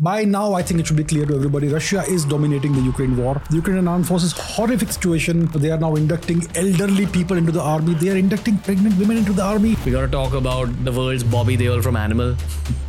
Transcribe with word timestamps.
By 0.00 0.24
now, 0.24 0.54
I 0.54 0.62
think 0.62 0.80
it 0.80 0.86
should 0.86 0.96
be 0.96 1.04
clear 1.04 1.26
to 1.26 1.34
everybody 1.34 1.68
Russia 1.68 2.02
is 2.08 2.24
dominating 2.24 2.72
the 2.72 2.80
Ukraine 2.80 3.14
war. 3.14 3.42
The 3.50 3.56
Ukrainian 3.56 3.86
armed 3.86 4.06
forces, 4.06 4.32
horrific 4.32 4.90
situation. 4.90 5.44
They 5.54 5.70
are 5.70 5.76
now 5.76 5.96
inducting 5.96 6.40
elderly 6.56 7.04
people 7.04 7.36
into 7.36 7.52
the 7.52 7.60
army. 7.60 7.92
They 7.92 8.08
are 8.08 8.16
inducting 8.16 8.56
pregnant 8.56 8.98
women 8.98 9.18
into 9.18 9.34
the 9.34 9.42
army. 9.42 9.76
We 9.84 9.92
gotta 9.92 10.08
talk 10.08 10.32
about 10.32 10.82
the 10.86 10.92
world's 10.92 11.22
Bobby 11.22 11.58
Deol 11.58 11.82
from 11.82 11.96
Animal, 11.96 12.34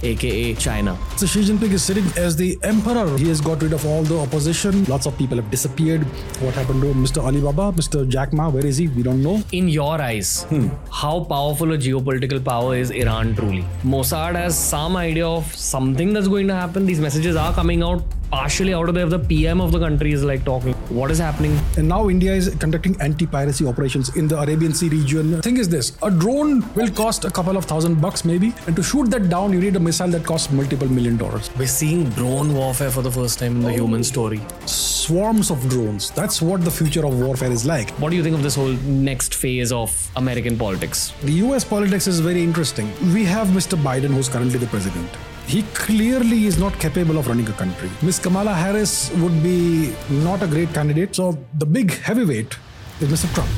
aka 0.02 0.54
China. 0.54 0.97
So 1.18 1.26
Xi 1.26 1.42
Jinping 1.42 1.74
is 1.74 1.84
sitting 1.84 2.05
as 2.16 2.38
the 2.38 2.58
emperor. 2.63 3.17
He 3.17 3.28
has 3.28 3.42
got 3.42 3.62
rid 3.62 3.74
of 3.74 3.85
all 3.85 4.04
the 4.04 4.17
opposition. 4.17 4.85
Lots 4.85 5.06
of 5.06 5.17
people 5.17 5.35
have 5.35 5.51
disappeared. 5.51 6.04
What 6.40 6.54
happened 6.54 6.83
to 6.83 6.94
Mr. 6.94 7.22
Alibaba, 7.22 7.74
Mr. 7.74 8.08
Jack 8.08 8.31
Ma? 8.31 8.47
Where 8.47 8.65
is 8.65 8.78
he? 8.78 8.88
We 8.88 9.04
don't 9.04 9.22
know. 9.22 9.44
In 9.51 9.67
your 9.67 10.01
eyes, 10.01 10.46
hmm. 10.46 10.70
how 10.90 11.26
powerful 11.26 11.74
a 11.74 11.78
geopolitical 11.78 12.42
power 12.42 12.78
is 12.78 12.92
Iran 12.92 13.35
truly? 13.35 13.65
Mossad 13.83 14.35
has 14.35 14.58
some 14.58 14.96
idea 14.96 15.28
of 15.28 15.54
something 15.54 16.13
that's 16.13 16.30
going 16.30 16.48
to 16.48 16.55
happen. 16.55 16.92
These 16.94 17.02
messages 17.02 17.35
are 17.35 17.52
coming 17.52 17.81
out 17.81 18.03
partially 18.30 18.71
out 18.71 18.88
of 18.88 18.93
there. 18.93 19.07
The 19.07 19.17
PM 19.17 19.59
of 19.59 19.71
the 19.71 19.79
country 19.79 20.11
is 20.11 20.23
like 20.23 20.45
talking. 20.45 20.73
What 20.97 21.09
is 21.09 21.17
happening? 21.17 21.59
And 21.75 21.88
now 21.88 22.07
India 22.07 22.31
is 22.31 22.55
conducting 22.59 22.95
anti-piracy 23.01 23.65
operations 23.65 24.15
in 24.15 24.27
the 24.27 24.39
Arabian 24.39 24.75
Sea 24.75 24.89
region. 24.89 25.41
Thing 25.41 25.57
is 25.57 25.67
this: 25.70 25.98
a 26.03 26.11
drone 26.11 26.61
will 26.75 26.91
cost 26.91 27.25
a 27.25 27.31
couple 27.31 27.57
of 27.57 27.65
thousand 27.65 27.99
bucks 27.99 28.23
maybe, 28.23 28.53
and 28.67 28.75
to 28.75 28.84
shoot 28.84 29.09
that 29.09 29.27
down, 29.27 29.53
you 29.53 29.59
need 29.59 29.75
a 29.75 29.79
missile 29.79 30.07
that 30.09 30.23
costs 30.23 30.51
multiple 30.51 30.87
million 30.99 31.17
dollars. 31.17 31.49
We're 31.57 31.73
seeing 31.79 32.05
drone 32.11 32.53
warfare 32.53 32.91
for 32.91 33.01
the 33.01 33.15
first 33.17 33.39
time 33.39 33.55
in 33.55 33.62
the 33.63 33.73
human 33.73 34.03
story. 34.03 34.39
Swarms 34.67 35.49
of 35.49 35.67
drones. 35.67 36.12
That's 36.12 36.43
what 36.43 36.63
the 36.63 36.77
future 36.79 37.07
of 37.07 37.20
warfare 37.20 37.51
is 37.51 37.65
like. 37.65 37.89
What 38.05 38.12
do 38.12 38.17
you 38.17 38.23
think 38.29 38.35
of 38.35 38.43
this 38.43 38.53
whole 38.53 38.77
next 39.07 39.34
phase 39.34 39.71
of 39.81 39.99
American 40.15 40.59
politics? 40.59 41.12
The 41.23 41.41
US 41.48 41.63
politics 41.75 42.05
is 42.05 42.20
very 42.31 42.43
interesting. 42.43 42.98
We 43.20 43.25
have 43.35 43.48
Mr. 43.62 43.85
Biden, 43.91 44.20
who's 44.20 44.29
currently 44.29 44.59
the 44.59 44.67
president. 44.67 45.09
He 45.47 45.63
clearly 45.73 46.45
is 46.45 46.57
not 46.57 46.79
capable 46.79 47.17
of 47.17 47.27
running 47.27 47.47
a 47.47 47.53
country. 47.53 47.89
Miss 48.01 48.17
Kamala 48.17 48.53
Harris 48.53 49.11
would 49.17 49.43
be 49.43 49.93
not 50.09 50.41
a 50.41 50.47
great 50.47 50.73
candidate. 50.73 51.15
So 51.15 51.37
the 51.57 51.65
big 51.65 51.91
heavyweight 51.91 52.57
is 53.01 53.09
Mr. 53.09 53.34
Trump. 53.34 53.49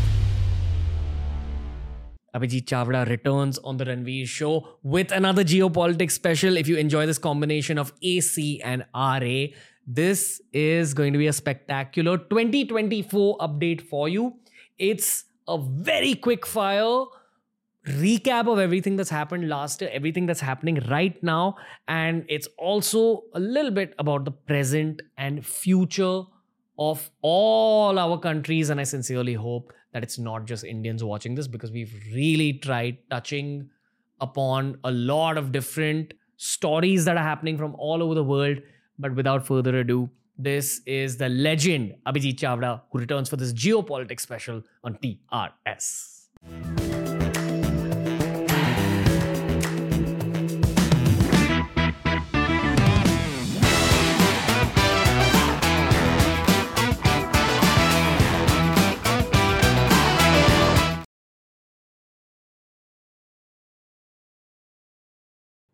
Abhijit 2.35 2.65
Chavda 2.65 3.07
returns 3.07 3.57
on 3.59 3.77
the 3.77 3.85
Ranveer 3.85 4.27
show 4.27 4.67
with 4.83 5.11
another 5.11 5.43
geopolitics 5.43 6.11
special. 6.11 6.57
If 6.57 6.67
you 6.67 6.75
enjoy 6.75 7.05
this 7.05 7.17
combination 7.17 7.77
of 7.77 7.93
AC 8.01 8.61
and 8.61 8.85
RA, 8.93 9.45
this 9.87 10.41
is 10.51 10.93
going 10.93 11.13
to 11.13 11.19
be 11.19 11.27
a 11.27 11.33
spectacular 11.33 12.17
2024 12.17 13.37
update 13.37 13.81
for 13.81 14.09
you. 14.09 14.33
It's 14.77 15.25
a 15.47 15.57
very 15.57 16.15
quick 16.15 16.45
fire 16.45 17.05
recap 17.87 18.51
of 18.51 18.59
everything 18.59 18.95
that's 18.95 19.09
happened 19.09 19.47
last 19.47 19.81
year, 19.81 19.89
everything 19.93 20.25
that's 20.25 20.39
happening 20.39 20.79
right 20.89 21.21
now, 21.23 21.55
and 21.87 22.25
it's 22.27 22.47
also 22.57 23.23
a 23.33 23.39
little 23.39 23.71
bit 23.71 23.93
about 23.99 24.25
the 24.25 24.31
present 24.31 25.01
and 25.17 25.45
future 25.45 26.23
of 26.77 27.09
all 27.21 27.97
our 27.97 28.19
countries. 28.19 28.69
And 28.69 28.79
I 28.79 28.83
sincerely 28.83 29.33
hope 29.33 29.71
that 29.93 30.03
it's 30.03 30.17
not 30.17 30.45
just 30.45 30.63
Indians 30.63 31.03
watching 31.03 31.35
this 31.35 31.47
because 31.47 31.71
we've 31.71 31.93
really 32.13 32.53
tried 32.53 32.97
touching 33.09 33.69
upon 34.19 34.77
a 34.83 34.91
lot 34.91 35.37
of 35.37 35.51
different 35.51 36.13
stories 36.37 37.05
that 37.05 37.17
are 37.17 37.23
happening 37.23 37.57
from 37.57 37.75
all 37.75 38.03
over 38.03 38.15
the 38.15 38.23
world. 38.23 38.57
But 38.99 39.15
without 39.15 39.45
further 39.45 39.79
ado, 39.79 40.09
this 40.37 40.81
is 40.85 41.17
the 41.17 41.29
legend 41.29 41.95
Abhijit 42.05 42.35
Chavda 42.35 42.81
who 42.91 42.99
returns 42.99 43.29
for 43.29 43.37
this 43.37 43.53
geopolitics 43.53 44.21
special 44.21 44.63
on 44.83 44.95
TRS. 44.95 47.04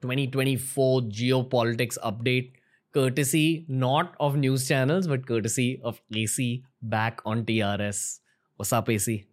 Twenty 0.01 0.27
twenty 0.27 0.55
four 0.55 1.01
geopolitics 1.01 1.97
update 1.99 2.53
courtesy 2.93 3.65
not 3.67 4.15
of 4.19 4.35
news 4.35 4.67
channels 4.67 5.07
but 5.07 5.25
courtesy 5.27 5.79
of 5.83 6.01
AC 6.13 6.63
back 6.81 7.21
on 7.25 7.45
TRS. 7.45 8.19
What's 8.55 8.73
up, 8.73 8.89
AC? 8.89 9.25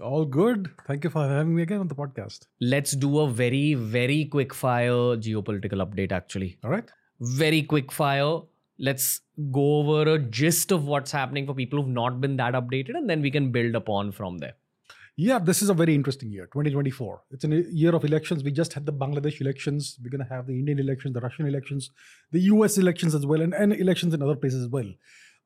All 0.00 0.24
good. 0.24 0.70
Thank 0.86 1.04
you 1.04 1.10
for 1.10 1.26
having 1.26 1.54
me 1.54 1.62
again 1.62 1.80
on 1.80 1.88
the 1.88 1.94
podcast. 1.94 2.46
Let's 2.60 2.92
do 2.92 3.20
a 3.20 3.30
very, 3.30 3.74
very 3.74 4.24
quick 4.26 4.52
fire 4.52 5.16
geopolitical 5.26 5.84
update, 5.86 6.12
actually. 6.12 6.58
All 6.64 6.70
right. 6.70 6.90
Very 7.20 7.62
quick 7.62 7.92
fire. 7.92 8.40
Let's 8.78 9.20
go 9.50 9.78
over 9.78 10.10
a 10.14 10.18
gist 10.18 10.70
of 10.70 10.86
what's 10.86 11.10
happening 11.12 11.46
for 11.46 11.54
people 11.54 11.80
who've 11.80 11.92
not 11.92 12.20
been 12.20 12.36
that 12.36 12.54
updated, 12.54 12.96
and 12.96 13.08
then 13.08 13.22
we 13.22 13.30
can 13.30 13.50
build 13.52 13.74
upon 13.74 14.12
from 14.12 14.38
there. 14.38 14.54
Yeah, 15.18 15.38
this 15.38 15.62
is 15.62 15.70
a 15.70 15.74
very 15.74 15.94
interesting 15.94 16.30
year, 16.30 16.44
2024. 16.44 17.22
It's 17.30 17.44
a 17.44 17.48
year 17.48 17.94
of 17.94 18.04
elections. 18.04 18.44
We 18.44 18.52
just 18.52 18.74
had 18.74 18.84
the 18.84 18.92
Bangladesh 18.92 19.40
elections. 19.40 19.98
We're 20.04 20.10
going 20.10 20.26
to 20.26 20.34
have 20.34 20.46
the 20.46 20.58
Indian 20.58 20.78
elections, 20.78 21.14
the 21.14 21.20
Russian 21.20 21.46
elections, 21.46 21.90
the 22.32 22.40
US 22.40 22.76
elections 22.76 23.14
as 23.14 23.24
well, 23.24 23.40
and, 23.40 23.54
and 23.54 23.72
elections 23.72 24.12
in 24.12 24.20
other 24.20 24.36
places 24.36 24.64
as 24.64 24.68
well. 24.68 24.92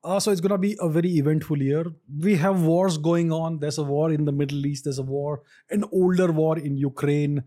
Uh, 0.03 0.19
so 0.19 0.29
it's 0.29 0.41
going 0.41 0.51
to 0.51 0.57
be 0.57 0.75
a 0.81 0.89
very 0.89 1.11
eventful 1.11 1.61
year. 1.61 1.85
We 2.19 2.35
have 2.35 2.63
wars 2.63 2.97
going 2.97 3.31
on. 3.31 3.59
There's 3.59 3.77
a 3.77 3.83
war 3.83 4.11
in 4.11 4.25
the 4.25 4.33
Middle 4.33 4.65
East. 4.65 4.83
There's 4.83 4.99
a 4.99 5.03
war, 5.03 5.43
an 5.69 5.85
older 5.93 6.33
war 6.33 6.59
in 6.59 6.75
Ukraine. 6.75 7.43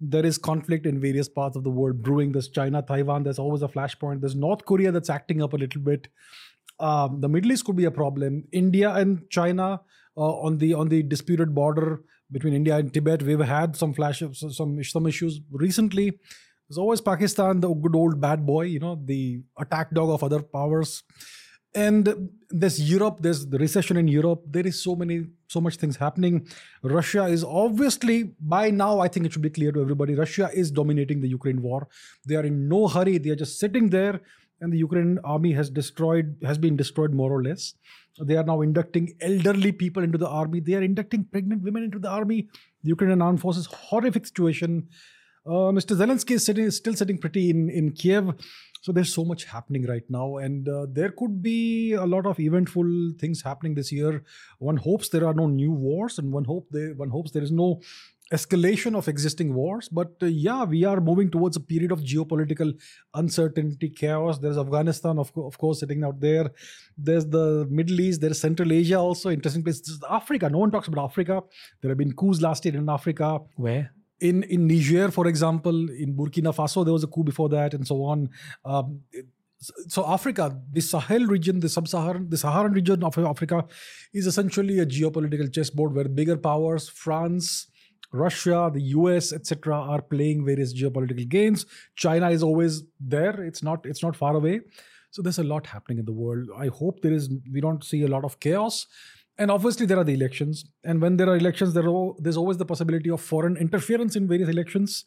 There 0.00 0.26
is 0.26 0.36
conflict 0.36 0.84
in 0.84 1.00
various 1.00 1.28
parts 1.28 1.56
of 1.56 1.62
the 1.62 1.70
world 1.70 2.02
brewing. 2.02 2.32
There's 2.32 2.48
China, 2.48 2.82
Taiwan. 2.82 3.22
There's 3.22 3.38
always 3.38 3.62
a 3.62 3.68
flashpoint. 3.68 4.20
There's 4.20 4.34
North 4.34 4.64
Korea 4.64 4.90
that's 4.90 5.10
acting 5.10 5.42
up 5.42 5.52
a 5.52 5.56
little 5.56 5.82
bit. 5.82 6.08
Um, 6.80 7.20
the 7.20 7.28
Middle 7.28 7.52
East 7.52 7.66
could 7.66 7.76
be 7.76 7.84
a 7.84 7.90
problem. 7.92 8.44
India 8.50 8.90
and 8.90 9.30
China 9.30 9.82
Uh, 10.18 10.34
on 10.46 10.58
the 10.58 10.74
on 10.74 10.88
the 10.88 11.02
disputed 11.04 11.54
border 11.54 12.02
between 12.32 12.52
India 12.52 12.76
and 12.76 12.92
Tibet, 12.92 13.22
we've 13.22 13.38
had 13.38 13.76
some 13.76 13.94
flash 13.94 14.20
some 14.32 14.82
some 14.82 15.06
issues 15.06 15.40
recently. 15.52 16.10
There's 16.68 16.78
always 16.78 17.00
Pakistan, 17.00 17.60
the 17.60 17.72
good 17.72 17.94
old 17.94 18.20
bad 18.20 18.44
boy, 18.44 18.62
you 18.62 18.80
know, 18.80 19.00
the 19.02 19.42
attack 19.58 19.92
dog 19.92 20.10
of 20.10 20.24
other 20.24 20.42
powers. 20.42 21.04
And 21.74 22.30
there's 22.50 22.80
europe 22.90 23.18
there's 23.20 23.46
the 23.46 23.58
recession 23.58 23.96
in 23.96 24.08
europe. 24.08 24.42
There 24.46 24.66
is 24.66 24.82
so 24.82 24.96
many 24.96 25.26
so 25.46 25.60
much 25.60 25.76
things 25.76 25.96
happening. 25.96 26.48
Russia 26.82 27.26
is 27.26 27.44
obviously 27.44 28.34
by 28.40 28.70
now 28.70 28.98
i 29.00 29.06
think 29.06 29.26
it 29.26 29.32
should 29.32 29.42
be 29.42 29.50
clear 29.50 29.70
to 29.72 29.80
everybody 29.80 30.14
russia 30.14 30.50
is 30.52 30.72
dominating 30.72 31.20
the 31.20 31.28
ukraine 31.28 31.62
war. 31.62 31.86
They 32.26 32.36
are 32.36 32.44
in 32.44 32.68
no 32.68 32.88
hurry. 32.88 33.18
They 33.18 33.30
are 33.30 33.40
just 33.44 33.60
sitting 33.60 33.90
there 33.90 34.20
and 34.60 34.72
the 34.72 34.78
ukrainian 34.78 35.20
army 35.24 35.52
has 35.52 35.70
destroyed 35.70 36.36
has 36.42 36.58
been 36.58 36.76
destroyed 36.76 37.12
more 37.12 37.32
or 37.32 37.42
less 37.42 37.74
they 38.24 38.36
are 38.36 38.44
now 38.44 38.60
inducting 38.60 39.14
elderly 39.20 39.72
people 39.72 40.02
into 40.02 40.18
the 40.18 40.28
army. 40.28 40.60
They 40.60 40.74
are 40.74 40.82
inducting 40.82 41.24
pregnant 41.24 41.62
women 41.62 41.84
into 41.84 41.98
the 41.98 42.08
army. 42.08 42.48
The 42.82 42.90
ukrainian 42.90 43.22
armed 43.22 43.40
forces 43.40 43.66
horrific 43.66 44.26
situation. 44.26 44.88
Uh, 45.46 45.72
mr 45.78 45.96
zelensky 45.96 46.32
is 46.32 46.44
sitting 46.44 46.64
is 46.64 46.76
still 46.76 46.94
sitting 46.94 47.18
pretty 47.18 47.50
in 47.50 47.70
in 47.70 47.92
kiev. 47.92 48.34
So 48.82 48.92
there's 48.92 49.12
so 49.12 49.24
much 49.24 49.44
happening 49.44 49.86
right 49.86 50.04
now. 50.08 50.36
And 50.36 50.68
uh, 50.68 50.86
there 50.90 51.10
could 51.10 51.42
be 51.42 51.92
a 51.92 52.06
lot 52.06 52.26
of 52.26 52.38
eventful 52.38 53.14
things 53.18 53.42
happening 53.42 53.74
this 53.74 53.90
year. 53.90 54.22
One 54.58 54.76
hopes 54.76 55.08
there 55.08 55.26
are 55.26 55.34
no 55.34 55.46
new 55.46 55.72
wars 55.72 56.18
and 56.18 56.32
one 56.32 56.44
hope 56.44 56.68
there 56.70 56.94
one 56.94 57.10
hopes 57.10 57.32
there 57.32 57.42
is 57.42 57.50
no 57.50 57.80
escalation 58.32 58.94
of 58.94 59.08
existing 59.08 59.54
wars 59.54 59.88
but 59.88 60.12
uh, 60.22 60.26
yeah 60.26 60.64
we 60.64 60.84
are 60.84 61.00
moving 61.00 61.30
towards 61.30 61.56
a 61.56 61.60
period 61.60 61.90
of 61.90 62.00
geopolitical 62.00 62.72
uncertainty 63.14 63.88
chaos. 63.88 64.38
There's 64.38 64.58
afghanistan 64.58 65.18
of, 65.18 65.32
co- 65.32 65.46
of 65.46 65.56
course 65.58 65.80
sitting 65.80 66.04
out 66.04 66.20
there. 66.20 66.50
There's 66.96 67.26
the 67.26 67.66
middle 67.70 68.00
east 68.00 68.20
there's 68.20 68.40
central 68.40 68.72
asia 68.72 68.98
also 68.98 69.30
interesting 69.30 69.62
place. 69.62 69.80
There's 69.80 70.00
africa. 70.10 70.50
No 70.50 70.58
one 70.58 70.70
talks 70.70 70.88
about 70.88 71.04
africa. 71.04 71.42
There 71.80 71.90
have 71.90 71.98
been 71.98 72.12
coups 72.12 72.40
last 72.40 72.64
year 72.64 72.76
in 72.76 72.88
africa. 72.88 73.40
Where? 73.56 73.92
in 74.20 74.42
in 74.44 74.66
Niger, 74.66 75.12
for 75.12 75.28
example, 75.28 75.90
in 75.90 76.14
Burkina 76.16 76.52
Faso, 76.52 76.84
there 76.84 76.92
was 76.92 77.04
a 77.04 77.06
coup 77.06 77.22
before 77.22 77.48
that, 77.50 77.72
and 77.72 77.86
so 77.86 78.02
on. 78.02 78.28
Um, 78.64 79.02
so 79.88 80.06
Africa, 80.06 80.56
the 80.72 80.80
Sahel 80.80 81.26
region, 81.26 81.60
the 81.60 81.68
sub-Saharan, 81.68 82.30
the 82.30 82.36
Saharan 82.36 82.72
region 82.72 83.02
of 83.02 83.18
Africa, 83.18 83.64
is 84.14 84.26
essentially 84.26 84.78
a 84.78 84.86
geopolitical 84.86 85.52
chessboard 85.52 85.94
where 85.94 86.08
bigger 86.08 86.36
powers, 86.36 86.88
France, 86.88 87.66
Russia, 88.12 88.70
the 88.72 88.82
US, 88.98 89.32
etc., 89.32 89.74
are 89.74 90.02
playing 90.02 90.44
various 90.44 90.72
geopolitical 90.74 91.28
games. 91.28 91.66
China 91.96 92.30
is 92.30 92.42
always 92.42 92.82
there; 92.98 93.42
it's 93.44 93.62
not 93.62 93.84
it's 93.84 94.02
not 94.02 94.16
far 94.16 94.34
away. 94.34 94.60
So 95.10 95.22
there's 95.22 95.38
a 95.38 95.44
lot 95.44 95.66
happening 95.66 95.98
in 95.98 96.04
the 96.04 96.12
world. 96.12 96.48
I 96.56 96.68
hope 96.68 97.00
there 97.02 97.12
is 97.12 97.30
we 97.52 97.60
don't 97.60 97.82
see 97.82 98.02
a 98.02 98.08
lot 98.08 98.24
of 98.24 98.40
chaos 98.40 98.86
and 99.38 99.50
obviously 99.50 99.86
there 99.86 99.98
are 99.98 100.04
the 100.04 100.14
elections 100.14 100.64
and 100.84 101.00
when 101.00 101.16
there 101.16 101.28
are 101.28 101.36
elections 101.36 101.72
there 101.72 101.88
are, 101.88 102.14
there's 102.18 102.36
always 102.36 102.58
the 102.58 102.66
possibility 102.66 103.08
of 103.08 103.20
foreign 103.20 103.56
interference 103.56 104.16
in 104.16 104.26
various 104.26 104.48
elections 104.48 105.04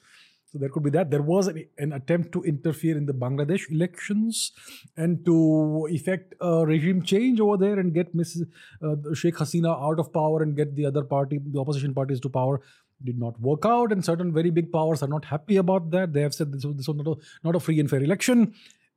so 0.52 0.58
there 0.58 0.70
could 0.70 0.84
be 0.84 0.90
that 0.90 1.12
there 1.12 1.22
was 1.22 1.48
an, 1.48 1.66
an 1.78 1.94
attempt 1.94 2.32
to 2.34 2.44
interfere 2.44 2.98
in 2.98 3.06
the 3.06 3.14
bangladesh 3.14 3.70
elections 3.70 4.52
and 4.98 5.26
to 5.26 5.88
effect 5.90 6.34
a 6.42 6.66
regime 6.66 7.02
change 7.02 7.40
over 7.40 7.58
there 7.58 7.80
and 7.80 7.94
get 7.94 8.16
mrs 8.16 8.48
uh, 8.82 8.96
sheikh 9.14 9.36
hasina 9.36 9.72
out 9.90 10.00
of 10.00 10.12
power 10.14 10.42
and 10.42 10.56
get 10.56 10.76
the 10.76 10.86
other 10.86 11.04
party 11.04 11.40
the 11.46 11.60
opposition 11.60 11.94
parties 11.94 12.20
to 12.20 12.30
power 12.30 12.62
did 13.06 13.18
not 13.20 13.40
work 13.40 13.66
out 13.66 13.92
and 13.92 14.04
certain 14.04 14.32
very 14.34 14.50
big 14.50 14.72
powers 14.72 15.02
are 15.04 15.08
not 15.08 15.26
happy 15.26 15.58
about 15.58 15.90
that 15.92 16.14
they 16.14 16.22
have 16.22 16.34
said 16.34 16.52
this, 16.52 16.66
was- 16.66 16.76
this 16.78 16.88
was 16.88 16.98
not 16.98 17.08
a, 17.08 17.16
not 17.44 17.56
a 17.56 17.60
free 17.60 17.80
and 17.80 17.90
fair 17.90 18.04
election 18.04 18.54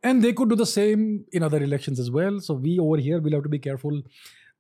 And 0.09 0.23
they 0.25 0.31
could 0.39 0.51
do 0.53 0.57
the 0.61 0.67
same 0.71 1.03
in 1.33 1.43
other 1.43 1.63
elections 1.67 1.99
as 2.03 2.09
well. 2.11 2.35
So 2.47 2.55
we 2.65 2.73
over 2.79 2.97
here 3.05 3.21
will 3.27 3.33
have 3.37 3.43
to 3.45 3.49
be 3.53 3.59
careful. 3.67 4.03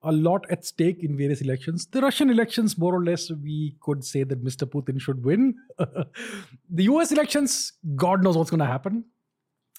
A 0.02 0.12
lot 0.26 0.46
at 0.54 0.64
stake 0.68 1.02
in 1.08 1.18
various 1.18 1.42
elections. 1.46 1.84
The 1.96 2.00
Russian 2.04 2.30
elections, 2.30 2.76
more 2.84 2.94
or 2.98 3.02
less, 3.08 3.30
we 3.30 3.76
could 3.80 4.04
say 4.04 4.22
that 4.30 4.44
Mr. 4.48 4.66
Putin 4.76 5.02
should 5.06 5.20
win. 5.24 5.54
the 5.78 6.84
US 6.84 7.12
elections, 7.12 7.72
God 8.04 8.22
knows 8.22 8.38
what's 8.38 8.50
going 8.50 8.64
to 8.66 8.72
happen. 8.72 9.04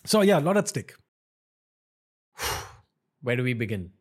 So, 0.05 0.21
yeah, 0.21 0.39
a 0.39 0.45
lot 0.49 0.57
at 0.57 0.67
stake. 0.67 0.93
Where 3.21 3.35
do 3.35 3.43
we 3.43 3.53
begin? 3.53 3.91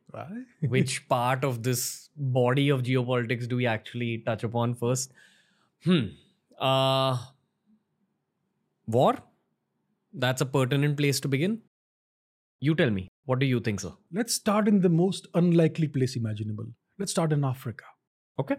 Which 0.68 1.08
part 1.08 1.44
of 1.44 1.62
this 1.62 2.10
body 2.16 2.68
of 2.68 2.82
geopolitics 2.82 3.48
do 3.48 3.56
we 3.56 3.66
actually 3.66 4.18
touch 4.18 4.44
upon 4.44 4.74
first? 4.74 5.12
Hmm. 5.84 6.06
Uh, 6.58 7.18
war? 8.86 9.18
That's 10.12 10.40
a 10.40 10.46
pertinent 10.46 10.96
place 10.96 11.20
to 11.20 11.28
begin. 11.28 11.60
You 12.60 12.74
tell 12.74 12.90
me, 12.90 13.08
what 13.26 13.38
do 13.38 13.46
you 13.46 13.60
think, 13.60 13.80
sir? 13.80 13.92
Let's 14.12 14.34
start 14.34 14.68
in 14.68 14.80
the 14.80 14.88
most 14.88 15.26
unlikely 15.34 15.88
place 15.88 16.16
imaginable. 16.16 16.66
Let's 16.98 17.10
start 17.10 17.32
in 17.32 17.44
Africa. 17.44 17.84
Okay. 18.38 18.56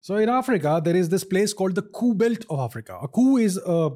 So 0.00 0.16
in 0.16 0.28
Africa, 0.28 0.80
there 0.84 0.96
is 0.96 1.08
this 1.08 1.24
place 1.24 1.52
called 1.52 1.74
the 1.74 1.82
coup 1.82 2.14
belt 2.14 2.44
of 2.48 2.60
Africa. 2.60 2.98
A 3.02 3.08
coup 3.08 3.36
is 3.36 3.58
a 3.64 3.90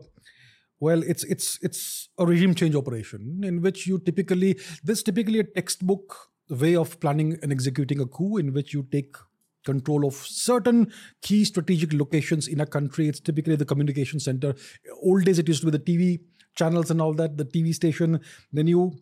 well, 0.81 1.03
it's 1.05 1.23
it's 1.25 1.59
it's 1.63 2.09
a 2.19 2.27
regime 2.27 2.55
change 2.57 2.75
operation 2.75 3.41
in 3.45 3.63
which 3.63 3.87
you 3.87 4.01
typically 4.01 4.59
this 4.83 5.03
typically 5.03 5.39
a 5.39 5.45
textbook 5.45 6.17
way 6.51 6.75
of 6.75 6.99
planning 6.99 7.39
and 7.41 7.53
executing 7.53 8.01
a 8.01 8.07
coup 8.07 8.37
in 8.37 8.53
which 8.53 8.75
you 8.75 8.83
take 8.91 9.17
control 9.65 10.07
of 10.07 10.15
certain 10.15 10.93
key 11.23 11.45
strategic 11.45 11.93
locations 11.93 12.49
in 12.49 12.61
a 12.61 12.67
country. 12.67 13.09
It's 13.09 13.21
typically 13.21 13.57
the 13.57 13.65
communication 13.65 14.21
center. 14.21 14.55
Old 15.03 15.25
days, 15.25 15.39
it 15.39 15.49
used 15.49 15.61
to 15.63 15.71
be 15.71 15.79
the 15.79 15.85
TV 15.85 16.21
channels 16.57 16.91
and 16.91 17.01
all 17.01 17.15
that, 17.15 17.37
the 17.37 17.45
TV 17.45 17.75
station. 17.75 18.21
Then 18.53 18.67
you 18.67 18.93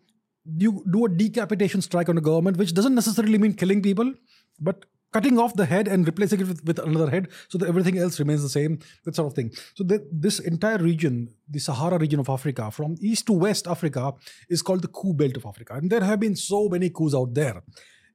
you 0.56 0.82
do 0.90 1.04
a 1.04 1.08
decapitation 1.08 1.82
strike 1.82 2.08
on 2.08 2.18
a 2.18 2.20
government, 2.20 2.56
which 2.56 2.72
doesn't 2.74 2.94
necessarily 2.94 3.38
mean 3.38 3.52
killing 3.52 3.82
people, 3.82 4.14
but 4.58 4.86
cutting 5.12 5.38
off 5.38 5.54
the 5.54 5.66
head 5.66 5.88
and 5.88 6.06
replacing 6.06 6.40
it 6.40 6.48
with, 6.48 6.64
with 6.64 6.78
another 6.78 7.10
head 7.10 7.28
so 7.48 7.58
that 7.58 7.68
everything 7.68 7.98
else 7.98 8.18
remains 8.18 8.42
the 8.42 8.48
same, 8.48 8.78
that 9.04 9.16
sort 9.16 9.26
of 9.26 9.34
thing. 9.34 9.50
So 9.74 9.84
the, 9.84 10.06
this 10.12 10.38
entire 10.38 10.78
region, 10.78 11.34
the 11.48 11.58
Sahara 11.58 11.98
region 11.98 12.20
of 12.20 12.28
Africa, 12.28 12.70
from 12.70 12.96
east 13.00 13.26
to 13.26 13.32
west 13.32 13.66
Africa, 13.66 14.14
is 14.48 14.62
called 14.62 14.82
the 14.82 14.88
coup 14.88 15.14
belt 15.14 15.36
of 15.36 15.46
Africa. 15.46 15.74
And 15.74 15.90
there 15.90 16.02
have 16.02 16.20
been 16.20 16.36
so 16.36 16.68
many 16.68 16.90
coups 16.90 17.14
out 17.14 17.34
there. 17.34 17.62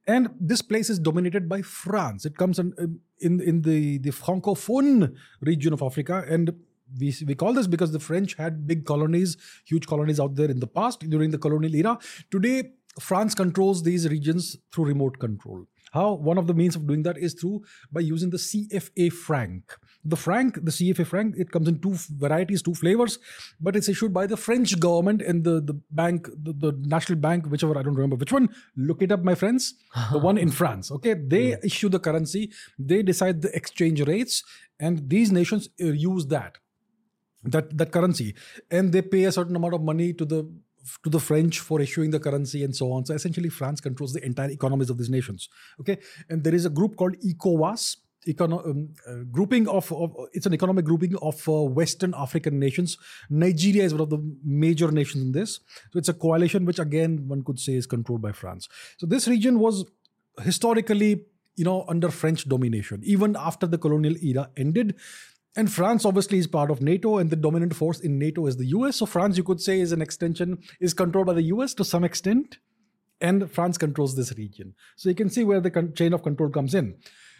And 0.06 0.30
this 0.40 0.62
place 0.62 0.88
is 0.88 0.98
dominated 0.98 1.48
by 1.48 1.62
France. 1.62 2.24
It 2.24 2.36
comes 2.36 2.58
in, 2.58 2.72
um, 2.78 3.00
in, 3.20 3.40
in 3.40 3.62
the, 3.62 3.98
the 3.98 4.10
Francophone 4.10 5.14
region 5.40 5.72
of 5.72 5.82
Africa. 5.82 6.24
And 6.28 6.52
we, 6.98 7.14
we 7.26 7.34
call 7.34 7.52
this 7.52 7.66
because 7.66 7.92
the 7.92 7.98
French 7.98 8.34
had 8.34 8.66
big 8.66 8.84
colonies, 8.84 9.36
huge 9.64 9.86
colonies 9.86 10.20
out 10.20 10.36
there 10.36 10.50
in 10.50 10.60
the 10.60 10.66
past 10.66 11.00
during 11.00 11.30
the 11.30 11.38
colonial 11.38 11.74
era. 11.74 11.98
Today, 12.30 12.70
France 13.00 13.34
controls 13.34 13.82
these 13.82 14.08
regions 14.08 14.56
through 14.72 14.86
remote 14.86 15.18
control. 15.18 15.66
How 15.92 16.14
one 16.14 16.38
of 16.38 16.46
the 16.46 16.54
means 16.54 16.76
of 16.76 16.86
doing 16.86 17.02
that 17.02 17.18
is 17.18 17.34
through 17.34 17.62
by 17.90 18.00
using 18.00 18.30
the 18.30 18.36
CFA 18.36 19.12
franc. 19.12 19.76
The 20.08 20.16
franc, 20.16 20.54
the 20.54 20.70
CFA 20.70 21.06
franc, 21.06 21.34
it 21.36 21.50
comes 21.50 21.68
in 21.68 21.80
two 21.80 21.94
varieties, 22.10 22.62
two 22.62 22.74
flavors, 22.74 23.18
but 23.60 23.76
it's 23.76 23.88
issued 23.88 24.12
by 24.12 24.26
the 24.26 24.36
French 24.36 24.78
government 24.78 25.22
and 25.22 25.44
the, 25.44 25.60
the 25.60 25.74
bank, 25.90 26.28
the, 26.42 26.52
the 26.52 26.72
National 26.82 27.18
Bank, 27.18 27.46
whichever 27.46 27.78
I 27.78 27.82
don't 27.82 27.94
remember 27.94 28.16
which 28.16 28.32
one. 28.32 28.48
Look 28.76 29.02
it 29.02 29.12
up, 29.12 29.22
my 29.22 29.34
friends. 29.34 29.74
the 30.12 30.18
one 30.18 30.38
in 30.38 30.50
France. 30.60 30.90
Okay, 30.90 31.14
they 31.14 31.50
yeah. 31.50 31.56
issue 31.64 31.88
the 31.88 32.00
currency, 32.00 32.52
they 32.78 33.02
decide 33.02 33.42
the 33.42 33.54
exchange 33.54 34.00
rates, 34.02 34.42
and 34.78 35.08
these 35.08 35.32
nations 35.32 35.68
uh, 35.80 35.86
use 35.86 36.26
that 36.26 36.58
that 37.44 37.76
that 37.78 37.92
currency 37.92 38.34
and 38.70 38.92
they 38.92 39.02
pay 39.02 39.24
a 39.24 39.32
certain 39.32 39.54
amount 39.54 39.74
of 39.74 39.80
money 39.80 40.12
to 40.12 40.24
the 40.24 40.50
to 41.02 41.10
the 41.10 41.20
French 41.20 41.60
for 41.60 41.80
issuing 41.80 42.10
the 42.10 42.20
currency 42.20 42.62
and 42.62 42.74
so 42.74 42.92
on. 42.92 43.04
So 43.04 43.14
essentially, 43.14 43.48
France 43.48 43.80
controls 43.80 44.12
the 44.12 44.24
entire 44.24 44.50
economies 44.50 44.90
of 44.90 44.98
these 44.98 45.10
nations. 45.10 45.48
Okay, 45.80 45.98
and 46.28 46.44
there 46.44 46.54
is 46.54 46.64
a 46.64 46.70
group 46.70 46.96
called 46.96 47.16
ECOWAS. 47.20 47.96
Econo- 48.26 48.64
um, 48.66 48.88
uh, 49.08 49.24
grouping 49.30 49.68
of, 49.68 49.92
of, 49.92 50.14
it's 50.32 50.46
an 50.46 50.54
economic 50.54 50.84
grouping 50.84 51.16
of 51.16 51.48
uh, 51.48 51.62
Western 51.62 52.14
African 52.14 52.58
nations. 52.58 52.96
Nigeria 53.30 53.84
is 53.84 53.92
one 53.92 54.00
of 54.02 54.10
the 54.10 54.18
major 54.44 54.90
nations 54.90 55.22
in 55.22 55.32
this. 55.32 55.60
So 55.92 55.98
it's 55.98 56.08
a 56.08 56.14
coalition 56.14 56.64
which, 56.64 56.78
again, 56.78 57.28
one 57.28 57.42
could 57.42 57.58
say 57.58 57.74
is 57.74 57.86
controlled 57.86 58.22
by 58.22 58.32
France. 58.32 58.68
So 58.98 59.06
this 59.06 59.28
region 59.28 59.58
was 59.58 59.84
historically, 60.42 61.24
you 61.56 61.64
know, 61.64 61.84
under 61.88 62.10
French 62.10 62.48
domination. 62.48 63.00
Even 63.04 63.36
after 63.36 63.66
the 63.66 63.78
colonial 63.78 64.16
era 64.22 64.50
ended, 64.56 64.96
and 65.56 65.72
France 65.72 66.04
obviously 66.04 66.38
is 66.38 66.46
part 66.46 66.70
of 66.70 66.82
NATO, 66.82 67.16
and 67.16 67.30
the 67.30 67.36
dominant 67.36 67.74
force 67.74 68.00
in 68.00 68.18
NATO 68.18 68.46
is 68.46 68.58
the 68.58 68.66
US. 68.66 68.96
So 68.96 69.06
France, 69.06 69.38
you 69.38 69.44
could 69.44 69.60
say, 69.60 69.80
is 69.80 69.92
an 69.92 70.02
extension, 70.02 70.58
is 70.80 70.92
controlled 70.92 71.28
by 71.28 71.32
the 71.32 71.44
US 71.44 71.72
to 71.74 71.84
some 71.84 72.04
extent, 72.04 72.58
and 73.20 73.50
France 73.50 73.78
controls 73.78 74.14
this 74.14 74.36
region. 74.36 74.74
So 74.96 75.08
you 75.08 75.14
can 75.14 75.30
see 75.30 75.44
where 75.44 75.60
the 75.60 75.70
con- 75.70 75.94
chain 75.94 76.12
of 76.12 76.22
control 76.22 76.50
comes 76.50 76.74
in. 76.74 76.96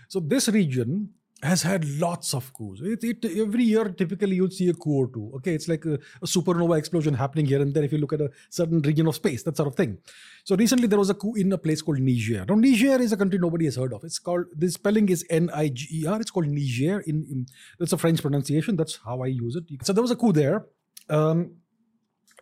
So 0.08 0.20
this 0.20 0.48
region 0.48 1.10
has 1.42 1.62
had 1.62 1.84
lots 1.98 2.32
of 2.32 2.52
coups. 2.54 2.80
It, 2.82 3.04
it, 3.04 3.24
every 3.38 3.64
year, 3.64 3.84
typically, 3.90 4.36
you'll 4.36 4.50
see 4.50 4.68
a 4.70 4.74
coup 4.74 5.02
or 5.02 5.08
two. 5.08 5.32
Okay, 5.36 5.54
it's 5.54 5.68
like 5.68 5.84
a, 5.84 5.94
a, 5.94 6.26
supernova 6.26 6.78
explosion 6.78 7.12
happening 7.12 7.44
here 7.44 7.60
and 7.60 7.74
there. 7.74 7.84
If 7.84 7.92
you 7.92 7.98
look 7.98 8.14
at 8.14 8.22
a 8.22 8.30
certain 8.48 8.80
region 8.80 9.06
of 9.06 9.16
space, 9.16 9.42
that 9.42 9.56
sort 9.56 9.68
of 9.68 9.74
thing. 9.74 9.98
So 10.44 10.56
recently, 10.56 10.86
there 10.86 10.98
was 10.98 11.10
a 11.10 11.14
coup 11.14 11.34
in 11.34 11.52
a 11.52 11.58
place 11.58 11.82
called 11.82 11.98
Niger. 11.98 12.46
Now, 12.48 12.54
Niger 12.54 13.00
is 13.02 13.12
a 13.12 13.18
country 13.18 13.38
nobody 13.38 13.66
has 13.66 13.76
heard 13.76 13.92
of. 13.92 14.02
It's 14.04 14.18
called 14.18 14.46
the 14.56 14.70
spelling 14.70 15.08
is 15.10 15.26
N-I-G-E-R. 15.28 16.20
It's 16.20 16.30
called 16.30 16.46
Niger. 16.46 17.00
In, 17.00 17.26
in 17.30 17.46
that's 17.78 17.92
a 17.92 17.98
French 17.98 18.22
pronunciation. 18.22 18.76
That's 18.76 18.98
how 19.04 19.22
I 19.22 19.26
use 19.26 19.56
it. 19.56 19.64
So 19.82 19.92
there 19.92 20.02
was 20.02 20.10
a 20.10 20.16
coup 20.16 20.32
there, 20.32 20.64
um, 21.10 21.56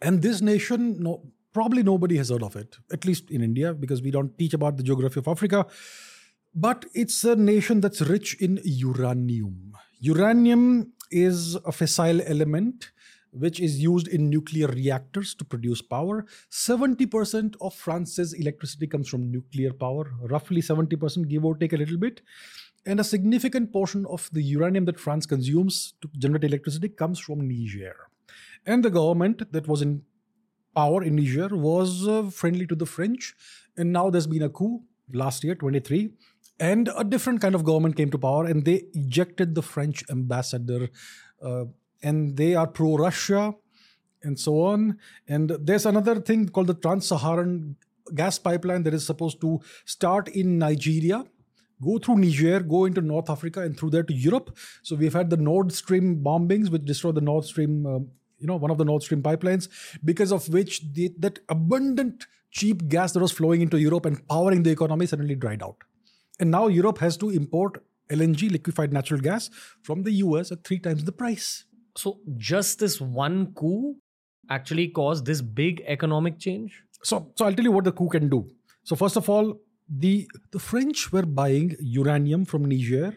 and 0.02 0.22
this 0.22 0.40
nation, 0.40 1.02
no, 1.02 1.24
probably 1.52 1.82
nobody 1.82 2.16
has 2.18 2.30
heard 2.30 2.44
of 2.44 2.54
it. 2.54 2.76
At 2.92 3.04
least 3.04 3.30
in 3.30 3.42
India, 3.42 3.74
because 3.74 4.02
we 4.02 4.12
don't 4.12 4.38
teach 4.38 4.54
about 4.54 4.76
the 4.76 4.84
geography 4.84 5.18
of 5.18 5.26
Africa 5.26 5.66
but 6.54 6.86
it's 6.94 7.24
a 7.24 7.34
nation 7.34 7.80
that's 7.80 8.00
rich 8.00 8.34
in 8.40 8.60
uranium. 8.64 9.72
Uranium 10.00 10.92
is 11.10 11.56
a 11.56 11.72
fissile 11.72 12.22
element 12.28 12.90
which 13.34 13.58
is 13.58 13.80
used 13.80 14.06
in 14.08 14.30
nuclear 14.30 14.68
reactors 14.68 15.34
to 15.34 15.44
produce 15.44 15.82
power. 15.82 16.24
70% 16.52 17.56
of 17.60 17.74
France's 17.74 18.32
electricity 18.32 18.86
comes 18.86 19.08
from 19.08 19.30
nuclear 19.30 19.72
power, 19.72 20.12
roughly 20.22 20.60
70%, 20.60 21.28
give 21.28 21.44
or 21.44 21.56
take 21.56 21.72
a 21.72 21.76
little 21.76 21.98
bit. 21.98 22.22
And 22.86 23.00
a 23.00 23.04
significant 23.04 23.72
portion 23.72 24.06
of 24.06 24.28
the 24.32 24.42
uranium 24.42 24.84
that 24.84 25.00
France 25.00 25.26
consumes 25.26 25.94
to 26.00 26.08
generate 26.16 26.44
electricity 26.44 26.88
comes 26.88 27.18
from 27.18 27.48
Niger. 27.48 27.96
And 28.66 28.84
the 28.84 28.90
government 28.90 29.50
that 29.52 29.66
was 29.66 29.82
in 29.82 30.02
power 30.76 31.02
in 31.02 31.16
Niger 31.16 31.56
was 31.56 32.06
uh, 32.06 32.30
friendly 32.30 32.66
to 32.66 32.74
the 32.74 32.86
French. 32.86 33.34
And 33.76 33.92
now 33.92 34.10
there's 34.10 34.26
been 34.26 34.42
a 34.42 34.48
coup 34.48 34.82
last 35.12 35.42
year, 35.44 35.54
23, 35.54 36.10
and 36.60 36.88
a 36.96 37.04
different 37.04 37.40
kind 37.40 37.54
of 37.54 37.64
government 37.64 37.96
came 37.96 38.10
to 38.10 38.18
power 38.18 38.44
and 38.46 38.64
they 38.64 38.84
ejected 38.94 39.54
the 39.54 39.62
french 39.62 40.04
ambassador 40.10 40.88
uh, 41.42 41.64
and 42.02 42.36
they 42.36 42.54
are 42.54 42.66
pro 42.66 42.96
russia 42.96 43.54
and 44.24 44.38
so 44.38 44.62
on. 44.62 44.98
And 45.28 45.50
there's 45.60 45.86
another 45.86 46.20
thing 46.20 46.48
called 46.48 46.68
the 46.68 46.74
trans-saharan 46.74 47.76
gas 48.14 48.38
pipeline 48.38 48.82
that 48.84 48.94
is 48.94 49.06
supposed 49.06 49.40
to 49.40 49.60
start 49.86 50.28
in 50.28 50.58
nigeria 50.58 51.24
go 51.82 51.96
through 51.98 52.16
niger 52.16 52.60
go 52.60 52.84
into 52.84 53.00
north 53.00 53.30
africa 53.30 53.62
and 53.62 53.78
through 53.78 53.90
there 53.90 54.02
to 54.02 54.12
europe. 54.12 54.56
So 54.82 54.94
we've 54.94 55.14
had 55.14 55.30
the 55.30 55.38
nord 55.38 55.72
stream 55.72 56.22
bombings 56.22 56.70
which 56.70 56.84
destroyed 56.84 57.14
the 57.14 57.22
nord 57.22 57.44
stream 57.44 57.86
uh, 57.86 58.00
you 58.38 58.46
know 58.46 58.56
one 58.56 58.70
of 58.70 58.76
the 58.76 58.84
nord 58.84 59.02
stream 59.02 59.22
pipelines 59.22 59.68
because 60.04 60.32
of 60.32 60.48
which 60.50 60.82
the, 60.92 61.14
that 61.18 61.38
abundant 61.48 62.26
cheap 62.50 62.88
gas 62.88 63.12
that 63.12 63.20
was 63.20 63.32
flowing 63.32 63.62
into 63.62 63.78
europe 63.78 64.04
and 64.04 64.26
powering 64.28 64.62
the 64.62 64.70
economy 64.70 65.06
suddenly 65.06 65.34
dried 65.34 65.62
out 65.62 65.78
and 66.40 66.50
now 66.50 66.66
Europe 66.66 66.98
has 66.98 67.16
to 67.18 67.30
import 67.30 67.82
LNG, 68.10 68.50
liquefied 68.50 68.92
natural 68.92 69.20
gas, 69.20 69.50
from 69.82 70.02
the 70.02 70.12
US 70.12 70.52
at 70.52 70.64
three 70.64 70.78
times 70.78 71.04
the 71.04 71.12
price. 71.12 71.64
So, 71.96 72.20
just 72.36 72.78
this 72.78 73.00
one 73.00 73.52
coup 73.54 73.96
actually 74.50 74.88
caused 74.88 75.26
this 75.26 75.40
big 75.40 75.82
economic 75.86 76.38
change? 76.38 76.82
So, 77.02 77.32
so 77.36 77.46
I'll 77.46 77.54
tell 77.54 77.64
you 77.64 77.72
what 77.72 77.84
the 77.84 77.92
coup 77.92 78.08
can 78.08 78.28
do. 78.28 78.50
So, 78.82 78.96
first 78.96 79.16
of 79.16 79.28
all, 79.28 79.60
the 79.88 80.28
the 80.50 80.58
French 80.58 81.12
were 81.12 81.26
buying 81.26 81.76
uranium 81.78 82.44
from 82.44 82.64
Niger 82.64 83.16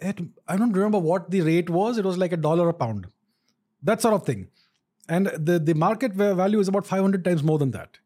at 0.00 0.20
I 0.48 0.56
don't 0.56 0.72
remember 0.72 0.98
what 0.98 1.30
the 1.30 1.40
rate 1.40 1.70
was. 1.70 1.98
It 1.98 2.04
was 2.04 2.18
like 2.18 2.32
a 2.32 2.36
dollar 2.36 2.68
a 2.68 2.74
pound, 2.74 3.06
that 3.82 4.02
sort 4.02 4.14
of 4.14 4.26
thing, 4.26 4.48
and 5.08 5.26
the 5.26 5.58
the 5.58 5.74
market 5.74 6.12
value 6.12 6.58
is 6.58 6.68
about 6.68 6.86
500 6.86 7.24
times 7.24 7.42
more 7.42 7.58
than 7.58 7.70
that. 7.72 7.98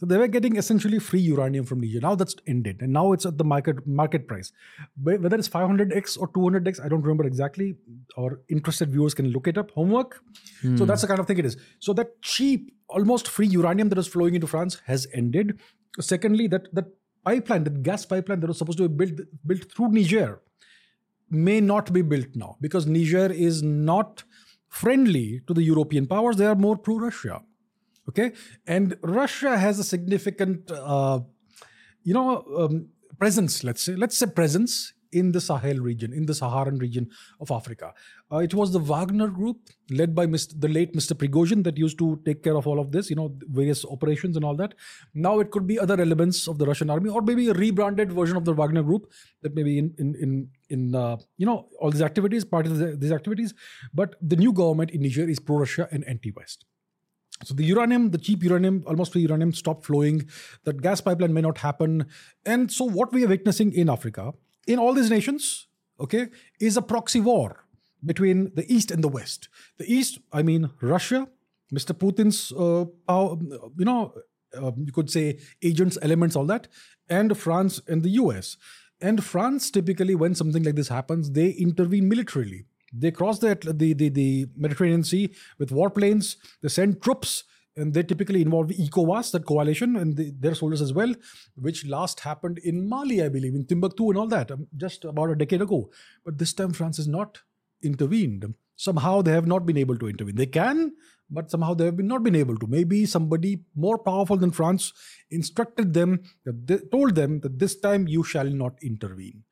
So 0.00 0.06
they 0.06 0.16
were 0.16 0.28
getting 0.28 0.56
essentially 0.56 0.98
free 0.98 1.20
uranium 1.20 1.66
from 1.66 1.78
Niger. 1.78 2.00
Now 2.00 2.14
that's 2.14 2.34
ended, 2.46 2.80
and 2.80 2.90
now 2.90 3.12
it's 3.12 3.26
at 3.26 3.36
the 3.36 3.44
market 3.44 3.86
market 3.86 4.26
price. 4.26 4.50
Whether 5.02 5.36
it's 5.36 5.46
500x 5.46 6.18
or 6.18 6.28
200x, 6.28 6.82
I 6.82 6.88
don't 6.88 7.02
remember 7.02 7.26
exactly. 7.26 7.74
Our 8.16 8.40
interested 8.48 8.90
viewers 8.90 9.12
can 9.12 9.26
look 9.26 9.46
it 9.46 9.58
up. 9.58 9.72
Homework. 9.72 10.22
Hmm. 10.62 10.78
So 10.78 10.86
that's 10.86 11.02
the 11.02 11.06
kind 11.06 11.20
of 11.20 11.26
thing 11.26 11.36
it 11.36 11.44
is. 11.44 11.58
So 11.80 11.92
that 11.92 12.22
cheap, 12.22 12.72
almost 12.88 13.28
free 13.28 13.48
uranium 13.48 13.90
that 13.90 13.98
was 13.98 14.08
flowing 14.08 14.34
into 14.34 14.46
France 14.46 14.80
has 14.86 15.06
ended. 15.12 15.60
Secondly, 16.00 16.46
that 16.46 16.74
that 16.74 16.86
pipeline, 17.22 17.64
that 17.64 17.82
gas 17.82 18.06
pipeline 18.06 18.40
that 18.40 18.46
was 18.46 18.56
supposed 18.56 18.78
to 18.78 18.88
be 18.88 19.04
built 19.04 19.20
built 19.46 19.70
through 19.70 19.90
Niger, 19.90 20.40
may 21.28 21.60
not 21.60 21.92
be 21.92 22.00
built 22.00 22.28
now 22.34 22.56
because 22.62 22.86
Niger 22.86 23.30
is 23.30 23.62
not 23.62 24.24
friendly 24.70 25.42
to 25.46 25.52
the 25.52 25.62
European 25.62 26.06
powers. 26.06 26.36
They 26.36 26.46
are 26.46 26.54
more 26.54 26.78
pro-Russia. 26.78 27.42
Okay, 28.10 28.32
and 28.66 28.96
Russia 29.02 29.56
has 29.56 29.78
a 29.78 29.84
significant, 29.84 30.70
uh, 30.70 31.20
you 32.02 32.12
know, 32.12 32.44
um, 32.58 32.88
presence. 33.18 33.62
Let's 33.62 33.82
say, 33.82 33.94
let's 33.94 34.18
say 34.18 34.26
presence 34.26 34.92
in 35.12 35.32
the 35.32 35.40
Sahel 35.40 35.78
region, 35.78 36.12
in 36.12 36.26
the 36.26 36.34
Saharan 36.34 36.78
region 36.78 37.10
of 37.40 37.50
Africa. 37.50 37.92
Uh, 38.32 38.38
it 38.38 38.54
was 38.54 38.72
the 38.72 38.78
Wagner 38.78 39.28
Group, 39.28 39.58
led 39.90 40.14
by 40.14 40.26
Mr., 40.26 40.60
the 40.60 40.68
late 40.68 40.92
Mr. 40.94 41.12
Prigozhin, 41.12 41.62
that 41.64 41.76
used 41.76 41.98
to 41.98 42.20
take 42.24 42.42
care 42.42 42.56
of 42.56 42.66
all 42.66 42.80
of 42.80 42.92
this, 42.92 43.10
you 43.10 43.16
know, 43.16 43.36
various 43.42 43.84
operations 43.84 44.36
and 44.36 44.44
all 44.44 44.56
that. 44.56 44.74
Now 45.14 45.40
it 45.40 45.50
could 45.50 45.66
be 45.66 45.78
other 45.78 46.00
elements 46.00 46.48
of 46.48 46.58
the 46.58 46.66
Russian 46.66 46.90
army, 46.90 47.10
or 47.10 47.22
maybe 47.22 47.48
a 47.48 47.54
rebranded 47.54 48.12
version 48.12 48.36
of 48.36 48.44
the 48.44 48.52
Wagner 48.52 48.82
Group 48.82 49.10
that 49.42 49.54
maybe 49.54 49.78
in 49.78 49.94
in 49.98 50.14
in 50.20 50.48
in 50.68 50.94
uh, 50.94 51.16
you 51.36 51.46
know 51.46 51.68
all 51.80 51.90
these 51.90 52.02
activities, 52.02 52.44
part 52.44 52.66
of 52.66 52.78
the, 52.78 52.96
these 52.96 53.12
activities. 53.12 53.54
But 53.92 54.16
the 54.20 54.36
new 54.36 54.52
government 54.52 54.90
in 54.90 55.02
Niger 55.02 55.28
is 55.28 55.40
pro-Russia 55.40 55.88
and 55.90 56.04
anti-West. 56.06 56.66
So 57.44 57.54
the 57.54 57.64
uranium, 57.64 58.10
the 58.10 58.18
cheap 58.18 58.42
uranium, 58.42 58.84
almost 58.86 59.12
free 59.12 59.22
uranium, 59.22 59.52
stopped 59.52 59.86
flowing. 59.86 60.28
That 60.64 60.82
gas 60.82 61.00
pipeline 61.00 61.32
may 61.32 61.40
not 61.40 61.58
happen. 61.58 62.06
And 62.44 62.70
so 62.70 62.84
what 62.84 63.12
we 63.12 63.24
are 63.24 63.28
witnessing 63.28 63.72
in 63.72 63.88
Africa 63.88 64.32
in 64.66 64.78
all 64.78 64.92
these 64.92 65.10
nations, 65.10 65.66
okay, 65.98 66.28
is 66.60 66.76
a 66.76 66.82
proxy 66.82 67.20
war 67.20 67.64
between 68.04 68.52
the 68.54 68.70
East 68.72 68.90
and 68.90 69.02
the 69.02 69.08
West. 69.08 69.48
The 69.78 69.90
East, 69.92 70.18
I 70.32 70.42
mean 70.42 70.70
Russia, 70.80 71.28
Mr. 71.72 71.92
Putin's, 71.96 72.52
uh, 72.52 72.84
power, 73.06 73.36
you 73.76 73.84
know, 73.84 74.14
uh, 74.56 74.72
you 74.76 74.92
could 74.92 75.10
say 75.10 75.38
agents, 75.62 75.96
elements, 76.02 76.36
all 76.36 76.46
that, 76.46 76.68
and 77.08 77.36
France 77.36 77.80
and 77.86 78.02
the 78.02 78.10
US. 78.10 78.56
And 79.00 79.24
France 79.24 79.70
typically, 79.70 80.14
when 80.14 80.34
something 80.34 80.62
like 80.62 80.74
this 80.74 80.88
happens, 80.88 81.30
they 81.30 81.50
intervene 81.50 82.08
militarily. 82.08 82.66
They 82.92 83.10
cross 83.10 83.38
the, 83.38 83.54
the, 83.54 83.92
the, 83.92 84.08
the 84.08 84.46
Mediterranean 84.56 85.04
Sea 85.04 85.30
with 85.58 85.70
warplanes, 85.70 86.36
they 86.62 86.68
send 86.68 87.02
troops, 87.02 87.44
and 87.76 87.94
they 87.94 88.02
typically 88.02 88.42
involve 88.42 88.68
ECOWAS, 88.68 89.30
that 89.30 89.46
coalition, 89.46 89.96
and 89.96 90.16
the, 90.16 90.32
their 90.38 90.54
soldiers 90.54 90.82
as 90.82 90.92
well, 90.92 91.14
which 91.54 91.86
last 91.86 92.20
happened 92.20 92.58
in 92.58 92.88
Mali, 92.88 93.22
I 93.22 93.28
believe, 93.28 93.54
in 93.54 93.64
Timbuktu 93.64 94.10
and 94.10 94.18
all 94.18 94.26
that, 94.26 94.50
um, 94.50 94.66
just 94.76 95.04
about 95.04 95.30
a 95.30 95.36
decade 95.36 95.62
ago. 95.62 95.90
But 96.24 96.38
this 96.38 96.52
time, 96.52 96.72
France 96.72 96.96
has 96.96 97.06
not 97.08 97.38
intervened. 97.82 98.54
Somehow 98.76 99.22
they 99.22 99.32
have 99.32 99.46
not 99.46 99.66
been 99.66 99.76
able 99.76 99.96
to 99.98 100.08
intervene. 100.08 100.36
They 100.36 100.46
can, 100.46 100.92
but 101.30 101.50
somehow 101.50 101.74
they 101.74 101.84
have 101.84 101.96
been 101.96 102.08
not 102.08 102.22
been 102.22 102.34
able 102.34 102.56
to. 102.56 102.66
Maybe 102.66 103.06
somebody 103.06 103.62
more 103.76 103.98
powerful 103.98 104.36
than 104.36 104.50
France 104.50 104.92
instructed 105.30 105.94
them, 105.94 106.22
told 106.90 107.14
them 107.14 107.40
that 107.40 107.58
this 107.58 107.78
time 107.78 108.08
you 108.08 108.24
shall 108.24 108.46
not 108.46 108.74
intervene. 108.82 109.44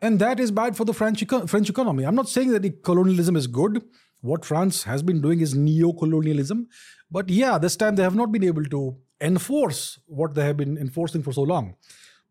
And 0.00 0.18
that 0.18 0.38
is 0.38 0.50
bad 0.50 0.76
for 0.76 0.84
the 0.84 0.92
French, 0.92 1.24
French 1.46 1.70
economy. 1.70 2.04
I'm 2.04 2.14
not 2.14 2.28
saying 2.28 2.50
that 2.50 2.82
colonialism 2.82 3.36
is 3.36 3.46
good. 3.46 3.82
What 4.20 4.44
France 4.44 4.84
has 4.84 5.02
been 5.02 5.20
doing 5.20 5.40
is 5.40 5.54
neo 5.54 5.92
colonialism. 5.92 6.68
But 7.10 7.30
yeah, 7.30 7.58
this 7.58 7.76
time 7.76 7.96
they 7.96 8.02
have 8.02 8.14
not 8.14 8.32
been 8.32 8.44
able 8.44 8.64
to 8.64 8.96
enforce 9.20 9.98
what 10.06 10.34
they 10.34 10.44
have 10.44 10.56
been 10.56 10.76
enforcing 10.76 11.22
for 11.22 11.32
so 11.32 11.42
long. 11.42 11.76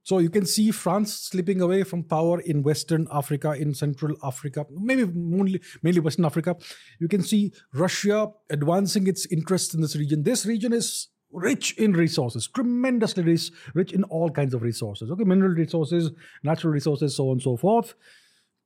So 0.04 0.20
you 0.20 0.30
can 0.30 0.46
see 0.46 0.70
France 0.70 1.14
slipping 1.14 1.62
away 1.62 1.82
from 1.82 2.04
power 2.04 2.40
in 2.40 2.62
Western 2.62 3.08
Africa, 3.12 3.54
in 3.54 3.74
Central 3.74 4.16
Africa, 4.24 4.68
maybe 4.70 5.06
mainly, 5.06 5.60
mainly 5.82 6.00
Western 6.00 6.26
Africa. 6.26 6.56
You 7.00 7.08
can 7.08 7.24
see 7.24 7.54
Russia 7.74 8.28
advancing 8.52 9.08
its 9.08 9.26
interests 9.26 9.74
in 9.74 9.82
this 9.82 9.96
region. 9.96 10.22
This 10.22 10.46
region 10.46 10.74
is 10.74 11.08
rich 11.36 11.78
in 11.78 11.94
resources, 11.94 12.48
tremendously 12.48 13.24
rich, 13.24 13.52
rich 13.74 13.92
in 13.92 14.04
all 14.06 14.30
kinds 14.30 14.54
of 14.54 14.62
resources. 14.62 15.12
Okay, 15.12 15.24
mineral 15.24 15.52
resources, 15.52 16.12
natural 16.44 16.74
resources, 16.74 17.16
so 17.16 17.26
on 17.26 17.34
and 17.34 17.42
so 17.42 17.58
forth. 17.58 17.94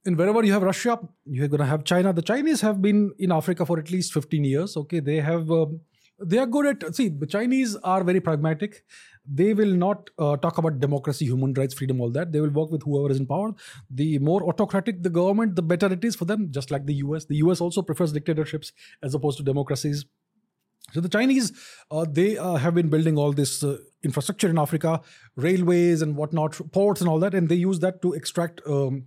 And 0.06 0.18
wherever 0.18 0.44
you 0.44 0.54
have 0.54 0.64
Russia, 0.64 1.00
you're 1.26 1.50
going 1.50 1.60
to 1.60 1.66
have 1.66 1.84
China. 1.84 2.14
The 2.14 2.22
Chinese 2.22 2.62
have 2.62 2.82
been 2.82 3.12
in 3.20 3.32
Africa 3.32 3.66
for 3.66 3.80
at 3.80 3.92
least 3.92 4.14
15 4.14 4.44
years. 4.46 4.78
Okay, 4.78 5.00
they 5.02 5.18
have 5.18 5.52
um, 5.52 5.82
they 6.22 6.38
are 6.38 6.46
good 6.46 6.66
at 6.66 6.96
see 6.96 7.08
the 7.08 7.26
chinese 7.26 7.76
are 7.78 8.04
very 8.04 8.20
pragmatic 8.20 8.84
they 9.32 9.54
will 9.54 9.74
not 9.74 10.10
uh, 10.18 10.36
talk 10.38 10.58
about 10.58 10.80
democracy 10.80 11.26
human 11.26 11.54
rights 11.54 11.74
freedom 11.74 12.02
all 12.02 12.10
that 12.10 12.32
they 12.32 12.42
will 12.42 12.50
work 12.50 12.72
with 12.72 12.84
whoever 12.84 13.12
is 13.12 13.20
in 13.20 13.26
power 13.26 13.54
the 13.90 14.20
more 14.20 14.44
autocratic 14.44 15.02
the 15.02 15.10
government 15.10 15.56
the 15.56 15.62
better 15.62 15.88
it 15.88 16.04
is 16.04 16.16
for 16.16 16.26
them 16.26 16.48
just 16.52 16.72
like 16.72 16.86
the 16.86 16.96
us 16.96 17.26
the 17.26 17.36
us 17.36 17.62
also 17.62 17.82
prefers 17.82 18.12
dictatorships 18.12 18.74
as 19.02 19.14
opposed 19.14 19.38
to 19.38 19.44
democracies 19.44 20.06
so 20.94 21.02
the 21.02 21.10
chinese 21.10 21.52
uh, 21.92 22.06
they 22.10 22.38
uh, 22.38 22.56
have 22.56 22.76
been 22.76 22.90
building 22.90 23.18
all 23.18 23.32
this 23.32 23.64
uh, 23.64 23.78
infrastructure 24.04 24.50
in 24.50 24.58
africa 24.58 25.02
railways 25.36 26.02
and 26.02 26.16
whatnot 26.16 26.60
ports 26.72 27.02
and 27.02 27.10
all 27.10 27.20
that 27.20 27.34
and 27.34 27.50
they 27.50 27.56
use 27.56 27.80
that 27.80 28.02
to 28.02 28.14
extract 28.14 28.62
um, 28.68 29.06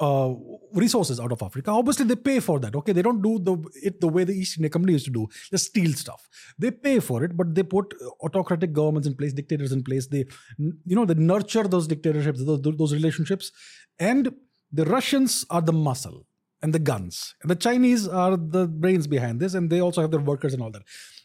uh, 0.00 0.32
resources 0.72 1.18
out 1.18 1.32
of 1.32 1.42
Africa. 1.42 1.70
Obviously, 1.70 2.06
they 2.06 2.14
pay 2.14 2.38
for 2.40 2.60
that. 2.60 2.74
Okay, 2.76 2.92
they 2.92 3.02
don't 3.02 3.20
do 3.20 3.38
the 3.38 3.56
it 3.82 4.00
the 4.00 4.08
way 4.08 4.24
the 4.24 4.32
East 4.32 4.56
India 4.56 4.70
Company 4.70 4.92
used 4.92 5.06
to 5.06 5.10
do, 5.10 5.26
just 5.50 5.66
steal 5.66 5.92
stuff. 5.92 6.28
They 6.56 6.70
pay 6.70 7.00
for 7.00 7.24
it, 7.24 7.36
but 7.36 7.54
they 7.54 7.64
put 7.64 7.94
autocratic 8.22 8.72
governments 8.72 9.08
in 9.08 9.16
place, 9.16 9.32
dictators 9.32 9.72
in 9.72 9.82
place. 9.82 10.06
They, 10.06 10.24
you 10.58 10.96
know, 10.96 11.04
they 11.04 11.14
nurture 11.14 11.64
those 11.64 11.88
dictatorships, 11.88 12.44
those, 12.44 12.60
those 12.62 12.92
relationships, 12.92 13.50
and 13.98 14.32
the 14.70 14.84
Russians 14.84 15.44
are 15.50 15.62
the 15.62 15.72
muscle 15.72 16.26
and 16.62 16.74
the 16.74 16.78
guns, 16.78 17.34
and 17.42 17.50
the 17.50 17.56
Chinese 17.56 18.08
are 18.08 18.36
the 18.36 18.66
brains 18.66 19.06
behind 19.06 19.40
this, 19.40 19.54
and 19.54 19.70
they 19.70 19.80
also 19.80 20.00
have 20.00 20.10
their 20.10 20.20
workers 20.20 20.54
and 20.54 20.62
all 20.62 20.70
that. 20.70 20.82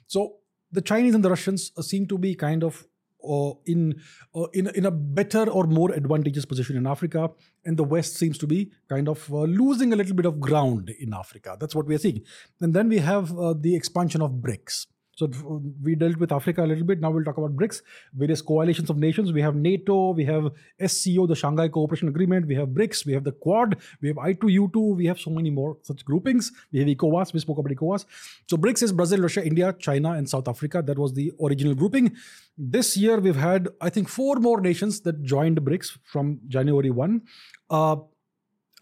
So 0.07 0.35
the 0.71 0.81
Chinese 0.81 1.15
and 1.15 1.23
the 1.23 1.29
Russians 1.29 1.71
seem 1.81 2.07
to 2.07 2.17
be 2.17 2.35
kind 2.35 2.63
of 2.63 2.85
or 3.23 3.59
in 3.65 4.01
uh, 4.35 4.47
in 4.53 4.67
in 4.75 4.85
a 4.85 4.91
better 4.91 5.49
or 5.49 5.65
more 5.65 5.93
advantageous 5.93 6.45
position 6.45 6.75
in 6.75 6.85
Africa, 6.85 7.31
and 7.65 7.77
the 7.77 7.83
West 7.83 8.15
seems 8.17 8.37
to 8.37 8.47
be 8.47 8.71
kind 8.89 9.07
of 9.07 9.31
uh, 9.31 9.43
losing 9.43 9.93
a 9.93 9.95
little 9.95 10.15
bit 10.15 10.25
of 10.25 10.39
ground 10.39 10.91
in 10.99 11.13
Africa. 11.13 11.57
That's 11.59 11.73
what 11.73 11.87
we 11.87 11.95
are 11.95 11.99
seeing. 11.99 12.21
And 12.61 12.73
then 12.73 12.89
we 12.89 12.99
have 12.99 13.37
uh, 13.37 13.53
the 13.53 13.75
expansion 13.75 14.21
of 14.21 14.31
BRICS. 14.31 14.87
So 15.15 15.61
we 15.81 15.95
dealt 15.95 16.17
with 16.17 16.31
Africa 16.31 16.63
a 16.63 16.67
little 16.67 16.85
bit. 16.85 16.99
Now 16.99 17.11
we'll 17.11 17.23
talk 17.23 17.37
about 17.37 17.55
BRICS, 17.55 17.81
various 18.15 18.41
coalitions 18.41 18.89
of 18.89 18.97
nations. 18.97 19.31
We 19.31 19.41
have 19.41 19.55
NATO, 19.55 20.11
we 20.11 20.25
have 20.25 20.51
SCO, 20.87 21.27
the 21.27 21.35
Shanghai 21.35 21.67
Cooperation 21.67 22.07
Agreement, 22.07 22.47
we 22.47 22.55
have 22.55 22.69
BRICS, 22.69 23.05
we 23.05 23.13
have 23.13 23.23
the 23.23 23.31
Quad, 23.31 23.77
we 24.01 24.07
have 24.07 24.17
I2U2, 24.17 24.95
we 24.95 25.05
have 25.05 25.19
so 25.19 25.29
many 25.29 25.51
more 25.51 25.77
such 25.83 26.03
groupings. 26.03 26.51
We 26.71 26.79
have 26.79 26.87
ECOWAS, 26.87 27.33
we 27.33 27.39
spoke 27.39 27.59
about 27.59 27.71
ECOWAS. 27.71 28.05
So 28.49 28.57
BRICS 28.57 28.83
is 28.83 28.91
Brazil, 28.91 29.19
Russia, 29.19 29.45
India, 29.45 29.75
China, 29.77 30.11
and 30.13 30.27
South 30.27 30.47
Africa. 30.47 30.81
That 30.81 30.97
was 30.97 31.13
the 31.13 31.31
original 31.41 31.75
grouping. 31.75 32.15
This 32.57 32.97
year 32.97 33.19
we've 33.19 33.35
had, 33.35 33.69
I 33.81 33.89
think, 33.89 34.09
four 34.09 34.37
more 34.37 34.61
nations 34.61 35.01
that 35.01 35.23
joined 35.23 35.61
BRICS 35.61 35.99
from 36.03 36.39
January 36.47 36.89
1. 36.89 37.21
Uh, 37.69 37.97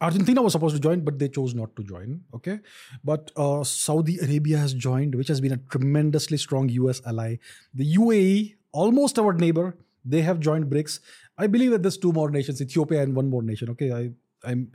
Argentina 0.01 0.41
was 0.41 0.53
supposed 0.53 0.75
to 0.75 0.81
join, 0.81 1.01
but 1.01 1.19
they 1.19 1.29
chose 1.29 1.53
not 1.53 1.75
to 1.75 1.83
join. 1.83 2.21
Okay, 2.33 2.59
but 3.03 3.31
uh, 3.37 3.63
Saudi 3.63 4.17
Arabia 4.17 4.57
has 4.57 4.73
joined, 4.73 5.13
which 5.15 5.27
has 5.27 5.39
been 5.39 5.53
a 5.53 5.57
tremendously 5.57 6.37
strong 6.37 6.69
US 6.69 7.01
ally. 7.05 7.37
The 7.73 7.95
UAE, 7.95 8.55
almost 8.71 9.19
our 9.19 9.33
neighbor, 9.33 9.77
they 10.03 10.23
have 10.23 10.39
joined 10.39 10.65
BRICS. 10.65 10.99
I 11.37 11.47
believe 11.47 11.71
that 11.71 11.83
there's 11.83 11.97
two 11.97 12.11
more 12.11 12.31
nations, 12.31 12.61
Ethiopia 12.61 13.03
and 13.03 13.15
one 13.15 13.29
more 13.29 13.43
nation. 13.43 13.69
Okay, 13.69 13.91
I, 13.93 14.11
I'm 14.43 14.71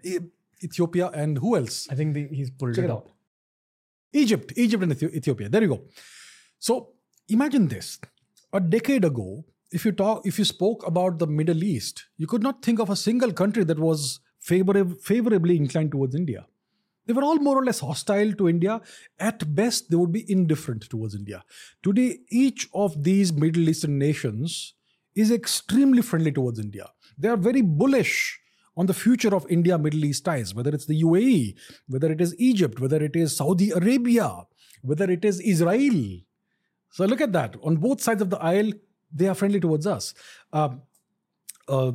Ethiopia 0.63 1.11
and 1.13 1.39
who 1.39 1.57
else? 1.57 1.89
I 1.91 1.97
think 1.97 2.15
the, 2.15 2.29
he's 2.29 2.51
pulled 2.51 2.77
Check 2.77 2.85
it, 2.85 2.91
out. 2.91 3.11
Egypt, 4.13 4.53
Egypt 4.57 4.83
and 4.83 5.03
Ethiopia. 5.03 5.49
There 5.49 5.63
you 5.63 5.69
go. 5.69 5.83
So 6.59 6.93
imagine 7.29 7.67
this: 7.67 7.99
a 8.53 8.61
decade 8.61 9.05
ago, 9.05 9.45
if 9.73 9.85
you 9.85 9.91
talk, 9.91 10.25
if 10.25 10.39
you 10.39 10.45
spoke 10.45 10.87
about 10.87 11.19
the 11.19 11.27
Middle 11.27 11.65
East, 11.65 12.07
you 12.17 12.29
could 12.29 12.43
not 12.45 12.63
think 12.63 12.79
of 12.79 12.91
a 12.91 12.97
single 12.97 13.33
country 13.33 13.65
that 13.65 13.79
was 13.79 14.21
favorab- 14.49 15.01
favorably 15.01 15.57
inclined 15.57 15.93
towards 15.93 16.15
India. 16.15 16.47
They 17.07 17.13
were 17.13 17.23
all 17.23 17.37
more 17.37 17.59
or 17.59 17.65
less 17.65 17.81
hostile 17.81 18.33
to 18.33 18.49
India. 18.49 18.81
At 19.19 19.55
best, 19.55 19.91
they 19.91 19.97
would 19.97 20.13
be 20.13 20.31
indifferent 20.31 20.89
towards 20.91 21.15
India. 21.15 21.45
Today, 21.83 22.19
each 22.31 22.69
of 22.75 23.03
these 23.03 23.33
Middle 23.33 23.69
Eastern 23.69 23.99
nations 23.99 24.75
is 25.15 25.31
extremely 25.31 26.03
friendly 26.03 26.33
towards 26.33 26.59
India. 26.59 26.91
They 27.17 27.29
are 27.29 27.37
very 27.37 27.63
bullish 27.63 28.41
on 28.77 28.87
the 28.87 28.95
future 28.95 29.35
of 29.35 29.47
India 29.49 29.79
Middle 29.79 30.05
East 30.05 30.25
ties, 30.25 30.55
whether 30.55 30.71
it's 30.71 30.87
the 30.87 31.01
UAE, 31.03 31.55
whether 31.89 32.11
it 32.13 32.21
is 32.21 32.35
Egypt, 32.39 32.81
whether 32.81 33.03
it 33.03 33.17
is 33.17 33.37
Saudi 33.37 33.71
Arabia, 33.71 34.43
whether 34.83 35.11
it 35.11 35.25
is 35.25 35.41
Israel. 35.41 36.21
So 36.91 37.05
look 37.05 37.21
at 37.21 37.33
that. 37.33 37.57
On 37.63 37.77
both 37.77 38.01
sides 38.01 38.21
of 38.21 38.31
the 38.31 38.39
aisle, 38.39 38.73
they 39.13 39.29
are 39.29 39.35
friendly 39.35 39.61
towards 39.61 39.87
us. 39.87 40.13
Uh, 40.53 40.71
uh, 41.69 41.93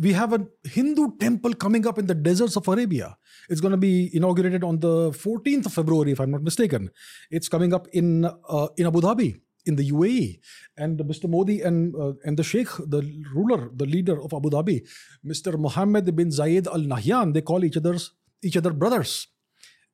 we 0.00 0.12
have 0.12 0.32
a 0.32 0.46
Hindu 0.64 1.16
temple 1.18 1.54
coming 1.54 1.86
up 1.86 1.98
in 1.98 2.06
the 2.06 2.14
deserts 2.14 2.56
of 2.56 2.68
Arabia. 2.68 3.16
It's 3.48 3.60
going 3.60 3.72
to 3.72 3.78
be 3.78 4.10
inaugurated 4.14 4.62
on 4.64 4.78
the 4.80 5.10
14th 5.10 5.66
of 5.66 5.72
February, 5.72 6.12
if 6.12 6.20
I'm 6.20 6.30
not 6.30 6.42
mistaken. 6.42 6.90
It's 7.30 7.48
coming 7.48 7.74
up 7.74 7.88
in 7.92 8.24
uh, 8.24 8.68
in 8.76 8.86
Abu 8.86 9.00
Dhabi, 9.00 9.40
in 9.66 9.76
the 9.76 9.90
UAE, 9.90 10.38
and 10.76 10.98
Mr. 11.00 11.28
Modi 11.28 11.60
and 11.60 11.94
uh, 11.96 12.12
and 12.24 12.36
the 12.36 12.44
Sheikh, 12.44 12.68
the 12.86 13.02
ruler, 13.34 13.70
the 13.74 13.86
leader 13.86 14.20
of 14.22 14.32
Abu 14.32 14.50
Dhabi, 14.50 14.86
Mr. 15.26 15.58
Mohammed 15.58 16.14
bin 16.14 16.28
Zayed 16.28 16.66
Al 16.66 16.86
Nahyan, 16.86 17.34
they 17.34 17.42
call 17.42 17.64
each 17.64 17.76
other's 17.76 18.12
each 18.42 18.56
other 18.56 18.72
brothers. 18.72 19.28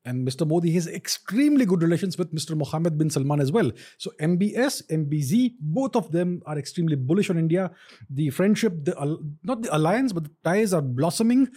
And 0.05 0.27
Mr. 0.27 0.47
Modi 0.47 0.71
has 0.71 0.87
extremely 0.87 1.65
good 1.65 1.81
relations 1.81 2.17
with 2.17 2.33
Mr. 2.33 2.55
Mohammed 2.55 2.97
bin 2.97 3.09
Salman 3.09 3.41
as 3.41 3.51
well. 3.51 3.71
So 3.97 4.11
MBS, 4.21 4.83
MBZ, 4.89 5.55
both 5.59 5.95
of 5.95 6.11
them 6.11 6.41
are 6.45 6.57
extremely 6.57 6.95
bullish 6.95 7.29
on 7.29 7.37
India. 7.37 7.71
The 8.09 8.29
friendship, 8.29 8.85
the 8.85 8.95
not 9.43 9.61
the 9.61 9.75
alliance, 9.75 10.13
but 10.13 10.23
the 10.23 10.31
ties 10.43 10.73
are 10.73 10.81
blossoming. 10.81 11.49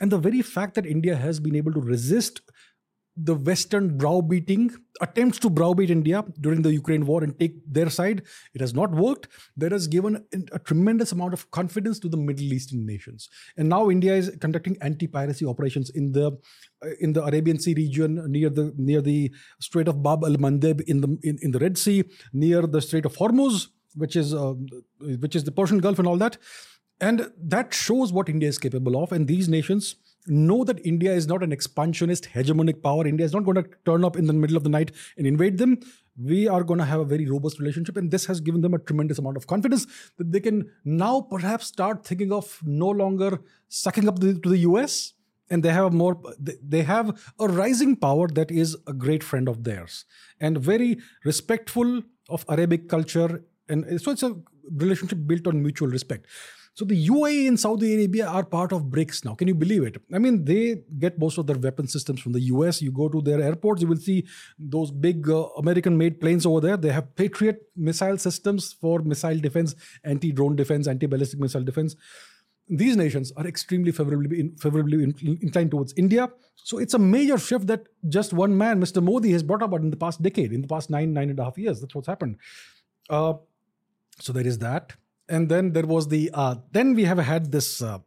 And 0.00 0.12
the 0.12 0.18
very 0.18 0.42
fact 0.42 0.74
that 0.74 0.86
India 0.86 1.16
has 1.16 1.40
been 1.40 1.56
able 1.56 1.72
to 1.72 1.80
resist 1.80 2.40
the 3.20 3.34
Western 3.34 3.98
browbeating 3.98 4.70
attempts 5.00 5.40
to 5.40 5.50
browbeat 5.50 5.90
India 5.90 6.24
during 6.40 6.62
the 6.62 6.72
Ukraine 6.72 7.04
war 7.04 7.24
and 7.24 7.36
take 7.36 7.54
their 7.66 7.90
side. 7.90 8.22
It 8.54 8.60
has 8.60 8.74
not 8.74 8.92
worked. 8.92 9.26
That 9.56 9.72
has 9.72 9.88
given 9.88 10.24
a 10.52 10.58
tremendous 10.60 11.10
amount 11.10 11.32
of 11.32 11.50
confidence 11.50 11.98
to 11.98 12.08
the 12.08 12.16
Middle 12.16 12.52
Eastern 12.52 12.86
nations. 12.86 13.28
And 13.56 13.68
now 13.68 13.90
India 13.90 14.14
is 14.14 14.30
conducting 14.40 14.76
anti-piracy 14.82 15.44
operations 15.44 15.90
in 15.90 16.12
the 16.12 16.38
in 17.00 17.12
the 17.12 17.24
Arabian 17.24 17.58
Sea 17.58 17.74
region, 17.74 18.22
near 18.30 18.50
the 18.50 18.72
near 18.76 19.00
the 19.00 19.32
Strait 19.60 19.88
of 19.88 20.02
Bab 20.02 20.24
al-Mandeb 20.24 20.80
in 20.82 21.00
the 21.00 21.18
in, 21.22 21.38
in 21.42 21.50
the 21.50 21.58
Red 21.58 21.78
Sea, 21.78 22.04
near 22.32 22.62
the 22.62 22.80
Strait 22.80 23.04
of 23.04 23.16
Hormuz, 23.16 23.68
which 23.94 24.16
is 24.16 24.34
uh, 24.34 24.54
which 25.00 25.36
is 25.36 25.44
the 25.44 25.52
Persian 25.52 25.78
Gulf 25.78 25.98
and 25.98 26.08
all 26.08 26.16
that. 26.16 26.38
And 27.00 27.30
that 27.40 27.72
shows 27.72 28.12
what 28.12 28.28
India 28.28 28.48
is 28.48 28.58
capable 28.58 29.00
of. 29.00 29.12
And 29.12 29.28
these 29.28 29.48
nations 29.48 29.96
know 30.26 30.64
that 30.64 30.84
India 30.84 31.12
is 31.12 31.26
not 31.26 31.42
an 31.42 31.52
expansionist, 31.52 32.28
hegemonic 32.34 32.82
power. 32.82 33.06
India 33.06 33.24
is 33.24 33.32
not 33.32 33.44
going 33.44 33.62
to 33.62 33.68
turn 33.84 34.04
up 34.04 34.16
in 34.16 34.26
the 34.26 34.32
middle 34.32 34.56
of 34.56 34.64
the 34.64 34.68
night 34.68 34.92
and 35.16 35.26
invade 35.26 35.58
them. 35.58 35.78
We 36.20 36.48
are 36.48 36.64
going 36.64 36.78
to 36.78 36.84
have 36.84 37.00
a 37.00 37.04
very 37.04 37.26
robust 37.30 37.60
relationship. 37.60 37.96
And 37.96 38.10
this 38.10 38.26
has 38.26 38.40
given 38.40 38.62
them 38.62 38.74
a 38.74 38.78
tremendous 38.78 39.18
amount 39.18 39.36
of 39.36 39.46
confidence 39.46 39.86
that 40.16 40.32
they 40.32 40.40
can 40.40 40.70
now 40.84 41.20
perhaps 41.20 41.66
start 41.66 42.04
thinking 42.04 42.32
of 42.32 42.58
no 42.64 42.88
longer 42.88 43.40
sucking 43.68 44.08
up 44.08 44.18
to 44.18 44.32
the 44.32 44.58
US. 44.58 45.14
And 45.50 45.62
they 45.62 45.72
have 45.72 45.92
more, 45.92 46.20
they 46.38 46.82
have 46.82 47.18
a 47.38 47.48
rising 47.48 47.96
power 47.96 48.28
that 48.28 48.50
is 48.50 48.76
a 48.86 48.92
great 48.92 49.24
friend 49.24 49.48
of 49.48 49.64
theirs 49.64 50.04
and 50.40 50.58
very 50.58 50.98
respectful 51.24 52.02
of 52.28 52.44
Arabic 52.48 52.88
culture. 52.88 53.44
And 53.68 54.00
so 54.00 54.10
it's 54.10 54.22
a 54.22 54.36
relationship 54.70 55.18
built 55.26 55.46
on 55.46 55.62
mutual 55.62 55.88
respect. 55.88 56.26
So 56.78 56.84
the 56.84 57.08
UAE 57.08 57.48
and 57.48 57.58
Saudi 57.58 57.92
Arabia 57.92 58.28
are 58.28 58.44
part 58.44 58.72
of 58.72 58.82
BRICS 58.84 59.24
now. 59.24 59.34
Can 59.34 59.48
you 59.48 59.54
believe 59.56 59.82
it? 59.82 60.00
I 60.14 60.18
mean, 60.18 60.44
they 60.44 60.82
get 60.96 61.18
most 61.18 61.36
of 61.36 61.48
their 61.48 61.58
weapon 61.58 61.88
systems 61.88 62.20
from 62.20 62.34
the 62.34 62.42
US. 62.52 62.80
You 62.80 62.92
go 62.92 63.08
to 63.08 63.20
their 63.20 63.40
airports, 63.42 63.82
you 63.82 63.88
will 63.88 63.96
see 63.96 64.24
those 64.60 64.92
big 64.92 65.28
uh, 65.28 65.46
American-made 65.56 66.20
planes 66.20 66.46
over 66.46 66.60
there. 66.60 66.76
They 66.76 66.92
have 66.92 67.16
Patriot 67.16 67.62
missile 67.74 68.16
systems 68.16 68.74
for 68.74 69.00
missile 69.00 69.40
defense, 69.40 69.74
anti-drone 70.04 70.54
defense, 70.54 70.86
anti-ballistic 70.86 71.40
missile 71.40 71.64
defense. 71.64 71.96
These 72.68 72.96
nations 72.96 73.32
are 73.36 73.46
extremely 73.46 73.92
favorably 73.92 74.40
in, 74.40 74.56
favorably 74.56 75.02
in, 75.02 75.38
inclined 75.42 75.70
towards 75.70 75.94
India. 75.96 76.30
So 76.56 76.78
it's 76.78 76.94
a 76.94 76.98
major 76.98 77.38
shift 77.38 77.66
that 77.68 77.86
just 78.08 78.32
one 78.32 78.56
man, 78.56 78.80
Mr. 78.80 79.02
Modi, 79.02 79.32
has 79.32 79.42
brought 79.42 79.62
about 79.62 79.80
in 79.80 79.90
the 79.90 79.96
past 79.96 80.22
decade, 80.22 80.52
in 80.52 80.62
the 80.62 80.68
past 80.68 80.90
nine, 80.90 81.12
nine 81.12 81.30
and 81.30 81.38
a 81.38 81.44
half 81.44 81.56
years. 81.56 81.80
That's 81.80 81.94
what's 81.94 82.08
happened. 82.08 82.36
Uh, 83.08 83.34
so 84.20 84.32
there 84.32 84.46
is 84.46 84.58
that 84.58 84.92
and 85.28 85.48
then 85.48 85.72
there 85.72 85.86
was 85.86 86.08
the 86.08 86.30
uh, 86.34 86.56
then 86.72 86.94
we 86.94 87.04
have 87.04 87.18
had 87.18 87.52
this 87.52 87.82
uh, 87.82 87.98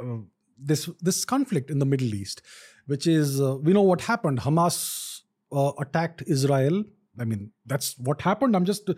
uh, 0.00 0.18
this 0.58 0.88
this 1.00 1.24
conflict 1.24 1.70
in 1.70 1.78
the 1.78 1.86
Middle 1.86 2.14
East, 2.14 2.42
which 2.86 3.06
is 3.06 3.40
uh, 3.40 3.56
we 3.56 3.72
know 3.72 3.82
what 3.82 4.02
happened. 4.02 4.40
Hamas 4.40 5.20
uh, 5.52 5.72
attacked 5.78 6.22
Israel. 6.26 6.84
I 7.18 7.24
mean 7.24 7.52
that's 7.66 7.98
what 7.98 8.22
happened. 8.22 8.56
I'm 8.56 8.64
just 8.64 8.88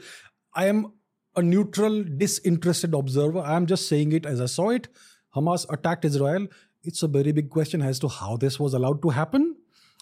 I 0.54 0.66
am 0.66 0.92
a 1.36 1.42
neutral, 1.42 2.04
disinterested 2.04 2.94
observer. 2.94 3.40
I 3.40 3.56
am 3.56 3.66
just 3.66 3.88
saying 3.88 4.12
it 4.12 4.26
as 4.26 4.40
I 4.40 4.46
saw 4.46 4.70
it. 4.70 4.88
Hamas 5.34 5.66
attacked 5.72 6.04
Israel. 6.04 6.46
It's 6.82 7.02
a 7.02 7.08
very 7.08 7.32
big 7.32 7.50
question 7.50 7.82
as 7.82 7.98
to 8.00 8.08
how 8.08 8.36
this 8.36 8.60
was 8.60 8.74
allowed 8.74 9.02
to 9.02 9.10
happen. 9.10 9.56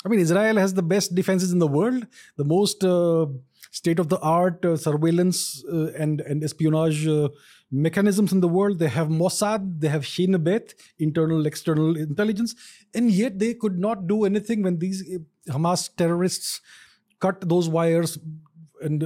I 0.05 0.09
mean, 0.09 0.21
Israel 0.21 0.57
has 0.57 0.75
the 0.75 0.83
best 0.83 1.15
defenses 1.15 1.53
in 1.53 1.59
the 1.59 1.67
world, 1.67 2.07
the 2.37 2.45
most 2.45 2.83
uh, 2.85 3.27
state 3.71 3.99
of 3.99 4.09
the 4.09 4.19
art 4.19 4.65
uh, 4.65 4.77
surveillance 4.77 5.65
uh, 5.73 5.93
and 5.93 6.21
and 6.23 6.43
espionage 6.43 7.07
uh, 7.07 7.29
mechanisms 7.71 8.33
in 8.33 8.41
the 8.41 8.49
world. 8.49 8.79
They 8.79 8.89
have 8.89 9.09
Mossad, 9.09 9.81
they 9.81 9.89
have 9.89 10.05
Shin 10.05 10.43
Bet, 10.43 10.75
internal 10.99 11.47
external 11.47 11.97
intelligence, 11.97 12.55
and 12.95 13.11
yet 13.11 13.39
they 13.39 13.55
could 13.55 13.79
not 13.79 14.07
do 14.09 14.25
anything 14.25 14.63
when 14.63 14.79
these 14.79 15.05
Hamas 15.49 15.89
terrorists 15.97 16.61
cut 17.21 17.49
those 17.49 17.69
wires 17.69 18.19
and 18.83 19.03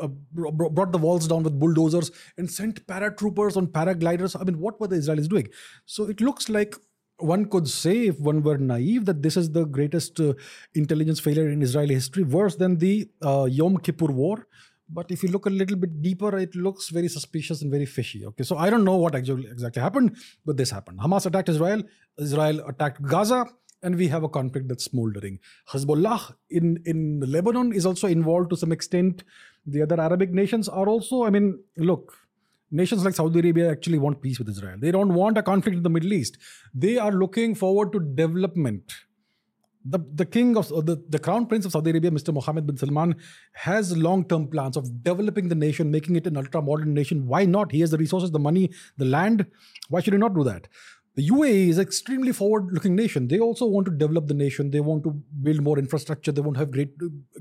uh, 0.00 0.08
brought 0.32 0.92
the 0.92 0.98
walls 0.98 1.28
down 1.28 1.42
with 1.42 1.58
bulldozers 1.58 2.10
and 2.36 2.50
sent 2.50 2.86
paratroopers 2.86 3.56
on 3.56 3.66
paragliders. 3.66 4.40
I 4.40 4.44
mean, 4.44 4.58
what 4.58 4.80
were 4.80 4.88
the 4.88 4.96
Israelis 4.96 5.28
doing? 5.28 5.48
So 5.86 6.04
it 6.04 6.20
looks 6.20 6.48
like 6.48 6.74
one 7.18 7.44
could 7.46 7.68
say, 7.68 8.06
if 8.06 8.18
one 8.18 8.42
were 8.42 8.58
naive, 8.58 9.04
that 9.04 9.22
this 9.22 9.36
is 9.36 9.50
the 9.52 9.64
greatest 9.66 10.18
uh, 10.20 10.32
intelligence 10.74 11.20
failure 11.20 11.48
in 11.48 11.62
Israeli 11.62 11.94
history, 11.94 12.22
worse 12.22 12.56
than 12.56 12.78
the 12.78 13.08
uh, 13.22 13.44
Yom 13.50 13.76
Kippur 13.76 14.06
War. 14.06 14.46
But 14.92 15.10
if 15.10 15.22
you 15.22 15.28
look 15.28 15.46
a 15.46 15.50
little 15.50 15.76
bit 15.76 16.02
deeper, 16.02 16.36
it 16.36 16.54
looks 16.56 16.88
very 16.88 17.08
suspicious 17.08 17.62
and 17.62 17.70
very 17.70 17.86
fishy. 17.86 18.26
Okay, 18.26 18.42
so 18.42 18.56
I 18.56 18.70
don't 18.70 18.84
know 18.84 18.96
what 18.96 19.14
actually 19.14 19.46
exactly 19.46 19.80
happened, 19.80 20.16
but 20.44 20.56
this 20.56 20.70
happened. 20.70 20.98
Hamas 20.98 21.26
attacked 21.26 21.48
Israel, 21.48 21.82
Israel 22.18 22.60
attacked 22.66 23.00
Gaza, 23.02 23.46
and 23.82 23.96
we 23.96 24.08
have 24.08 24.22
a 24.22 24.28
conflict 24.28 24.68
that's 24.68 24.84
smoldering. 24.84 25.38
Hezbollah 25.70 26.34
in, 26.50 26.82
in 26.84 27.20
Lebanon 27.20 27.72
is 27.72 27.86
also 27.86 28.06
involved 28.06 28.50
to 28.50 28.56
some 28.56 28.72
extent. 28.72 29.24
The 29.66 29.82
other 29.82 30.00
Arabic 30.00 30.30
nations 30.30 30.68
are 30.68 30.88
also, 30.88 31.24
I 31.24 31.30
mean, 31.30 31.58
look, 31.76 32.16
nations 32.70 33.04
like 33.04 33.14
Saudi 33.14 33.40
Arabia 33.40 33.70
actually 33.70 33.98
want 33.98 34.22
peace 34.22 34.38
with 34.38 34.48
Israel. 34.48 34.76
They 34.78 34.90
don't 34.90 35.14
want 35.14 35.38
a 35.38 35.42
conflict 35.42 35.76
in 35.76 35.82
the 35.82 35.90
Middle 35.90 36.12
East. 36.12 36.38
They 36.74 36.98
are 36.98 37.12
looking 37.12 37.54
forward 37.54 37.92
to 37.92 38.00
development. 38.00 38.92
The, 39.82 39.98
the 40.14 40.26
king 40.26 40.58
of 40.58 40.68
the, 40.68 41.02
the 41.08 41.18
crown 41.18 41.46
prince 41.46 41.64
of 41.64 41.72
Saudi 41.72 41.90
Arabia, 41.90 42.10
Mr. 42.10 42.34
Mohammed 42.34 42.66
bin 42.66 42.76
Salman, 42.76 43.16
has 43.54 43.96
long 43.96 44.26
term 44.26 44.46
plans 44.46 44.76
of 44.76 45.02
developing 45.02 45.48
the 45.48 45.54
nation, 45.54 45.90
making 45.90 46.16
it 46.16 46.26
an 46.26 46.36
ultra 46.36 46.60
modern 46.60 46.92
nation. 46.92 47.26
Why 47.26 47.46
not? 47.46 47.72
He 47.72 47.80
has 47.80 47.90
the 47.90 47.96
resources, 47.96 48.30
the 48.30 48.38
money, 48.38 48.70
the 48.98 49.06
land. 49.06 49.46
Why 49.88 50.00
should 50.00 50.12
he 50.12 50.18
not 50.18 50.34
do 50.34 50.44
that? 50.44 50.68
The 51.16 51.28
UAE 51.28 51.68
is 51.68 51.78
an 51.78 51.82
extremely 51.82 52.32
forward 52.32 52.72
looking 52.72 52.94
nation. 52.94 53.28
They 53.28 53.40
also 53.40 53.66
want 53.66 53.86
to 53.86 53.92
develop 53.92 54.28
the 54.28 54.34
nation. 54.34 54.70
They 54.70 54.80
want 54.80 55.02
to 55.04 55.10
build 55.42 55.60
more 55.60 55.78
infrastructure. 55.78 56.32
They 56.32 56.40
want 56.40 56.54
to 56.54 56.60
have 56.60 56.70
great, 56.70 56.92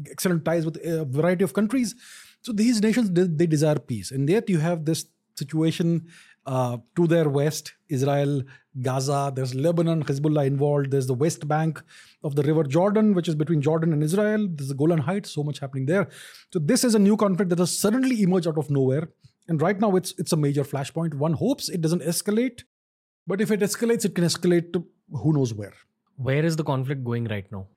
excellent 0.10 0.44
ties 0.44 0.66
with 0.66 0.78
a 0.84 1.06
variety 1.06 1.44
of 1.44 1.54
countries. 1.54 1.96
So 2.42 2.52
these 2.52 2.82
nations, 2.82 3.12
they, 3.12 3.24
they 3.24 3.46
desire 3.46 3.78
peace. 3.78 4.12
And 4.12 4.28
yet 4.30 4.50
you 4.50 4.60
have 4.60 4.86
this 4.86 5.06
situation 5.36 6.08
uh, 6.46 6.78
to 6.96 7.06
their 7.06 7.30
west, 7.30 7.74
Israel, 7.90 8.42
Gaza, 8.82 9.32
there's 9.36 9.54
Lebanon, 9.54 10.04
Hezbollah 10.04 10.46
involved, 10.48 10.92
there's 10.92 11.08
the 11.08 11.14
West 11.14 11.48
Bank 11.48 11.82
of 12.24 12.36
the 12.36 12.44
River 12.44 12.64
Jordan, 12.64 13.14
which 13.14 13.28
is 13.28 13.36
between 13.36 13.62
Jordan 13.62 13.94
and 13.94 14.02
Israel, 14.04 14.48
there's 14.50 14.70
the 14.70 14.76
Golan 14.76 15.00
Heights, 15.00 15.32
so 15.32 15.44
much 15.44 15.60
happening 15.60 15.86
there. 15.86 16.08
So 16.52 16.60
this 16.60 16.84
is 16.84 16.96
a 16.96 17.00
new 17.00 17.18
conflict 17.18 17.50
that 17.50 17.60
has 17.60 17.78
suddenly 17.78 18.22
emerged 18.24 18.48
out 18.48 18.58
of 18.58 18.70
nowhere. 18.70 19.10
And 19.48 19.62
right 19.62 19.80
now 19.80 19.96
it's 19.96 20.14
it's 20.18 20.32
a 20.32 20.38
major 20.38 20.64
flashpoint. 20.64 21.16
One 21.16 21.34
hopes 21.34 21.70
it 21.70 21.82
doesn't 21.82 22.04
escalate, 22.04 22.64
but 23.30 23.42
if 23.46 23.52
it 23.56 23.66
escalates, 23.68 24.06
it 24.10 24.16
can 24.20 24.24
escalate 24.28 24.72
to 24.74 24.86
who 25.24 25.34
knows 25.34 25.54
where. 25.54 25.74
Where 26.28 26.46
is 26.52 26.56
the 26.62 26.64
conflict 26.70 27.04
going 27.10 27.26
right 27.34 27.52
now? 27.52 27.68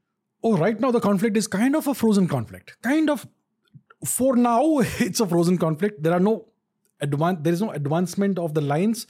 Oh, 0.43 0.57
right 0.57 0.81
now 0.85 0.91
the 0.91 1.01
conflict 1.09 1.37
is 1.37 1.47
kind 1.47 1.77
of 1.81 1.87
a 1.87 1.95
frozen 1.95 2.27
conflict. 2.27 2.77
Kind 2.83 3.11
of 3.11 3.27
for 4.05 4.35
now, 4.37 4.63
it's 5.09 5.21
a 5.21 5.27
frozen 5.27 5.59
conflict. 5.59 6.03
There 6.03 6.13
are 6.13 6.25
no 6.31 6.47
advance 7.01 7.39
there 7.43 7.53
is 7.53 7.61
no 7.61 7.71
advancement 7.73 8.39
of 8.39 8.55
the 8.55 8.61
lines 8.61 9.07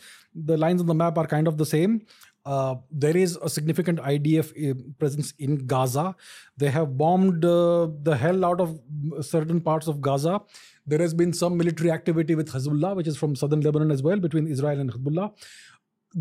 the 0.50 0.56
lines 0.56 0.80
on 0.80 0.86
the 0.90 0.94
map 1.00 1.18
are 1.22 1.26
kind 1.26 1.46
of 1.46 1.58
the 1.58 1.66
same 1.66 1.96
uh, 2.44 2.74
there 2.90 3.16
is 3.16 3.36
a 3.36 3.48
significant 3.48 4.00
IDF 4.00 4.70
uh, 4.70 4.74
presence 4.98 5.32
in 5.38 5.66
Gaza. 5.66 6.16
They 6.56 6.70
have 6.70 6.98
bombed 6.98 7.44
uh, 7.44 7.88
the 8.02 8.16
hell 8.16 8.44
out 8.44 8.60
of 8.60 8.80
certain 9.20 9.60
parts 9.60 9.86
of 9.86 10.00
Gaza. 10.00 10.40
There 10.84 10.98
has 10.98 11.14
been 11.14 11.32
some 11.32 11.56
military 11.56 11.92
activity 11.92 12.34
with 12.34 12.50
Hezbollah, 12.50 12.96
which 12.96 13.06
is 13.06 13.16
from 13.16 13.36
southern 13.36 13.60
Lebanon 13.60 13.92
as 13.92 14.02
well, 14.02 14.18
between 14.18 14.48
Israel 14.48 14.80
and 14.80 14.92
Hezbollah. 14.92 15.32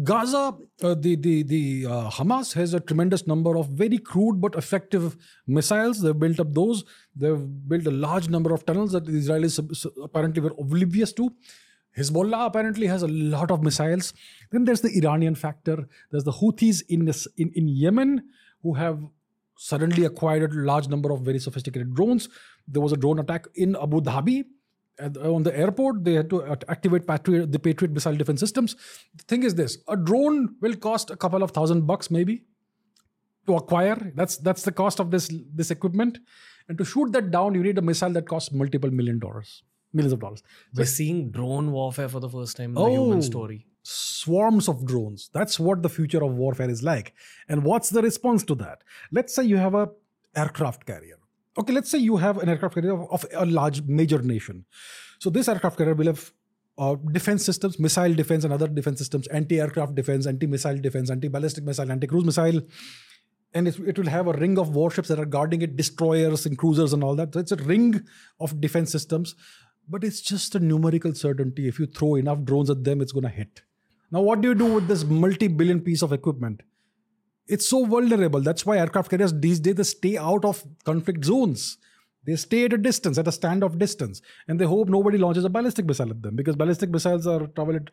Gaza, 0.04 0.56
uh, 0.84 0.96
the 0.96 1.16
the 1.18 1.44
the 1.44 1.86
uh, 1.86 2.10
Hamas 2.10 2.54
has 2.54 2.74
a 2.74 2.80
tremendous 2.80 3.28
number 3.28 3.58
of 3.58 3.68
very 3.70 3.98
crude 3.98 4.40
but 4.40 4.56
effective 4.56 5.18
missiles. 5.48 6.02
They've 6.02 6.18
built 6.18 6.40
up 6.40 6.54
those. 6.54 6.86
They've 7.16 7.46
built 7.68 7.86
a 7.88 7.92
large 7.92 8.30
number 8.30 8.54
of 8.54 8.66
tunnels 8.66 8.94
that 8.94 9.06
the 9.06 9.12
Israelis 9.12 9.60
apparently 10.02 10.42
were 10.42 10.56
oblivious 10.58 11.12
to. 11.14 11.34
Hezbollah 11.98 12.46
apparently 12.46 12.88
has 12.88 13.04
a 13.04 13.08
lot 13.08 13.52
of 13.52 13.64
missiles. 13.64 14.14
Then 14.52 14.64
there's 14.64 14.80
the 14.80 14.98
Iranian 14.98 15.36
factor. 15.36 15.90
There's 16.10 16.24
the 16.24 16.32
Houthis 16.32 16.84
in, 16.88 17.04
this, 17.04 17.28
in, 17.38 17.52
in 17.54 17.68
Yemen 17.68 18.30
who 18.64 18.76
have 18.76 19.04
suddenly 19.58 20.06
acquired 20.06 20.54
a 20.54 20.56
large 20.56 20.88
number 20.88 21.12
of 21.12 21.22
very 21.22 21.40
sophisticated 21.40 21.94
drones. 21.94 22.30
There 22.66 22.82
was 22.82 22.94
a 22.94 22.98
drone 22.98 23.20
attack 23.20 23.46
in 23.56 23.76
Abu 23.76 24.00
Dhabi 24.00 24.46
on 25.02 25.44
the 25.44 25.58
airport. 25.58 26.04
They 26.04 26.14
had 26.14 26.30
to 26.30 26.44
activate 26.68 27.08
Patriot, 27.08 27.52
the 27.52 27.60
Patriot 27.60 27.92
missile 27.92 28.16
defense 28.16 28.40
systems. 28.40 28.76
The 29.16 29.24
thing 29.24 29.44
is 29.44 29.56
this: 29.56 29.78
a 29.88 29.98
drone 29.98 30.56
will 30.62 30.76
cost 30.76 31.12
a 31.12 31.16
couple 31.16 31.44
of 31.44 31.52
thousand 31.52 31.88
bucks, 31.88 32.12
maybe, 32.12 32.44
to 33.48 33.56
acquire. 33.56 34.12
That's 34.16 34.38
that's 34.38 34.64
the 34.64 34.72
cost 34.72 35.00
of 35.00 35.12
this 35.12 35.32
this 35.54 35.72
equipment. 35.72 36.20
And 36.68 36.78
to 36.78 36.86
shoot 36.86 37.12
that 37.14 37.32
down, 37.32 37.56
you 37.56 37.64
need 37.64 37.78
a 37.78 37.82
missile 37.82 38.12
that 38.12 38.28
costs 38.28 38.52
multiple 38.52 38.92
million 38.92 39.20
dollars 39.20 39.64
millions 39.94 40.14
of 40.14 40.20
dollars. 40.20 40.44
We're 40.74 40.86
seeing 40.86 41.32
drone 41.32 41.72
warfare 41.72 42.10
for 42.10 42.20
the 42.20 42.30
first 42.30 42.58
time 42.58 42.72
in 42.72 42.78
oh, 42.78 42.86
the 42.86 42.92
human 42.92 43.18
oh, 43.18 43.22
story. 43.22 43.68
Swarms 43.84 44.68
of 44.68 44.86
drones. 44.86 45.30
That's 45.34 45.60
what 45.60 45.82
the 45.82 45.90
future 45.90 46.24
of 46.24 46.34
warfare 46.34 46.70
is 46.70 46.84
like. 46.84 47.14
And 47.50 47.64
what's 47.64 47.90
the 47.90 48.02
response 48.02 48.44
to 48.46 48.56
that? 48.56 48.84
Let's 49.12 49.34
say 49.34 49.44
you 49.44 49.58
have 49.58 49.74
a 49.74 49.90
aircraft 50.36 50.86
carrier. 50.86 51.18
Okay, 51.62 51.74
let's 51.74 51.92
say 51.92 52.00
you 52.00 52.18
have 52.18 52.40
an 52.40 52.50
aircraft 52.50 52.74
carrier 52.74 53.00
of, 53.16 53.26
a 53.34 53.46
large 53.46 53.84
major 53.84 54.20
nation. 54.20 54.66
So 55.20 55.30
this 55.30 55.48
aircraft 55.48 55.78
carrier 55.78 55.94
will 55.94 56.08
have 56.08 56.32
uh, 56.78 56.96
defense 57.12 57.46
systems, 57.46 57.80
missile 57.80 58.16
defense, 58.16 58.44
and 58.44 58.52
other 58.52 58.68
defense 58.68 58.98
systems, 58.98 59.28
anti-aircraft 59.28 59.94
defense, 59.94 60.26
anti-missile 60.26 60.80
defense, 60.80 61.12
anti-ballistic 61.12 61.64
missile, 61.64 61.92
anti-cruise 61.92 62.26
missile. 62.26 62.62
and 63.54 63.68
it, 63.68 63.78
it 63.80 63.98
will 63.98 64.08
have 64.08 64.28
a 64.28 64.34
ring 64.34 64.58
of 64.58 64.76
warships 64.76 65.10
that 65.10 65.20
are 65.20 65.26
guarding 65.26 65.62
it, 65.62 65.76
destroyers 65.76 66.46
and 66.46 66.58
cruisers 66.58 66.94
and 66.94 67.04
all 67.04 67.16
that. 67.16 67.34
So 67.34 67.40
it's 67.40 67.52
a 67.52 67.58
ring 67.58 68.02
of 68.40 68.62
defense 68.62 68.92
systems, 68.92 69.36
but 69.88 70.04
it's 70.04 70.22
just 70.22 70.56
a 70.56 70.60
numerical 70.60 71.14
certainty. 71.14 71.68
If 71.68 71.80
you 71.80 71.86
throw 71.86 72.16
enough 72.16 72.44
drones 72.44 72.70
at 72.70 72.84
them, 72.84 73.02
it's 73.02 73.12
going 73.12 73.24
to 73.24 73.30
hit. 73.30 73.62
Now, 74.12 74.22
what 74.22 74.42
do 74.42 74.50
you 74.50 74.56
do 74.56 74.66
with 74.66 74.88
this 74.88 75.04
multi-billion 75.04 75.82
piece 75.82 76.02
of 76.02 76.14
equipment? 76.14 76.64
It's 77.48 77.68
so 77.68 77.86
vulnerable. 77.86 78.42
That's 78.42 78.66
why 78.66 78.78
aircraft 78.78 79.10
carriers 79.10 79.34
these 79.34 79.60
days 79.60 79.76
they 79.76 79.84
stay 79.84 80.18
out 80.18 80.46
of 80.46 80.64
conflict 80.86 81.26
zones. 81.26 81.78
They 82.26 82.36
stay 82.36 82.66
at 82.66 82.74
a 82.74 82.78
distance, 82.78 83.18
at 83.18 83.28
a 83.28 83.32
standoff 83.32 83.78
distance, 83.80 84.22
and 84.48 84.60
they 84.60 84.66
hope 84.66 84.88
nobody 84.90 85.18
launches 85.18 85.44
a 85.44 85.50
ballistic 85.50 85.86
missile 85.86 86.12
at 86.12 86.22
them 86.22 86.36
because 86.36 86.56
ballistic 86.56 86.92
missiles 86.92 87.26
are 87.26 87.48
travel 87.48 87.76
at 87.76 87.90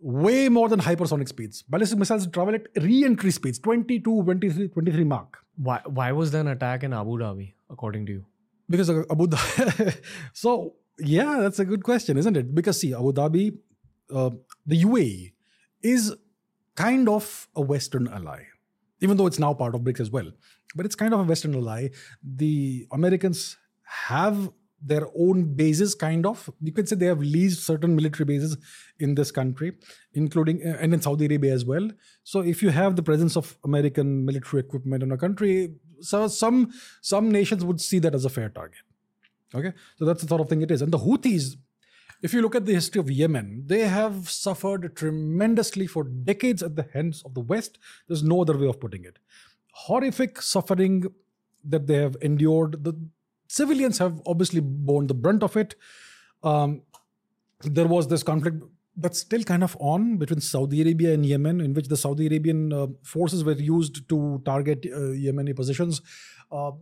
way 0.00 0.48
more 0.48 0.68
than 0.68 0.80
hypersonic 0.80 1.28
speeds. 1.28 1.62
Ballistic 1.62 1.98
missiles 1.98 2.26
travel 2.26 2.54
at 2.56 2.66
re-entry 2.76 3.30
speeds, 3.30 3.58
22, 3.60 4.24
23, 4.24 4.68
23 4.68 5.04
Mach. 5.04 5.38
Why 5.56 5.80
why 5.86 6.10
was 6.12 6.32
there 6.32 6.40
an 6.40 6.48
attack 6.48 6.82
in 6.82 6.92
Abu 6.92 7.18
Dhabi, 7.18 7.52
according 7.70 8.06
to 8.06 8.12
you? 8.12 8.26
Because 8.68 8.90
Abu 8.90 9.28
Dhabi. 9.28 9.96
so 10.32 10.74
yeah, 10.98 11.38
that's 11.40 11.58
a 11.58 11.64
good 11.64 11.84
question, 11.84 12.18
isn't 12.18 12.36
it? 12.36 12.54
Because 12.54 12.80
see, 12.80 12.92
Abu 12.92 13.12
Dhabi, 13.12 13.56
uh, 14.12 14.30
the 14.66 14.82
UAE 14.82 15.32
is 15.82 16.14
kind 16.74 17.08
of 17.08 17.48
a 17.54 17.60
Western 17.60 18.08
ally, 18.08 18.42
even 19.00 19.16
though 19.16 19.26
it's 19.26 19.38
now 19.38 19.54
part 19.54 19.74
of 19.74 19.82
BRICS 19.82 20.00
as 20.00 20.10
well. 20.10 20.30
But 20.74 20.86
it's 20.86 20.94
kind 20.94 21.14
of 21.14 21.20
a 21.20 21.24
Western 21.24 21.54
ally. 21.54 21.88
The 22.22 22.86
Americans 22.92 23.56
have 24.06 24.50
their 24.84 25.06
own 25.16 25.54
bases, 25.54 25.94
kind 25.94 26.26
of. 26.26 26.50
You 26.60 26.72
could 26.72 26.88
say 26.88 26.96
they 26.96 27.06
have 27.06 27.20
leased 27.20 27.64
certain 27.64 27.96
military 27.96 28.26
bases 28.26 28.56
in 28.98 29.14
this 29.14 29.30
country, 29.30 29.72
including 30.12 30.60
uh, 30.66 30.76
and 30.80 30.92
in 30.92 31.00
Saudi 31.00 31.24
Arabia 31.24 31.54
as 31.54 31.64
well. 31.64 31.88
So 32.22 32.40
if 32.40 32.62
you 32.62 32.68
have 32.70 32.96
the 32.96 33.02
presence 33.02 33.36
of 33.36 33.56
American 33.64 34.24
military 34.24 34.60
equipment 34.60 35.02
in 35.02 35.12
a 35.12 35.16
country, 35.16 35.74
so 36.00 36.28
some 36.28 36.72
some 37.00 37.30
nations 37.30 37.64
would 37.64 37.80
see 37.80 37.98
that 38.00 38.14
as 38.14 38.24
a 38.24 38.28
fair 38.28 38.50
target. 38.50 38.78
Okay, 39.54 39.72
so 39.98 40.04
that's 40.04 40.22
the 40.22 40.28
sort 40.28 40.40
of 40.40 40.48
thing 40.48 40.62
it 40.62 40.70
is. 40.70 40.82
And 40.82 40.92
the 40.92 40.98
Houthis, 40.98 41.56
if 42.22 42.32
you 42.32 42.42
look 42.42 42.54
at 42.54 42.66
the 42.66 42.72
history 42.74 43.00
of 43.00 43.10
Yemen, 43.10 43.64
they 43.66 43.86
have 43.86 44.30
suffered 44.30 44.96
tremendously 44.96 45.86
for 45.86 46.04
decades 46.04 46.62
at 46.62 46.76
the 46.76 46.86
hands 46.92 47.22
of 47.24 47.34
the 47.34 47.40
West. 47.40 47.78
There's 48.08 48.22
no 48.22 48.42
other 48.42 48.56
way 48.56 48.66
of 48.66 48.80
putting 48.80 49.04
it. 49.04 49.18
Horrific 49.72 50.40
suffering 50.40 51.04
that 51.64 51.86
they 51.86 51.96
have 51.96 52.16
endured. 52.22 52.84
The 52.84 52.94
civilians 53.48 53.98
have 53.98 54.20
obviously 54.26 54.60
borne 54.60 55.06
the 55.06 55.14
brunt 55.14 55.42
of 55.42 55.56
it. 55.56 55.74
Um, 56.42 56.82
there 57.62 57.86
was 57.86 58.08
this 58.08 58.22
conflict 58.22 58.62
that's 58.96 59.18
still 59.18 59.42
kind 59.42 59.64
of 59.64 59.76
on 59.80 60.18
between 60.18 60.40
Saudi 60.40 60.82
Arabia 60.82 61.14
and 61.14 61.26
Yemen, 61.26 61.60
in 61.60 61.74
which 61.74 61.88
the 61.88 61.96
Saudi 61.96 62.26
Arabian 62.26 62.72
uh, 62.72 62.86
forces 63.02 63.42
were 63.42 63.52
used 63.52 64.08
to 64.08 64.40
target 64.44 64.86
uh, 64.86 64.98
Yemeni 64.98 65.54
positions. 65.54 66.00
Uh, 66.52 66.72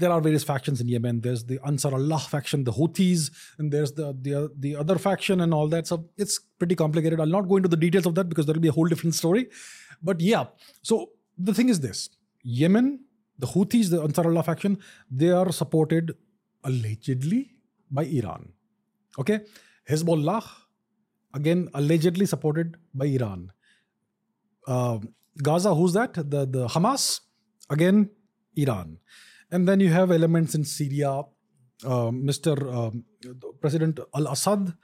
there 0.00 0.10
are 0.10 0.20
various 0.20 0.44
factions 0.50 0.80
in 0.80 0.88
Yemen. 0.88 1.20
There's 1.20 1.44
the 1.44 1.58
Ansar 1.66 1.92
Allah 1.94 2.18
faction, 2.18 2.64
the 2.64 2.72
Houthis, 2.72 3.30
and 3.58 3.70
there's 3.74 3.92
the, 3.92 4.06
the 4.26 4.50
the 4.64 4.72
other 4.82 4.96
faction 4.98 5.42
and 5.44 5.54
all 5.58 5.68
that. 5.74 5.86
So 5.86 6.08
it's 6.16 6.38
pretty 6.58 6.74
complicated. 6.82 7.20
I'll 7.20 7.36
not 7.38 7.48
go 7.48 7.58
into 7.60 7.68
the 7.74 7.80
details 7.84 8.06
of 8.06 8.14
that 8.16 8.28
because 8.30 8.46
that'll 8.46 8.66
be 8.68 8.72
a 8.74 8.76
whole 8.78 8.88
different 8.94 9.14
story. 9.14 9.48
But 10.02 10.20
yeah, 10.20 10.44
so 10.82 11.10
the 11.50 11.54
thing 11.60 11.68
is 11.68 11.80
this: 11.86 12.08
Yemen, 12.42 12.90
the 13.38 13.46
Houthis, 13.54 13.90
the 13.90 14.02
Ansar 14.02 14.26
Allah 14.30 14.42
faction, 14.42 14.78
they 15.22 15.30
are 15.30 15.52
supported 15.52 16.14
allegedly 16.64 17.42
by 17.90 18.04
Iran. 18.04 18.52
Okay, 19.18 19.40
Hezbollah, 19.88 20.44
again 21.34 21.68
allegedly 21.74 22.26
supported 22.26 22.76
by 22.94 23.06
Iran. 23.06 23.52
Uh, 24.66 24.98
Gaza, 25.50 25.74
who's 25.74 25.92
that? 25.92 26.14
The 26.14 26.46
the 26.58 26.68
Hamas, 26.68 27.20
again 27.68 28.10
Iran. 28.56 28.98
And 29.52 29.66
then 29.66 29.80
you 29.80 29.90
have 29.90 30.10
elements 30.10 30.54
in 30.54 30.64
Syria, 30.64 31.10
uh, 31.84 32.10
Mr. 32.28 32.52
Um, 32.72 33.04
President 33.60 34.00
Al 34.14 34.28
Assad, 34.28 34.74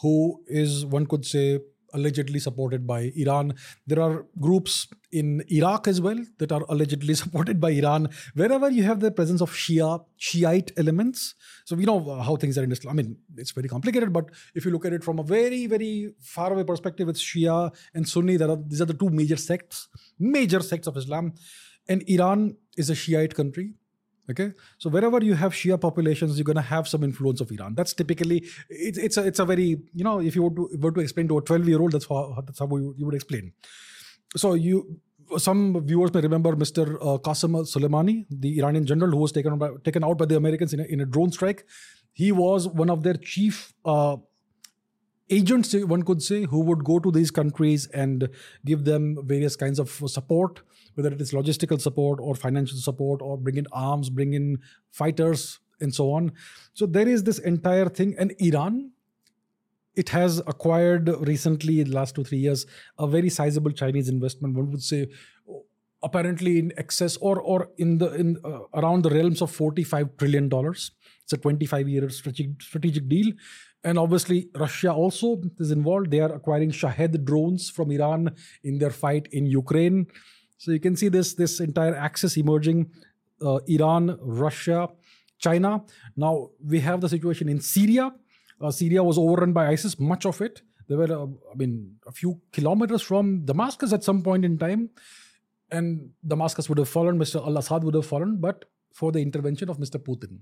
who 0.00 0.42
is, 0.46 0.84
one 0.86 1.06
could 1.06 1.24
say, 1.24 1.60
allegedly 1.94 2.40
supported 2.40 2.86
by 2.86 3.12
Iran. 3.14 3.54
There 3.86 4.00
are 4.00 4.26
groups 4.40 4.88
in 5.12 5.44
Iraq 5.48 5.86
as 5.86 6.00
well 6.00 6.18
that 6.38 6.50
are 6.52 6.64
allegedly 6.68 7.14
supported 7.22 7.60
by 7.60 7.70
Iran. 7.70 8.08
Wherever 8.34 8.70
you 8.70 8.82
have 8.82 9.00
the 9.00 9.10
presence 9.10 9.40
of 9.40 9.52
Shia, 9.52 10.04
Shiite 10.16 10.72
elements, 10.76 11.34
so 11.64 11.76
we 11.76 11.84
know 11.84 12.20
how 12.20 12.36
things 12.36 12.58
are 12.58 12.64
in 12.64 12.72
Islam. 12.72 12.98
I 12.98 13.02
mean, 13.02 13.16
it's 13.36 13.52
very 13.52 13.68
complicated, 13.68 14.12
but 14.12 14.26
if 14.54 14.64
you 14.64 14.72
look 14.72 14.84
at 14.84 14.92
it 14.92 15.04
from 15.04 15.20
a 15.20 15.22
very, 15.22 15.66
very 15.66 16.12
far 16.20 16.52
away 16.52 16.64
perspective, 16.64 17.08
it's 17.08 17.22
Shia 17.22 17.72
and 17.94 18.08
Sunni. 18.08 18.36
That 18.36 18.50
are, 18.50 18.58
these 18.66 18.82
are 18.82 18.86
the 18.86 18.94
two 18.94 19.10
major 19.10 19.36
sects, 19.36 19.88
major 20.18 20.60
sects 20.60 20.88
of 20.88 20.96
Islam. 20.96 21.34
And 21.88 22.02
Iran 22.08 22.56
is 22.76 22.90
a 22.90 22.94
Shiite 22.94 23.34
country 23.34 23.74
okay 24.30 24.52
so 24.78 24.90
wherever 24.90 25.22
you 25.22 25.34
have 25.34 25.52
shia 25.52 25.80
populations 25.80 26.38
you're 26.38 26.44
going 26.44 26.56
to 26.56 26.62
have 26.62 26.88
some 26.88 27.02
influence 27.04 27.40
of 27.40 27.50
iran 27.52 27.74
that's 27.74 27.92
typically 27.92 28.44
it's, 28.68 28.98
it's 28.98 29.16
a 29.16 29.26
it's 29.26 29.38
a 29.38 29.44
very 29.44 29.68
you 29.94 30.04
know 30.04 30.20
if 30.20 30.34
you 30.34 30.42
were 30.42 30.50
to, 30.50 30.68
were 30.78 30.92
to 30.92 31.00
explain 31.00 31.28
to 31.28 31.38
a 31.38 31.42
12 31.42 31.68
year 31.68 31.80
old 31.80 31.92
that's 31.92 32.06
how 32.06 32.42
that's 32.46 32.58
how 32.58 32.68
you, 32.76 32.94
you 32.96 33.04
would 33.04 33.14
explain 33.14 33.52
so 34.36 34.54
you 34.54 35.00
some 35.38 35.84
viewers 35.86 36.12
may 36.12 36.20
remember 36.20 36.54
Mr. 36.54 36.96
Uh, 36.96 37.18
Qasem 37.18 37.52
Soleimani, 37.64 38.26
the 38.30 38.58
Iranian 38.60 38.86
general 38.86 39.10
who 39.10 39.16
was 39.16 39.32
taken 39.32 39.56
by, 39.58 39.70
taken 39.82 40.04
out 40.04 40.18
by 40.18 40.26
the 40.26 40.36
Americans 40.36 40.74
in 40.74 40.80
a, 40.80 40.84
in 40.84 41.00
a 41.00 41.06
drone 41.06 41.32
strike. 41.32 41.64
He 42.12 42.30
was 42.30 42.68
one 42.68 42.90
of 42.90 43.02
their 43.02 43.14
chief 43.14 43.72
uh, 43.84 44.16
agents, 45.30 45.74
one 45.74 46.02
could 46.02 46.22
say, 46.22 46.44
who 46.44 46.60
would 46.60 46.84
go 46.84 46.98
to 46.98 47.10
these 47.10 47.30
countries 47.30 47.86
and 47.88 48.28
give 48.64 48.84
them 48.84 49.18
various 49.26 49.56
kinds 49.56 49.78
of 49.78 49.90
support 50.06 50.62
whether 50.94 51.12
it 51.12 51.20
is 51.20 51.32
logistical 51.32 51.80
support 51.80 52.18
or 52.20 52.34
financial 52.34 52.78
support 52.78 53.20
or 53.22 53.36
bring 53.36 53.56
in 53.56 53.66
arms, 53.72 54.10
bring 54.10 54.34
in 54.34 54.58
fighters, 54.90 55.60
and 55.80 55.94
so 55.94 56.12
on. 56.12 56.32
So 56.72 56.86
there 56.86 57.08
is 57.08 57.24
this 57.24 57.38
entire 57.38 57.88
thing. 57.88 58.14
And 58.18 58.32
Iran, 58.38 58.92
it 59.96 60.08
has 60.10 60.38
acquired 60.46 61.08
recently, 61.26 61.80
in 61.80 61.90
the 61.90 61.96
last 61.96 62.14
two, 62.14 62.24
three 62.24 62.38
years, 62.38 62.66
a 62.98 63.06
very 63.06 63.28
sizable 63.28 63.72
Chinese 63.72 64.08
investment. 64.08 64.54
One 64.54 64.70
would 64.70 64.82
say 64.82 65.08
apparently 66.02 66.58
in 66.58 66.72
excess 66.76 67.16
or 67.16 67.40
or 67.40 67.70
in 67.78 67.96
the 67.96 68.12
in 68.12 68.36
uh, 68.44 68.58
around 68.74 69.02
the 69.02 69.08
realms 69.08 69.40
of 69.40 69.50
45 69.50 70.18
trillion 70.18 70.50
dollars 70.50 70.90
it's 71.22 71.32
a 71.32 71.38
25 71.38 71.88
year 71.88 72.10
strategic 72.10 72.60
strategic 72.60 73.08
deal 73.08 73.32
and 73.84 73.98
obviously 73.98 74.48
russia 74.56 74.92
also 74.92 75.40
is 75.58 75.70
involved 75.70 76.10
they 76.10 76.20
are 76.20 76.34
acquiring 76.34 76.70
shahed 76.70 77.24
drones 77.24 77.70
from 77.70 77.90
iran 77.90 78.34
in 78.62 78.78
their 78.78 78.90
fight 78.90 79.28
in 79.32 79.46
ukraine 79.46 80.06
so 80.64 80.72
you 80.72 80.80
can 80.80 80.96
see 80.96 81.08
this 81.08 81.34
this 81.34 81.60
entire 81.60 81.94
axis 81.94 82.36
emerging: 82.36 82.90
uh, 83.42 83.58
Iran, 83.66 84.18
Russia, 84.20 84.88
China. 85.38 85.84
Now 86.16 86.50
we 86.64 86.80
have 86.80 87.00
the 87.00 87.08
situation 87.08 87.48
in 87.48 87.60
Syria. 87.60 88.12
Uh, 88.60 88.70
Syria 88.70 89.02
was 89.02 89.18
overrun 89.18 89.52
by 89.52 89.66
ISIS, 89.68 89.98
much 89.98 90.24
of 90.24 90.40
it. 90.40 90.62
There 90.88 90.96
were, 90.96 91.12
uh, 91.12 91.26
I 91.52 91.56
mean, 91.56 91.96
a 92.06 92.12
few 92.12 92.40
kilometers 92.52 93.02
from 93.02 93.44
Damascus 93.44 93.92
at 93.92 94.04
some 94.04 94.22
point 94.22 94.44
in 94.44 94.56
time, 94.58 94.90
and 95.70 96.10
Damascus 96.26 96.68
would 96.68 96.78
have 96.78 96.88
fallen. 96.88 97.18
Mr. 97.18 97.46
Al 97.46 97.58
Assad 97.58 97.84
would 97.84 97.94
have 97.94 98.06
fallen, 98.06 98.36
but 98.40 98.64
for 98.92 99.12
the 99.12 99.20
intervention 99.20 99.68
of 99.68 99.78
Mr. 99.78 99.98
Putin. 99.98 100.38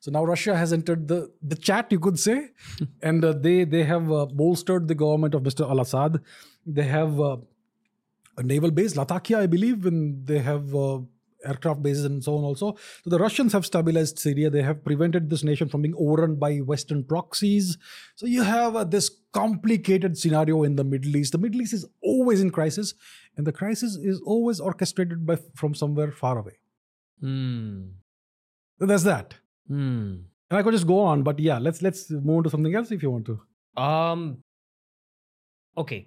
So 0.00 0.10
now 0.10 0.24
Russia 0.24 0.56
has 0.56 0.72
entered 0.72 1.06
the, 1.08 1.30
the 1.42 1.56
chat, 1.56 1.92
you 1.92 2.00
could 2.00 2.18
say, 2.18 2.48
and 3.02 3.24
uh, 3.24 3.32
they 3.32 3.64
they 3.64 3.84
have 3.84 4.10
uh, 4.10 4.26
bolstered 4.26 4.88
the 4.88 4.94
government 4.94 5.34
of 5.34 5.42
Mr. 5.42 5.68
Al 5.68 5.80
Assad. 5.80 6.20
They 6.66 6.84
have 6.84 7.20
uh, 7.20 7.36
a 8.38 8.42
naval 8.42 8.70
base, 8.70 8.96
Latakia, 8.96 9.40
I 9.40 9.46
believe, 9.46 9.84
and 9.84 10.26
they 10.26 10.38
have 10.38 10.74
uh, 10.74 11.00
aircraft 11.44 11.82
bases 11.82 12.04
and 12.04 12.22
so 12.24 12.36
on 12.36 12.44
also. 12.44 12.76
So 13.04 13.10
the 13.10 13.18
Russians 13.18 13.52
have 13.52 13.66
stabilized 13.66 14.18
Syria. 14.18 14.48
They 14.48 14.62
have 14.62 14.82
prevented 14.84 15.28
this 15.28 15.44
nation 15.44 15.68
from 15.68 15.82
being 15.82 15.94
overrun 15.98 16.36
by 16.36 16.58
Western 16.58 17.04
proxies. 17.04 17.76
So 18.16 18.26
you 18.26 18.42
have 18.42 18.76
uh, 18.76 18.84
this 18.84 19.10
complicated 19.32 20.16
scenario 20.16 20.62
in 20.62 20.76
the 20.76 20.84
Middle 20.84 21.16
East. 21.16 21.32
The 21.32 21.38
Middle 21.38 21.60
East 21.60 21.74
is 21.74 21.86
always 22.02 22.40
in 22.40 22.50
crisis, 22.50 22.94
and 23.36 23.46
the 23.46 23.52
crisis 23.52 23.96
is 23.96 24.20
always 24.24 24.60
orchestrated 24.60 25.26
by 25.26 25.36
from 25.54 25.74
somewhere 25.74 26.10
far 26.10 26.38
away. 26.38 26.58
Hmm. 27.20 27.88
So 28.78 28.86
that's 28.86 29.04
that. 29.04 29.34
Hmm. 29.70 30.06
And 30.50 30.58
I 30.58 30.62
could 30.62 30.72
just 30.74 30.86
go 30.86 31.00
on, 31.00 31.22
but 31.22 31.38
yeah, 31.38 31.58
let's 31.58 31.80
let's 31.88 32.10
move 32.10 32.38
on 32.38 32.44
to 32.44 32.50
something 32.50 32.74
else 32.74 32.90
if 32.90 33.02
you 33.02 33.10
want 33.16 33.26
to. 33.26 33.40
Um. 33.88 34.24
Okay 35.78 36.00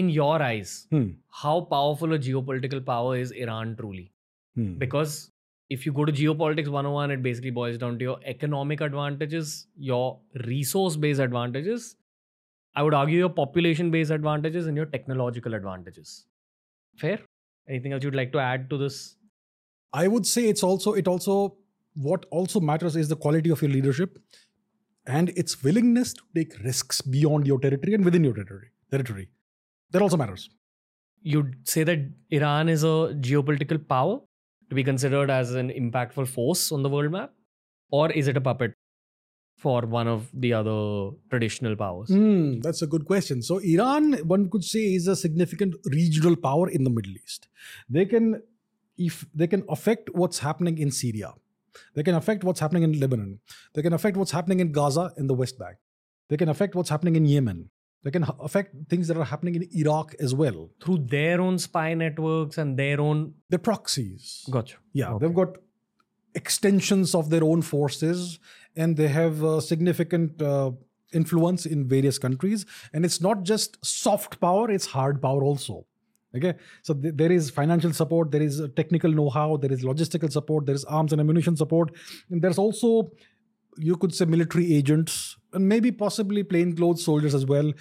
in 0.00 0.08
your 0.10 0.42
eyes, 0.42 0.86
Hmm. 0.90 1.06
how 1.42 1.60
powerful 1.72 2.12
a 2.12 2.18
geopolitical 2.18 2.84
power 2.84 3.16
is 3.16 3.30
Iran 3.30 3.76
truly? 3.76 4.12
Hmm. 4.54 4.78
Because 4.78 5.30
if 5.76 5.86
you 5.86 5.92
go 5.92 6.04
to 6.04 6.12
geopolitics 6.12 6.68
101, 6.68 7.10
it 7.10 7.22
basically 7.22 7.50
boils 7.50 7.78
down 7.78 7.98
to 8.00 8.04
your 8.04 8.18
economic 8.24 8.80
advantages, 8.80 9.66
your 9.76 10.20
resource 10.46 10.96
based 10.96 11.20
advantages. 11.20 11.96
I 12.74 12.82
would 12.82 12.94
argue 12.94 13.18
your 13.18 13.30
population 13.30 13.90
based 13.90 14.10
advantages 14.10 14.66
and 14.66 14.76
your 14.76 14.86
technological 14.86 15.54
advantages. 15.54 16.26
Fair? 16.96 17.20
Anything 17.68 17.92
else 17.92 18.04
you'd 18.04 18.14
like 18.14 18.32
to 18.32 18.38
add 18.38 18.68
to 18.70 18.78
this? 18.78 19.16
I 19.92 20.08
would 20.08 20.26
say 20.26 20.48
it's 20.48 20.62
also 20.62 20.92
it 20.92 21.08
also 21.08 21.56
what 21.96 22.26
also 22.30 22.60
matters 22.60 22.96
is 22.96 23.08
the 23.08 23.16
quality 23.16 23.50
of 23.50 23.62
your 23.62 23.70
leadership 23.70 24.18
and 25.06 25.30
its 25.30 25.62
willingness 25.62 26.12
to 26.14 26.22
take 26.34 26.58
risks 26.64 27.00
beyond 27.00 27.46
your 27.46 27.58
territory 27.58 27.94
and 27.94 28.04
within 28.04 28.24
your 28.24 28.34
territory. 28.34 28.68
Territory 28.90 29.28
that 29.92 30.02
also 30.02 30.16
matters. 30.16 30.48
you'd 31.22 31.54
say 31.68 31.82
that 31.84 32.00
Iran 32.30 32.68
is 32.68 32.82
a 32.84 33.14
geopolitical 33.28 33.78
power 33.88 34.20
to 34.68 34.74
be 34.74 34.84
considered 34.84 35.30
as 35.30 35.54
an 35.54 35.70
impactful 35.70 36.28
force 36.28 36.70
on 36.72 36.82
the 36.82 36.88
world 36.88 37.10
map? 37.12 37.32
Or 37.90 38.10
is 38.12 38.28
it 38.28 38.36
a 38.36 38.40
puppet 38.40 38.74
for 39.56 39.82
one 39.82 40.08
of 40.08 40.28
the 40.34 40.52
other 40.52 41.10
traditional 41.30 41.74
powers? 41.76 42.08
Hmm, 42.08 42.60
that's 42.60 42.82
a 42.82 42.86
good 42.86 43.06
question. 43.06 43.42
So, 43.42 43.58
Iran, 43.58 44.14
one 44.34 44.50
could 44.50 44.64
say, 44.64 44.94
is 44.94 45.06
a 45.08 45.16
significant 45.16 45.74
regional 45.86 46.36
power 46.36 46.68
in 46.68 46.84
the 46.84 46.90
Middle 46.90 47.12
East. 47.12 47.48
They 47.88 48.04
can, 48.04 48.42
if 48.98 49.24
they 49.34 49.46
can 49.46 49.64
affect 49.68 50.10
what's 50.14 50.40
happening 50.40 50.78
in 50.78 50.90
Syria, 50.90 51.32
they 51.94 52.02
can 52.02 52.14
affect 52.14 52.44
what's 52.44 52.60
happening 52.60 52.82
in 52.82 52.98
Lebanon, 53.00 53.40
they 53.74 53.82
can 53.82 53.92
affect 53.92 54.16
what's 54.16 54.30
happening 54.32 54.60
in 54.60 54.72
Gaza 54.72 55.12
in 55.16 55.26
the 55.26 55.34
West 55.34 55.58
Bank, 55.58 55.76
they 56.28 56.36
can 56.36 56.48
affect 56.48 56.74
what's 56.74 56.88
happening 56.90 57.16
in 57.16 57.24
Yemen, 57.26 57.70
they 58.04 58.10
can 58.10 58.24
affect 58.40 58.74
things 58.88 59.08
that 59.08 59.16
are 59.16 59.24
happening 59.24 59.54
in 59.56 59.68
Iraq 59.72 60.14
as 60.20 60.34
well 60.34 60.70
through 60.82 60.98
their 60.98 61.40
own 61.40 61.58
spy 61.58 61.94
networks 61.94 62.56
and 62.58 62.78
their 62.78 63.00
own. 63.00 63.34
The 63.50 63.58
proxies. 63.58 64.44
Gotcha. 64.50 64.76
Yeah, 64.92 65.12
Okay. 65.12 65.26
they've 65.26 65.34
got 65.34 65.56
extensions 66.34 67.14
of 67.14 67.30
their 67.30 67.42
own 67.44 67.62
forces 67.62 68.38
and 68.76 68.96
they 68.96 69.08
have 69.08 69.42
uh, 69.42 69.60
significant 69.60 70.40
uh, 70.42 70.70
influence 71.12 71.64
in 71.66 71.88
various 71.88 72.18
countries. 72.18 72.66
And 72.92 73.04
it's 73.04 73.20
not 73.20 73.42
just 73.42 73.84
soft 73.84 74.38
power, 74.40 74.70
it's 74.70 74.86
hard 74.86 75.22
power 75.22 75.42
also. 75.42 75.86
Okay, 76.36 76.54
so 76.82 76.94
th- 76.94 77.14
there 77.16 77.32
is 77.32 77.50
financial 77.50 77.92
support, 77.92 78.30
there 78.30 78.42
is 78.42 78.62
technical 78.76 79.10
know 79.10 79.30
how, 79.30 79.56
there 79.56 79.72
is 79.72 79.82
logistical 79.82 80.30
support, 80.30 80.66
there 80.66 80.74
is 80.74 80.84
arms 80.84 81.12
and 81.12 81.20
ammunition 81.20 81.56
support, 81.56 81.94
and 82.30 82.42
there's 82.42 82.58
also, 82.58 83.10
you 83.76 83.96
could 83.96 84.14
say, 84.14 84.24
military 84.24 84.74
agents 84.74 85.36
and 85.52 85.68
maybe 85.68 85.90
possibly 85.90 86.42
plainclothes 86.42 87.04
soldiers 87.04 87.34
as 87.34 87.46
well. 87.46 87.72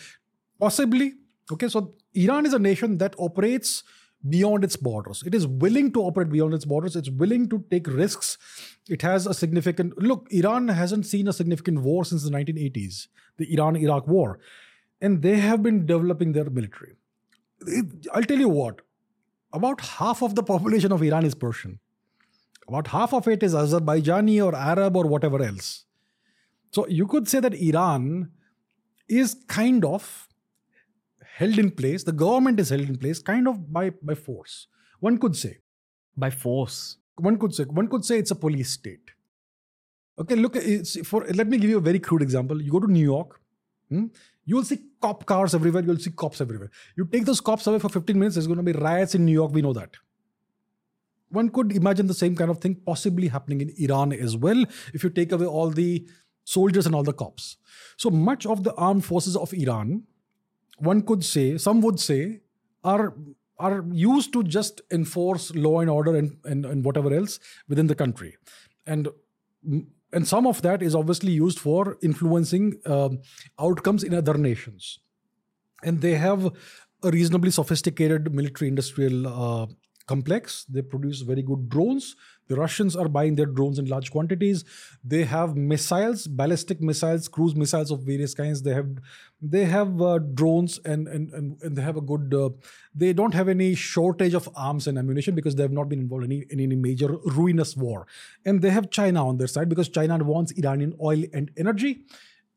Possibly. 0.59 1.13
Okay, 1.51 1.67
so 1.67 1.93
Iran 2.13 2.45
is 2.45 2.53
a 2.53 2.59
nation 2.59 2.97
that 2.97 3.15
operates 3.19 3.83
beyond 4.27 4.63
its 4.63 4.75
borders. 4.75 5.23
It 5.25 5.35
is 5.35 5.45
willing 5.45 5.91
to 5.93 6.01
operate 6.01 6.29
beyond 6.29 6.53
its 6.53 6.65
borders. 6.65 6.95
It's 6.95 7.09
willing 7.09 7.47
to 7.49 7.63
take 7.69 7.87
risks. 7.87 8.37
It 8.89 9.01
has 9.01 9.27
a 9.27 9.33
significant 9.33 10.01
look. 10.01 10.27
Iran 10.31 10.67
hasn't 10.67 11.05
seen 11.05 11.27
a 11.27 11.33
significant 11.33 11.81
war 11.81 12.05
since 12.05 12.23
the 12.23 12.31
1980s, 12.31 13.07
the 13.37 13.53
Iran-Iraq 13.53 14.07
war, 14.07 14.39
and 15.01 15.21
they 15.21 15.37
have 15.37 15.61
been 15.61 15.85
developing 15.85 16.31
their 16.31 16.49
military. 16.49 16.93
I'll 18.13 18.23
tell 18.23 18.39
you 18.39 18.49
what. 18.49 18.81
About 19.53 19.81
half 19.81 20.21
of 20.21 20.35
the 20.35 20.43
population 20.43 20.91
of 20.91 21.01
Iran 21.01 21.25
is 21.25 21.33
Persian. 21.33 21.79
About 22.67 22.87
half 22.87 23.13
of 23.13 23.27
it 23.27 23.43
is 23.43 23.53
Azerbaijani 23.53 24.43
or 24.43 24.55
Arab 24.55 24.97
or 24.97 25.05
whatever 25.07 25.41
else. 25.41 25.85
So 26.71 26.87
you 26.87 27.07
could 27.07 27.29
say 27.29 27.39
that 27.39 27.53
Iran 27.53 28.31
is 29.07 29.35
kind 29.47 29.85
of 29.85 30.27
held 31.23 31.57
in 31.57 31.71
place. 31.71 32.03
The 32.03 32.11
government 32.11 32.59
is 32.59 32.69
held 32.69 32.81
in 32.81 32.97
place 32.97 33.19
kind 33.19 33.47
of 33.47 33.71
by, 33.71 33.91
by 34.01 34.15
force. 34.15 34.67
One 34.99 35.17
could 35.17 35.35
say. 35.35 35.59
By 36.17 36.31
force. 36.31 36.97
One 37.17 37.37
could 37.37 37.53
say. 37.53 37.63
One 37.63 37.87
could 37.87 38.03
say 38.03 38.19
it's 38.19 38.31
a 38.31 38.35
police 38.35 38.71
state. 38.71 39.11
Okay, 40.17 40.35
look. 40.35 40.57
For. 41.05 41.25
Let 41.25 41.47
me 41.47 41.57
give 41.57 41.69
you 41.69 41.77
a 41.77 41.81
very 41.81 41.99
crude 41.99 42.21
example. 42.21 42.61
You 42.61 42.71
go 42.71 42.79
to 42.79 42.91
New 42.91 43.03
York. 43.03 43.39
Hmm, 43.89 44.05
You 44.45 44.55
will 44.57 44.63
see 44.63 44.79
cop 45.01 45.25
cars 45.25 45.55
everywhere. 45.55 45.83
You'll 45.83 45.97
see 45.97 46.11
cops 46.11 46.41
everywhere. 46.41 46.71
You 46.95 47.05
take 47.05 47.25
those 47.25 47.41
cops 47.41 47.67
away 47.67 47.79
for 47.79 47.89
15 47.89 48.17
minutes. 48.17 48.35
There's 48.35 48.47
going 48.47 48.57
to 48.57 48.63
be 48.63 48.71
riots 48.73 49.15
in 49.15 49.25
New 49.25 49.31
York. 49.31 49.53
We 49.53 49.61
know 49.61 49.73
that. 49.73 49.97
One 51.29 51.49
could 51.49 51.71
imagine 51.71 52.07
the 52.07 52.13
same 52.13 52.35
kind 52.35 52.51
of 52.51 52.59
thing 52.59 52.75
possibly 52.75 53.27
happening 53.27 53.61
in 53.61 53.73
Iran 53.77 54.13
as 54.13 54.37
well 54.37 54.63
if 54.93 55.03
you 55.03 55.09
take 55.09 55.31
away 55.31 55.45
all 55.45 55.69
the 55.69 56.07
soldiers 56.43 56.85
and 56.85 56.95
all 56.95 57.03
the 57.03 57.13
cops. 57.13 57.57
So 57.97 58.09
much 58.09 58.45
of 58.45 58.63
the 58.63 58.73
armed 58.75 59.03
forces 59.03 59.35
of 59.35 59.53
Iran, 59.53 60.03
one 60.77 61.01
could 61.01 61.23
say, 61.25 61.57
some 61.57 61.81
would 61.81 61.99
say, 61.99 62.41
are 62.83 63.13
are 63.57 63.85
used 63.91 64.33
to 64.33 64.43
just 64.43 64.81
enforce 64.91 65.55
law 65.55 65.79
and 65.79 65.89
order 65.89 66.15
and, 66.15 66.37
and, 66.43 66.65
and 66.65 66.83
whatever 66.83 67.13
else 67.13 67.39
within 67.69 67.87
the 67.87 67.95
country. 67.95 68.35
And 68.85 69.07
and 70.15 70.27
some 70.27 70.47
of 70.47 70.61
that 70.61 70.81
is 70.81 70.95
obviously 70.95 71.33
used 71.33 71.59
for 71.59 71.97
influencing 72.01 72.79
um, 72.85 73.19
outcomes 73.59 74.03
in 74.03 74.13
other 74.13 74.35
nations. 74.35 74.99
And 75.83 76.01
they 76.01 76.15
have 76.15 76.45
a 77.03 77.11
reasonably 77.11 77.51
sophisticated 77.51 78.33
military 78.33 78.69
industrial 78.69 79.27
uh, 79.27 79.67
complex. 80.07 80.65
They 80.65 80.81
produce 80.81 81.19
very 81.21 81.41
good 81.41 81.67
drones. 81.67 82.15
The 82.47 82.55
Russians 82.55 82.95
are 82.95 83.07
buying 83.07 83.35
their 83.35 83.45
drones 83.45 83.79
in 83.79 83.85
large 83.85 84.11
quantities. 84.11 84.63
They 85.03 85.23
have 85.23 85.55
missiles, 85.55 86.27
ballistic 86.27 86.81
missiles, 86.81 87.27
cruise 87.27 87.55
missiles 87.55 87.91
of 87.91 88.01
various 88.01 88.33
kinds. 88.33 88.61
They 88.61 88.73
have 88.73 88.89
they 89.41 89.65
have 89.65 90.01
uh, 90.01 90.19
drones 90.19 90.79
and, 90.85 91.07
and 91.07 91.31
and 91.33 91.61
and 91.61 91.75
they 91.75 91.81
have 91.81 91.97
a 91.97 92.01
good. 92.01 92.33
Uh, 92.33 92.49
they 92.93 93.13
don't 93.13 93.33
have 93.33 93.49
any 93.49 93.75
shortage 93.75 94.33
of 94.33 94.49
arms 94.55 94.87
and 94.87 94.97
ammunition 94.97 95.35
because 95.35 95.55
they 95.55 95.63
have 95.63 95.71
not 95.71 95.89
been 95.89 95.99
involved 95.99 96.25
in 96.25 96.31
any, 96.31 96.45
in 96.49 96.59
any 96.59 96.75
major 96.75 97.17
ruinous 97.25 97.75
war. 97.75 98.07
And 98.45 98.61
they 98.61 98.69
have 98.69 98.89
China 98.89 99.27
on 99.27 99.37
their 99.37 99.47
side 99.47 99.67
because 99.67 99.89
China 99.89 100.17
wants 100.23 100.51
Iranian 100.53 100.95
oil 101.01 101.23
and 101.33 101.51
energy. 101.57 102.05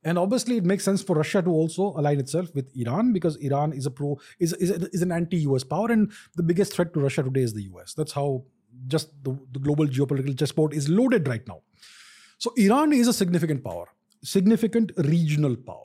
And 0.05 0.17
obviously, 0.17 0.57
it 0.57 0.65
makes 0.65 0.85
sense 0.85 1.03
for 1.03 1.17
Russia 1.17 1.43
to 1.43 1.51
also 1.51 1.93
align 1.97 2.21
itself 2.21 2.55
with 2.55 2.71
Iran 2.77 3.13
because 3.13 3.37
Iran 3.37 3.73
is 3.73 3.85
a 3.87 3.91
pro 3.91 4.19
is 4.39 4.53
is, 4.55 4.71
is 4.71 5.03
an 5.03 5.13
anti-US 5.13 5.65
power, 5.65 5.91
and 5.91 6.13
the 6.37 6.43
biggest 6.43 6.75
threat 6.75 6.95
to 6.95 7.01
Russia 7.01 7.23
today 7.23 7.43
is 7.43 7.53
the 7.53 7.63
US. 7.75 7.95
That's 7.95 8.13
how 8.13 8.45
just 8.87 9.11
the, 9.23 9.39
the 9.53 9.59
global 9.59 9.87
geopolitical 9.87 10.39
chessboard 10.39 10.75
is 10.75 10.89
loaded 10.89 11.29
right 11.29 11.47
now. 11.47 11.61
So 12.39 12.53
Iran 12.57 12.93
is 12.93 13.09
a 13.09 13.13
significant 13.13 13.65
power, 13.65 13.87
significant 14.23 14.93
regional 14.97 15.57
power 15.57 15.85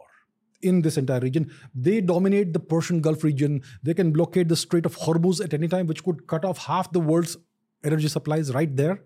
in 0.62 0.82
this 0.82 0.98
entire 0.98 1.20
region. 1.20 1.52
They 1.74 2.02
dominate 2.02 2.54
the 2.54 2.60
Persian 2.60 3.02
Gulf 3.02 3.24
region. 3.24 3.62
They 3.82 3.94
can 3.94 4.12
blockade 4.12 4.50
the 4.50 4.56
Strait 4.56 4.86
of 4.86 4.98
Hormuz 4.98 5.44
at 5.44 5.54
any 5.54 5.68
time, 5.68 5.88
which 5.88 6.04
could 6.04 6.28
cut 6.28 6.46
off 6.46 6.66
half 6.66 6.92
the 6.92 7.00
world's 7.00 7.38
energy 7.84 8.08
supplies 8.08 8.54
right 8.54 8.74
there. 8.76 9.02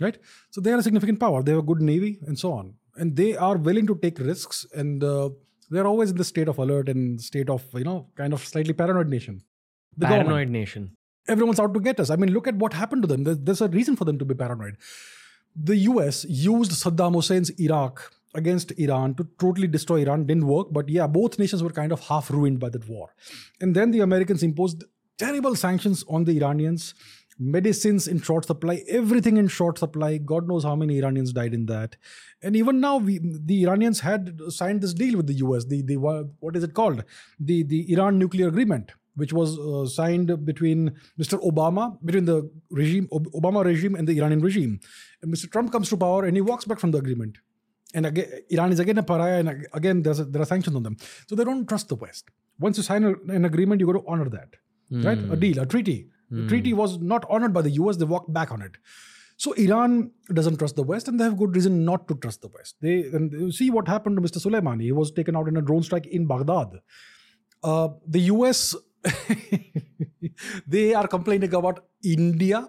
Right? 0.00 0.18
So 0.50 0.60
they 0.60 0.72
are 0.72 0.78
a 0.78 0.82
significant 0.82 1.18
power. 1.18 1.42
They 1.42 1.52
have 1.52 1.60
a 1.60 1.62
good 1.62 1.80
navy 1.80 2.20
and 2.26 2.38
so 2.38 2.52
on. 2.52 2.74
And 2.96 3.16
they 3.16 3.36
are 3.36 3.56
willing 3.56 3.86
to 3.86 3.96
take 3.96 4.18
risks 4.18 4.66
and 4.72 5.02
uh, 5.02 5.30
they're 5.70 5.86
always 5.86 6.10
in 6.10 6.16
the 6.16 6.24
state 6.24 6.48
of 6.48 6.58
alert 6.58 6.88
and 6.88 7.20
state 7.20 7.50
of, 7.50 7.64
you 7.74 7.84
know, 7.84 8.08
kind 8.16 8.32
of 8.32 8.44
slightly 8.44 8.72
paranoid 8.72 9.08
nation. 9.08 9.42
The 9.96 10.06
Paranoid 10.06 10.26
government 10.26 10.50
nation. 10.52 10.96
Everyone's 11.28 11.60
out 11.60 11.74
to 11.74 11.80
get 11.80 12.00
us. 12.00 12.10
I 12.10 12.16
mean, 12.16 12.32
look 12.32 12.48
at 12.48 12.56
what 12.56 12.72
happened 12.72 13.02
to 13.02 13.08
them. 13.08 13.24
There's, 13.24 13.60
a 13.60 13.68
reason 13.68 13.96
for 13.96 14.04
them 14.04 14.18
to 14.18 14.24
be 14.24 14.34
paranoid. 14.34 14.76
The 15.54 15.76
US 15.76 16.24
used 16.28 16.72
Saddam 16.72 17.14
Hussein's 17.14 17.50
Iraq 17.60 18.12
against 18.34 18.72
Iran 18.78 19.14
to 19.16 19.26
totally 19.38 19.66
destroy 19.66 20.02
Iran. 20.02 20.26
Didn't 20.26 20.46
work, 20.46 20.68
but 20.70 20.88
yeah, 20.88 21.06
both 21.06 21.38
nations 21.38 21.62
were 21.62 21.70
kind 21.70 21.92
of 21.92 22.00
half 22.00 22.30
ruined 22.30 22.60
by 22.60 22.68
that 22.70 22.88
war. 22.88 23.14
And 23.60 23.74
then 23.74 23.90
the 23.90 24.00
Americans 24.00 24.42
imposed 24.42 24.84
terrible 25.18 25.56
sanctions 25.56 26.04
on 26.08 26.24
the 26.24 26.36
Iranians. 26.36 26.94
Medicines 27.40 28.08
in 28.08 28.20
short 28.20 28.44
supply, 28.46 28.82
everything 28.88 29.36
in 29.36 29.46
short 29.46 29.78
supply. 29.78 30.18
God 30.18 30.48
knows 30.48 30.64
how 30.64 30.74
many 30.74 30.98
Iranians 30.98 31.32
died 31.32 31.54
in 31.54 31.66
that. 31.66 31.94
And 32.42 32.56
even 32.56 32.80
now, 32.80 32.96
we, 32.96 33.20
the 33.22 33.62
Iranians 33.62 34.00
had 34.00 34.40
signed 34.48 34.80
this 34.80 34.92
deal 34.92 35.16
with 35.16 35.28
the 35.28 35.34
US. 35.34 35.64
The 35.64 35.82
the 35.82 35.98
what 36.40 36.56
is 36.56 36.64
it 36.64 36.74
called? 36.74 37.04
The 37.38 37.62
the 37.62 37.92
Iran 37.92 38.18
nuclear 38.18 38.48
agreement 38.48 38.90
which 39.18 39.32
was 39.32 39.58
uh, 39.58 39.84
signed 39.98 40.30
between 40.50 40.80
Mr. 41.20 41.36
Obama, 41.50 41.84
between 42.04 42.24
the 42.24 42.38
regime, 42.70 43.08
Obama 43.12 43.64
regime 43.64 43.94
and 43.94 44.06
the 44.08 44.16
Iranian 44.18 44.40
regime. 44.40 44.80
And 45.22 45.34
Mr. 45.34 45.50
Trump 45.50 45.72
comes 45.72 45.88
to 45.90 45.96
power 45.96 46.24
and 46.24 46.36
he 46.36 46.40
walks 46.40 46.64
back 46.64 46.78
from 46.78 46.92
the 46.92 46.98
agreement. 46.98 47.38
And 47.94 48.06
again, 48.06 48.28
Iran 48.50 48.72
is 48.72 48.80
again 48.80 48.98
a 48.98 49.02
pariah, 49.02 49.38
and 49.40 49.66
again, 49.72 50.02
there's 50.02 50.20
a, 50.20 50.24
there 50.24 50.42
are 50.42 50.50
sanctions 50.54 50.76
on 50.76 50.82
them. 50.82 50.96
So 51.26 51.34
they 51.34 51.44
don't 51.44 51.66
trust 51.66 51.88
the 51.88 51.94
West. 51.94 52.30
Once 52.58 52.76
you 52.76 52.82
sign 52.82 53.04
a, 53.04 53.12
an 53.32 53.44
agreement, 53.46 53.80
you 53.80 53.86
got 53.86 53.98
to 54.00 54.04
honor 54.06 54.28
that, 54.28 54.56
right? 55.06 55.18
A 55.32 55.36
deal, 55.36 55.58
a 55.60 55.66
treaty. 55.66 56.10
The 56.30 56.46
treaty 56.48 56.74
was 56.74 56.98
not 56.98 57.24
honored 57.30 57.54
by 57.54 57.62
the 57.62 57.70
US. 57.70 57.96
They 57.96 58.04
walked 58.04 58.32
back 58.32 58.52
on 58.52 58.60
it. 58.60 58.76
So 59.38 59.52
Iran 59.52 60.10
doesn't 60.34 60.58
trust 60.58 60.76
the 60.76 60.82
West, 60.82 61.08
and 61.08 61.18
they 61.18 61.24
have 61.24 61.38
good 61.38 61.54
reason 61.54 61.84
not 61.84 62.08
to 62.08 62.14
trust 62.16 62.42
the 62.42 62.48
West. 62.48 62.76
They 62.82 63.04
and 63.04 63.32
you 63.32 63.52
see 63.52 63.70
what 63.70 63.88
happened 63.88 64.16
to 64.16 64.22
Mr. 64.22 64.38
Soleimani. 64.44 64.82
He 64.82 64.92
was 64.92 65.10
taken 65.12 65.36
out 65.36 65.48
in 65.48 65.56
a 65.56 65.62
drone 65.62 65.82
strike 65.82 66.06
in 66.06 66.26
Baghdad. 66.26 66.80
Uh, 67.62 67.88
the 68.06 68.20
US, 68.32 68.74
they 70.66 70.94
are 70.94 71.06
complaining 71.06 71.54
about 71.54 71.84
India 72.02 72.68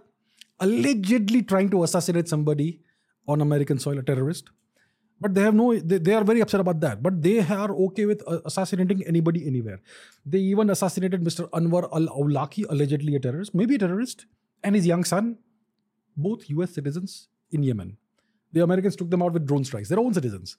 allegedly 0.60 1.42
trying 1.42 1.70
to 1.70 1.84
assassinate 1.84 2.28
somebody 2.28 2.82
on 3.28 3.42
American 3.42 3.80
soil, 3.80 4.00
a 4.00 4.04
terrorist. 4.04 4.50
But 5.22 5.34
they 5.34 5.42
have 5.42 5.54
no, 5.54 5.78
they, 5.78 5.98
they 5.98 6.14
are 6.14 6.24
very 6.24 6.42
upset 6.42 6.62
about 6.62 6.80
that. 6.82 7.04
But 7.04 7.22
they 7.22 7.40
are 7.40 7.72
okay 7.72 8.06
with 8.06 8.24
uh, 8.26 8.40
assassinating 8.46 9.04
anybody 9.06 9.46
anywhere. 9.46 9.82
They 10.26 10.40
even 10.40 10.70
assassinated 10.70 11.24
Mr. 11.24 11.50
Anwar 11.50 11.90
al 11.94 12.08
Awlaki, 12.08 12.66
allegedly 12.70 13.16
a 13.16 13.20
terrorist, 13.20 13.54
maybe 13.54 13.76
a 13.76 13.80
terrorist, 13.80 14.26
and 14.64 14.76
his 14.76 14.88
young 14.88 15.04
son, 15.04 15.38
both 16.16 16.50
US 16.50 16.74
citizens 16.74 17.28
in 17.52 17.64
Yemen. 17.64 17.98
The 18.54 18.62
Americans 18.62 18.96
took 18.96 19.10
them 19.10 19.22
out 19.22 19.34
with 19.34 19.46
drone 19.46 19.64
strikes, 19.64 19.90
their 19.90 20.00
own 20.00 20.14
citizens. 20.14 20.58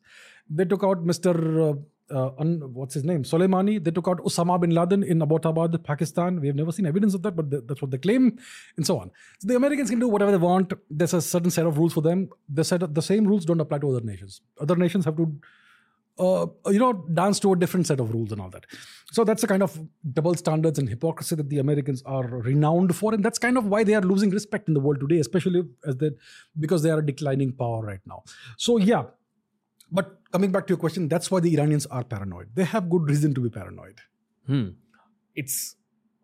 They 0.49 0.65
took 0.65 0.85
out 0.85 1.05
Mr. 1.05 1.71
Uh, 1.71 1.81
uh, 2.11 2.31
what's 2.79 2.95
his 2.95 3.05
name? 3.05 3.23
Soleimani. 3.23 3.83
They 3.83 3.91
took 3.91 4.09
out 4.09 4.19
Osama 4.19 4.61
bin 4.61 4.71
Laden 4.71 5.03
in 5.03 5.21
Abbottabad, 5.21 5.83
Pakistan. 5.85 6.41
We 6.41 6.49
have 6.49 6.57
never 6.57 6.73
seen 6.73 6.87
evidence 6.87 7.15
of 7.15 7.23
that, 7.23 7.37
but 7.37 7.51
th- 7.51 7.63
that's 7.67 7.83
what 7.83 7.91
they 7.91 7.99
claim, 7.99 8.39
and 8.77 8.87
so 8.87 8.99
on. 8.99 9.11
So 9.39 9.49
the 9.49 9.57
Americans 9.57 9.91
can 9.91 10.01
do 10.01 10.09
whatever 10.09 10.31
they 10.31 10.39
want. 10.39 10.73
There's 10.91 11.15
a 11.15 11.23
certain 11.23 11.51
set 11.51 11.67
of 11.67 11.79
rules 11.79 11.93
for 11.93 12.03
them. 12.03 12.29
The 12.49 12.65
set 12.65 12.95
the 12.95 13.03
same 13.03 13.27
rules 13.27 13.45
don't 13.45 13.61
apply 13.61 13.79
to 13.79 13.91
other 13.91 14.01
nations. 14.01 14.41
Other 14.61 14.77
nations 14.77 15.05
have 15.05 15.17
to 15.17 15.41
uh, 16.21 16.47
you 16.67 16.79
know, 16.79 16.93
dance 16.93 17.41
to 17.41 17.53
a 17.53 17.57
different 17.57 17.87
set 17.87 17.99
of 17.99 18.13
rules 18.13 18.31
and 18.31 18.41
all 18.41 18.51
that. 18.51 18.67
So 19.13 19.25
that's 19.25 19.41
the 19.41 19.49
kind 19.49 19.63
of 19.63 19.79
double 20.13 20.35
standards 20.35 20.79
and 20.79 20.89
hypocrisy 20.89 21.35
that 21.37 21.49
the 21.49 21.59
Americans 21.59 22.03
are 22.05 22.27
renowned 22.27 22.95
for, 22.95 23.15
and 23.15 23.25
that's 23.25 23.39
kind 23.39 23.57
of 23.57 23.67
why 23.67 23.85
they 23.85 23.95
are 23.95 24.03
losing 24.03 24.31
respect 24.31 24.69
in 24.69 24.75
the 24.75 24.81
world 24.81 25.01
today, 25.01 25.19
especially 25.19 25.63
as 25.87 25.97
they 25.97 26.11
because 26.59 26.83
they 26.83 26.91
are 26.91 26.99
a 26.99 27.07
declining 27.07 27.53
power 27.53 27.83
right 27.83 28.01
now. 28.07 28.23
So 28.59 28.77
yeah, 28.77 29.05
but 29.91 30.21
coming 30.33 30.53
back 30.53 30.67
to 30.67 30.73
your 30.73 30.79
question, 30.79 31.09
that's 31.09 31.31
why 31.31 31.41
the 31.41 31.55
Iranians 31.57 31.87
are 31.87 32.05
paranoid. 32.05 32.49
They 32.55 32.65
have 32.65 32.89
good 32.89 33.09
reason 33.09 33.35
to 33.35 33.41
be 33.41 33.51
paranoid. 33.51 34.01
Hmm. 34.47 34.69
It's 35.35 35.77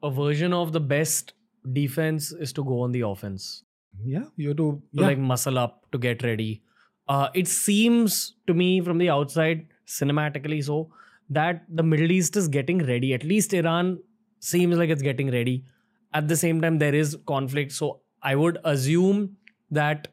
a 0.02 0.10
version 0.10 0.52
of 0.52 0.72
the 0.72 0.80
best 0.80 1.32
defense 1.72 2.32
is 2.32 2.52
to 2.54 2.64
go 2.64 2.80
on 2.82 2.92
the 2.92 3.00
offense. 3.00 3.64
Yeah, 4.04 4.24
you 4.36 4.48
have 4.48 4.56
to 4.58 4.72
To 4.72 4.82
yeah. 4.92 5.06
like 5.06 5.18
muscle 5.18 5.58
up 5.58 5.90
to 5.92 5.98
get 5.98 6.22
ready. 6.22 6.62
Uh, 7.08 7.28
it 7.34 7.48
seems 7.48 8.34
to 8.46 8.54
me 8.54 8.80
from 8.80 8.98
the 8.98 9.08
outside, 9.10 9.68
cinematically 9.86 10.62
so, 10.64 10.90
that 11.30 11.64
the 11.68 11.82
Middle 11.82 12.10
East 12.10 12.36
is 12.36 12.48
getting 12.48 12.84
ready. 12.86 13.14
At 13.14 13.24
least 13.24 13.54
Iran 13.54 13.98
seems 14.40 14.76
like 14.76 14.90
it's 14.90 15.02
getting 15.02 15.30
ready. 15.30 15.64
At 16.12 16.28
the 16.28 16.36
same 16.36 16.60
time, 16.60 16.78
there 16.78 16.94
is 16.94 17.16
conflict. 17.26 17.72
So 17.72 18.00
I 18.22 18.34
would 18.34 18.58
assume 18.64 19.36
that 19.70 20.08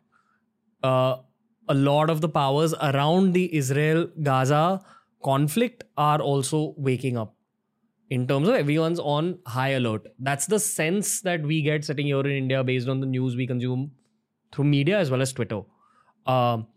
uh, 0.84 1.18
a 1.70 1.74
lot 1.74 2.10
of 2.10 2.22
the 2.22 2.30
powers 2.30 2.74
around 2.82 3.34
the 3.34 3.56
Israel 3.56 4.08
Gaza 4.22 4.82
conflict 5.24 5.84
are 5.98 6.20
also 6.22 6.74
waking 6.78 7.18
up 7.18 7.36
in 8.10 8.28
terms 8.28 8.48
of 8.50 8.56
everyone's 8.56 9.00
on 9.00 9.40
high 9.48 9.70
alert. 9.70 10.08
That's 10.20 10.46
the 10.46 10.60
sense 10.60 11.22
that 11.22 11.42
we 11.42 11.62
get 11.62 11.86
sitting 11.86 12.08
here 12.08 12.20
in 12.20 12.32
India 12.32 12.64
based 12.64 12.88
on 12.88 13.00
the 13.00 13.06
news 13.08 13.36
we 13.36 13.48
consume 13.48 13.92
through 14.52 14.66
media 14.66 15.00
as 15.00 15.10
well 15.10 15.22
as 15.22 15.32
Twitter. 15.34 15.62
Um, 16.26 16.68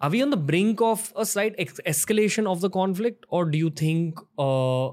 are 0.00 0.10
we 0.10 0.22
on 0.22 0.30
the 0.30 0.36
brink 0.36 0.80
of 0.80 1.12
a 1.16 1.26
slight 1.26 1.54
ex- 1.58 1.80
escalation 1.86 2.46
of 2.46 2.60
the 2.60 2.70
conflict, 2.70 3.24
or 3.30 3.46
do 3.46 3.58
you 3.58 3.70
think 3.70 4.18
uh, 4.38 4.90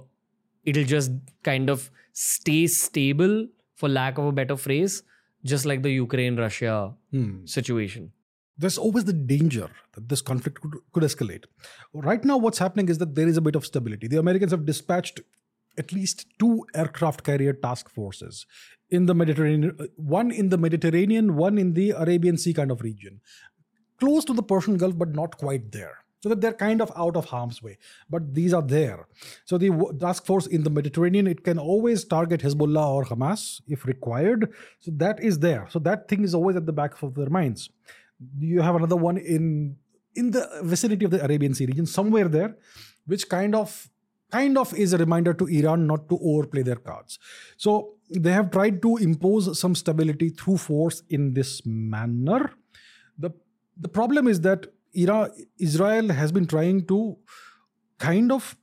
it'll 0.64 0.84
just 0.84 1.12
kind 1.44 1.70
of 1.70 1.92
stay 2.14 2.66
stable, 2.68 3.48
for 3.76 3.88
lack 3.90 4.18
of 4.18 4.26
a 4.26 4.32
better 4.32 4.56
phrase, 4.58 5.04
just 5.44 5.66
like 5.66 5.84
the 5.84 5.92
Ukraine 5.92 6.38
Russia 6.38 6.94
Hmm. 7.12 7.46
situation? 7.46 8.12
There's 8.58 8.78
always 8.78 9.06
the 9.06 9.14
danger 9.14 9.70
that 9.94 10.08
this 10.10 10.22
conflict 10.22 10.62
could, 10.62 10.74
could 10.94 11.04
escalate. 11.04 11.46
Right 11.94 12.24
now, 12.24 12.38
what's 12.38 12.58
happening 12.58 12.90
is 12.90 12.98
that 13.00 13.16
there 13.16 13.28
is 13.28 13.38
a 13.38 13.42
bit 13.42 13.56
of 13.56 13.66
stability. 13.66 14.08
The 14.08 14.20
Americans 14.20 14.52
have 14.52 14.66
dispatched 14.66 15.20
at 15.78 15.92
least 15.92 16.28
two 16.40 16.66
aircraft 16.74 17.24
carrier 17.24 17.54
task 17.54 17.90
forces 17.90 18.46
in 18.90 19.08
the 19.08 19.16
Mediterranean, 19.16 19.78
one 19.98 20.32
in 20.32 20.50
the 20.50 20.58
Mediterranean, 20.58 21.36
one 21.36 21.58
in 21.58 21.74
the 21.74 21.92
Arabian 21.92 22.38
Sea 22.38 22.54
kind 22.54 22.72
of 22.72 22.82
region, 22.82 23.20
close 24.00 24.24
to 24.26 24.34
the 24.34 24.44
Persian 24.44 24.78
Gulf, 24.78 24.98
but 24.98 25.14
not 25.14 25.38
quite 25.38 25.72
there. 25.72 25.98
So 26.22 26.30
that 26.30 26.42
they're 26.42 26.54
kind 26.54 26.82
of 26.82 26.92
out 26.96 27.16
of 27.16 27.26
harm's 27.26 27.62
way, 27.62 27.78
but 28.10 28.34
these 28.34 28.52
are 28.52 28.62
there. 28.64 29.08
So 29.44 29.60
the 29.60 29.96
task 30.00 30.26
force 30.26 30.48
in 30.48 30.64
the 30.64 30.72
Mediterranean, 30.72 31.28
it 31.28 31.44
can 31.44 31.60
always 31.60 32.04
target 32.04 32.42
Hezbollah 32.42 32.88
or 32.88 33.06
Hamas 33.06 33.62
if 33.68 33.86
required. 33.86 34.52
So 34.80 34.92
that 34.96 35.22
is 35.22 35.38
there. 35.38 35.68
So 35.70 35.78
that 35.80 36.08
thing 36.08 36.24
is 36.24 36.34
always 36.34 36.56
at 36.56 36.66
the 36.66 36.74
back 36.74 37.00
of 37.04 37.14
their 37.14 37.30
minds 37.30 37.70
you 38.40 38.62
have 38.62 38.76
another 38.76 38.96
one 38.96 39.18
in 39.18 39.78
in 40.16 40.32
the 40.32 40.48
vicinity 40.64 41.06
of 41.06 41.12
the 41.12 41.24
Arabian 41.24 41.54
Sea 41.54 41.66
region, 41.66 41.86
somewhere 41.86 42.28
there, 42.28 42.56
which 43.06 43.28
kind 43.30 43.56
of 43.56 43.90
kind 44.32 44.58
of 44.58 44.74
is 44.74 44.94
a 44.94 44.98
reminder 44.98 45.34
to 45.34 45.46
Iran 45.46 45.86
not 45.88 46.10
to 46.10 46.20
overplay 46.22 46.64
their 46.64 46.76
cards. 46.76 47.20
So 47.58 47.96
they 48.10 48.32
have 48.32 48.52
tried 48.52 48.82
to 48.82 48.98
impose 48.98 49.60
some 49.60 49.76
stability 49.76 50.30
through 50.30 50.58
force 50.58 51.04
in 51.10 51.34
this 51.34 51.62
manner. 51.66 52.52
The 53.18 53.32
the 53.78 53.90
problem 53.90 54.28
is 54.28 54.42
that 54.42 54.68
Iran, 54.94 55.32
Israel 55.60 56.10
has 56.10 56.32
been 56.32 56.48
trying 56.48 56.86
to 56.88 57.18
kind 57.98 58.32
of 58.32 58.56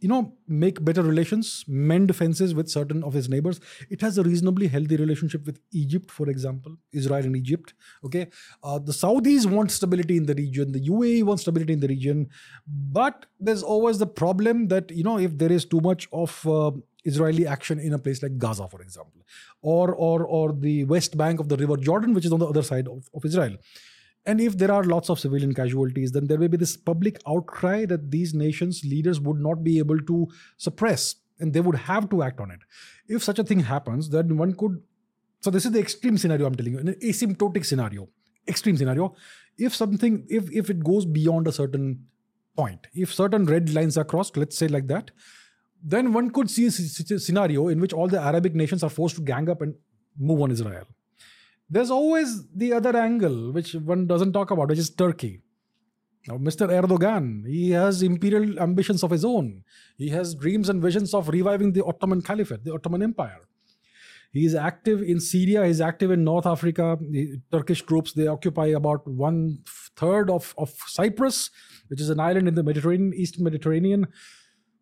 you 0.00 0.08
know 0.08 0.32
make 0.48 0.82
better 0.84 1.02
relations 1.02 1.64
mend 1.68 2.14
fences 2.16 2.54
with 2.54 2.68
certain 2.68 3.02
of 3.04 3.12
his 3.12 3.28
neighbors. 3.28 3.60
It 3.88 4.00
has 4.00 4.18
a 4.18 4.22
reasonably 4.22 4.66
healthy 4.66 4.96
relationship 4.96 5.46
with 5.46 5.60
egypt 5.72 6.10
for 6.10 6.28
example 6.28 6.76
israel 6.92 7.24
and 7.24 7.36
egypt 7.36 7.74
okay? 8.04 8.28
Uh, 8.62 8.78
the 8.78 8.92
saudis 8.92 9.46
want 9.46 9.70
stability 9.70 10.16
in 10.16 10.26
the 10.26 10.34
region 10.34 10.72
the 10.72 10.88
uae 10.88 11.22
wants 11.22 11.42
stability 11.42 11.72
in 11.72 11.80
the 11.80 11.88
region 11.88 12.28
but 12.66 13.26
there's 13.38 13.62
always 13.62 13.98
the 13.98 14.06
problem 14.06 14.68
that 14.68 14.90
you 14.90 15.04
know 15.04 15.18
if 15.18 15.36
there 15.38 15.52
is 15.52 15.64
too 15.64 15.80
much 15.80 16.08
of 16.12 16.46
uh, 16.46 16.70
israeli 17.04 17.46
action 17.46 17.78
in 17.78 17.92
a 17.92 17.98
place 17.98 18.22
like 18.22 18.36
gaza 18.38 18.66
for 18.68 18.80
example 18.82 19.20
or 19.62 19.94
or 19.94 20.24
or 20.24 20.52
the 20.52 20.84
west 20.84 21.16
bank 21.16 21.40
of 21.40 21.48
the 21.48 21.56
river 21.56 21.76
jordan 21.76 22.12
which 22.14 22.26
is 22.26 22.32
on 22.32 22.38
the 22.38 22.46
other 22.46 22.62
side 22.62 22.88
of, 22.88 23.08
of 23.14 23.24
israel 23.24 23.56
and 24.26 24.40
if 24.40 24.58
there 24.58 24.70
are 24.70 24.84
lots 24.84 25.08
of 25.08 25.18
civilian 25.18 25.54
casualties, 25.54 26.12
then 26.12 26.26
there 26.26 26.38
may 26.38 26.46
be 26.46 26.56
this 26.56 26.76
public 26.76 27.20
outcry 27.26 27.86
that 27.86 28.10
these 28.10 28.34
nations' 28.34 28.84
leaders 28.84 29.18
would 29.18 29.40
not 29.40 29.64
be 29.64 29.78
able 29.78 29.98
to 29.98 30.28
suppress 30.58 31.16
and 31.38 31.54
they 31.54 31.60
would 31.60 31.76
have 31.76 32.10
to 32.10 32.22
act 32.22 32.38
on 32.38 32.50
it. 32.50 32.60
If 33.08 33.24
such 33.24 33.38
a 33.38 33.44
thing 33.44 33.60
happens, 33.60 34.10
then 34.10 34.36
one 34.36 34.54
could. 34.54 34.82
So, 35.40 35.50
this 35.50 35.64
is 35.64 35.72
the 35.72 35.80
extreme 35.80 36.18
scenario 36.18 36.46
I'm 36.46 36.54
telling 36.54 36.74
you, 36.74 36.78
an 36.80 36.94
asymptotic 37.02 37.64
scenario, 37.64 38.08
extreme 38.46 38.76
scenario. 38.76 39.14
If 39.56 39.74
something, 39.74 40.26
if, 40.28 40.52
if 40.52 40.68
it 40.68 40.84
goes 40.84 41.06
beyond 41.06 41.48
a 41.48 41.52
certain 41.52 42.06
point, 42.56 42.88
if 42.92 43.14
certain 43.14 43.46
red 43.46 43.72
lines 43.72 43.96
are 43.96 44.04
crossed, 44.04 44.36
let's 44.36 44.58
say 44.58 44.68
like 44.68 44.86
that, 44.88 45.12
then 45.82 46.12
one 46.12 46.28
could 46.30 46.50
see 46.50 46.66
a 46.66 46.70
scenario 46.70 47.68
in 47.68 47.80
which 47.80 47.94
all 47.94 48.06
the 48.06 48.20
Arabic 48.20 48.54
nations 48.54 48.82
are 48.82 48.90
forced 48.90 49.16
to 49.16 49.22
gang 49.22 49.48
up 49.48 49.62
and 49.62 49.74
move 50.18 50.42
on 50.42 50.50
Israel 50.50 50.86
there's 51.70 51.90
always 51.90 52.48
the 52.50 52.72
other 52.72 52.96
angle 52.96 53.52
which 53.52 53.74
one 53.74 54.06
doesn't 54.06 54.32
talk 54.32 54.50
about, 54.50 54.68
which 54.68 54.78
is 54.78 54.90
Turkey. 54.90 55.40
Now, 56.28 56.36
Mr. 56.36 56.68
Erdogan, 56.68 57.46
he 57.46 57.70
has 57.70 58.02
imperial 58.02 58.58
ambitions 58.60 59.02
of 59.02 59.10
his 59.10 59.24
own. 59.24 59.62
He 59.96 60.10
has 60.10 60.34
dreams 60.34 60.68
and 60.68 60.82
visions 60.82 61.14
of 61.14 61.28
reviving 61.28 61.72
the 61.72 61.84
Ottoman 61.84 62.20
Caliphate, 62.20 62.64
the 62.64 62.74
Ottoman 62.74 63.02
Empire. 63.02 63.40
He 64.32 64.44
is 64.44 64.54
active 64.54 65.02
in 65.02 65.18
Syria. 65.18 65.66
He's 65.66 65.80
active 65.80 66.10
in 66.10 66.22
North 66.22 66.46
Africa. 66.46 66.98
The 67.00 67.40
Turkish 67.50 67.82
troops 67.82 68.12
they 68.12 68.26
occupy 68.26 68.66
about 68.66 69.06
one 69.06 69.58
third 69.96 70.30
of, 70.30 70.54
of 70.58 70.70
Cyprus, 70.86 71.50
which 71.88 72.00
is 72.00 72.10
an 72.10 72.20
island 72.20 72.46
in 72.46 72.54
the 72.54 72.62
Mediterranean, 72.62 73.12
Eastern 73.14 73.44
Mediterranean. 73.44 74.06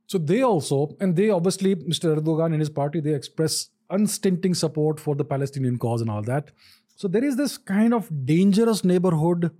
So 0.06 0.18
they 0.18 0.42
also, 0.42 0.96
and 1.00 1.16
they 1.16 1.30
obviously, 1.30 1.76
Mr. 1.76 2.18
Erdogan 2.18 2.46
and 2.46 2.60
his 2.60 2.70
party, 2.70 3.00
they 3.00 3.14
express 3.14 3.68
unstinting 3.90 4.54
support 4.54 5.00
for 5.00 5.14
the 5.14 5.24
Palestinian 5.24 5.78
cause 5.78 6.02
and 6.02 6.10
all 6.10 6.22
that. 6.22 6.50
So 6.98 7.06
there 7.06 7.24
is 7.24 7.36
this 7.36 7.56
kind 7.56 7.94
of 7.94 8.08
dangerous 8.26 8.84
neighborhood 8.84 9.52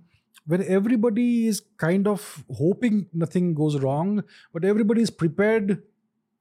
where 0.45 0.61
everybody 0.67 1.47
is 1.47 1.61
kind 1.77 2.05
of 2.05 2.43
hoping 2.53 3.07
nothing 3.13 3.53
goes 3.53 3.79
wrong, 3.79 4.25
but 4.51 4.65
everybody 4.65 5.01
is 5.01 5.09
prepared. 5.09 5.81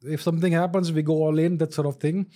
If 0.02 0.20
something 0.22 0.52
happens, 0.52 0.90
we 0.90 1.02
go 1.02 1.12
all 1.12 1.38
in, 1.38 1.58
that 1.58 1.72
sort 1.72 1.86
of 1.86 1.98
thing. 1.98 2.26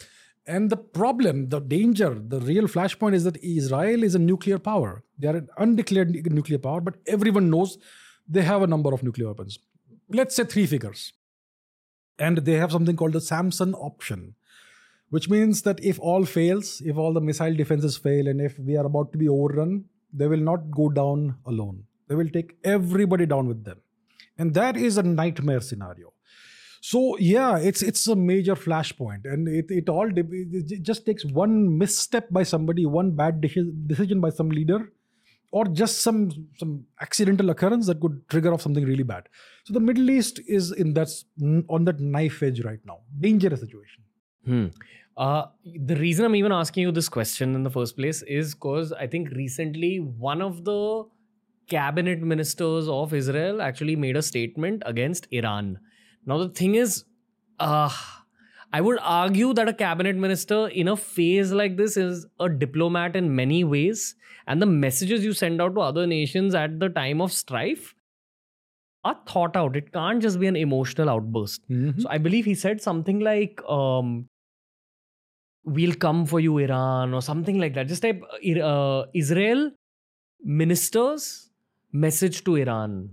And 0.47 0.71
the 0.71 0.77
problem, 0.77 1.49
the 1.49 1.59
danger, 1.59 2.15
the 2.15 2.39
real 2.39 2.69
flashpoint 2.69 3.15
is 3.15 3.25
that 3.25 3.43
Israel 3.43 4.05
is 4.05 4.15
a 4.15 4.21
nuclear 4.21 4.61
power. 4.61 5.03
They 5.19 5.27
are 5.27 5.39
an 5.39 5.49
undeclared 5.59 6.31
nuclear 6.31 6.59
power, 6.59 6.81
but 6.81 6.95
everyone 7.09 7.51
knows 7.51 7.79
they 8.29 8.43
have 8.43 8.63
a 8.63 8.69
number 8.69 8.95
of 8.95 9.03
nuclear 9.03 9.27
weapons. 9.27 9.59
Let's 10.09 10.37
say 10.37 10.45
three 10.45 10.67
figures. 10.67 11.13
And 12.17 12.39
they 12.39 12.55
have 12.55 12.71
something 12.71 12.95
called 12.95 13.15
the 13.15 13.21
Samson 13.21 13.75
option, 13.75 14.37
which 15.15 15.29
means 15.29 15.61
that 15.63 15.81
if 15.85 15.99
all 16.01 16.25
fails, 16.25 16.81
if 16.91 16.97
all 16.97 17.13
the 17.13 17.21
missile 17.21 17.55
defenses 17.55 17.97
fail, 17.99 18.29
and 18.29 18.41
if 18.41 18.59
we 18.59 18.77
are 18.79 18.87
about 18.87 19.13
to 19.13 19.19
be 19.19 19.29
overrun, 19.29 19.85
they 20.11 20.27
will 20.27 20.45
not 20.51 20.71
go 20.71 20.89
down 20.89 21.35
alone. 21.45 21.85
They 22.09 22.15
will 22.15 22.31
take 22.37 22.55
everybody 22.65 23.27
down 23.27 23.47
with 23.47 23.63
them. 23.63 23.79
And 24.39 24.55
that 24.55 24.79
is 24.79 24.97
a 24.97 25.03
nightmare 25.03 25.61
scenario. 25.61 26.15
So 26.81 27.17
yeah, 27.19 27.59
it's 27.59 27.83
it's 27.83 28.07
a 28.09 28.17
major 28.17 28.57
flashpoint, 28.57 29.27
and 29.33 29.49
it 29.49 29.67
it 29.81 29.91
all 29.91 30.11
it 30.17 30.83
just 30.83 31.05
takes 31.05 31.27
one 31.27 31.79
misstep 31.83 32.31
by 32.31 32.43
somebody, 32.43 32.87
one 32.87 33.11
bad 33.11 33.43
decision 33.43 34.21
by 34.21 34.31
some 34.31 34.49
leader, 34.49 34.81
or 35.51 35.67
just 35.67 36.01
some 36.01 36.49
some 36.63 36.87
accidental 37.03 37.51
occurrence 37.51 37.87
that 37.87 38.01
could 38.01 38.17
trigger 38.31 38.55
off 38.55 38.63
something 38.63 38.85
really 38.85 39.09
bad. 39.13 39.29
So 39.65 39.75
the 39.75 39.85
Middle 39.91 40.11
East 40.11 40.41
is 40.49 40.73
in 40.73 40.95
that 40.95 41.11
on 41.69 41.85
that 41.85 42.01
knife 42.01 42.43
edge 42.43 42.65
right 42.65 42.81
now, 42.85 43.01
dangerous 43.29 43.61
situation. 43.61 44.03
Hmm. 44.45 44.67
Uh, 45.17 45.45
the 45.65 45.97
reason 45.97 46.25
I'm 46.25 46.35
even 46.37 46.53
asking 46.53 46.83
you 46.83 46.93
this 46.93 47.09
question 47.09 47.55
in 47.55 47.63
the 47.63 47.71
first 47.71 47.97
place 47.97 48.23
is 48.23 48.55
because 48.55 48.93
I 48.93 49.07
think 49.07 49.31
recently 49.31 49.99
one 49.99 50.41
of 50.41 50.65
the 50.65 51.05
cabinet 51.69 52.21
ministers 52.21 52.89
of 52.89 53.13
Israel 53.13 53.61
actually 53.63 53.97
made 53.97 54.17
a 54.17 54.23
statement 54.23 54.83
against 54.87 55.27
Iran. 55.31 55.79
Now, 56.25 56.39
the 56.39 56.49
thing 56.49 56.75
is, 56.77 57.05
uh, 57.59 57.91
I 58.73 58.81
would 58.81 58.99
argue 59.03 59.53
that 59.53 59.69
a 59.69 59.75
cabinet 59.75 60.17
minister 60.17 60.69
in 60.69 60.89
a 60.89 60.97
phase 60.97 61.53
like 61.53 61.77
this 61.77 61.97
is 61.97 62.27
a 62.41 62.49
diplomat 62.49 63.15
in 63.17 63.35
many 63.37 63.65
ways. 63.65 64.15
And 64.47 64.63
the 64.63 64.67
messages 64.67 65.25
you 65.25 65.35
send 65.35 65.61
out 65.61 65.75
to 65.75 65.81
other 65.81 66.07
nations 66.07 66.55
at 66.55 66.81
the 66.81 66.89
time 66.89 67.21
of 67.21 67.33
strife 67.33 67.95
are 69.05 69.19
thought 69.27 69.57
out. 69.57 69.77
It 69.77 69.93
can't 69.93 70.23
just 70.23 70.41
be 70.41 70.47
an 70.47 70.57
emotional 70.57 71.11
outburst. 71.11 71.63
So 71.99 72.09
I 72.09 72.19
believe 72.19 72.45
he 72.45 72.55
said 72.55 72.81
something 72.81 73.21
like, 73.21 73.61
um, 73.69 74.29
"We'll 75.65 75.95
come 75.95 76.27
for 76.27 76.41
you, 76.41 76.59
Iran," 76.59 77.15
or 77.15 77.23
something 77.23 77.59
like 77.59 77.75
that. 77.75 77.87
Just 77.87 78.03
type 78.03 78.23
uh, 78.23 78.61
uh, 78.61 79.07
Israel 79.15 79.71
ministers 80.45 81.51
message 81.93 82.45
to 82.45 82.57
Iran. 82.57 83.11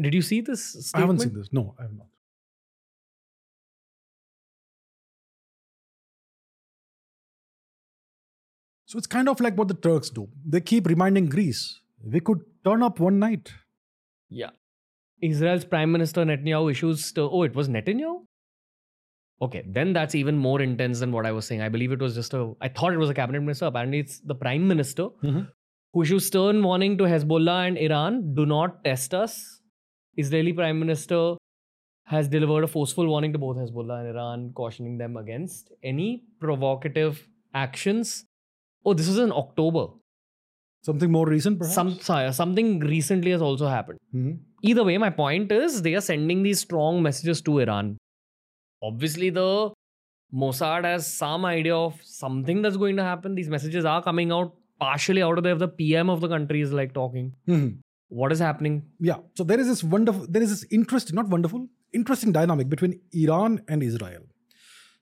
Did 0.00 0.14
you 0.14 0.22
see 0.22 0.40
this 0.40 0.64
statement? 0.70 0.94
I 0.94 1.00
haven't 1.00 1.18
seen 1.20 1.34
this. 1.34 1.48
No, 1.52 1.74
I 1.78 1.82
have 1.82 1.92
not. 1.96 2.06
So 8.86 8.96
it's 8.96 9.06
kind 9.06 9.28
of 9.28 9.38
like 9.40 9.56
what 9.56 9.68
the 9.68 9.74
Turks 9.74 10.08
do. 10.08 10.28
They 10.46 10.62
keep 10.62 10.86
reminding 10.86 11.26
Greece, 11.26 11.80
we 12.02 12.20
could 12.20 12.40
turn 12.64 12.82
up 12.82 13.00
one 13.00 13.18
night. 13.18 13.52
Yeah. 14.30 14.50
Israel's 15.20 15.66
Prime 15.66 15.92
Minister 15.92 16.24
Netanyahu 16.24 16.70
issues. 16.70 17.04
St- 17.04 17.28
oh, 17.30 17.42
it 17.42 17.54
was 17.54 17.68
Netanyahu? 17.68 18.24
Okay, 19.40 19.62
then 19.66 19.92
that's 19.92 20.14
even 20.16 20.36
more 20.36 20.60
intense 20.60 20.98
than 21.00 21.12
what 21.12 21.24
I 21.24 21.30
was 21.32 21.46
saying. 21.46 21.62
I 21.62 21.68
believe 21.68 21.92
it 21.92 22.00
was 22.00 22.14
just 22.14 22.34
a. 22.34 22.52
I 22.60 22.68
thought 22.68 22.92
it 22.92 22.98
was 22.98 23.08
a 23.10 23.14
cabinet 23.14 23.40
minister. 23.40 23.66
Apparently, 23.66 24.00
it's 24.00 24.18
the 24.20 24.34
Prime 24.34 24.66
Minister 24.66 25.08
who 25.92 26.02
issues 26.02 26.26
stern 26.26 26.62
warning 26.62 26.98
to 26.98 27.04
Hezbollah 27.04 27.68
and 27.68 27.78
Iran 27.78 28.34
do 28.34 28.44
not 28.46 28.82
test 28.84 29.14
us. 29.14 29.60
Israeli 30.16 30.52
Prime 30.52 30.78
Minister 30.80 31.36
has 32.06 32.26
delivered 32.26 32.64
a 32.64 32.66
forceful 32.66 33.06
warning 33.06 33.32
to 33.32 33.38
both 33.38 33.56
Hezbollah 33.56 34.00
and 34.00 34.08
Iran, 34.08 34.52
cautioning 34.54 34.98
them 34.98 35.16
against 35.16 35.70
any 35.82 36.24
provocative 36.40 37.26
actions. 37.54 38.24
Oh, 38.84 38.94
this 38.94 39.08
was 39.08 39.18
in 39.18 39.30
October. 39.32 39.86
Something 40.82 41.12
more 41.12 41.26
recent, 41.26 41.58
perhaps? 41.58 41.74
Some, 41.74 41.98
sorry, 42.00 42.32
something 42.32 42.80
recently 42.80 43.30
has 43.32 43.42
also 43.42 43.66
happened. 43.68 43.98
Mhm. 44.14 44.38
Either 44.62 44.84
way, 44.84 44.96
my 44.98 45.10
point 45.10 45.52
is 45.52 45.82
they 45.82 45.94
are 45.94 46.00
sending 46.00 46.42
these 46.42 46.60
strong 46.60 47.02
messages 47.02 47.42
to 47.42 47.58
Iran. 47.58 47.96
Obviously, 48.82 49.30
the 49.30 49.72
Mossad 50.34 50.84
has 50.84 51.12
some 51.12 51.44
idea 51.44 51.74
of 51.74 51.98
something 52.04 52.62
that's 52.62 52.76
going 52.76 52.96
to 52.96 53.02
happen. 53.02 53.34
These 53.34 53.48
messages 53.48 53.84
are 53.84 54.02
coming 54.02 54.30
out 54.30 54.54
partially 54.78 55.22
out 55.22 55.38
of 55.38 55.44
there. 55.44 55.54
The 55.54 55.68
PM 55.68 56.10
of 56.10 56.20
the 56.20 56.28
country 56.28 56.60
is 56.60 56.72
like 56.72 56.92
talking. 56.94 57.34
Mhm. 57.48 57.78
What 58.08 58.32
is 58.32 58.38
happening? 58.38 58.82
Yeah. 59.00 59.18
So 59.34 59.44
there 59.44 59.60
is 59.60 59.66
this 59.66 59.82
wonderful, 59.84 60.26
there 60.28 60.42
is 60.42 60.50
this 60.50 60.64
interesting, 60.70 61.14
not 61.14 61.28
wonderful, 61.28 61.68
interesting 61.92 62.32
dynamic 62.32 62.68
between 62.68 63.00
Iran 63.12 63.60
and 63.68 63.82
Israel. 63.82 64.22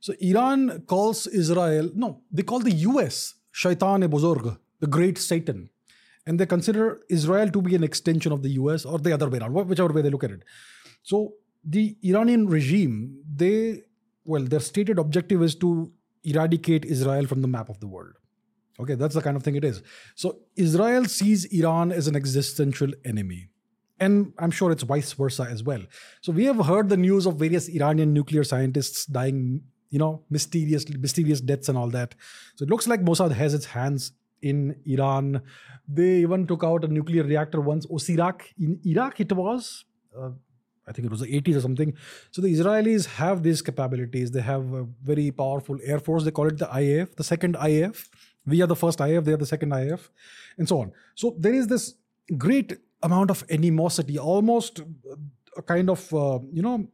So 0.01 0.14
Iran 0.20 0.83
calls 0.83 1.27
Israel, 1.27 1.91
no, 1.95 2.22
they 2.33 2.43
call 2.43 2.61
the 2.61 2.72
US 2.91 3.35
Shaitan 3.51 4.05
e 4.05 4.07
Bozorg, 4.07 4.59
the 4.81 4.87
great 4.87 5.18
Satan. 5.18 5.68
And 6.27 6.41
they 6.41 6.47
consider 6.47 7.01
Israel 7.09 7.49
to 7.51 7.62
be 7.62 7.74
an 7.77 7.85
extension 7.85 8.33
of 8.33 8.43
the 8.43 8.51
US 8.61 8.85
or 8.85 8.99
the 8.99 9.12
other 9.12 9.29
way 9.29 9.39
around, 9.39 9.55
whichever 9.55 9.93
way 9.93 10.03
they 10.03 10.11
look 10.11 10.24
at 10.24 10.33
it. 10.33 10.43
So 11.03 11.35
the 11.67 11.97
Iranian 12.03 12.47
regime, 12.47 13.19
they, 13.35 13.83
well, 14.25 14.45
their 14.45 14.61
stated 14.61 14.99
objective 14.99 15.43
is 15.43 15.57
to 15.57 15.93
eradicate 16.23 16.85
Israel 16.85 17.27
from 17.27 17.43
the 17.43 17.49
map 17.49 17.69
of 17.69 17.81
the 17.81 17.89
world. 17.89 18.12
Okay, 18.79 18.95
that's 18.95 19.14
the 19.14 19.23
kind 19.23 19.37
of 19.37 19.43
thing 19.43 19.57
it 19.57 19.64
is. 19.64 19.83
So 20.14 20.39
Israel 20.55 21.07
sees 21.07 21.45
Iran 21.47 21.93
as 21.93 22.07
an 22.07 22.14
existential 22.14 22.93
enemy. 23.05 23.49
And 23.99 24.35
I'm 24.39 24.51
sure 24.51 24.71
it's 24.71 24.83
vice 24.83 25.12
versa 25.14 25.49
as 25.51 25.62
well. 25.62 25.83
So 26.21 26.31
we 26.31 26.45
have 26.45 26.67
heard 26.67 26.91
the 26.91 26.99
news 26.99 27.27
of 27.27 27.37
various 27.37 27.69
Iranian 27.69 28.12
nuclear 28.12 28.45
scientists 28.45 29.07
dying, 29.07 29.62
you 29.89 29.99
know, 29.99 30.23
mysterious, 30.29 30.87
mysterious 30.89 31.41
deaths 31.41 31.71
and 31.71 31.79
all 31.79 31.89
that. 31.91 32.14
So 32.57 32.64
it 32.64 32.69
looks 32.69 32.87
like 32.87 33.01
Mossad 33.01 33.33
has 33.33 33.55
its 33.55 33.64
hands 33.64 34.12
in 34.43 34.77
Iran. 34.85 35.41
They 35.89 36.17
even 36.19 36.47
took 36.47 36.62
out 36.62 36.85
a 36.85 36.89
nuclear 36.89 37.25
reactor 37.25 37.62
once, 37.62 37.87
Osirak 37.87 38.43
in 38.59 38.79
Iraq. 38.85 39.21
It 39.21 39.33
was. 39.33 39.85
Uh, 40.17 40.31
I 40.89 40.93
think 40.93 41.07
it 41.07 41.11
was 41.11 41.20
the 41.20 41.41
80s 41.41 41.57
or 41.57 41.61
something. 41.61 41.95
So 42.30 42.41
the 42.41 42.49
Israelis 42.49 43.07
have 43.07 43.43
these 43.43 43.61
capabilities. 43.61 44.30
They 44.30 44.41
have 44.41 44.72
a 44.72 44.87
very 45.03 45.30
powerful 45.30 45.78
air 45.82 45.99
force. 45.99 46.24
They 46.24 46.30
call 46.30 46.47
it 46.47 46.59
the 46.59 46.66
IAF, 46.66 47.16
the 47.16 47.24
second 47.24 47.57
IAF. 47.57 48.09
We 48.47 48.62
are 48.62 48.66
the 48.66 48.76
first 48.76 49.01
IAF, 49.01 49.24
they 49.24 49.32
are 49.32 49.37
the 49.37 49.47
second 49.47 49.70
IAF, 49.72 50.09
and 50.57 50.68
so 50.68 50.80
on. 50.80 50.93
So 51.16 51.34
there 51.37 51.53
is 51.53 51.66
this 51.66 51.95
great 52.39 52.78
amount 53.03 53.30
of 53.30 53.45
animosity, 53.51 54.18
almost 54.18 54.80
a 55.57 55.62
kind 55.62 55.91
of, 55.91 56.14
uh, 56.14 56.39
you 56.53 56.62
know, 56.62 56.87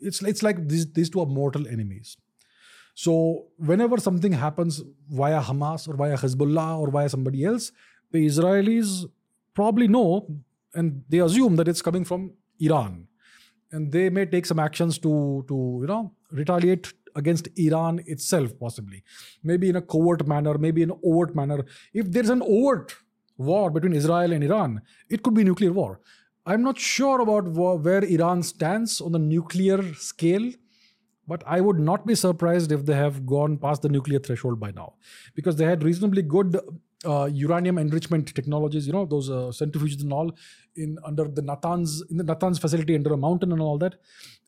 it's, 0.00 0.22
it's 0.22 0.42
like 0.42 0.68
these, 0.68 0.92
these 0.92 1.10
two 1.10 1.20
are 1.20 1.26
mortal 1.26 1.66
enemies. 1.66 2.16
So 2.94 3.46
whenever 3.56 3.98
something 3.98 4.32
happens 4.32 4.82
via 5.10 5.42
Hamas 5.42 5.88
or 5.88 5.96
via 5.96 6.16
Hezbollah 6.16 6.78
or 6.78 6.90
via 6.92 7.08
somebody 7.08 7.44
else, 7.44 7.72
the 8.12 8.24
Israelis 8.24 9.04
probably 9.52 9.88
know 9.88 10.28
and 10.74 11.02
they 11.08 11.18
assume 11.18 11.56
that 11.56 11.66
it's 11.66 11.82
coming 11.82 12.04
from 12.04 12.32
Iran. 12.60 13.06
And 13.72 13.90
they 13.90 14.10
may 14.10 14.26
take 14.26 14.46
some 14.46 14.58
actions 14.58 14.98
to, 14.98 15.44
to 15.48 15.78
you 15.80 15.86
know, 15.86 16.12
retaliate 16.30 16.92
against 17.16 17.48
Iran 17.56 18.00
itself, 18.06 18.52
possibly. 18.58 19.02
Maybe 19.42 19.68
in 19.68 19.76
a 19.76 19.82
covert 19.82 20.26
manner, 20.26 20.58
maybe 20.58 20.82
in 20.82 20.90
an 20.90 21.00
overt 21.04 21.34
manner. 21.34 21.64
If 21.92 22.10
there's 22.10 22.28
an 22.28 22.42
overt 22.42 22.94
war 23.36 23.70
between 23.70 23.94
Israel 23.94 24.32
and 24.32 24.44
Iran, 24.44 24.80
it 25.08 25.22
could 25.22 25.34
be 25.34 25.44
nuclear 25.44 25.72
war. 25.72 26.00
I'm 26.46 26.62
not 26.62 26.78
sure 26.78 27.20
about 27.20 27.48
where 27.48 28.04
Iran 28.04 28.42
stands 28.42 29.00
on 29.00 29.12
the 29.12 29.18
nuclear 29.18 29.94
scale, 29.94 30.52
but 31.26 31.42
I 31.46 31.60
would 31.60 31.78
not 31.78 32.06
be 32.06 32.14
surprised 32.14 32.70
if 32.70 32.84
they 32.84 32.94
have 32.94 33.24
gone 33.24 33.56
past 33.56 33.82
the 33.82 33.88
nuclear 33.88 34.18
threshold 34.18 34.60
by 34.60 34.70
now, 34.72 34.94
because 35.34 35.56
they 35.56 35.64
had 35.64 35.82
reasonably 35.82 36.20
good 36.20 36.60
uh, 37.04 37.26
uranium 37.26 37.78
enrichment 37.78 38.34
technologies. 38.34 38.86
You 38.86 38.92
know 38.92 39.06
those 39.06 39.30
uh, 39.30 39.52
centrifuges 39.60 40.02
and 40.02 40.12
all 40.12 40.32
in 40.76 40.98
under 41.04 41.24
the 41.24 41.42
Natanz 41.42 42.00
in 42.10 42.16
the 42.16 42.24
Natanz 42.24 42.60
facility 42.60 42.94
under 42.94 43.12
a 43.12 43.16
mountain 43.16 43.52
and 43.52 43.60
all 43.60 43.78
that, 43.78 43.96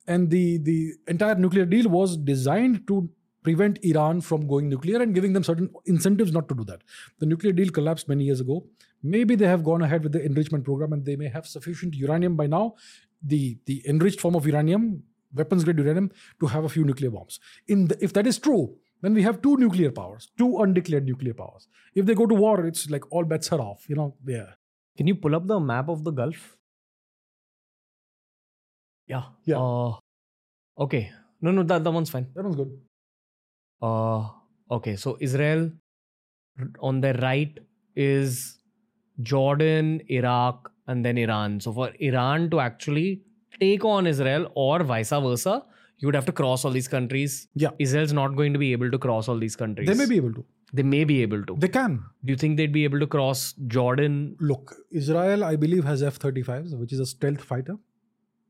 and 0.07 0.31
the 0.31 0.59
the 0.59 0.95
entire 1.09 1.35
nuclear 1.35 1.65
deal 1.65 1.89
was 1.89 2.17
designed 2.17 2.87
to 2.89 3.09
prevent 3.47 3.79
Iran 3.85 4.21
from 4.21 4.49
going 4.49 4.69
nuclear 4.69 5.01
and 5.01 5.15
giving 5.15 5.33
them 5.33 5.45
certain 5.45 5.71
incentives 5.85 6.33
not 6.33 6.49
to 6.49 6.55
do 6.61 6.65
that. 6.65 6.81
The 7.21 7.27
nuclear 7.27 7.53
deal 7.53 7.71
collapsed 7.71 8.09
many 8.09 8.25
years 8.25 8.41
ago. 8.41 8.67
Maybe 9.05 9.37
they 9.37 9.47
have 9.47 9.63
gone 9.63 9.83
ahead 9.83 10.03
with 10.03 10.13
the 10.13 10.25
enrichment 10.25 10.65
program 10.65 10.93
and 10.93 11.05
they 11.05 11.15
may 11.15 11.29
have 11.29 11.47
sufficient 11.47 11.95
uranium 11.95 12.35
by 12.35 12.49
now, 12.49 12.75
the, 13.23 13.57
the 13.67 13.85
enriched 13.89 14.21
form 14.21 14.35
of 14.35 14.47
uranium, 14.47 15.05
weapons 15.33 15.63
grade 15.63 15.79
uranium, 15.79 16.11
to 16.41 16.47
have 16.47 16.65
a 16.65 16.69
few 16.69 16.83
nuclear 16.85 17.11
bombs. 17.11 17.39
In 17.69 17.87
the, 17.87 17.97
if 18.03 18.13
that 18.15 18.27
is 18.27 18.41
true, 18.41 18.75
then 19.03 19.15
we 19.15 19.23
have 19.23 19.43
two 19.43 19.57
nuclear 19.57 19.91
powers, 19.91 20.29
two 20.39 20.59
undeclared 20.59 21.05
nuclear 21.05 21.35
powers. 21.35 21.69
If 21.95 22.07
they 22.07 22.15
go 22.15 22.27
to 22.27 22.35
war, 22.35 22.65
it's 22.67 22.89
like 22.91 23.11
all 23.13 23.25
bets 23.25 23.53
are 23.53 23.61
off. 23.61 23.89
You 23.89 23.97
know, 23.97 24.17
yeah. 24.27 24.53
Can 24.97 25.07
you 25.07 25.15
pull 25.15 25.35
up 25.35 25.47
the 25.47 25.61
map 25.61 25.89
of 25.89 26.05
the 26.05 26.11
Gulf? 26.11 26.57
Yeah. 29.07 29.25
Yeah. 29.45 29.59
Uh, 29.59 29.95
okay. 30.79 31.11
No, 31.41 31.51
no, 31.51 31.63
that, 31.63 31.85
that 31.85 31.91
one's 31.91 32.11
fine. 32.11 32.27
That 32.35 32.43
one's 32.43 32.57
good. 32.57 32.71
Uh, 33.83 34.29
okay, 34.71 34.97
so 34.97 35.19
Israel 35.21 35.71
on 36.81 37.01
the 37.01 37.13
right 37.15 37.59
is 37.95 38.59
Jordan, 39.23 40.01
Iraq, 40.09 40.73
and 40.87 41.05
then 41.05 41.19
Iran. 41.19 41.61
So 41.61 41.73
for 41.73 41.93
Iran 42.01 42.51
to 42.51 42.61
actually 42.61 43.23
take 43.61 43.85
on 43.85 44.07
Israel 44.07 44.51
or 44.55 44.83
vice 44.83 45.11
versa, 45.11 45.65
you 45.99 46.07
would 46.07 46.15
have 46.15 46.27
to 46.27 46.33
cross 46.33 46.65
all 46.65 46.71
these 46.71 46.89
countries. 46.89 47.49
Yeah. 47.55 47.71
Israel's 47.79 48.13
not 48.13 48.37
going 48.37 48.53
to 48.53 48.59
be 48.59 48.73
able 48.73 48.91
to 48.91 48.99
cross 48.99 49.29
all 49.29 49.39
these 49.39 49.57
countries. 49.57 49.89
They 49.89 49.95
may 49.95 50.07
be 50.07 50.17
able 50.17 50.35
to. 50.35 50.45
They 50.73 50.83
may 50.83 51.05
be 51.05 51.23
able 51.23 51.45
to. 51.45 51.57
They 51.59 51.69
can. 51.69 52.05
Do 52.25 52.33
you 52.33 52.37
think 52.37 52.57
they'd 52.57 52.73
be 52.73 52.85
able 52.85 52.99
to 53.01 53.07
cross 53.07 53.55
Jordan? 53.67 54.37
Look, 54.41 54.75
Israel, 54.91 55.45
I 55.45 55.57
believe, 55.57 55.85
has 55.85 56.03
F 56.03 56.19
35s, 56.19 56.79
which 56.79 56.93
is 56.93 57.01
a 57.01 57.07
stealth 57.07 57.43
fighter. 57.43 57.77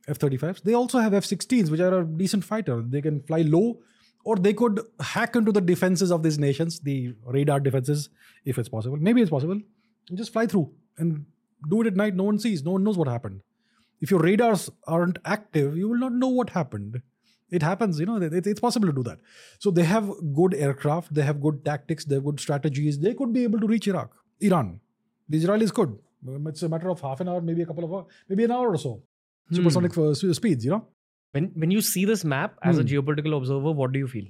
F 0.09 0.19
35s. 0.19 0.63
They 0.63 0.75
also 0.75 0.99
have 0.99 1.15
F 1.15 1.25
16s, 1.25 1.71
which 1.71 1.81
are 1.81 2.01
a 2.01 2.05
decent 2.05 2.45
fighter. 2.45 2.83
They 2.83 3.03
can 3.03 3.23
fly 3.23 3.43
low, 3.43 3.81
or 4.25 4.37
they 4.37 4.55
could 4.55 4.81
hack 5.01 5.37
into 5.37 5.53
the 5.53 5.61
defenses 5.61 6.11
of 6.11 6.23
these 6.23 6.39
nations, 6.39 6.81
the 6.81 7.15
radar 7.25 7.61
defenses, 7.61 8.09
if 8.45 8.59
it's 8.59 8.69
possible. 8.69 8.97
Maybe 8.97 9.21
it's 9.21 9.31
possible. 9.31 9.61
And 10.09 10.19
just 10.19 10.33
fly 10.33 10.47
through 10.47 10.73
and 10.99 11.27
do 11.69 11.81
it 11.83 11.87
at 11.87 11.97
night. 11.97 12.15
No 12.15 12.25
one 12.25 12.39
sees, 12.39 12.65
no 12.65 12.73
one 12.73 12.85
knows 12.85 12.97
what 12.97 13.09
happened. 13.09 13.43
If 14.01 14.11
your 14.11 14.21
radars 14.21 14.71
aren't 14.87 15.19
active, 15.25 15.77
you 15.77 15.89
will 15.89 15.99
not 15.99 16.13
know 16.13 16.29
what 16.29 16.51
happened. 16.51 17.03
It 17.51 17.63
happens, 17.63 17.99
you 18.01 18.07
know, 18.07 18.17
it- 18.21 18.47
it's 18.47 18.61
possible 18.61 18.89
to 18.89 18.93
do 18.93 19.03
that. 19.05 19.19
So 19.59 19.71
they 19.71 19.85
have 19.85 20.11
good 20.35 20.55
aircraft, 20.55 21.15
they 21.15 21.23
have 21.23 21.41
good 21.41 21.65
tactics, 21.65 22.05
they 22.05 22.17
have 22.17 22.25
good 22.25 22.41
strategies. 22.41 22.99
They 22.99 23.15
could 23.15 23.33
be 23.33 23.45
able 23.45 23.61
to 23.61 23.67
reach 23.67 23.87
Iraq, 23.89 24.17
Iran. 24.41 24.81
The 25.29 25.39
Israelis 25.43 25.73
could. 25.73 25.93
Um, 26.29 26.47
It's 26.49 26.63
a 26.63 26.69
matter 26.69 26.89
of 26.91 27.01
half 27.01 27.21
an 27.21 27.29
hour, 27.29 27.41
maybe 27.41 27.63
a 27.63 27.67
couple 27.67 27.85
of 27.85 27.93
hours, 27.93 28.07
maybe 28.29 28.45
an 28.45 28.51
hour 28.51 28.73
or 28.75 28.79
so. 28.87 29.03
Supersonic 29.53 29.97
uh, 29.99 30.11
s- 30.11 30.25
speeds, 30.41 30.65
you 30.65 30.73
know. 30.75 30.83
When 31.33 31.47
when 31.65 31.71
you 31.77 31.81
see 31.93 32.05
this 32.11 32.25
map 32.33 32.59
as 32.73 32.79
a 32.79 32.83
Hmm. 32.83 32.89
geopolitical 32.93 33.37
observer, 33.39 33.73
what 33.83 33.93
do 33.97 33.99
you 34.05 34.09
feel? 34.17 34.27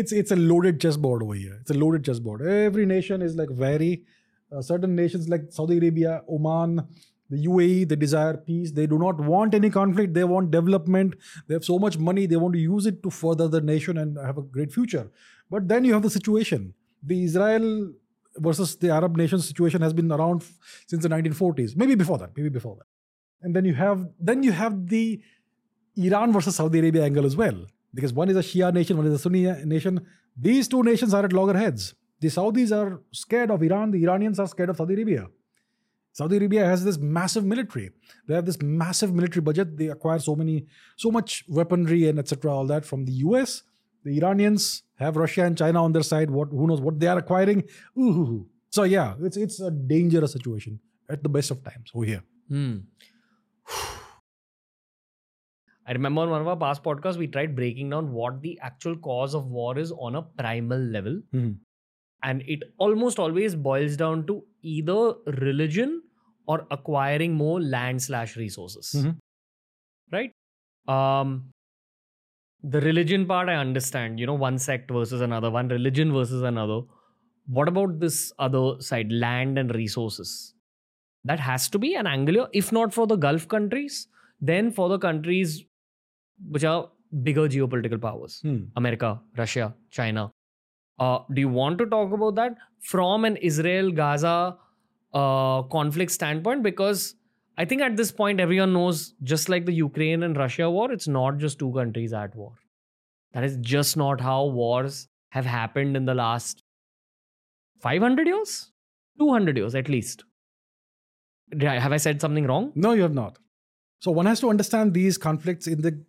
it's 0.00 0.12
it's 0.12 0.30
a 0.30 0.36
loaded 0.36 0.80
chessboard 0.80 1.22
over 1.22 1.34
here. 1.34 1.56
It's 1.60 1.70
a 1.70 1.74
loaded 1.74 2.04
chessboard. 2.04 2.42
Every 2.42 2.86
nation 2.86 3.22
is 3.22 3.34
like 3.36 3.50
very 3.50 4.04
uh, 4.52 4.62
certain 4.62 4.94
nations 4.96 5.28
like 5.28 5.44
Saudi 5.50 5.78
Arabia, 5.78 6.22
Oman, 6.28 6.82
the 7.30 7.46
UAE. 7.46 7.88
They 7.88 7.96
desire 7.96 8.36
peace. 8.36 8.72
They 8.72 8.86
do 8.86 8.98
not 8.98 9.20
want 9.20 9.54
any 9.54 9.70
conflict. 9.70 10.14
They 10.14 10.24
want 10.24 10.50
development. 10.50 11.14
They 11.46 11.54
have 11.54 11.64
so 11.64 11.78
much 11.78 11.98
money. 11.98 12.26
They 12.26 12.36
want 12.36 12.54
to 12.54 12.60
use 12.60 12.86
it 12.86 13.02
to 13.02 13.10
further 13.10 13.48
the 13.48 13.60
nation 13.60 13.98
and 13.98 14.18
have 14.18 14.38
a 14.38 14.42
great 14.42 14.72
future. 14.72 15.10
But 15.50 15.68
then 15.68 15.84
you 15.84 15.92
have 15.94 16.02
the 16.02 16.10
situation. 16.10 16.74
The 17.02 17.24
Israel 17.24 17.92
versus 18.36 18.76
the 18.76 18.90
Arab 18.90 19.16
nations 19.16 19.46
situation 19.46 19.80
has 19.82 19.92
been 19.92 20.10
around 20.12 20.44
since 20.86 21.02
the 21.02 21.08
1940s. 21.08 21.76
Maybe 21.76 21.94
before 21.94 22.18
that. 22.18 22.36
Maybe 22.36 22.48
before 22.48 22.76
that. 22.76 22.86
And 23.42 23.56
then 23.56 23.64
you 23.64 23.74
have 23.74 24.06
then 24.18 24.42
you 24.42 24.52
have 24.52 24.88
the 24.88 25.20
Iran 25.96 26.32
versus 26.32 26.56
Saudi 26.56 26.78
Arabia 26.78 27.04
angle 27.04 27.26
as 27.26 27.36
well. 27.36 27.64
Because 27.92 28.12
one 28.12 28.28
is 28.28 28.36
a 28.36 28.40
Shia 28.40 28.72
nation, 28.72 28.96
one 28.96 29.06
is 29.06 29.14
a 29.14 29.18
Sunni 29.18 29.42
nation. 29.64 30.06
These 30.36 30.68
two 30.68 30.82
nations 30.82 31.12
are 31.12 31.24
at 31.24 31.32
loggerheads. 31.32 31.94
The 32.20 32.28
Saudis 32.28 32.70
are 32.70 33.00
scared 33.12 33.50
of 33.50 33.62
Iran, 33.62 33.90
the 33.90 34.02
Iranians 34.02 34.38
are 34.38 34.46
scared 34.46 34.70
of 34.70 34.76
Saudi 34.76 34.94
Arabia. 34.94 35.26
Saudi 36.20 36.36
Arabia 36.36 36.66
has 36.66 36.84
this 36.84 36.98
massive 36.98 37.46
military. 37.50 37.88
They 38.28 38.34
have 38.34 38.44
this 38.44 38.60
massive 38.60 39.14
military 39.18 39.40
budget. 39.40 39.78
They 39.78 39.88
acquire 39.88 40.18
so 40.18 40.34
many, 40.36 40.66
so 40.96 41.10
much 41.10 41.44
weaponry 41.48 42.08
and 42.08 42.18
etc. 42.18 42.52
All 42.54 42.66
that 42.66 42.84
from 42.84 43.06
the 43.06 43.12
US. 43.28 43.62
The 44.04 44.18
Iranians 44.18 44.82
have 44.96 45.16
Russia 45.16 45.44
and 45.44 45.56
China 45.56 45.82
on 45.82 45.92
their 45.92 46.02
side. 46.02 46.30
What 46.30 46.48
who 46.50 46.66
knows 46.66 46.82
what 46.88 47.00
they 47.00 47.06
are 47.06 47.18
acquiring? 47.18 47.64
Ooh. 47.98 48.46
So 48.68 48.82
yeah, 48.82 49.14
it's 49.28 49.38
it's 49.44 49.60
a 49.60 49.70
dangerous 49.70 50.32
situation 50.32 50.78
at 51.08 51.22
the 51.22 51.30
best 51.38 51.50
of 51.50 51.64
times 51.64 51.90
over 51.94 52.04
here. 52.04 52.22
Hmm. 52.48 52.76
I 55.86 55.92
remember 55.92 56.20
on 56.22 56.30
one 56.30 56.42
of 56.42 56.48
our 56.48 56.56
past 56.56 56.82
podcasts, 56.82 57.16
we 57.16 57.28
tried 57.38 57.56
breaking 57.56 57.90
down 57.90 58.12
what 58.12 58.42
the 58.42 58.58
actual 58.60 58.96
cause 59.08 59.34
of 59.34 59.46
war 59.46 59.78
is 59.78 59.90
on 59.92 60.14
a 60.14 60.22
primal 60.42 60.86
level. 60.98 61.20
Mhm. 61.34 61.56
And 62.22 62.42
it 62.58 62.62
almost 62.76 63.18
always 63.18 63.56
boils 63.70 63.96
down 63.96 64.26
to 64.26 64.44
either 64.76 65.14
religion 65.42 66.02
or 66.50 66.58
acquiring 66.76 67.34
more 67.40 67.56
land 67.74 68.02
slash 68.08 68.36
resources. 68.42 68.92
Mhm. 69.00 69.16
Right? 70.16 70.32
Um, 70.96 71.34
the 72.76 72.80
religion 72.86 73.26
part, 73.32 73.48
I 73.48 73.56
understand, 73.64 74.20
you 74.22 74.26
know, 74.30 74.38
one 74.46 74.58
sect 74.68 74.90
versus 74.98 75.20
another, 75.26 75.50
one 75.58 75.68
religion 75.68 76.12
versus 76.12 76.42
another. 76.52 76.80
What 77.58 77.68
about 77.72 77.98
this 78.04 78.18
other 78.46 78.64
side, 78.88 79.12
land 79.24 79.58
and 79.62 79.74
resources? 79.74 80.32
That 81.30 81.40
has 81.46 81.68
to 81.74 81.78
be 81.84 81.94
an 82.02 82.06
angle, 82.06 82.46
if 82.60 82.72
not 82.78 82.92
for 82.98 83.06
the 83.12 83.16
Gulf 83.26 83.46
countries, 83.54 83.96
then 84.50 84.70
for 84.78 84.88
the 84.92 84.98
countries 85.06 85.64
which 86.56 86.64
are 86.64 86.90
bigger 87.28 87.46
geopolitical 87.54 88.00
powers 88.04 88.36
Hmm. 88.44 88.58
America, 88.82 89.08
Russia, 89.40 89.64
China. 89.98 90.22
Uh, 91.06 91.18
do 91.34 91.40
you 91.46 91.48
want 91.48 91.78
to 91.82 91.86
talk 91.94 92.12
about 92.18 92.34
that 92.36 92.56
from 92.92 93.24
an 93.30 93.36
Israel 93.50 93.90
Gaza 94.00 94.34
conflict 95.12 96.12
standpoint? 96.12 96.62
Because 96.62 97.14
I 97.58 97.64
think 97.64 97.82
at 97.82 97.96
this 97.96 98.10
point, 98.10 98.40
everyone 98.40 98.72
knows, 98.72 99.14
just 99.22 99.48
like 99.48 99.66
the 99.66 99.72
Ukraine 99.72 100.22
and 100.22 100.36
Russia 100.36 100.70
war, 100.70 100.90
it's 100.92 101.08
not 101.08 101.38
just 101.38 101.58
two 101.58 101.72
countries 101.72 102.12
at 102.12 102.34
war. 102.34 102.52
That 103.32 103.44
is 103.44 103.56
just 103.60 103.96
not 103.96 104.20
how 104.20 104.46
wars 104.46 105.08
have 105.30 105.46
happened 105.46 105.96
in 105.96 106.04
the 106.04 106.14
last 106.14 106.62
500 107.80 108.26
years, 108.26 108.72
200 109.18 109.56
years 109.56 109.74
at 109.74 109.88
least. 109.88 110.24
Have 111.60 111.92
I 111.92 111.96
said 111.96 112.20
something 112.20 112.46
wrong? 112.46 112.72
No, 112.74 112.92
you 112.92 113.02
have 113.02 113.14
not. 113.14 113.38
So 114.00 114.10
one 114.10 114.26
has 114.26 114.40
to 114.40 114.50
understand 114.50 114.94
these 114.94 115.18
conflicts 115.18 115.66
in 115.66 115.82
the 115.82 116.04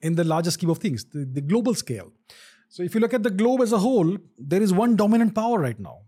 in 0.00 0.14
the 0.14 0.24
larger 0.24 0.50
scheme 0.50 0.70
of 0.70 0.78
things, 0.78 1.04
the, 1.06 1.24
the 1.24 1.40
global 1.40 1.74
scale. 1.74 2.12
So 2.68 2.82
if 2.82 2.94
you 2.94 3.00
look 3.00 3.14
at 3.14 3.22
the 3.22 3.30
globe 3.30 3.62
as 3.62 3.72
a 3.72 3.78
whole, 3.78 4.16
there 4.38 4.62
is 4.62 4.72
one 4.72 4.94
dominant 4.94 5.34
power 5.34 5.58
right 5.58 5.78
now. 5.78 6.02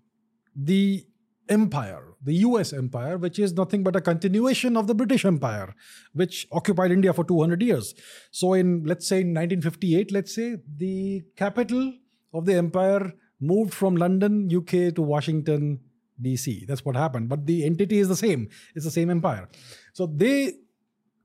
The 0.55 1.05
empire, 1.49 2.10
the 2.23 2.35
US 2.35 2.73
empire, 2.73 3.16
which 3.16 3.39
is 3.39 3.53
nothing 3.55 3.83
but 3.83 3.97
a 3.97 4.01
continuation 4.01 4.77
of 4.77 4.87
the 4.87 4.95
British 4.95 5.25
Empire, 5.25 5.75
which 6.12 6.47
occupied 6.53 6.93
India 6.93 7.12
for 7.12 7.25
200 7.25 7.62
years. 7.62 7.95
So 8.31 8.55
in 8.55 8.85
let's 8.85 9.07
say 9.07 9.21
in 9.21 9.35
1958, 9.35 10.12
let's 10.12 10.35
say 10.35 10.57
the 10.77 11.23
capital 11.37 11.95
of 12.35 12.45
the 12.45 12.55
empire 12.55 13.14
moved 13.41 13.73
from 13.73 13.97
London, 13.97 14.49
UK 14.55 14.95
to 14.95 15.03
Washington, 15.03 15.81
DC. 16.23 16.66
That's 16.66 16.85
what 16.85 16.97
happened. 16.97 17.29
But 17.29 17.47
the 17.47 17.64
entity 17.64 17.99
is 17.99 18.09
the 18.09 18.16
same. 18.16 18.49
It's 18.75 18.85
the 18.85 18.91
same 18.91 19.11
empire. 19.11 19.49
So 19.93 20.07
they 20.07 20.55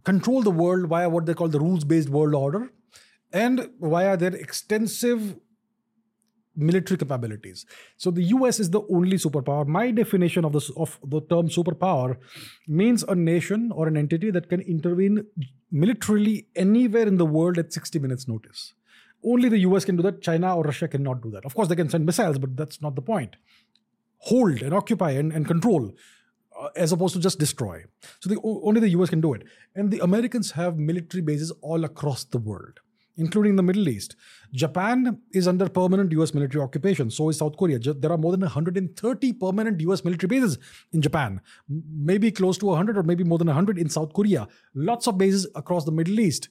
control 0.03 0.41
the 0.41 0.51
world 0.51 0.87
via 0.87 1.09
what 1.09 1.25
they 1.25 1.33
call 1.33 1.49
the 1.49 1.59
rules 1.59 1.83
based 1.83 2.09
world 2.09 2.35
order 2.35 2.69
and 3.33 3.69
via 3.81 4.15
their 4.15 4.35
extensive 4.35 5.35
military 6.55 6.97
capabilities. 6.97 7.65
So 7.97 8.11
the 8.11 8.23
US 8.23 8.59
is 8.59 8.69
the 8.69 8.81
only 8.89 9.17
superpower. 9.17 9.67
My 9.67 9.91
definition 9.91 10.45
of 10.45 10.53
the, 10.53 10.73
of 10.77 10.99
the 11.03 11.21
term 11.21 11.49
superpower 11.49 12.17
means 12.67 13.03
a 13.03 13.15
nation 13.15 13.71
or 13.73 13.87
an 13.87 13.97
entity 13.97 14.31
that 14.31 14.49
can 14.49 14.61
intervene 14.61 15.25
militarily 15.71 16.47
anywhere 16.55 17.07
in 17.07 17.17
the 17.17 17.25
world 17.25 17.57
at 17.57 17.73
60 17.73 17.99
minutes 17.99 18.27
notice. 18.27 18.73
Only 19.23 19.49
the 19.49 19.59
US 19.59 19.85
can 19.85 19.95
do 19.95 20.03
that. 20.03 20.21
China 20.21 20.55
or 20.55 20.63
Russia 20.63 20.87
cannot 20.87 21.21
do 21.21 21.31
that. 21.31 21.45
Of 21.45 21.55
course, 21.55 21.67
they 21.67 21.75
can 21.75 21.89
send 21.89 22.05
missiles, 22.05 22.37
but 22.37 22.55
that's 22.55 22.81
not 22.81 22.95
the 22.95 23.01
point. 23.01 23.35
Hold 24.19 24.61
and 24.61 24.73
occupy 24.73 25.11
and, 25.11 25.31
and 25.31 25.47
control 25.47 25.91
uh, 26.59 26.69
as 26.75 26.91
opposed 26.91 27.13
to 27.15 27.19
just 27.19 27.39
destroy. 27.39 27.83
So 28.19 28.29
the, 28.29 28.39
only 28.43 28.79
the 28.79 28.89
US 28.89 29.09
can 29.09 29.21
do 29.21 29.33
it. 29.33 29.43
And 29.75 29.91
the 29.91 29.99
Americans 29.99 30.51
have 30.51 30.77
military 30.77 31.21
bases 31.21 31.51
all 31.61 31.83
across 31.83 32.23
the 32.23 32.37
world, 32.37 32.79
including 33.17 33.55
the 33.55 33.63
Middle 33.63 33.87
East. 33.87 34.15
Japan 34.53 35.19
is 35.31 35.47
under 35.47 35.67
permanent 35.69 36.11
US 36.13 36.33
military 36.33 36.63
occupation. 36.63 37.09
So 37.09 37.29
is 37.29 37.37
South 37.37 37.57
Korea. 37.57 37.79
There 37.79 38.11
are 38.11 38.17
more 38.17 38.31
than 38.31 38.41
130 38.41 39.33
permanent 39.33 39.81
US 39.81 40.03
military 40.03 40.27
bases 40.27 40.57
in 40.91 41.01
Japan, 41.01 41.41
maybe 41.69 42.31
close 42.31 42.57
to 42.59 42.65
100 42.67 42.97
or 42.97 43.03
maybe 43.03 43.23
more 43.23 43.37
than 43.37 43.47
100 43.47 43.77
in 43.77 43.89
South 43.89 44.13
Korea. 44.13 44.47
Lots 44.73 45.07
of 45.07 45.17
bases 45.17 45.47
across 45.55 45.85
the 45.85 45.91
Middle 45.91 46.19
East. 46.19 46.49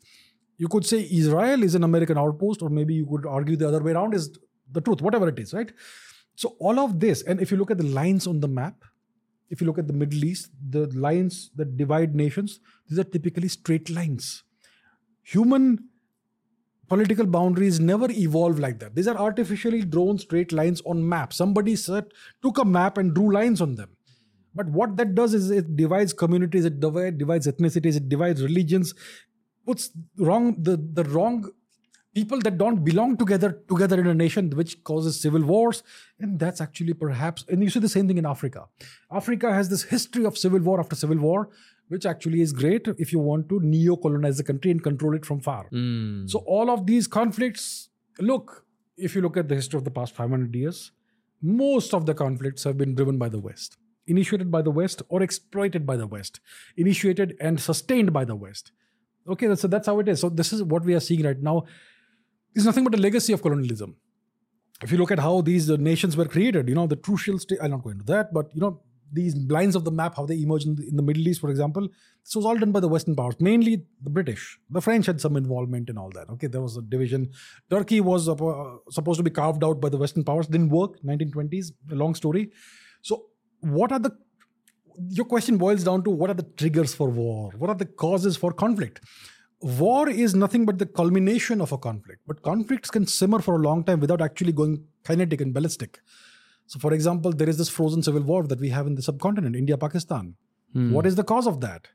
You 0.57 0.69
could 0.69 0.87
say 0.87 1.09
Israel 1.11 1.63
is 1.63 1.75
an 1.75 1.83
American 1.83 2.17
outpost, 2.17 2.63
or 2.63 2.69
maybe 2.69 2.95
you 2.95 3.07
could 3.07 3.27
argue 3.27 3.57
the 3.57 3.67
other 3.67 3.83
way 3.83 3.93
around 3.93 4.15
is 4.15 4.39
the 4.71 4.81
truth, 4.81 5.03
whatever 5.03 5.29
it 5.29 5.39
is, 5.39 5.53
right? 5.53 5.73
So 6.37 6.57
all 6.61 6.79
of 6.79 7.01
this, 7.01 7.23
and 7.23 7.41
if 7.41 7.51
you 7.51 7.57
look 7.57 7.71
at 7.71 7.79
the 7.79 7.85
lines 7.85 8.27
on 8.27 8.41
the 8.41 8.49
map, 8.49 8.85
if 9.51 9.61
you 9.61 9.67
look 9.67 9.79
at 9.79 9.87
the 9.87 9.93
Middle 9.93 10.25
East, 10.25 10.51
the 10.71 10.87
lines 10.99 11.51
that 11.57 11.77
divide 11.77 12.15
nations, 12.15 12.61
these 12.89 12.99
are 12.99 13.05
typically 13.05 13.49
straight 13.49 13.91
lines. 13.91 14.45
Human 15.23 15.89
political 16.95 17.27
boundaries 17.27 17.81
never 17.81 18.09
evolve 18.11 18.61
like 18.61 18.79
that. 18.79 18.95
These 18.95 19.09
are 19.09 19.17
artificially 19.17 19.83
drawn 19.83 20.17
straight 20.19 20.53
lines 20.53 20.81
on 20.87 21.09
maps. 21.09 21.37
Somebody 21.37 21.75
set, 21.75 22.13
took 22.41 22.59
a 22.59 22.65
map 22.65 22.99
and 22.99 23.13
drew 23.13 23.33
lines 23.33 23.61
on 23.61 23.75
them. 23.75 23.91
But 24.55 24.69
what 24.69 24.97
that 24.99 25.17
does 25.17 25.35
is 25.35 25.51
it 25.51 25.77
divides 25.77 26.13
communities, 26.13 26.65
it 26.65 26.79
divides 26.79 27.49
ethnicities, 27.49 27.97
it 27.97 28.09
divides 28.09 28.41
religions, 28.45 28.95
puts 29.67 29.91
wrong 30.17 30.55
the, 30.63 30.77
the 30.77 31.03
wrong 31.03 31.51
people 32.15 32.39
that 32.43 32.59
don't 32.59 32.85
belong 32.85 33.17
together 33.17 33.51
together 33.69 33.99
in 34.01 34.07
a 34.07 34.15
nation 34.15 34.51
which 34.51 34.75
causes 34.85 35.21
civil 35.21 35.43
wars 35.43 35.83
and 36.21 36.39
that's 36.39 36.61
actually 36.61 36.95
perhaps 36.95 37.45
and 37.49 37.65
you 37.65 37.71
see 37.71 37.81
the 37.81 37.89
same 37.95 38.07
thing 38.07 38.19
in 38.19 38.27
africa 38.35 38.67
africa 39.21 39.53
has 39.53 39.69
this 39.69 39.83
history 39.95 40.25
of 40.25 40.39
civil 40.39 40.61
war 40.61 40.79
after 40.79 40.95
civil 40.95 41.19
war 41.19 41.49
which 41.89 42.07
actually 42.07 42.41
is 42.41 42.53
great 42.53 42.89
if 42.99 43.13
you 43.13 43.19
want 43.19 43.49
to 43.49 43.61
neo-colonize 43.61 44.37
the 44.39 44.45
country 44.45 44.71
and 44.71 44.83
control 44.83 45.15
it 45.15 45.25
from 45.25 45.41
far. 45.41 45.67
Hmm. 45.71 46.27
so 46.27 46.41
all 46.47 46.71
of 46.71 46.87
these 46.87 47.07
conflicts 47.07 47.89
look 48.19 48.65
if 48.97 49.15
you 49.15 49.23
look 49.23 49.37
at 49.37 49.49
the 49.49 49.55
history 49.55 49.79
of 49.79 49.85
the 49.85 49.91
past 49.91 50.15
500 50.15 50.55
years 50.55 50.93
most 51.43 51.93
of 51.95 52.07
the 52.07 52.15
conflicts 52.15 52.65
have 52.65 52.79
been 52.79 52.95
driven 52.95 53.19
by 53.19 53.29
the 53.29 53.39
west 53.39 53.77
initiated 54.07 54.51
by 54.51 54.63
the 54.63 54.71
west 54.71 55.03
or 55.09 55.23
exploited 55.23 55.87
by 55.87 55.97
the 55.97 56.07
west 56.07 56.41
initiated 56.77 57.37
and 57.41 57.61
sustained 57.61 58.13
by 58.13 58.25
the 58.25 58.37
west. 58.37 58.73
Okay 59.27 59.55
so 59.55 59.69
that's 59.69 59.87
how 59.87 59.99
it 60.01 60.09
is. 60.09 60.21
So 60.21 60.29
this 60.29 60.53
is 60.53 60.63
what 60.63 60.85
we 60.85 60.95
are 60.95 61.01
seeing 61.01 61.23
right 61.23 61.41
now. 61.41 61.65
It's 62.55 62.65
nothing 62.65 62.85
but 62.85 62.95
a 62.95 62.99
legacy 62.99 63.33
of 63.33 63.43
colonialism. 63.43 63.97
If 64.83 64.93
you 64.93 64.99
look 64.99 65.11
at 65.11 65.19
how 65.19 65.41
these 65.41 65.69
nations 65.71 66.17
were 66.17 66.27
created 66.27 66.69
you 66.69 66.75
know 66.75 66.87
the 66.87 66.97
crucial 66.97 67.39
state 67.39 67.59
i'll 67.63 67.71
not 67.71 67.83
go 67.83 67.91
into 67.91 68.05
that 68.05 68.35
but 68.35 68.51
you 68.55 68.61
know 68.61 68.81
these 69.13 69.37
lines 69.49 69.77
of 69.77 69.85
the 69.85 69.91
map 69.91 70.17
how 70.17 70.27
they 70.27 70.41
emerged 70.41 70.67
in 70.67 70.75
the, 70.75 70.89
in 70.89 70.97
the 70.97 71.03
middle 71.03 71.27
east 71.29 71.41
for 71.41 71.51
example 71.51 71.89
this 72.25 72.35
was 72.35 72.45
all 72.45 72.57
done 72.57 72.73
by 72.73 72.81
the 72.81 72.89
western 72.89 73.15
powers 73.15 73.37
mainly 73.39 73.83
the 74.03 74.11
british. 74.11 74.59
The 74.71 74.81
french 74.81 75.07
had 75.07 75.21
some 75.21 75.37
involvement 75.37 75.91
in 75.91 75.99
all 75.99 76.11
that 76.11 76.29
okay? 76.31 76.47
There 76.47 76.63
was 76.63 76.77
a 76.77 76.83
division. 76.83 77.31
Turkey 77.71 78.01
was 78.01 78.29
uh, 78.29 78.35
supposed 78.91 79.19
to 79.19 79.23
be 79.23 79.31
carved 79.31 79.63
out 79.63 79.81
by 79.81 79.89
the 79.89 79.97
western 79.97 80.25
powers. 80.25 80.47
Didn't 80.47 80.71
work 80.71 81.01
1920s 81.03 81.73
a 81.93 81.95
long 81.95 82.15
story. 82.15 82.51
So 83.03 83.27
what 83.61 83.93
are 83.93 83.99
the 83.99 84.13
your 85.11 85.27
question 85.27 85.57
boils 85.59 85.85
down 85.85 86.05
to 86.05 86.11
what 86.11 86.31
are 86.31 86.35
the 86.35 86.49
triggers 86.57 86.95
for 86.95 87.11
war? 87.11 87.53
What 87.59 87.69
are 87.69 87.75
the 87.77 87.87
causes 87.87 88.37
for 88.37 88.53
conflict? 88.53 89.01
War 89.61 90.09
is 90.09 90.35
nothing 90.35 90.65
but 90.67 90.79
the 90.79 90.87
culmination 90.87 91.61
of 91.61 91.73
a 91.73 91.79
conflict 91.79 92.21
but 92.27 92.43
conflicts 92.43 92.91
can 92.91 93.07
simmer 93.07 93.41
for 93.41 93.57
a 93.57 93.59
long 93.59 93.85
time 93.85 94.01
without 94.01 94.21
actually 94.21 94.53
going 94.53 94.85
kinetic 95.05 95.41
and 95.41 95.53
ballistic 95.53 96.01
so 96.67 96.79
for 96.79 96.93
example 96.93 97.33
there 97.33 97.49
is 97.49 97.59
this 97.59 97.69
frozen 97.69 98.03
civil 98.03 98.23
war 98.23 98.47
that 98.47 98.61
we 98.61 98.71
have 98.71 98.87
in 98.87 98.95
the 98.95 99.03
subcontinent 99.03 99.57
india 99.57 99.77
pakistan. 99.77 100.35
Hmm. 100.73 100.93
What 100.93 101.07
is 101.07 101.15
the 101.15 101.25
cause 101.25 101.47
of 101.47 101.61
that? 101.61 101.89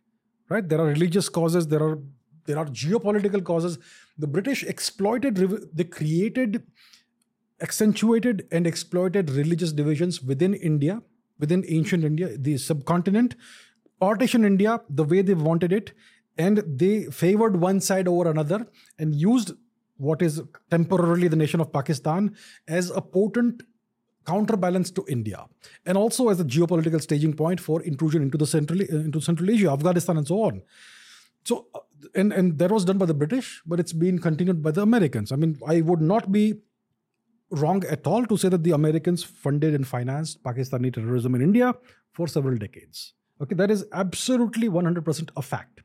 Right? 0.47 0.67
There 0.67 0.79
are 0.79 0.85
religious 0.85 1.29
causes 1.29 1.67
there 1.67 1.83
are 1.83 1.99
there 2.45 2.57
are 2.57 2.65
geopolitical 2.65 3.43
causes. 3.43 3.77
The 4.17 4.27
british 4.27 4.63
exploited 4.63 5.35
they 5.73 5.83
created 5.83 6.63
accentuated 7.61 8.47
and 8.51 8.65
exploited 8.65 9.29
religious 9.31 9.71
divisions 9.73 10.21
within 10.21 10.53
India, 10.53 11.01
within 11.39 11.63
ancient 11.67 12.03
India, 12.03 12.37
the 12.37 12.57
subcontinent, 12.57 13.35
partition 13.99 14.45
India 14.45 14.79
the 14.89 15.03
way 15.03 15.21
they 15.21 15.33
wanted 15.33 15.73
it, 15.73 15.91
and 16.37 16.63
they 16.65 17.05
favored 17.05 17.57
one 17.57 17.81
side 17.81 18.07
over 18.07 18.29
another 18.29 18.65
and 18.97 19.13
used 19.13 19.51
what 19.97 20.21
is 20.21 20.41
temporarily 20.71 21.27
the 21.27 21.35
nation 21.35 21.59
of 21.59 21.73
Pakistan 21.73 22.33
as 22.67 22.89
a 22.89 23.01
potent 23.01 23.63
counterbalance 24.29 24.91
to 24.91 25.05
India, 25.17 25.45
and 25.85 25.97
also 25.97 26.29
as 26.29 26.39
a 26.39 26.47
geopolitical 26.55 27.01
staging 27.01 27.33
point 27.33 27.59
for 27.67 27.81
intrusion 27.81 28.21
into 28.21 28.37
the 28.37 28.47
central 28.55 28.81
into 28.81 29.21
Central 29.29 29.49
Asia, 29.57 29.71
Afghanistan, 29.71 30.17
and 30.17 30.27
so 30.27 30.41
on. 30.47 30.61
So, 31.43 31.67
uh, 31.73 31.79
and 32.15 32.33
and 32.39 32.57
that 32.63 32.71
was 32.77 32.85
done 32.85 32.97
by 33.03 33.07
the 33.11 33.19
British, 33.23 33.61
but 33.65 33.79
it's 33.79 33.93
been 33.93 34.19
continued 34.19 34.61
by 34.67 34.71
the 34.71 34.81
Americans. 34.89 35.31
I 35.31 35.37
mean, 35.43 35.57
I 35.75 35.81
would 35.91 36.01
not 36.01 36.31
be 36.31 36.45
wrong 37.51 37.83
at 37.85 38.05
all 38.05 38.25
to 38.25 38.37
say 38.37 38.49
that 38.49 38.63
the 38.63 38.71
Americans 38.71 39.23
funded 39.23 39.73
and 39.73 39.87
financed 39.87 40.43
Pakistani 40.43 40.93
terrorism 40.93 41.35
in 41.35 41.41
India 41.41 41.73
for 42.11 42.27
several 42.27 42.57
decades. 42.57 43.13
Okay, 43.41 43.55
that 43.55 43.71
is 43.71 43.85
absolutely 43.93 44.69
100% 44.69 45.29
a 45.35 45.41
fact. 45.41 45.81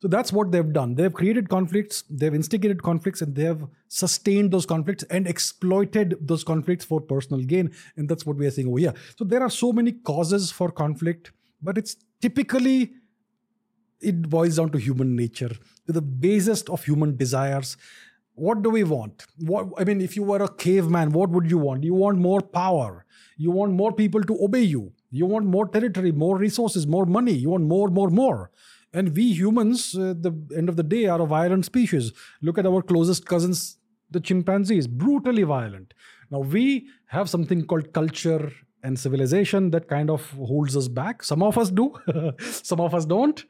So 0.00 0.06
that's 0.06 0.32
what 0.32 0.52
they've 0.52 0.72
done. 0.72 0.94
They've 0.94 1.12
created 1.12 1.48
conflicts, 1.48 2.04
they've 2.08 2.34
instigated 2.34 2.82
conflicts, 2.82 3.20
and 3.20 3.34
they 3.34 3.44
have 3.44 3.66
sustained 3.88 4.52
those 4.52 4.64
conflicts 4.64 5.02
and 5.04 5.26
exploited 5.26 6.16
those 6.20 6.44
conflicts 6.44 6.84
for 6.84 7.00
personal 7.00 7.42
gain. 7.42 7.72
And 7.96 8.08
that's 8.08 8.24
what 8.24 8.36
we 8.36 8.46
are 8.46 8.50
seeing 8.50 8.68
over 8.68 8.78
here. 8.78 8.94
So 9.16 9.24
there 9.24 9.42
are 9.42 9.50
so 9.50 9.72
many 9.72 9.92
causes 9.92 10.52
for 10.52 10.70
conflict, 10.70 11.32
but 11.60 11.76
it's 11.76 11.96
typically 12.20 12.92
it 14.00 14.28
boils 14.28 14.56
down 14.56 14.70
to 14.70 14.78
human 14.78 15.16
nature, 15.16 15.50
to 15.86 15.92
the 15.92 16.02
basest 16.02 16.70
of 16.70 16.84
human 16.84 17.16
desires. 17.16 17.76
What 18.34 18.62
do 18.62 18.70
we 18.70 18.84
want? 18.84 19.26
What 19.38 19.66
I 19.78 19.82
mean, 19.82 20.00
if 20.00 20.14
you 20.14 20.22
were 20.22 20.42
a 20.42 20.48
caveman, 20.48 21.10
what 21.10 21.30
would 21.30 21.50
you 21.50 21.58
want? 21.58 21.82
You 21.82 21.94
want 21.94 22.18
more 22.18 22.40
power. 22.40 23.04
You 23.36 23.50
want 23.50 23.72
more 23.72 23.92
people 23.92 24.22
to 24.22 24.44
obey 24.44 24.62
you. 24.62 24.92
You 25.10 25.26
want 25.26 25.46
more 25.46 25.66
territory, 25.66 26.12
more 26.12 26.36
resources, 26.38 26.86
more 26.86 27.06
money. 27.06 27.32
You 27.32 27.50
want 27.50 27.64
more, 27.64 27.88
more, 27.88 28.10
more. 28.10 28.50
And 28.92 29.14
we 29.14 29.32
humans, 29.32 29.94
at 29.94 30.00
uh, 30.00 30.12
the 30.14 30.32
end 30.56 30.68
of 30.68 30.76
the 30.76 30.82
day, 30.82 31.06
are 31.06 31.20
a 31.20 31.26
violent 31.26 31.64
species. 31.64 32.12
Look 32.40 32.58
at 32.58 32.66
our 32.66 32.82
closest 32.82 33.26
cousins, 33.26 33.78
the 34.10 34.20
chimpanzees, 34.20 34.86
brutally 34.86 35.42
violent. 35.42 35.92
Now, 36.30 36.40
we 36.40 36.88
have 37.06 37.28
something 37.28 37.66
called 37.66 37.92
culture 37.92 38.50
and 38.82 38.98
civilization 38.98 39.70
that 39.72 39.88
kind 39.88 40.08
of 40.08 40.30
holds 40.32 40.76
us 40.76 40.88
back. 40.88 41.22
Some 41.22 41.42
of 41.42 41.58
us 41.58 41.70
do, 41.70 41.94
some 42.40 42.80
of 42.80 42.94
us 42.94 43.04
don't 43.04 43.44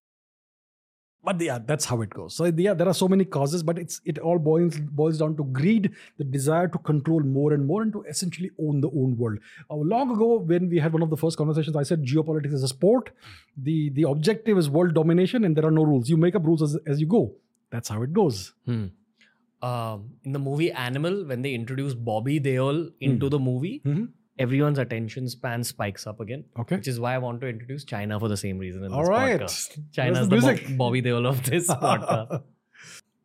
but 1.25 1.41
yeah 1.41 1.59
that's 1.59 1.85
how 1.85 2.01
it 2.03 2.11
goes. 2.11 2.35
So 2.35 2.45
yeah 2.47 2.75
there 2.75 2.89
are 2.89 2.95
so 2.95 3.09
many 3.09 3.25
causes 3.25 3.63
but 3.63 3.79
it's 3.79 4.01
it 4.05 4.19
all 4.19 4.39
boils 4.39 4.79
boils 4.79 5.19
down 5.19 5.37
to 5.37 5.45
greed 5.45 5.91
the 6.17 6.25
desire 6.25 6.69
to 6.69 6.79
control 6.79 7.21
more 7.21 7.53
and 7.53 7.67
more 7.67 7.83
and 7.83 7.93
to 7.93 8.03
essentially 8.03 8.51
own 8.61 8.81
the 8.81 8.89
own 8.89 9.17
world. 9.17 9.39
Uh, 9.71 9.77
long 9.77 10.11
ago 10.11 10.39
when 10.39 10.69
we 10.69 10.79
had 10.79 10.93
one 10.93 11.03
of 11.03 11.11
the 11.11 11.17
first 11.17 11.37
conversations 11.37 11.77
i 11.77 11.83
said 11.83 12.05
geopolitics 12.05 12.53
is 12.53 12.63
a 12.63 12.69
sport. 12.69 13.11
The 13.57 13.91
the 13.91 14.03
objective 14.03 14.59
is 14.59 14.71
world 14.71 14.95
domination 14.95 15.45
and 15.45 15.57
there 15.57 15.67
are 15.67 15.77
no 15.83 15.83
rules. 15.83 16.09
You 16.09 16.17
make 16.17 16.35
up 16.35 16.47
rules 16.47 16.63
as, 16.63 16.79
as 16.87 17.01
you 17.01 17.07
go. 17.07 17.35
That's 17.71 17.89
how 17.89 18.03
it 18.03 18.13
goes. 18.13 18.55
Hmm. 18.65 18.87
um, 19.69 20.03
in 20.25 20.33
the 20.35 20.39
movie 20.39 20.71
animal 20.81 21.15
when 21.29 21.43
they 21.45 21.53
introduce 21.53 21.95
bobby 22.09 22.35
deol 22.43 22.77
into 23.07 23.27
mm. 23.27 23.31
the 23.31 23.39
movie 23.47 23.83
mm-hmm 23.85 24.05
everyone's 24.39 24.79
attention 24.79 25.29
span 25.29 25.65
spikes 25.65 26.07
up 26.07 26.21
again. 26.21 26.45
Okay. 26.59 26.77
Which 26.77 26.89
is 26.89 27.01
why 27.01 27.15
I 27.15 27.19
want 27.19 27.41
to 27.41 27.49
introduce 27.49 27.85
China 27.85 28.19
for 28.21 28.29
the 28.29 28.37
same 28.37 28.59
reason. 28.59 28.85
In 28.85 28.93
All 28.93 29.01
this 29.01 29.09
right. 29.09 29.41
Podcast. 29.41 29.93
China's 29.93 30.29
the, 30.29 30.37
the 30.37 30.63
Bo- 30.69 30.77
Bobby 30.77 31.03
Deol 31.03 31.27
of 31.27 31.43
this 31.45 31.67
podcast. 31.69 32.43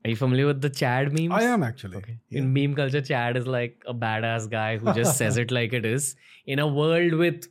Are 0.06 0.10
you 0.10 0.16
familiar 0.18 0.46
with 0.48 0.62
the 0.62 0.70
Chad 0.70 1.14
memes? 1.18 1.32
I 1.32 1.44
am 1.44 1.64
actually. 1.64 1.98
Okay. 1.98 2.18
Yeah. 2.30 2.40
In 2.40 2.54
meme 2.54 2.76
culture, 2.76 3.02
Chad 3.02 3.38
is 3.38 3.48
like 3.48 3.82
a 3.88 3.94
badass 3.94 4.50
guy 4.50 4.78
who 4.78 4.94
just 4.94 5.18
says 5.22 5.38
it 5.38 5.52
like 5.52 5.72
it 5.72 5.86
is. 5.86 6.16
In 6.46 6.60
a 6.60 6.68
world 6.68 7.14
with 7.14 7.48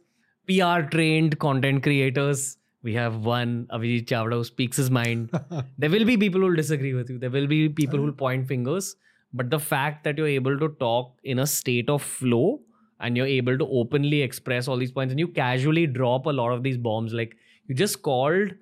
PR 0.46 0.82
trained 0.90 1.38
content 1.38 1.82
creators, 1.82 2.58
we 2.82 2.94
have 2.94 3.24
one 3.24 3.68
Abhijit 3.72 4.06
Chavda 4.06 4.32
who 4.32 4.44
speaks 4.44 4.76
his 4.76 4.90
mind. 4.90 5.30
there 5.78 5.88
will 5.88 6.04
be 6.04 6.16
people 6.16 6.40
who 6.40 6.48
will 6.48 6.56
disagree 6.56 6.92
with 6.92 7.08
you. 7.08 7.18
There 7.18 7.30
will 7.30 7.46
be 7.46 7.68
people 7.68 7.98
who 7.98 8.02
will 8.02 8.10
uh-huh. 8.10 8.18
point 8.18 8.48
fingers. 8.48 8.96
But 9.32 9.48
the 9.48 9.60
fact 9.60 10.04
that 10.04 10.18
you're 10.18 10.26
able 10.26 10.58
to 10.58 10.68
talk 10.68 11.16
in 11.24 11.38
a 11.38 11.46
state 11.46 11.88
of 11.88 12.02
flow 12.02 12.60
and 13.02 13.16
you're 13.16 13.26
able 13.26 13.58
to 13.58 13.66
openly 13.66 14.22
express 14.22 14.68
all 14.68 14.76
these 14.76 14.92
points 14.92 15.12
and 15.12 15.20
you 15.20 15.28
casually 15.28 15.86
drop 15.86 16.26
a 16.26 16.30
lot 16.30 16.52
of 16.52 16.62
these 16.62 16.78
bombs. 16.78 17.12
Like 17.12 17.36
you 17.66 17.74
just 17.74 18.02
called 18.02 18.54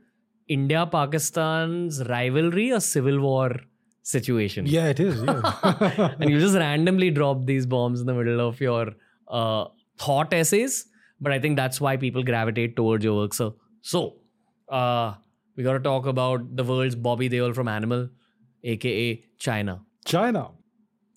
india 0.48 0.84
pakistan's 0.92 1.98
rivalry 2.08 2.70
a 2.70 2.80
civil 2.80 3.20
war 3.20 3.60
situation. 4.02 4.66
Yeah 4.66 4.88
it 4.88 5.00
is 5.00 5.22
yeah. 5.22 6.14
and 6.20 6.30
you 6.30 6.40
just 6.40 6.56
randomly 6.56 7.10
drop 7.10 7.44
these 7.46 7.66
bombs 7.66 8.00
in 8.00 8.06
the 8.06 8.14
middle 8.14 8.40
of 8.46 8.60
your 8.60 8.94
uh, 9.28 9.66
thought 9.98 10.32
essays. 10.32 10.86
But 11.20 11.32
i 11.32 11.38
think 11.38 11.56
that's 11.56 11.80
why 11.80 11.96
people 11.96 12.22
gravitate 12.22 12.76
towards 12.76 13.04
your 13.04 13.16
work. 13.16 13.34
So 13.34 13.56
so 13.82 14.16
uh, 14.68 15.14
we 15.56 15.62
got 15.62 15.74
to 15.74 15.80
talk 15.80 16.06
about 16.06 16.56
the 16.56 16.64
world's 16.64 16.94
bobby 16.94 17.28
deol 17.28 17.54
from 17.54 17.68
animal 17.68 18.08
aka 18.64 19.22
china. 19.38 19.80
China. 20.04 20.50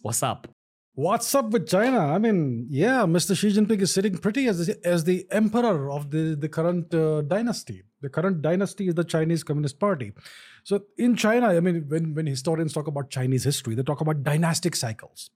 What's 0.02 0.22
up 0.22 0.53
What's 0.96 1.34
up 1.34 1.50
with 1.50 1.68
China? 1.68 1.98
I 1.98 2.20
mean, 2.20 2.68
yeah, 2.70 3.00
Mr. 3.08 3.36
Xi 3.36 3.52
Jinping 3.52 3.82
is 3.82 3.92
sitting 3.92 4.16
pretty 4.16 4.48
as 4.48 4.68
the, 4.68 4.80
as 4.86 5.06
the 5.06 5.26
emperor 5.32 5.90
of 5.90 6.12
the, 6.12 6.36
the 6.36 6.48
current 6.48 6.94
uh, 6.94 7.22
dynasty. 7.22 7.82
The 8.02 8.10
current 8.10 8.44
dynasty 8.44 8.90
is 8.90 8.94
the 8.94 9.04
Chinese 9.04 9.44
Communist 9.44 9.80
Party. 9.80 10.14
So 10.64 10.84
in 11.00 11.16
China, 11.16 11.48
I 11.48 11.62
mean, 11.62 11.86
when, 11.88 12.14
when 12.14 12.28
historians 12.28 12.74
talk 12.74 12.86
about 12.86 13.10
Chinese 13.10 13.44
history, 13.44 13.74
they 13.74 13.82
talk 13.82 14.02
about 14.02 14.24
dynastic 14.24 14.76
cycles. 14.76 15.32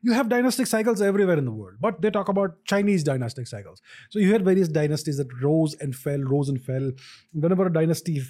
You 0.00 0.14
have 0.14 0.30
dynastic 0.30 0.66
cycles 0.66 1.02
everywhere 1.02 1.36
in 1.36 1.44
the 1.44 1.52
world, 1.52 1.76
but 1.78 2.00
they 2.00 2.10
talk 2.10 2.30
about 2.30 2.64
Chinese 2.64 3.04
dynastic 3.04 3.46
cycles. 3.46 3.82
So 4.08 4.18
you 4.18 4.32
had 4.32 4.46
various 4.46 4.68
dynasties 4.68 5.18
that 5.18 5.28
rose 5.42 5.74
and 5.74 5.94
fell, 5.94 6.20
rose 6.20 6.48
and 6.48 6.60
fell. 6.60 6.90
Whenever 7.34 7.66
a 7.66 7.72
dynasty 7.72 8.22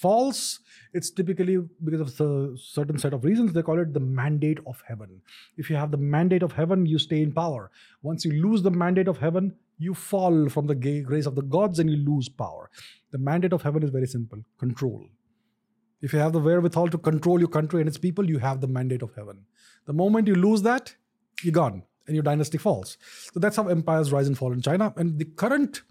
false. 0.00 0.60
It's 0.92 1.10
typically 1.10 1.58
because 1.84 2.00
of 2.00 2.20
a 2.20 2.56
certain 2.56 2.98
set 2.98 3.12
of 3.12 3.24
reasons 3.24 3.52
they 3.52 3.62
call 3.62 3.78
it 3.78 3.92
the 3.92 4.00
mandate 4.00 4.58
of 4.66 4.82
heaven. 4.86 5.20
If 5.56 5.70
you 5.70 5.76
have 5.76 5.90
the 5.90 5.96
mandate 5.96 6.42
of 6.42 6.52
heaven 6.52 6.86
you 6.86 6.98
stay 6.98 7.22
in 7.22 7.32
power. 7.32 7.70
Once 8.02 8.24
you 8.24 8.32
lose 8.32 8.62
the 8.62 8.70
mandate 8.70 9.08
of 9.08 9.18
heaven 9.18 9.54
you 9.78 9.94
fall 9.94 10.48
from 10.48 10.66
the 10.66 10.74
grace 10.74 11.26
of 11.26 11.34
the 11.34 11.42
gods 11.42 11.78
and 11.78 11.90
you 11.90 11.96
lose 11.96 12.28
power. 12.28 12.70
The 13.10 13.18
mandate 13.18 13.52
of 13.52 13.62
heaven 13.62 13.82
is 13.82 13.90
very 13.90 14.06
simple 14.06 14.42
control. 14.58 15.04
If 16.00 16.12
you 16.12 16.20
have 16.20 16.32
the 16.32 16.40
wherewithal 16.40 16.88
to 16.88 16.98
control 16.98 17.38
your 17.40 17.48
country 17.48 17.80
and 17.80 17.88
its 17.88 17.98
people 17.98 18.28
you 18.28 18.38
have 18.38 18.60
the 18.60 18.68
mandate 18.68 19.02
of 19.02 19.14
heaven. 19.14 19.44
The 19.86 19.92
moment 19.92 20.28
you 20.28 20.34
lose 20.34 20.62
that 20.62 20.94
you're 21.42 21.52
gone 21.52 21.82
and 22.06 22.14
your 22.14 22.22
dynasty 22.22 22.58
falls. 22.58 22.96
So 23.32 23.40
that's 23.40 23.56
how 23.56 23.68
empires 23.68 24.12
rise 24.12 24.28
and 24.28 24.38
fall 24.38 24.52
in 24.52 24.62
china. 24.62 24.92
And 24.96 25.18
the 25.18 25.24
current 25.24 25.82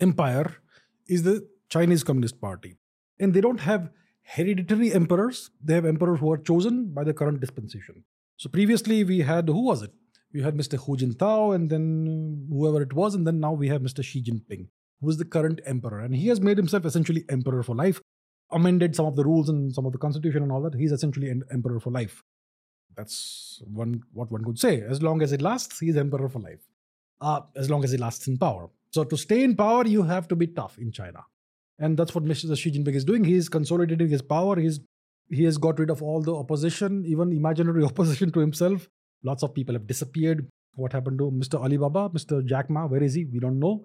empire 0.00 0.56
is 1.06 1.22
the 1.22 1.46
chinese 1.68 2.02
communist 2.04 2.40
party 2.40 2.76
and 3.18 3.34
they 3.34 3.40
don't 3.40 3.60
have 3.60 3.90
hereditary 4.22 4.92
emperors. 4.92 5.50
They 5.62 5.74
have 5.74 5.84
emperors 5.84 6.20
who 6.20 6.32
are 6.32 6.38
chosen 6.38 6.92
by 6.92 7.04
the 7.04 7.14
current 7.14 7.40
dispensation. 7.40 8.04
So 8.36 8.48
previously 8.48 9.04
we 9.04 9.20
had 9.20 9.48
who 9.48 9.64
was 9.64 9.82
it? 9.82 9.92
We 10.32 10.42
had 10.42 10.56
Mr. 10.56 10.78
Hu 10.78 10.96
Jintao 10.96 11.54
and 11.54 11.70
then 11.70 12.48
whoever 12.50 12.82
it 12.82 12.92
was, 12.92 13.14
and 13.14 13.26
then 13.26 13.38
now 13.38 13.52
we 13.52 13.68
have 13.68 13.82
Mr. 13.82 14.02
Xi 14.02 14.22
Jinping, 14.22 14.66
who 15.00 15.08
is 15.08 15.16
the 15.16 15.24
current 15.24 15.60
emperor, 15.64 16.00
and 16.00 16.14
he 16.14 16.26
has 16.28 16.40
made 16.40 16.56
himself 16.56 16.84
essentially 16.84 17.24
emperor 17.28 17.62
for 17.62 17.76
life. 17.76 18.00
Amended 18.50 18.94
some 18.94 19.06
of 19.06 19.16
the 19.16 19.24
rules 19.24 19.48
and 19.48 19.72
some 19.72 19.86
of 19.86 19.92
the 19.92 19.98
constitution 19.98 20.42
and 20.42 20.52
all 20.52 20.60
that. 20.62 20.74
He's 20.74 20.92
essentially 20.92 21.30
an 21.30 21.44
emperor 21.52 21.80
for 21.80 21.90
life. 21.90 22.22
That's 22.96 23.62
one 23.64 24.02
what 24.12 24.30
one 24.30 24.44
could 24.44 24.58
say. 24.58 24.82
As 24.82 25.02
long 25.02 25.22
as 25.22 25.32
it 25.32 25.40
lasts, 25.40 25.78
he's 25.78 25.96
emperor 25.96 26.28
for 26.28 26.40
life. 26.40 26.60
Uh, 27.20 27.40
as 27.56 27.70
long 27.70 27.84
as 27.84 27.92
he 27.92 27.96
lasts 27.96 28.26
in 28.26 28.36
power. 28.36 28.68
So 28.90 29.02
to 29.04 29.16
stay 29.16 29.42
in 29.42 29.56
power, 29.56 29.86
you 29.86 30.02
have 30.02 30.28
to 30.28 30.36
be 30.36 30.46
tough 30.46 30.78
in 30.78 30.92
China. 30.92 31.24
And 31.78 31.96
that's 31.96 32.14
what 32.14 32.24
Mr. 32.24 32.56
Xi 32.56 32.70
Jinping 32.70 32.94
is 32.94 33.04
doing. 33.04 33.24
He 33.24 33.34
is 33.34 33.48
consolidating 33.48 34.08
his 34.08 34.22
power. 34.22 34.58
He's 34.58 34.80
he 35.30 35.44
has 35.44 35.56
got 35.58 35.78
rid 35.78 35.90
of 35.90 36.02
all 36.02 36.20
the 36.20 36.34
opposition, 36.34 37.04
even 37.06 37.32
imaginary 37.32 37.84
opposition 37.90 38.30
to 38.32 38.40
himself. 38.40 38.88
Lots 39.22 39.42
of 39.42 39.54
people 39.54 39.74
have 39.74 39.86
disappeared. 39.86 40.46
What 40.74 40.92
happened 40.92 41.18
to 41.18 41.30
Mr. 41.30 41.60
Alibaba, 41.60 42.10
Mr. 42.10 42.44
Jack 42.44 42.68
Ma? 42.68 42.86
Where 42.86 43.02
is 43.02 43.14
he? 43.14 43.24
We 43.24 43.38
don't 43.38 43.58
know. 43.58 43.84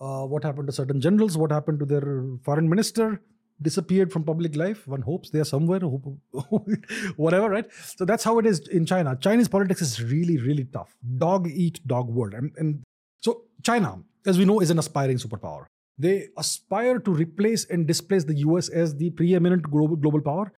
Uh, 0.00 0.24
what 0.26 0.42
happened 0.42 0.66
to 0.66 0.72
certain 0.72 1.00
generals? 1.00 1.36
What 1.36 1.52
happened 1.52 1.78
to 1.80 1.86
their 1.86 2.24
foreign 2.42 2.68
minister? 2.68 3.20
Disappeared 3.62 4.10
from 4.10 4.24
public 4.24 4.56
life. 4.56 4.88
One 4.88 5.02
hopes 5.02 5.28
they 5.30 5.38
are 5.38 5.44
somewhere, 5.44 5.80
whatever, 7.16 7.50
right? 7.50 7.66
So 7.94 8.06
that's 8.06 8.24
how 8.24 8.38
it 8.38 8.46
is 8.46 8.60
in 8.68 8.86
China. 8.86 9.16
Chinese 9.20 9.48
politics 9.48 9.82
is 9.82 10.02
really, 10.02 10.38
really 10.38 10.64
tough. 10.64 10.96
Dog 11.18 11.46
eat 11.46 11.86
dog 11.86 12.08
world. 12.08 12.32
And, 12.32 12.52
and 12.56 12.82
so 13.20 13.42
China, 13.62 13.98
as 14.26 14.38
we 14.38 14.46
know, 14.46 14.60
is 14.60 14.70
an 14.70 14.78
aspiring 14.78 15.18
superpower. 15.18 15.66
They 16.00 16.28
aspire 16.38 16.98
to 16.98 17.12
replace 17.12 17.66
and 17.66 17.86
displace 17.86 18.24
the 18.24 18.36
US 18.46 18.70
as 18.70 18.96
the 18.96 19.10
preeminent 19.10 19.70
global, 19.70 20.20
power? 20.22 20.50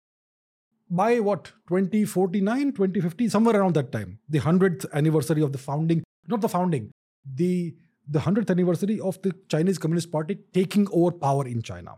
By 0.91 1.21
what 1.21 1.45
2049 1.69 2.73
2050 2.73 3.29
somewhere 3.29 3.57
around 3.59 3.75
that 3.75 3.93
time 3.93 4.19
the 4.29 4.41
100th 4.41 4.87
anniversary 4.93 5.41
of 5.41 5.53
the 5.53 5.59
founding 5.67 6.03
not 6.27 6.41
the 6.41 6.49
founding 6.49 6.91
the 7.37 7.75
the 8.09 8.19
100th 8.19 8.51
anniversary 8.51 8.99
of 9.11 9.21
the 9.23 9.33
chinese 9.49 9.79
communist 9.79 10.11
party 10.11 10.37
taking 10.53 10.89
over 10.93 11.13
power 11.13 11.47
in 11.47 11.63
china. 11.63 11.95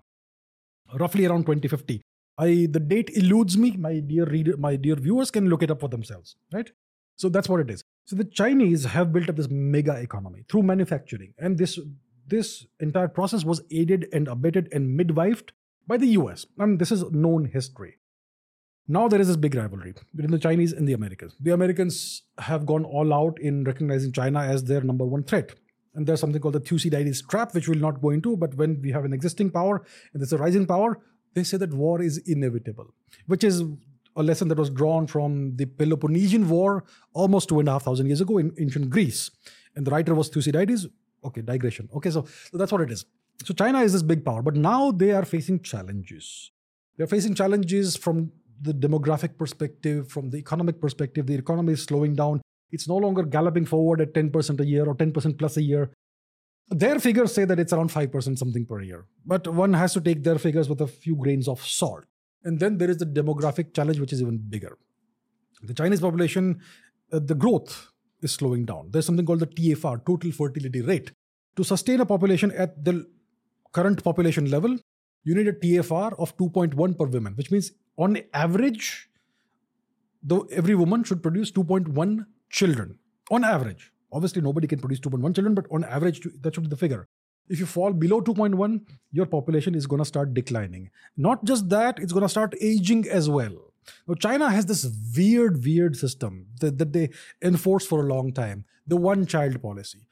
Roughly 1.00 1.24
around 1.26 1.46
2050 1.46 2.02
i 2.38 2.68
the 2.76 2.80
date 2.92 3.10
eludes 3.22 3.56
me. 3.56 3.72
My 3.88 3.94
dear 4.00 4.26
reader 4.26 4.56
my 4.58 4.76
dear 4.76 4.96
viewers 4.96 5.30
can 5.30 5.48
look 5.48 5.62
it 5.62 5.70
up 5.70 5.80
for 5.80 5.88
themselves 5.88 6.36
right? 6.52 6.70
So 7.16 7.28
that's 7.28 7.48
what 7.48 7.60
it 7.60 7.70
is. 7.70 7.82
So 8.04 8.14
the 8.16 8.24
chinese 8.42 8.84
have 8.84 9.12
built 9.12 9.30
up 9.30 9.36
this 9.36 9.50
mega 9.50 9.98
economy 10.08 10.44
through 10.50 10.64
manufacturing 10.74 11.32
and 11.38 11.56
this 11.56 11.78
this 12.26 12.66
entire 12.80 13.08
process 13.08 13.44
was 13.44 13.62
aided 13.70 14.08
and 14.12 14.28
abetted 14.28 14.68
and 14.72 14.98
midwifed 14.98 15.50
by 15.86 15.96
the 15.96 16.08
US. 16.18 16.46
I 16.58 16.66
mean, 16.66 16.78
this 16.78 16.92
is 16.92 17.02
known 17.10 17.46
history. 17.46 17.98
Now 18.88 19.08
there 19.08 19.20
is 19.20 19.28
this 19.28 19.36
big 19.36 19.54
rivalry 19.54 19.94
between 20.14 20.32
the 20.32 20.38
Chinese 20.38 20.72
and 20.72 20.88
the 20.88 20.92
Americans. 20.92 21.36
The 21.40 21.52
Americans 21.52 22.22
have 22.38 22.66
gone 22.66 22.84
all 22.84 23.12
out 23.14 23.38
in 23.40 23.64
recognizing 23.64 24.12
China 24.12 24.40
as 24.40 24.64
their 24.64 24.80
number 24.82 25.04
one 25.04 25.22
threat. 25.22 25.54
And 25.94 26.06
there's 26.06 26.20
something 26.20 26.40
called 26.40 26.54
the 26.54 26.60
Thucydides 26.60 27.22
trap, 27.22 27.54
which 27.54 27.68
we'll 27.68 27.78
not 27.78 28.00
go 28.00 28.10
into. 28.10 28.36
But 28.36 28.54
when 28.54 28.80
we 28.82 28.90
have 28.90 29.04
an 29.04 29.12
existing 29.12 29.50
power 29.50 29.84
and 30.12 30.20
there's 30.20 30.32
a 30.32 30.38
rising 30.38 30.66
power, 30.66 30.98
they 31.34 31.44
say 31.44 31.56
that 31.58 31.72
war 31.72 32.02
is 32.02 32.18
inevitable, 32.18 32.94
which 33.26 33.44
is 33.44 33.62
a 34.16 34.22
lesson 34.22 34.48
that 34.48 34.58
was 34.58 34.70
drawn 34.70 35.06
from 35.06 35.56
the 35.56 35.66
Peloponnesian 35.66 36.48
War 36.48 36.84
almost 37.14 37.48
two 37.48 37.60
and 37.60 37.68
a 37.68 37.72
half 37.72 37.84
thousand 37.84 38.06
years 38.06 38.20
ago 38.20 38.38
in 38.38 38.52
ancient 38.58 38.90
Greece. 38.90 39.30
And 39.74 39.86
the 39.86 39.90
writer 39.90 40.14
was 40.14 40.28
Thucydides, 40.28 40.86
okay 41.24 41.42
digression 41.42 41.88
okay 41.94 42.10
so, 42.10 42.24
so 42.50 42.58
that's 42.58 42.72
what 42.72 42.80
it 42.80 42.90
is 42.90 43.04
So 43.44 43.54
China 43.54 43.80
is 43.80 43.92
this 43.92 44.02
big 44.02 44.24
power, 44.24 44.42
but 44.42 44.54
now 44.54 44.90
they 44.92 45.10
are 45.12 45.24
facing 45.24 45.60
challenges. 45.60 46.50
They're 46.96 47.06
facing 47.06 47.34
challenges 47.34 47.96
from 47.96 48.32
the 48.60 48.72
demographic 48.72 49.36
perspective, 49.36 50.08
from 50.08 50.30
the 50.30 50.38
economic 50.38 50.80
perspective. 50.80 51.26
The 51.26 51.34
economy 51.34 51.72
is 51.72 51.82
slowing 51.82 52.14
down. 52.14 52.42
It's 52.70 52.88
no 52.88 52.96
longer 52.96 53.22
galloping 53.22 53.66
forward 53.66 54.00
at 54.00 54.14
10% 54.14 54.60
a 54.60 54.64
year 54.64 54.86
or 54.86 54.94
10% 54.94 55.38
plus 55.38 55.56
a 55.56 55.62
year. 55.62 55.90
Their 56.68 56.98
figures 57.00 57.34
say 57.34 57.44
that 57.44 57.58
it's 57.58 57.72
around 57.72 57.90
5% 57.90 58.38
something 58.38 58.64
per 58.64 58.80
year. 58.80 59.04
But 59.26 59.48
one 59.48 59.72
has 59.74 59.92
to 59.94 60.00
take 60.00 60.22
their 60.22 60.38
figures 60.38 60.68
with 60.68 60.80
a 60.80 60.86
few 60.86 61.16
grains 61.16 61.48
of 61.48 61.60
salt. 61.66 62.04
And 62.44 62.60
then 62.60 62.78
there 62.78 62.90
is 62.90 62.98
the 62.98 63.06
demographic 63.06 63.74
challenge, 63.74 63.98
which 63.98 64.12
is 64.12 64.22
even 64.22 64.38
bigger. 64.38 64.78
The 65.62 65.74
Chinese 65.74 66.00
population, 66.00 66.60
uh, 67.12 67.18
the 67.18 67.34
growth 67.34 67.91
is 68.22 68.32
slowing 68.32 68.64
down. 68.64 68.88
There's 68.90 69.06
something 69.06 69.26
called 69.26 69.40
the 69.40 69.46
TFR, 69.46 70.04
total 70.06 70.32
fertility 70.32 70.80
rate. 70.80 71.12
To 71.56 71.64
sustain 71.64 72.00
a 72.00 72.06
population 72.06 72.50
at 72.52 72.84
the 72.84 73.06
current 73.72 74.02
population 74.02 74.50
level, 74.50 74.78
you 75.24 75.34
need 75.34 75.48
a 75.48 75.52
TFR 75.52 76.18
of 76.18 76.36
2.1 76.36 76.98
per 76.98 77.06
woman, 77.06 77.34
which 77.34 77.50
means 77.50 77.72
on 77.96 78.18
average, 78.32 79.08
though 80.22 80.46
every 80.50 80.74
woman 80.74 81.04
should 81.04 81.22
produce 81.22 81.52
2.1 81.52 82.26
children 82.50 82.98
on 83.30 83.44
average. 83.44 83.92
Obviously, 84.12 84.42
nobody 84.42 84.66
can 84.66 84.78
produce 84.78 85.00
2.1 85.00 85.34
children, 85.34 85.54
but 85.54 85.66
on 85.70 85.84
average, 85.84 86.26
that 86.40 86.54
should 86.54 86.64
be 86.64 86.68
the 86.68 86.76
figure. 86.76 87.06
If 87.48 87.58
you 87.58 87.66
fall 87.66 87.92
below 87.92 88.20
2.1, 88.20 88.80
your 89.10 89.26
population 89.26 89.74
is 89.74 89.86
going 89.86 89.98
to 89.98 90.04
start 90.04 90.34
declining. 90.34 90.90
Not 91.16 91.44
just 91.44 91.68
that, 91.70 91.98
it's 91.98 92.12
going 92.12 92.22
to 92.22 92.28
start 92.28 92.54
aging 92.60 93.08
as 93.08 93.28
well. 93.28 93.71
Now, 94.06 94.14
China 94.14 94.50
has 94.50 94.66
this 94.66 94.88
weird, 95.16 95.64
weird 95.64 95.96
system 95.96 96.46
that, 96.60 96.78
that 96.78 96.92
they 96.92 97.10
enforce 97.40 97.86
for 97.86 98.04
a 98.04 98.08
long 98.08 98.32
time 98.32 98.64
the 98.86 98.96
one 98.96 99.26
child 99.26 99.60
policy. 99.62 100.06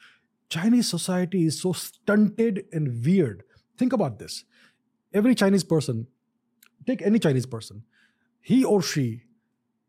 Chinese 0.48 0.88
society 0.88 1.44
is 1.44 1.60
so 1.60 1.72
stunted 1.72 2.64
and 2.72 3.04
weird. 3.04 3.44
Think 3.78 3.92
about 3.92 4.18
this. 4.18 4.44
Every 5.12 5.34
Chinese 5.34 5.64
person, 5.64 6.06
take 6.86 7.02
any 7.02 7.18
Chinese 7.18 7.46
person, 7.46 7.84
he 8.40 8.64
or 8.64 8.82
she 8.82 9.22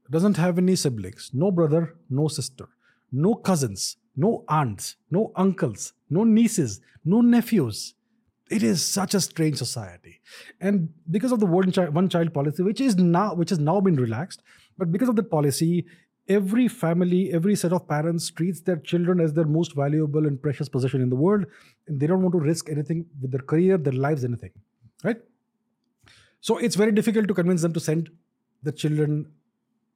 doesn't 0.10 0.38
have 0.38 0.58
any 0.58 0.76
siblings, 0.76 1.32
no 1.34 1.52
brother, 1.52 1.96
no 2.10 2.28
sister, 2.28 2.68
no 3.12 3.36
cousins, 3.36 3.98
no 4.16 4.44
aunts, 4.48 4.96
no 5.10 5.32
uncles, 5.36 5.94
no 6.10 6.24
nieces, 6.24 6.82
no 7.06 7.22
nephews. 7.22 7.96
It 8.56 8.64
is 8.64 8.86
such 8.86 9.14
a 9.14 9.22
strange 9.22 9.58
society, 9.58 10.20
and 10.60 10.89
because 11.10 11.32
of 11.32 11.39
the 11.39 11.45
one 11.45 11.72
child, 11.72 11.95
one 11.95 12.10
child 12.10 12.34
policy, 12.38 12.64
which 12.70 12.82
is 12.82 12.97
now 12.97 13.34
which 13.41 13.49
has 13.49 13.60
now 13.60 13.80
been 13.86 13.95
relaxed, 13.95 14.43
but 14.78 14.91
because 14.91 15.12
of 15.14 15.16
the 15.20 15.24
policy, 15.36 15.86
every 16.28 16.68
family, 16.68 17.22
every 17.38 17.56
set 17.56 17.74
of 17.78 17.88
parents 17.88 18.30
treats 18.30 18.62
their 18.70 18.76
children 18.91 19.22
as 19.26 19.34
their 19.34 19.45
most 19.45 19.76
valuable 19.76 20.28
and 20.28 20.41
precious 20.41 20.70
possession 20.76 21.02
in 21.02 21.10
the 21.10 21.16
world, 21.16 21.45
and 21.88 21.99
they 21.99 22.08
don't 22.08 22.22
want 22.22 22.34
to 22.34 22.39
risk 22.39 22.70
anything 22.70 23.06
with 23.22 23.32
their 23.32 23.45
career, 23.54 23.78
their 23.78 23.99
lives, 24.08 24.26
anything, 24.32 24.52
right? 25.04 25.22
So 26.41 26.58
it's 26.58 26.76
very 26.76 26.91
difficult 26.91 27.28
to 27.30 27.34
convince 27.34 27.62
them 27.62 27.74
to 27.74 27.80
send 27.80 28.10
the 28.64 28.72
children 28.72 29.32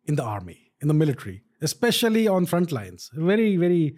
in 0.06 0.16
the 0.16 0.24
army, 0.24 0.72
in 0.82 0.88
the 0.88 0.94
military, 0.94 1.42
especially 1.62 2.28
on 2.28 2.46
front 2.46 2.72
lines. 2.72 3.10
Very, 3.14 3.58
very, 3.58 3.98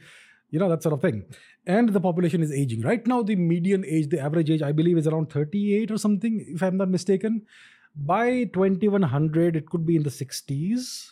you 0.49 0.60
know, 0.60 0.70
that 0.70 0.82
sort 0.84 0.93
of 0.93 1.01
thing. 1.01 1.26
And 1.68 1.89
the 1.89 1.99
population 1.99 2.41
is 2.41 2.51
aging. 2.51 2.82
Right 2.82 3.05
now, 3.05 3.22
the 3.22 3.36
median 3.36 3.84
age, 3.86 4.07
the 4.07 4.20
average 4.20 4.49
age, 4.49 4.61
I 4.61 4.72
believe, 4.72 4.97
is 4.97 5.05
around 5.05 5.30
38 5.30 5.91
or 5.91 5.97
something, 5.97 6.45
if 6.47 6.63
I'm 6.63 6.78
not 6.78 6.88
mistaken. 6.88 7.41
By 7.93 8.45
2100, 8.45 9.57
it 9.57 9.70
could 9.70 9.86
be 9.86 9.97
in 9.97 10.03
the 10.03 10.09
60s. 10.09 11.11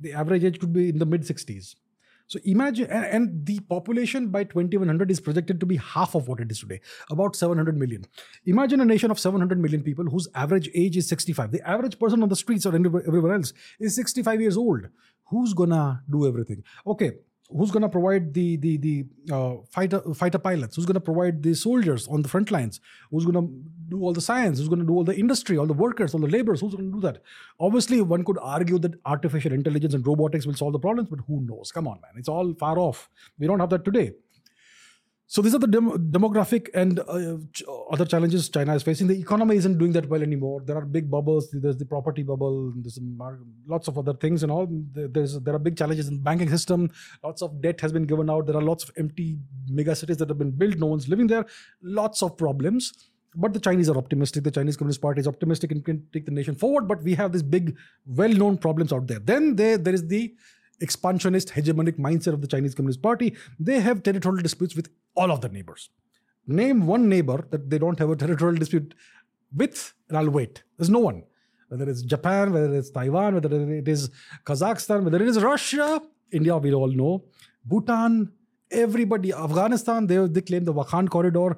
The 0.00 0.12
average 0.12 0.44
age 0.44 0.60
could 0.60 0.74
be 0.74 0.90
in 0.90 0.98
the 0.98 1.06
mid 1.06 1.22
60s. 1.22 1.76
So 2.28 2.40
imagine, 2.44 2.90
and, 2.90 3.04
and, 3.04 3.46
the 3.46 3.60
population 3.60 4.28
by 4.28 4.42
2100 4.44 5.10
is 5.12 5.20
projected 5.20 5.60
to 5.60 5.66
be 5.66 5.76
half 5.76 6.16
of 6.16 6.26
what 6.26 6.40
it 6.40 6.50
is 6.50 6.58
today, 6.58 6.80
about 7.08 7.36
700 7.36 7.78
million. 7.78 8.04
Imagine 8.46 8.80
a 8.80 8.84
nation 8.84 9.12
of 9.12 9.20
700 9.20 9.60
million 9.60 9.82
people 9.82 10.04
whose 10.06 10.28
average 10.34 10.68
age 10.74 10.96
is 10.96 11.08
65. 11.08 11.52
The 11.52 11.66
average 11.66 11.98
person 12.00 12.24
on 12.24 12.28
the 12.28 12.36
streets 12.36 12.66
or 12.66 12.74
everywhere 12.74 13.34
else 13.34 13.52
is 13.78 13.94
65 13.94 14.40
years 14.40 14.56
old. 14.56 14.88
Who's 15.26 15.54
gonna 15.54 16.02
do 16.10 16.26
everything? 16.26 16.64
Okay, 16.84 17.12
who's 17.50 17.70
going 17.70 17.82
to 17.82 17.88
provide 17.88 18.34
the 18.34 18.56
the 18.56 18.76
the 18.76 19.04
uh, 19.32 19.56
fighter 19.70 20.00
fighter 20.14 20.38
pilots? 20.38 20.76
Who's 20.76 20.86
going 20.86 20.94
to 20.94 21.00
provide 21.00 21.42
the 21.42 21.54
soldiers 21.54 22.06
on 22.08 22.22
the 22.22 22.28
front 22.28 22.50
lines? 22.50 22.80
Who's 23.10 23.24
going 23.24 23.34
to 23.34 23.46
do 23.88 24.02
all 24.02 24.12
the 24.12 24.20
science? 24.20 24.58
Who's 24.58 24.68
going 24.68 24.80
to 24.80 24.86
do 24.86 24.94
all 24.94 25.04
the 25.04 25.16
industry 25.16 25.56
all 25.56 25.66
the 25.66 25.72
workers 25.72 26.14
all 26.14 26.20
the 26.20 26.28
laborers? 26.28 26.60
Who's 26.60 26.74
going 26.74 26.90
to 26.90 26.96
do 26.96 27.00
that? 27.02 27.22
Obviously 27.60 28.00
one 28.00 28.24
could 28.24 28.38
argue 28.42 28.78
that 28.80 28.94
artificial 29.04 29.52
intelligence 29.52 29.94
and 29.94 30.06
robotics 30.06 30.46
will 30.46 30.54
solve 30.54 30.72
the 30.72 30.78
problems 30.78 31.08
but 31.08 31.20
who 31.26 31.40
knows? 31.42 31.72
Come 31.72 31.88
on 31.88 32.00
man. 32.00 32.12
It's 32.16 32.28
all 32.28 32.54
far 32.54 32.78
off. 32.78 33.08
We 33.38 33.46
don't 33.46 33.60
have 33.60 33.70
that 33.70 33.84
today 33.84 34.12
so 35.28 35.42
these 35.42 35.54
are 35.54 35.58
the 35.58 35.66
dem- 35.66 36.10
demographic 36.12 36.68
and 36.72 37.00
uh, 37.00 37.36
ch- 37.52 37.64
other 37.90 38.04
challenges 38.04 38.48
China 38.48 38.74
is 38.76 38.84
facing. 38.84 39.08
The 39.08 39.18
economy 39.18 39.56
isn't 39.56 39.76
doing 39.76 39.90
that 39.92 40.08
well 40.08 40.22
anymore. 40.22 40.62
There 40.64 40.76
are 40.76 40.84
big 40.84 41.10
bubbles. 41.10 41.50
There's 41.52 41.76
the 41.76 41.84
property 41.84 42.22
bubble. 42.22 42.72
There's 42.76 43.00
lots 43.66 43.88
of 43.88 43.98
other 43.98 44.14
things 44.14 44.44
and 44.44 44.52
all. 44.52 44.68
There's 44.92 45.40
there 45.40 45.54
are 45.54 45.58
big 45.58 45.76
challenges 45.76 46.06
in 46.06 46.22
banking 46.22 46.48
system. 46.48 46.90
Lots 47.24 47.42
of 47.42 47.60
debt 47.60 47.80
has 47.80 47.92
been 47.92 48.04
given 48.04 48.30
out. 48.30 48.46
There 48.46 48.56
are 48.56 48.62
lots 48.62 48.84
of 48.84 48.92
empty 48.96 49.38
mega 49.68 49.96
cities 49.96 50.18
that 50.18 50.28
have 50.28 50.38
been 50.38 50.52
built. 50.52 50.76
No 50.76 50.86
one's 50.86 51.08
living 51.08 51.26
there. 51.26 51.44
Lots 51.82 52.22
of 52.22 52.36
problems. 52.36 52.92
But 53.34 53.52
the 53.52 53.60
Chinese 53.60 53.90
are 53.90 53.98
optimistic. 53.98 54.44
The 54.44 54.50
Chinese 54.50 54.76
Communist 54.76 55.02
Party 55.02 55.20
is 55.20 55.26
optimistic 55.28 55.70
and 55.72 55.84
can 55.84 56.06
take 56.12 56.24
the 56.24 56.30
nation 56.30 56.54
forward. 56.54 56.86
But 56.88 57.02
we 57.02 57.14
have 57.16 57.32
these 57.32 57.42
big, 57.42 57.76
well-known 58.06 58.58
problems 58.58 58.92
out 58.92 59.08
there. 59.08 59.18
Then 59.18 59.56
there 59.56 59.76
there 59.76 59.92
is 59.92 60.06
the 60.06 60.34
expansionist 60.80 61.50
hegemonic 61.50 61.98
mindset 61.98 62.32
of 62.32 62.40
the 62.40 62.46
Chinese 62.46 62.74
Communist 62.74 63.02
Party, 63.02 63.36
they 63.58 63.80
have 63.80 64.02
territorial 64.02 64.42
disputes 64.42 64.76
with 64.76 64.88
all 65.14 65.30
of 65.30 65.40
their 65.40 65.50
neighbors. 65.50 65.90
Name 66.46 66.86
one 66.86 67.08
neighbor 67.08 67.46
that 67.50 67.70
they 67.70 67.78
don't 67.78 67.98
have 67.98 68.10
a 68.10 68.16
territorial 68.16 68.58
dispute 68.58 68.94
with, 69.54 69.94
and 70.08 70.18
I'll 70.18 70.30
wait. 70.30 70.62
There's 70.76 70.90
no 70.90 71.00
one. 71.00 71.24
Whether 71.68 71.88
it's 71.90 72.02
Japan, 72.02 72.52
whether 72.52 72.72
it's 72.74 72.90
Taiwan, 72.90 73.34
whether 73.34 73.72
it 73.72 73.88
is 73.88 74.10
Kazakhstan, 74.44 75.02
whether 75.02 75.20
it 75.20 75.28
is 75.28 75.42
Russia, 75.42 76.00
India, 76.30 76.56
we 76.56 76.72
all 76.72 76.88
know, 76.88 77.24
Bhutan, 77.64 78.32
everybody, 78.70 79.32
Afghanistan, 79.32 80.06
they, 80.06 80.24
they 80.28 80.40
claim 80.40 80.64
the 80.64 80.74
Wakhan 80.74 81.08
corridor. 81.08 81.56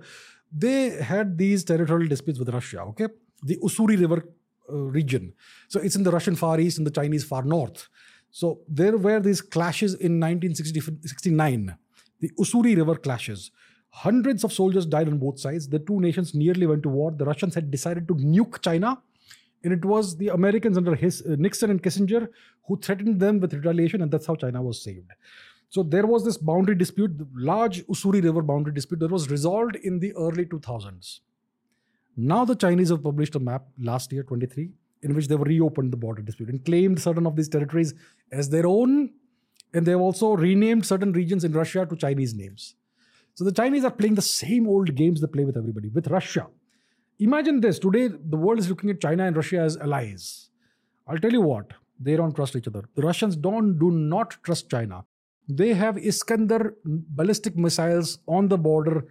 They 0.51 0.91
had 0.91 1.37
these 1.37 1.64
territorial 1.64 2.09
disputes 2.09 2.39
with 2.39 2.49
Russia, 2.49 2.81
okay? 2.83 3.09
The 3.43 3.57
Ussuri 3.59 4.01
River 4.01 4.27
uh, 4.71 4.77
region. 4.77 5.35
So 5.69 5.81
it's 5.81 5.97
in 5.97 6.03
the 6.03 6.11
Russian 6.11 6.37
Far 6.37 6.59
East 6.61 6.79
and 6.79 6.87
the 6.87 6.91
Chinese 6.91 7.25
Far 7.25 7.43
North. 7.43 7.89
So 8.39 8.61
there 8.68 8.97
were 8.97 9.18
these 9.18 9.41
clashes 9.41 9.95
in 9.95 10.20
1969, 10.20 11.76
the 12.20 12.30
Ussuri 12.39 12.76
River 12.76 12.95
clashes. 12.95 13.51
Hundreds 13.91 14.45
of 14.45 14.53
soldiers 14.53 14.86
died 14.86 15.09
on 15.09 15.18
both 15.18 15.41
sides. 15.41 15.68
The 15.68 15.80
two 15.80 15.99
nations 15.99 16.36
nearly 16.36 16.64
went 16.64 16.84
to 16.84 16.89
war. 16.89 17.11
The 17.11 17.24
Russians 17.24 17.57
had 17.57 17.68
decided 17.72 18.07
to 18.07 18.14
nuke 18.14 18.62
China. 18.62 19.03
And 19.64 19.72
it 19.72 19.84
was 19.84 20.16
the 20.18 20.28
Americans 20.28 20.76
under 20.76 20.95
his, 20.95 21.20
uh, 21.22 21.34
Nixon 21.36 21.72
and 21.72 21.82
Kissinger 21.82 22.28
who 22.68 22.76
threatened 22.76 23.18
them 23.18 23.41
with 23.41 23.55
retaliation, 23.55 24.03
and 24.03 24.12
that's 24.12 24.26
how 24.26 24.36
China 24.36 24.62
was 24.62 24.80
saved. 24.80 25.11
So 25.68 25.82
there 25.82 26.07
was 26.07 26.24
this 26.24 26.39
boundary 26.39 26.76
dispute, 26.76 27.18
the 27.18 27.26
large 27.34 27.84
Ussuri 27.89 28.22
River 28.22 28.43
boundary 28.43 28.72
dispute 28.72 29.01
that 29.01 29.11
was 29.11 29.28
resolved 29.30 29.74
in 29.74 29.99
the 29.99 30.14
early 30.14 30.45
2000s. 30.45 31.18
Now 32.16 32.45
the 32.45 32.55
Chinese 32.55 32.91
have 32.91 33.03
published 33.03 33.34
a 33.34 33.41
map 33.41 33.66
last 33.80 34.12
year, 34.12 34.22
23, 34.22 34.70
in 35.03 35.14
which 35.14 35.28
they've 35.28 35.40
reopened 35.40 35.92
the 35.92 35.96
border 35.96 36.22
dispute 36.22 36.49
and 36.49 36.64
claimed 36.64 37.01
certain 37.01 37.26
of 37.26 37.36
these 37.36 37.49
territories 37.49 37.94
as 38.32 38.49
their 38.51 38.66
own. 38.66 39.11
And 39.74 39.86
they've 39.86 39.99
also 39.99 40.36
renamed 40.36 40.86
certain 40.86 41.12
regions 41.12 41.44
in 41.44 41.53
Russia 41.53 41.86
to 41.86 41.96
Chinese 41.96 42.34
names. 42.34 42.74
So 43.34 43.44
the 43.44 43.53
Chinese 43.53 43.84
are 43.84 43.90
playing 43.90 44.14
the 44.14 44.22
same 44.22 44.66
old 44.66 44.94
games 44.94 45.20
they 45.20 45.26
play 45.26 45.44
with 45.44 45.57
everybody, 45.57 45.88
with 45.88 46.09
Russia. 46.09 46.46
Imagine 47.20 47.61
this 47.61 47.78
today, 47.78 48.09
the 48.09 48.36
world 48.36 48.59
is 48.59 48.68
looking 48.68 48.90
at 48.90 49.01
China 49.01 49.24
and 49.24 49.36
Russia 49.36 49.61
as 49.61 49.76
allies. 49.76 50.51
I'll 51.07 51.18
tell 51.18 51.32
you 51.32 51.42
what, 51.42 51.72
they 52.01 52.16
don't 52.16 52.34
trust 52.34 52.57
each 52.57 52.68
other. 52.68 52.84
The 52.94 53.03
Russians 53.03 53.36
don't 53.36 53.78
do 53.78 53.90
not 53.90 54.36
trust 54.42 54.70
China. 54.70 55.05
They 55.49 55.72
have 55.74 55.96
Iskander 55.96 56.74
ballistic 56.84 57.57
missiles 57.57 58.18
on 58.26 58.49
the 58.49 58.59
border 58.59 59.07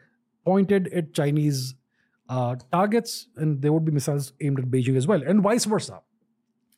pointed 0.45 0.87
at 0.93 1.13
Chinese 1.13 1.75
uh, 2.29 2.55
targets, 2.71 3.27
and 3.35 3.61
there 3.61 3.71
would 3.73 3.85
be 3.85 3.91
missiles 3.91 4.33
aimed 4.41 4.59
at 4.59 4.65
Beijing 4.65 4.97
as 4.97 5.07
well, 5.07 5.21
and 5.23 5.41
vice 5.41 5.65
versa. 5.65 6.01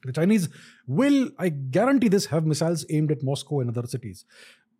The 0.05 0.13
Chinese 0.13 0.47
will, 0.87 1.29
I 1.37 1.49
guarantee 1.49 2.07
this, 2.07 2.27
have 2.27 2.45
missiles 2.45 2.85
aimed 2.89 3.11
at 3.11 3.21
Moscow 3.21 3.59
and 3.59 3.69
other 3.69 3.87
cities, 3.87 4.25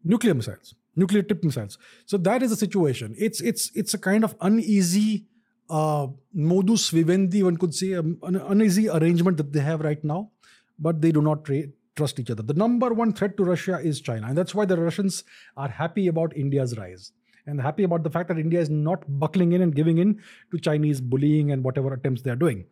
nuclear 0.04 0.34
missiles, 0.34 0.76
nuclear 0.96 1.24
tipped 1.24 1.44
missiles. 1.44 1.78
So 2.06 2.18
that 2.18 2.42
is 2.42 2.52
the 2.52 2.56
situation. 2.56 3.16
It's 3.18 3.42
it's 3.42 3.72
it's 3.76 3.94
a 3.94 3.98
kind 3.98 4.24
of 4.24 4.36
uneasy 4.40 5.26
uh, 5.70 6.08
modus 6.34 6.90
vivendi, 6.90 7.44
one 7.44 7.58
could 7.58 7.76
say, 7.76 7.94
um, 7.96 8.18
an 8.24 8.38
uneasy 8.38 8.90
arrangement 8.90 9.38
that 9.38 9.54
they 9.54 9.60
have 9.60 9.82
right 9.82 10.04
now, 10.04 10.32
but 10.80 11.02
they 11.02 11.12
do 11.12 11.22
not 11.22 11.48
trust 11.96 12.20
each 12.20 12.32
other. 12.32 12.44
The 12.44 12.54
number 12.54 12.94
one 12.94 13.12
threat 13.14 13.36
to 13.38 13.44
Russia 13.44 13.80
is 13.80 14.00
China, 14.02 14.28
and 14.28 14.38
that's 14.38 14.56
why 14.56 14.66
the 14.66 14.78
Russians 14.78 15.24
are 15.58 15.68
happy 15.68 16.08
about 16.08 16.36
India's 16.36 16.78
rise 16.78 17.12
and 17.50 17.62
happy 17.62 17.84
about 17.84 18.04
the 18.04 18.10
fact 18.10 18.30
that 18.30 18.38
India 18.38 18.60
is 18.60 18.70
not 18.70 19.04
buckling 19.24 19.54
in 19.54 19.62
and 19.62 19.76
giving 19.76 19.98
in 19.98 20.20
to 20.52 20.60
Chinese 20.60 21.02
bullying 21.02 21.52
and 21.52 21.64
whatever 21.64 21.94
attempts 21.94 22.22
they 22.22 22.32
are 22.32 22.42
doing. 22.46 22.66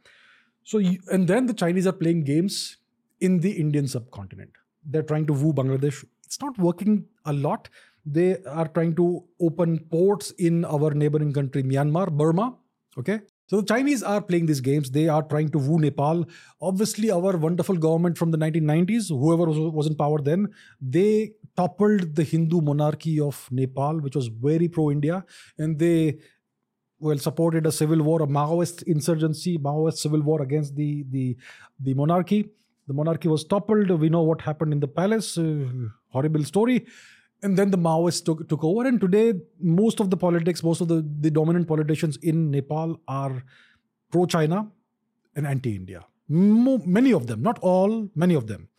So, 0.64 0.80
and 1.12 1.28
then 1.28 1.46
the 1.46 1.54
Chinese 1.54 1.88
are 1.88 1.94
playing 1.94 2.24
games 2.24 2.78
in 3.20 3.40
the 3.40 3.52
Indian 3.52 3.88
subcontinent. 3.88 4.52
They're 4.86 5.04
trying 5.04 5.28
to 5.28 5.34
woo 5.34 5.54
Bangladesh. 5.54 6.04
It's 6.26 6.42
not 6.42 6.58
working 6.58 7.06
a 7.26 7.34
lot, 7.34 7.70
They 8.16 8.42
are 8.46 8.68
trying 8.70 8.96
to 8.96 9.24
open 9.42 9.80
ports 9.92 10.32
in 10.32 10.64
our 10.64 10.94
neighboring 10.94 11.34
country, 11.34 11.64
Myanmar, 11.64 12.10
Burma. 12.10 12.56
Okay. 12.98 13.20
So 13.48 13.62
the 13.62 13.68
Chinese 13.68 14.04
are 14.04 14.22
playing 14.22 14.46
these 14.46 14.60
games. 14.60 14.92
They 14.92 15.08
are 15.08 15.24
trying 15.24 15.50
to 15.50 15.58
woo 15.58 15.80
Nepal. 15.80 16.26
Obviously, 16.62 17.12
our 17.12 17.38
wonderful 17.38 17.78
government 17.78 18.18
from 18.18 18.32
the 18.32 18.38
1990s, 18.38 19.08
whoever 19.10 19.46
was, 19.46 19.58
was 19.58 19.88
in 19.88 19.96
power 19.96 20.20
then, 20.22 20.50
they 20.82 21.32
toppled 21.56 22.16
the 22.16 22.24
Hindu 22.24 22.62
monarchy 22.62 23.20
of 23.20 23.48
Nepal, 23.50 24.00
which 24.00 24.16
was 24.16 24.28
very 24.28 24.68
pro-India, 24.68 25.26
and 25.58 25.80
they 25.80 26.20
well 27.00 27.18
supported 27.18 27.66
a 27.66 27.72
civil 27.72 28.02
war, 28.02 28.22
a 28.22 28.28
Maoist 28.28 28.84
insurgency, 28.84 29.58
Maoist 29.58 29.98
civil 29.98 30.22
war 30.22 30.42
against 30.42 30.76
the 30.76 31.06
the 31.10 31.38
the 31.80 31.94
monarchy. 31.94 32.50
The 32.88 32.94
monarchy 32.94 33.28
was 33.28 33.44
toppled. 33.44 33.90
We 33.92 34.10
know 34.10 34.24
what 34.24 34.42
happened 34.42 34.74
in 34.74 34.80
the 34.80 34.88
palace. 34.88 35.38
Uh, 35.38 35.66
horrible 36.10 36.44
story. 36.44 36.86
And 37.44 37.58
then 37.58 37.70
the 37.72 37.78
Maoists 37.78 38.24
took, 38.24 38.48
took 38.50 38.64
over. 38.64 38.88
And 38.88 39.00
today, 39.00 39.34
most 39.60 40.00
of 40.00 40.10
the 40.10 40.18
politics, 40.18 40.64
most 40.64 40.82
of 40.82 40.88
the, 40.88 41.06
the 41.20 41.30
dominant 41.30 41.68
politicians 41.68 42.18
in 42.18 42.50
Nepal 42.50 43.00
are 43.08 43.44
pro 44.12 44.26
China 44.26 44.68
and 45.36 45.46
anti 45.46 45.76
India. 45.76 46.06
Many 46.30 47.14
of 47.14 47.28
them, 47.28 47.42
not 47.42 47.60
all, 47.60 48.10
many 48.16 48.34
of 48.34 48.48
them. 48.48 48.70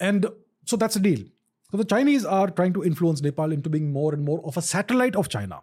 And 0.00 0.26
so 0.64 0.76
that's 0.76 0.94
the 0.94 1.00
deal. 1.00 1.24
So 1.70 1.76
the 1.76 1.84
Chinese 1.84 2.24
are 2.24 2.48
trying 2.48 2.72
to 2.72 2.82
influence 2.82 3.20
Nepal 3.20 3.52
into 3.52 3.68
being 3.68 3.92
more 3.92 4.12
and 4.12 4.24
more 4.24 4.44
of 4.44 4.56
a 4.56 4.62
satellite 4.62 5.14
of 5.14 5.28
China. 5.28 5.62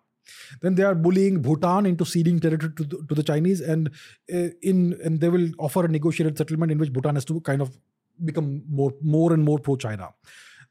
Then 0.62 0.76
they 0.76 0.84
are 0.84 0.96
bullying 0.96 1.42
Bhutan 1.42 1.86
into 1.86 2.06
ceding 2.06 2.40
territory 2.40 2.74
to 2.76 2.84
the, 2.84 3.06
to 3.08 3.16
the 3.16 3.24
Chinese, 3.24 3.62
and 3.62 3.90
uh, 4.34 4.50
in 4.62 4.98
and 5.04 5.20
they 5.22 5.30
will 5.30 5.50
offer 5.58 5.86
a 5.86 5.88
negotiated 5.88 6.38
settlement 6.38 6.72
in 6.72 6.78
which 6.78 6.92
Bhutan 6.92 7.16
has 7.16 7.26
to 7.26 7.40
kind 7.42 7.62
of 7.62 7.78
become 8.24 8.64
more 8.70 8.94
more 9.02 9.34
and 9.34 9.44
more 9.44 9.60
pro 9.60 9.76
China. 9.76 10.10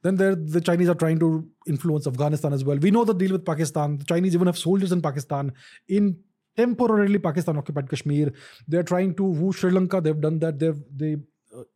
Then 0.02 0.16
the 0.16 0.60
Chinese 0.60 0.88
are 0.88 0.94
trying 0.94 1.18
to 1.20 1.48
influence 1.66 2.06
Afghanistan 2.06 2.52
as 2.52 2.64
well. 2.64 2.76
We 2.76 2.90
know 2.90 3.04
the 3.04 3.14
deal 3.14 3.32
with 3.32 3.44
Pakistan. 3.44 3.98
The 3.98 4.04
Chinese 4.04 4.34
even 4.34 4.46
have 4.46 4.58
soldiers 4.58 4.92
in 4.92 5.02
Pakistan 5.02 5.52
in 5.88 6.18
temporarily 6.56 7.18
Pakistan 7.18 7.56
occupied 7.56 7.88
Kashmir. 7.88 8.32
They're 8.68 8.82
trying 8.82 9.14
to 9.16 9.24
woo 9.24 9.52
Sri 9.52 9.70
Lanka. 9.70 10.00
They've 10.00 10.20
done 10.20 10.38
that. 10.40 10.58
They've 10.58 10.80
they 10.94 11.16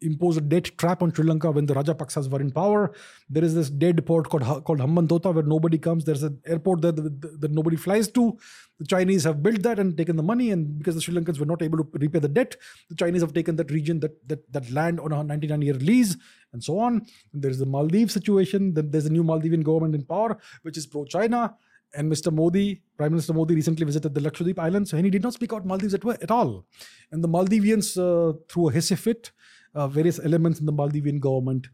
impose 0.00 0.36
a 0.36 0.40
debt 0.40 0.70
trap 0.78 1.02
on 1.02 1.12
Sri 1.12 1.24
Lanka 1.24 1.50
when 1.50 1.66
the 1.66 1.74
Rajapaksas 1.74 2.30
were 2.30 2.40
in 2.40 2.50
power. 2.50 2.92
There 3.28 3.44
is 3.44 3.54
this 3.54 3.70
dead 3.70 4.04
port 4.06 4.28
called 4.28 4.42
called 4.64 4.78
Hambantota 4.78 5.34
where 5.34 5.44
nobody 5.44 5.78
comes. 5.78 6.04
There's 6.04 6.22
an 6.22 6.40
airport 6.46 6.82
there 6.82 6.92
that, 6.92 7.40
that, 7.40 7.50
nobody 7.50 7.76
flies 7.76 8.08
to. 8.12 8.38
The 8.78 8.86
Chinese 8.86 9.24
have 9.24 9.42
built 9.42 9.62
that 9.62 9.78
and 9.78 9.96
taken 9.96 10.16
the 10.16 10.22
money, 10.22 10.50
and 10.50 10.78
because 10.78 10.94
the 10.94 11.00
Sri 11.00 11.14
Lankans 11.14 11.38
were 11.38 11.46
not 11.46 11.62
able 11.62 11.78
to 11.78 11.88
repay 11.94 12.18
the 12.18 12.28
debt, 12.28 12.56
the 12.88 12.94
Chinese 12.94 13.20
have 13.22 13.34
taken 13.34 13.56
that 13.56 13.70
region, 13.70 14.00
that 14.00 14.28
that, 14.28 14.52
that 14.52 14.70
land 14.70 15.00
on 15.00 15.12
a 15.12 15.22
99 15.22 15.62
year 15.62 15.74
lease, 15.74 16.16
and 16.52 16.62
so 16.62 16.78
on. 16.78 17.06
And 17.32 17.42
there's 17.42 17.58
the 17.58 17.66
Maldives 17.66 18.14
situation. 18.14 18.74
Then 18.74 18.90
there's 18.90 19.06
a 19.06 19.10
new 19.10 19.24
Maldivian 19.24 19.62
government 19.62 19.94
in 19.94 20.04
power, 20.04 20.38
which 20.62 20.76
is 20.76 20.86
pro 20.86 21.04
China. 21.04 21.54
And 21.92 22.10
Mr. 22.10 22.32
Modi, 22.32 22.82
Prime 22.96 23.10
Minister 23.10 23.32
Modi, 23.32 23.54
recently 23.54 23.84
visited 23.84 24.14
the 24.14 24.20
Lakshadweep 24.20 24.58
Islands, 24.58 24.92
and 24.92 25.04
he 25.04 25.10
did 25.10 25.22
not 25.22 25.34
speak 25.34 25.52
out 25.52 25.66
Maldives 25.66 25.94
at, 25.94 26.06
at 26.06 26.30
all. 26.30 26.64
And 27.10 27.22
the 27.24 27.28
Maldivians, 27.28 27.96
uh, 27.98 28.30
a 28.30 28.72
hissy 28.72 28.96
fit, 28.96 29.32
uh, 29.74 29.88
various 29.88 30.18
elements 30.18 30.60
in 30.60 30.66
the 30.66 30.72
Maldivian 30.72 31.20
government. 31.20 31.68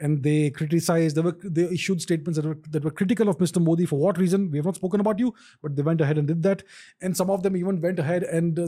And 0.00 0.22
they 0.22 0.50
criticized, 0.50 1.16
they, 1.16 1.20
were, 1.20 1.38
they 1.42 1.64
issued 1.64 2.02
statements 2.02 2.36
that 2.36 2.46
were, 2.46 2.58
that 2.70 2.84
were 2.84 2.90
critical 2.90 3.28
of 3.28 3.38
Mr. 3.38 3.62
Modi. 3.62 3.86
For 3.86 3.98
what 3.98 4.18
reason? 4.18 4.50
We 4.50 4.58
have 4.58 4.64
not 4.64 4.74
spoken 4.74 5.00
about 5.00 5.18
you, 5.18 5.34
but 5.62 5.76
they 5.76 5.82
went 5.82 6.00
ahead 6.00 6.18
and 6.18 6.26
did 6.26 6.42
that. 6.42 6.64
And 7.00 7.16
some 7.16 7.30
of 7.30 7.42
them 7.42 7.56
even 7.56 7.80
went 7.80 7.98
ahead 7.98 8.24
and 8.24 8.58
uh, 8.58 8.66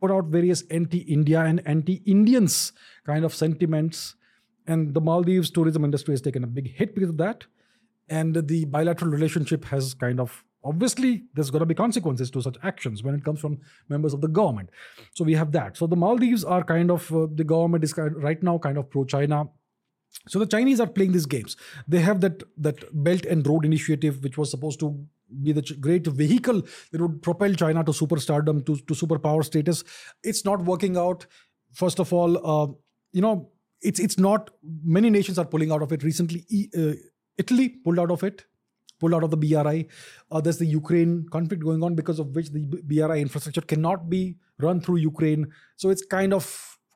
put 0.00 0.10
out 0.10 0.26
various 0.26 0.62
anti 0.70 0.98
India 0.98 1.40
and 1.40 1.66
anti 1.66 2.02
Indians 2.04 2.72
kind 3.06 3.24
of 3.24 3.34
sentiments. 3.34 4.14
And 4.66 4.94
the 4.94 5.00
Maldives 5.00 5.50
tourism 5.50 5.84
industry 5.84 6.12
has 6.12 6.20
taken 6.20 6.44
a 6.44 6.46
big 6.46 6.76
hit 6.76 6.94
because 6.94 7.10
of 7.10 7.16
that. 7.16 7.46
And 8.08 8.36
the 8.36 8.66
bilateral 8.66 9.10
relationship 9.10 9.64
has 9.66 9.94
kind 9.94 10.20
of 10.20 10.44
obviously 10.64 11.24
there's 11.34 11.50
going 11.50 11.60
to 11.60 11.66
be 11.66 11.74
consequences 11.74 12.30
to 12.30 12.42
such 12.42 12.56
actions 12.62 13.02
when 13.02 13.14
it 13.14 13.24
comes 13.24 13.40
from 13.40 13.58
members 13.88 14.14
of 14.14 14.20
the 14.20 14.28
government. 14.28 14.70
So 15.14 15.24
we 15.24 15.34
have 15.34 15.52
that. 15.52 15.76
So 15.76 15.86
the 15.86 15.96
maldives 15.96 16.44
are 16.44 16.62
kind 16.62 16.90
of 16.90 17.12
uh, 17.12 17.26
the 17.32 17.44
government 17.44 17.84
is 17.84 17.92
kind 17.92 18.22
right 18.22 18.42
now 18.42 18.58
kind 18.58 18.78
of 18.78 18.90
pro 18.90 19.04
china 19.04 19.48
so 20.28 20.38
the 20.38 20.46
chinese 20.46 20.80
are 20.80 20.86
playing 20.86 21.12
these 21.12 21.26
games. 21.26 21.56
They 21.88 22.00
have 22.00 22.20
that 22.20 22.42
that 22.58 22.84
belt 22.92 23.24
and 23.24 23.46
road 23.46 23.64
initiative 23.64 24.22
which 24.22 24.38
was 24.38 24.50
supposed 24.50 24.80
to 24.80 25.04
be 25.42 25.52
the 25.52 25.62
great 25.80 26.06
vehicle 26.06 26.62
that 26.90 27.00
would 27.00 27.22
propel 27.22 27.54
china 27.54 27.82
to 27.84 27.92
superstardom 27.92 28.64
to, 28.66 28.76
to 28.76 28.94
superpower 28.94 29.44
status. 29.44 29.82
It's 30.22 30.44
not 30.44 30.64
working 30.64 30.96
out. 30.96 31.26
First 31.72 31.98
of 31.98 32.12
all 32.12 32.36
uh, 32.46 32.72
you 33.12 33.22
know 33.22 33.50
it's 33.80 33.98
it's 33.98 34.18
not 34.18 34.50
many 34.84 35.10
nations 35.10 35.38
are 35.38 35.46
pulling 35.46 35.72
out 35.72 35.82
of 35.82 35.92
it. 35.92 36.02
Recently 36.02 36.44
uh, 36.76 36.92
italy 37.38 37.68
pulled 37.84 37.98
out 37.98 38.10
of 38.10 38.22
it 38.22 38.44
pulled 39.02 39.14
out 39.18 39.24
of 39.28 39.32
the 39.34 39.40
BRI. 39.44 39.86
Uh, 40.30 40.40
there's 40.40 40.58
the 40.64 40.70
Ukraine 40.74 41.26
conflict 41.36 41.62
going 41.68 41.82
on 41.82 41.96
because 42.02 42.20
of 42.24 42.36
which 42.36 42.50
the 42.50 42.62
BRI 42.90 43.20
infrastructure 43.20 43.66
cannot 43.74 44.08
be 44.08 44.36
run 44.66 44.80
through 44.80 45.00
Ukraine. 45.06 45.48
So 45.76 45.90
it's 45.90 46.06
kind 46.18 46.32
of 46.40 46.48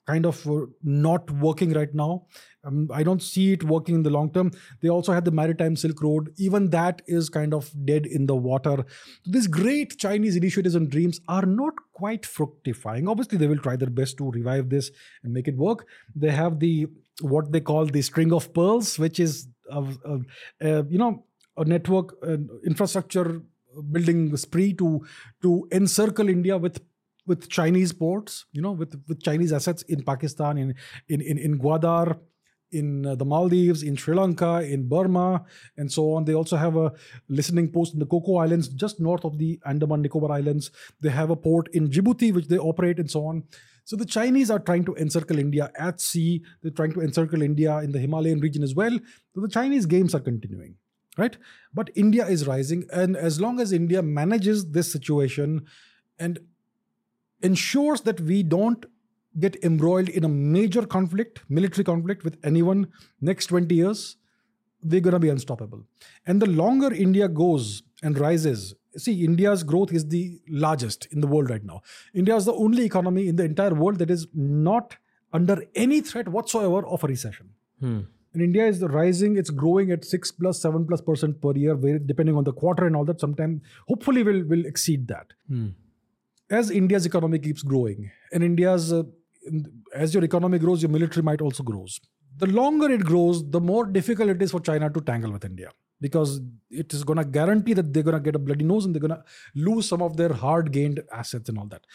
kind 0.07 0.25
of 0.25 0.47
uh, 0.49 0.67
not 0.85 1.31
working 1.31 1.73
right 1.73 1.93
now. 1.93 2.27
Um, 2.65 2.89
I 2.93 3.03
don't 3.03 3.23
see 3.23 3.53
it 3.53 3.65
working 3.65 3.97
in 3.97 4.03
the 4.03 4.11
long 4.11 4.33
term. 4.33 4.51
They 4.81 4.89
also 4.89 5.13
had 5.13 5.25
the 5.25 5.31
Maritime 5.31 5.77
Silk 5.77 6.03
Road. 6.03 6.33
Even 6.37 6.71
that 6.71 7.03
is 7.07 7.29
kind 7.29 7.55
of 7.55 7.71
dead 7.85 8.07
in 8.07 8.27
the 8.27 8.37
water. 8.37 8.85
These 9.25 9.47
great 9.47 9.99
Chinese 9.99 10.37
initiatives 10.37 10.75
and 10.75 10.91
dreams 10.91 11.21
are 11.29 11.47
not 11.47 11.75
quite 11.93 12.27
fructifying. 12.27 13.09
Obviously, 13.09 13.39
they 13.39 13.47
will 13.47 13.59
try 13.59 13.77
their 13.77 13.91
best 13.91 14.19
to 14.19 14.31
revive 14.31 14.69
this 14.71 14.91
and 15.23 15.33
make 15.33 15.49
it 15.49 15.57
work. 15.57 15.87
They 16.15 16.31
have 16.31 16.61
the 16.61 16.87
what 17.21 17.53
they 17.53 17.61
call 17.61 17.87
the 17.87 18.03
string 18.03 18.33
of 18.33 18.53
pearls, 18.53 18.99
which 18.99 19.21
is 19.21 19.49
uh, 19.71 19.85
uh, 20.05 20.19
uh 20.63 20.83
you 20.89 20.99
know 20.99 21.25
a 21.57 21.65
network 21.65 22.17
infrastructure 22.65 23.43
building 23.93 24.37
spree 24.37 24.73
to 24.75 25.05
to 25.43 25.69
encircle 25.73 26.29
India 26.29 26.57
with 26.57 26.81
with 27.27 27.49
Chinese 27.49 27.93
ports, 27.93 28.47
you 28.53 28.63
know, 28.63 28.73
with 28.73 29.01
with 29.09 29.23
Chinese 29.23 29.53
assets 29.53 29.83
in 29.83 30.03
Pakistan, 30.03 30.59
in 30.59 30.75
in 31.09 31.21
in, 31.21 31.39
in 31.39 31.59
Gwadar, 31.59 32.19
in 32.71 33.07
uh, 33.07 33.15
the 33.15 33.25
Maldives, 33.25 33.83
in 33.83 33.97
Sri 33.97 34.15
Lanka, 34.15 34.61
in 34.61 34.89
Burma, 34.89 35.45
and 35.77 35.91
so 35.91 36.13
on. 36.15 36.25
They 36.25 36.35
also 36.35 36.57
have 36.57 36.77
a 36.77 36.93
listening 37.29 37.71
post 37.71 37.95
in 37.95 38.01
the 38.01 38.07
Coco 38.07 38.37
Islands, 38.37 38.69
just 38.69 39.01
north 39.01 39.25
of 39.25 39.39
the 39.39 39.61
Andaman 39.67 40.03
Nicobar 40.03 40.33
Islands. 40.33 40.71
They 41.01 41.11
have 41.11 41.31
a 41.31 41.37
port 41.37 41.69
in 41.73 41.89
Djibouti, 41.89 42.33
which 42.33 42.49
they 42.49 42.59
operate, 42.59 42.99
and 42.99 43.11
so 43.11 43.27
on. 43.27 43.45
So 43.85 43.95
the 43.95 44.05
Chinese 44.05 44.51
are 44.51 44.59
trying 44.59 44.85
to 44.87 44.97
encircle 44.97 45.39
India 45.39 45.71
at 45.79 46.01
sea. 46.01 46.43
They're 46.61 46.73
trying 46.73 46.93
to 46.95 47.03
encircle 47.03 47.43
India 47.43 47.79
in 47.79 47.93
the 47.93 48.01
Himalayan 48.01 48.41
region 48.41 48.65
as 48.65 48.75
well. 48.75 48.99
So 49.35 49.41
the 49.41 49.49
Chinese 49.49 49.87
games 49.87 50.13
are 50.15 50.21
continuing 50.21 50.75
right? 51.17 51.37
But 51.75 51.91
india 51.95 52.27
is 52.27 52.47
rising 52.47 52.85
and 52.93 53.17
as 53.17 53.41
long 53.41 53.61
as 53.61 53.73
india 53.73 54.03
manages 54.03 54.71
this 54.73 54.91
situation 54.91 55.67
and 56.19 56.39
ensures 57.43 58.01
that 58.03 58.21
we 58.21 58.43
don't 58.43 58.87
get 59.39 59.57
embroiled 59.63 60.09
in 60.09 60.25
a 60.25 60.29
major 60.29 60.87
conflict 60.87 61.41
military 61.49 61.85
conflict 61.85 62.25
with 62.25 62.39
anyone 62.43 62.87
next 63.21 63.47
20 63.47 63.75
years 63.75 64.17
we're 64.83 65.01
going 65.01 65.15
to 65.15 65.19
be 65.19 65.29
unstoppable. 65.29 65.83
And 66.27 66.41
the 66.41 66.47
longer 66.47 66.93
india 66.93 67.29
goes 67.29 67.83
and 68.03 68.19
rises 68.19 68.75
see 68.97 69.25
india's 69.25 69.63
growth 69.63 69.93
is 69.93 70.09
the 70.09 70.41
largest 70.49 71.07
in 71.07 71.21
the 71.21 71.27
world 71.27 71.51
right 71.51 71.65
now. 71.65 71.83
India 72.15 72.37
is 72.37 72.45
the 72.45 72.55
only 72.55 72.85
economy 72.85 73.29
in 73.29 73.37
the 73.37 73.45
entire 73.45 73.75
world 73.75 73.99
that 73.99 74.11
is 74.11 74.27
not 74.33 74.97
under 75.33 75.63
any 75.75 76.01
threat 76.01 76.29
whatsoever 76.29 76.87
of 76.87 77.05
a 77.05 77.07
recession. 77.07 77.51
Hmm. 77.81 78.01
And 78.37 78.45
India 78.45 78.67
is 78.67 78.83
rising, 78.83 79.39
it's 79.39 79.49
growing 79.49 79.91
at 79.93 80.05
6 80.05 80.33
plus, 80.33 80.61
7 80.61 80.87
plus 80.87 81.01
percent 81.01 81.41
per 81.41 81.53
year, 81.53 81.75
depending 81.75 82.37
on 82.37 82.45
the 82.45 82.53
quarter 82.53 82.87
and 82.87 82.95
all 82.95 83.07
that. 83.07 83.19
Sometime, 83.19 83.63
hopefully, 83.89 84.23
will 84.23 84.45
will 84.45 84.67
exceed 84.67 85.09
that. 85.09 85.33
Hmm. 85.49 85.69
As 86.51 86.71
India's 86.71 87.07
economy 87.07 87.39
keeps 87.39 87.63
growing, 87.63 88.11
and 88.33 88.45
India's, 88.45 88.93
uh, 88.93 89.05
as 89.95 90.13
your 90.13 90.23
economy 90.23 90.59
grows, 90.59 90.83
your 90.83 90.91
military 90.91 91.23
might 91.23 91.41
also 91.41 91.63
grows. 91.63 91.99
The 92.37 92.49
longer 92.59 92.91
it 92.91 93.07
grows, 93.07 93.43
the 93.57 93.63
more 93.71 93.87
difficult 93.87 94.29
it 94.29 94.43
is 94.43 94.51
for 94.51 94.61
China 94.61 94.91
to 94.91 95.01
tangle 95.01 95.33
with 95.33 95.47
India 95.47 95.71
because 96.03 96.39
it 96.71 96.93
is 96.93 97.05
going 97.05 97.17
to 97.17 97.25
guarantee 97.25 97.73
that 97.73 97.91
they're 97.95 98.03
going 98.03 98.19
to 98.19 98.27
get 98.29 98.37
a 98.37 98.39
bloody 98.39 98.67
nose 98.67 98.85
and 98.85 98.95
they're 98.95 99.07
going 99.07 99.17
to 99.17 99.25
lose 99.55 99.89
some 99.89 100.03
of 100.03 100.19
their 100.19 100.35
hard 100.35 100.71
gained 100.73 101.01
assets 101.11 101.49
and 101.49 101.59
all 101.59 101.69
that. 101.69 101.87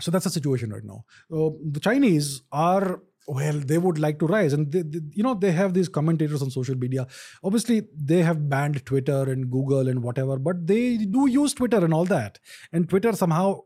So 0.00 0.10
that's 0.10 0.24
the 0.24 0.30
situation 0.30 0.72
right 0.72 0.82
now. 0.82 1.04
Uh, 1.32 1.50
the 1.70 1.78
Chinese 1.78 2.42
are 2.50 3.00
well 3.38 3.58
they 3.72 3.78
would 3.78 3.98
like 4.04 4.18
to 4.18 4.26
rise 4.26 4.52
and 4.52 4.72
they, 4.72 4.82
they, 4.82 5.00
you 5.12 5.22
know 5.22 5.34
they 5.34 5.52
have 5.52 5.74
these 5.74 5.88
commentators 5.88 6.42
on 6.42 6.50
social 6.50 6.76
media 6.76 7.06
obviously 7.44 7.82
they 8.12 8.22
have 8.22 8.48
banned 8.48 8.84
twitter 8.84 9.22
and 9.34 9.50
google 9.50 9.88
and 9.88 10.02
whatever 10.02 10.38
but 10.38 10.66
they 10.66 10.96
do 10.96 11.28
use 11.28 11.54
twitter 11.54 11.84
and 11.84 11.94
all 11.94 12.04
that 12.04 12.38
and 12.72 12.88
twitter 12.88 13.12
somehow 13.12 13.60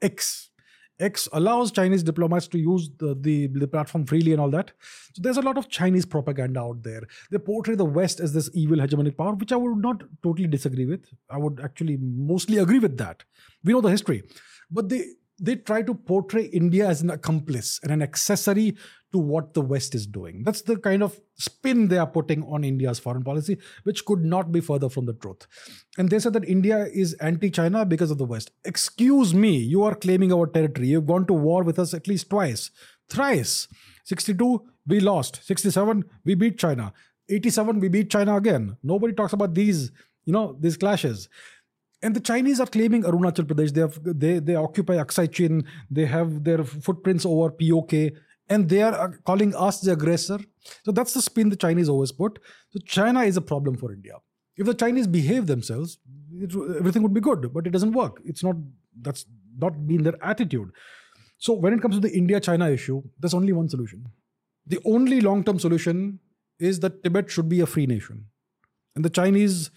x 0.00 0.48
X 1.00 1.28
allows 1.32 1.72
Chinese 1.72 2.02
diplomats 2.02 2.46
to 2.48 2.58
use 2.58 2.90
the, 2.98 3.16
the, 3.20 3.48
the, 3.48 3.66
platform 3.66 4.04
freely 4.06 4.32
and 4.32 4.40
all 4.40 4.50
that. 4.50 4.72
So 5.14 5.22
there's 5.22 5.36
a 5.36 5.42
lot 5.42 5.58
of 5.58 5.68
Chinese 5.68 6.06
propaganda 6.06 6.60
out 6.60 6.82
there. 6.82 7.02
They 7.30 7.38
portray 7.38 7.74
the 7.74 7.84
West 7.84 8.20
as 8.20 8.32
this 8.32 8.48
evil 8.54 8.78
hegemonic 8.78 9.16
power, 9.16 9.32
which 9.32 9.52
I 9.52 9.56
would 9.56 9.78
not 9.78 10.04
totally 10.22 10.46
disagree 10.46 10.86
with. 10.86 11.06
I 11.28 11.38
would 11.38 11.60
actually 11.60 11.98
mostly 12.00 12.58
agree 12.58 12.78
with 12.78 12.98
that. 12.98 13.24
We 13.64 13.72
know 13.72 13.80
the 13.80 13.90
history. 13.90 14.22
But 14.70 14.88
they 14.90 15.04
they 15.42 15.56
try 15.56 15.82
to 15.82 15.92
portray 15.92 16.44
India 16.44 16.88
as 16.88 17.02
an 17.02 17.10
accomplice 17.10 17.80
and 17.82 17.90
an 17.90 18.00
accessory 18.00 18.76
to 19.12 19.18
what 19.18 19.54
the 19.54 19.60
West 19.60 19.94
is 19.94 20.06
doing. 20.06 20.44
That's 20.44 20.62
the 20.62 20.76
kind 20.76 21.02
of 21.02 21.20
spin 21.36 21.88
they 21.88 21.98
are 21.98 22.06
putting 22.06 22.44
on 22.44 22.64
India's 22.64 23.00
foreign 23.00 23.24
policy, 23.24 23.58
which 23.82 24.04
could 24.04 24.24
not 24.24 24.52
be 24.52 24.60
further 24.60 24.88
from 24.88 25.04
the 25.06 25.14
truth. 25.14 25.46
And 25.98 26.08
they 26.08 26.20
said 26.20 26.32
that 26.34 26.48
India 26.48 26.86
is 26.86 27.14
anti 27.14 27.50
China 27.50 27.84
because 27.84 28.10
of 28.10 28.18
the 28.18 28.24
West. 28.24 28.52
Excuse 28.64 29.34
me, 29.34 29.56
you 29.56 29.82
are 29.82 29.96
claiming 29.96 30.32
our 30.32 30.46
territory. 30.46 30.88
You've 30.88 31.06
gone 31.06 31.26
to 31.26 31.34
war 31.34 31.64
with 31.64 31.78
us 31.78 31.92
at 31.92 32.06
least 32.06 32.30
twice, 32.30 32.70
thrice. 33.10 33.68
62, 34.04 34.62
we 34.86 35.00
lost. 35.00 35.44
67, 35.44 36.04
we 36.24 36.34
beat 36.34 36.58
China. 36.58 36.92
87, 37.28 37.80
we 37.80 37.88
beat 37.88 38.10
China 38.10 38.36
again. 38.36 38.76
Nobody 38.82 39.12
talks 39.12 39.32
about 39.32 39.54
these, 39.54 39.92
you 40.24 40.32
know, 40.32 40.56
these 40.60 40.76
clashes 40.76 41.28
and 42.02 42.16
the 42.16 42.20
Chinese 42.20 42.60
are 42.60 42.66
claiming 42.66 43.02
Arunachal 43.04 43.44
Pradesh. 43.44 43.72
They 43.72 43.80
have 43.80 43.98
they 44.02 44.38
they 44.38 44.54
occupy 44.54 44.94
Aksai 44.94 45.30
Chin. 45.30 45.64
They 45.90 46.06
have 46.06 46.44
their 46.44 46.64
footprints 46.64 47.24
over 47.24 47.50
POK, 47.50 47.92
and 48.48 48.68
they 48.68 48.82
are 48.82 48.94
uh, 48.94 49.08
calling 49.24 49.54
us 49.54 49.80
the 49.80 49.92
aggressor. 49.92 50.38
So 50.84 50.92
that's 50.92 51.14
the 51.14 51.22
spin 51.22 51.48
the 51.48 51.56
Chinese 51.56 51.88
always 51.88 52.12
put. 52.12 52.38
So 52.70 52.80
China 52.84 53.22
is 53.22 53.36
a 53.36 53.40
problem 53.40 53.76
for 53.76 53.92
India. 53.92 54.14
If 54.56 54.66
the 54.66 54.74
Chinese 54.74 55.06
behave 55.06 55.46
themselves, 55.46 55.98
it, 56.34 56.54
everything 56.78 57.02
would 57.02 57.14
be 57.14 57.20
good. 57.20 57.52
But 57.52 57.66
it 57.66 57.70
doesn't 57.70 57.92
work. 57.92 58.20
It's 58.24 58.42
not. 58.42 58.56
That's 59.00 59.24
not 59.58 59.86
been 59.86 60.02
their 60.02 60.22
attitude. 60.24 60.70
So 61.38 61.52
when 61.52 61.72
it 61.72 61.82
comes 61.82 61.96
to 61.96 62.00
the 62.00 62.16
India-China 62.16 62.70
issue, 62.70 63.02
there's 63.18 63.34
only 63.34 63.52
one 63.52 63.68
solution. 63.68 64.06
The 64.66 64.78
only 64.84 65.20
long-term 65.20 65.58
solution 65.58 66.20
is 66.58 66.80
that 66.80 67.02
Tibet 67.02 67.30
should 67.30 67.48
be 67.48 67.60
a 67.60 67.66
free 67.66 67.86
nation, 67.86 68.26
and 68.94 69.04
the 69.04 69.10
Chinese 69.10 69.70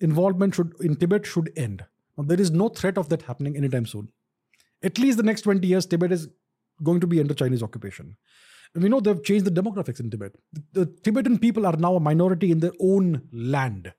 involvement 0.00 0.54
should 0.54 0.74
in 0.80 0.96
Tibet 0.96 1.26
should 1.26 1.52
end. 1.56 1.84
Now, 2.16 2.24
there 2.24 2.40
is 2.40 2.50
no 2.50 2.68
threat 2.68 2.98
of 2.98 3.08
that 3.10 3.22
happening 3.22 3.56
anytime 3.56 3.86
soon. 3.86 4.08
At 4.82 4.98
least 4.98 5.16
the 5.16 5.22
next 5.22 5.42
20 5.42 5.66
years, 5.66 5.86
Tibet 5.86 6.12
is 6.12 6.28
going 6.82 7.00
to 7.00 7.06
be 7.06 7.20
under 7.20 7.34
Chinese 7.34 7.62
occupation. 7.62 8.16
And 8.74 8.82
we 8.82 8.88
know 8.88 9.00
they've 9.00 9.22
changed 9.22 9.46
the 9.46 9.62
demographics 9.62 10.00
in 10.00 10.10
Tibet. 10.10 10.36
The, 10.52 10.84
the 10.84 10.86
Tibetan 11.02 11.38
people 11.38 11.66
are 11.66 11.76
now 11.76 11.96
a 11.96 12.00
minority 12.00 12.50
in 12.50 12.60
their 12.60 12.72
own 12.80 13.22
land. 13.32 13.92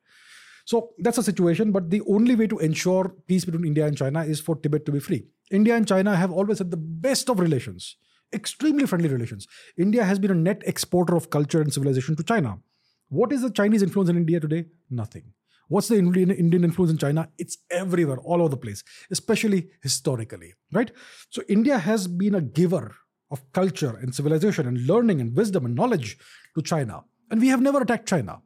So 0.65 0.89
that's 0.99 1.17
a 1.17 1.23
situation, 1.23 1.71
but 1.71 1.89
the 1.89 2.01
only 2.09 2.35
way 2.35 2.45
to 2.47 2.59
ensure 2.59 3.15
peace 3.27 3.45
between 3.45 3.65
India 3.65 3.85
and 3.85 3.97
China 3.97 4.23
is 4.23 4.41
for 4.41 4.55
Tibet 4.57 4.85
to 4.85 4.91
be 4.91 4.99
free. 4.99 5.25
India 5.49 5.75
and 5.75 5.87
China 5.87 6.15
have 6.15 6.31
always 6.31 6.57
had 6.57 6.71
the 6.71 6.77
best 6.77 7.29
of 7.29 7.39
relations, 7.39 7.95
extremely 8.33 8.85
friendly 8.85 9.07
relations. 9.07 9.47
India 9.77 10.03
has 10.03 10.19
been 10.19 10.31
a 10.31 10.35
net 10.35 10.61
exporter 10.65 11.15
of 11.15 11.29
culture 11.29 11.61
and 11.61 11.73
civilization 11.73 12.17
to 12.17 12.23
China. 12.23 12.59
What 13.07 13.31
is 13.31 13.41
the 13.43 13.49
Chinese 13.49 13.81
influence 13.81 14.09
in 14.09 14.17
India 14.17 14.41
today? 14.41 14.65
Nothing. 14.89 15.31
What's 15.67 15.89
the 15.89 15.97
Indian, 15.97 16.31
Indian 16.31 16.63
influence 16.63 16.91
in 16.91 16.97
China? 16.97 17.29
It's 17.37 17.57
everywhere, 17.69 18.17
all 18.19 18.41
over 18.41 18.49
the 18.49 18.57
place, 18.57 18.83
especially 19.11 19.69
historically, 19.81 20.53
right? 20.71 20.91
So 21.29 21.41
India 21.49 21.77
has 21.77 22.07
been 22.07 22.35
a 22.35 22.41
giver 22.41 22.95
of 23.29 23.51
culture 23.51 23.97
and 23.97 24.15
civilization 24.15 24.67
and 24.67 24.87
learning 24.87 25.19
and 25.19 25.35
wisdom 25.35 25.65
and 25.65 25.75
knowledge 25.75 26.17
to 26.55 26.61
China. 26.61 27.03
And 27.29 27.41
we 27.41 27.49
have 27.49 27.61
never 27.61 27.81
attacked 27.81 28.07
China. 28.07 28.41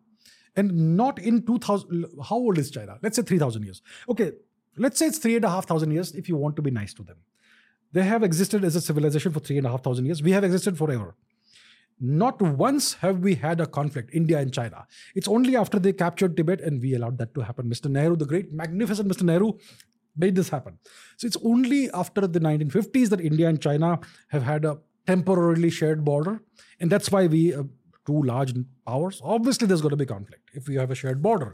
And 0.56 0.98
not 0.98 1.20
in 1.20 1.46
2000, 1.46 2.06
how 2.28 2.36
old 2.36 2.58
is 2.58 2.72
China? 2.72 2.98
Let's 3.02 3.16
say 3.16 3.22
3,000 3.22 3.64
years. 3.64 3.82
Okay, 4.10 4.32
let's 4.78 4.98
say 4.98 5.06
it's 5.08 5.18
three 5.18 5.36
and 5.36 5.46
a 5.46 5.50
half 5.50 5.68
thousand 5.68 5.92
years 5.92 6.14
if 6.14 6.28
you 6.28 6.36
want 6.36 6.56
to 6.56 6.62
be 6.62 6.72
nice 6.72 6.94
to 6.96 7.04
them. 7.04 7.18
They 7.94 8.04
have 8.04 8.24
existed 8.24 8.64
as 8.64 8.76
a 8.76 8.82
civilization 8.82 9.32
for 9.32 9.40
three 9.40 9.58
and 9.58 9.68
a 9.68 9.70
half 9.70 9.84
thousand 9.84 10.06
years. 10.06 10.24
We 10.24 10.32
have 10.32 10.44
existed 10.44 10.78
forever. 10.78 11.16
Not 12.02 12.42
once 12.42 12.96
have 12.96 13.20
we 13.20 13.36
had 13.36 13.62
a 13.62 13.68
conflict, 13.68 14.10
India 14.12 14.40
and 14.40 14.52
China. 14.52 14.88
It's 15.14 15.28
only 15.28 15.56
after 15.56 15.78
they 15.78 15.94
captured 15.94 16.36
Tibet 16.36 16.60
and 16.60 16.82
we 16.82 16.96
allowed 16.96 17.20
that 17.20 17.36
to 17.36 17.42
happen. 17.42 17.70
Mr. 17.70 17.92
Nehru, 17.92 18.16
the 18.16 18.26
great, 18.26 18.52
magnificent 18.52 19.08
Mr. 19.08 19.22
Nehru, 19.22 19.54
made 20.18 20.36
this 20.36 20.50
happen. 20.50 20.80
So 21.18 21.28
it's 21.28 21.38
only 21.46 21.92
after 21.92 22.26
the 22.26 22.40
1950s 22.40 23.10
that 23.10 23.22
India 23.22 23.48
and 23.48 23.62
China 23.62 24.00
have 24.30 24.42
had 24.42 24.66
a 24.66 24.80
temporarily 25.06 25.70
shared 25.70 26.04
border. 26.04 26.42
And 26.80 26.92
that's 26.92 27.12
why 27.12 27.28
we, 27.28 27.54
uh, 27.54 27.64
two 28.08 28.24
large 28.24 28.54
powers, 28.88 29.22
obviously 29.24 29.68
there's 29.68 29.82
going 29.82 29.92
to 29.92 29.98
be 29.98 30.08
conflict 30.08 30.50
if 30.54 30.68
we 30.68 30.76
have 30.76 30.90
a 30.90 30.96
shared 30.96 31.22
border. 31.22 31.54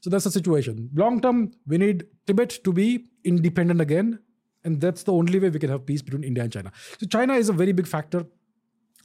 So 0.00 0.10
that's 0.10 0.24
the 0.24 0.32
situation. 0.32 0.90
Long 0.94 1.20
term, 1.20 1.52
we 1.66 1.78
need 1.78 2.06
Tibet 2.26 2.58
to 2.64 2.72
be 2.72 3.06
independent 3.24 3.80
again. 3.80 4.18
And 4.64 4.80
that's 4.80 5.04
the 5.04 5.12
only 5.12 5.38
way 5.38 5.48
we 5.48 5.60
can 5.60 5.70
have 5.70 5.86
peace 5.86 6.02
between 6.02 6.24
India 6.24 6.42
and 6.42 6.52
China. 6.52 6.72
So 6.98 7.06
China 7.06 7.34
is 7.34 7.48
a 7.48 7.52
very 7.52 7.70
big 7.70 7.86
factor 7.86 8.26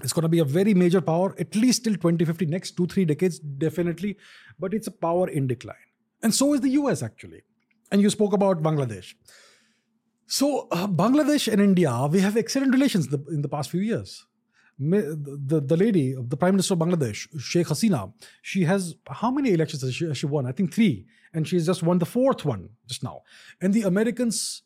it's 0.04 0.14
going 0.14 0.24
to 0.24 0.30
be 0.30 0.40
a 0.40 0.46
very 0.46 0.74
major 0.74 1.02
power, 1.02 1.36
at 1.40 1.56
least 1.56 1.84
till 1.84 1.94
2050, 1.94 2.46
next 2.46 2.72
two, 2.72 2.88
three 2.88 3.06
decades, 3.06 3.40
definitely. 3.40 4.18
But 4.60 4.74
it's 4.74 4.88
a 4.88 4.92
power 4.92 5.30
in 5.30 5.48
decline. 5.48 5.76
And 6.24 6.34
so 6.34 6.54
is 6.54 6.62
the 6.62 6.70
US, 6.70 7.02
actually. 7.02 7.42
And 7.92 8.02
you 8.02 8.10
spoke 8.10 8.34
about 8.34 8.62
Bangladesh. 8.62 9.14
So, 10.28 10.68
uh, 10.72 10.88
Bangladesh 10.88 11.52
and 11.52 11.62
India, 11.62 12.08
we 12.10 12.22
have 12.22 12.38
excellent 12.38 12.74
relations 12.74 13.10
the, 13.10 13.22
in 13.30 13.42
the 13.42 13.50
past 13.50 13.70
few 13.70 13.82
years. 13.82 14.26
The, 14.80 15.20
the, 15.46 15.60
the, 15.60 15.78
lady, 15.78 16.16
the 16.18 16.38
Prime 16.38 16.54
Minister 16.54 16.74
of 16.74 16.80
Bangladesh, 16.80 17.28
Sheikh 17.40 17.68
Hasina, 17.68 18.14
she 18.42 18.64
has 18.64 18.96
how 19.10 19.30
many 19.30 19.52
elections 19.52 19.82
has 19.82 19.94
she, 19.94 20.06
has 20.06 20.18
she 20.18 20.26
won? 20.26 20.46
I 20.46 20.54
think 20.54 20.74
three. 20.74 21.06
And 21.34 21.48
she's 21.48 21.66
just 21.66 21.84
won 21.84 22.00
the 22.00 22.06
fourth 22.06 22.46
one 22.46 22.70
just 22.88 23.04
now. 23.04 23.22
And 23.62 23.74
the 23.74 23.84
Americans 23.84 24.64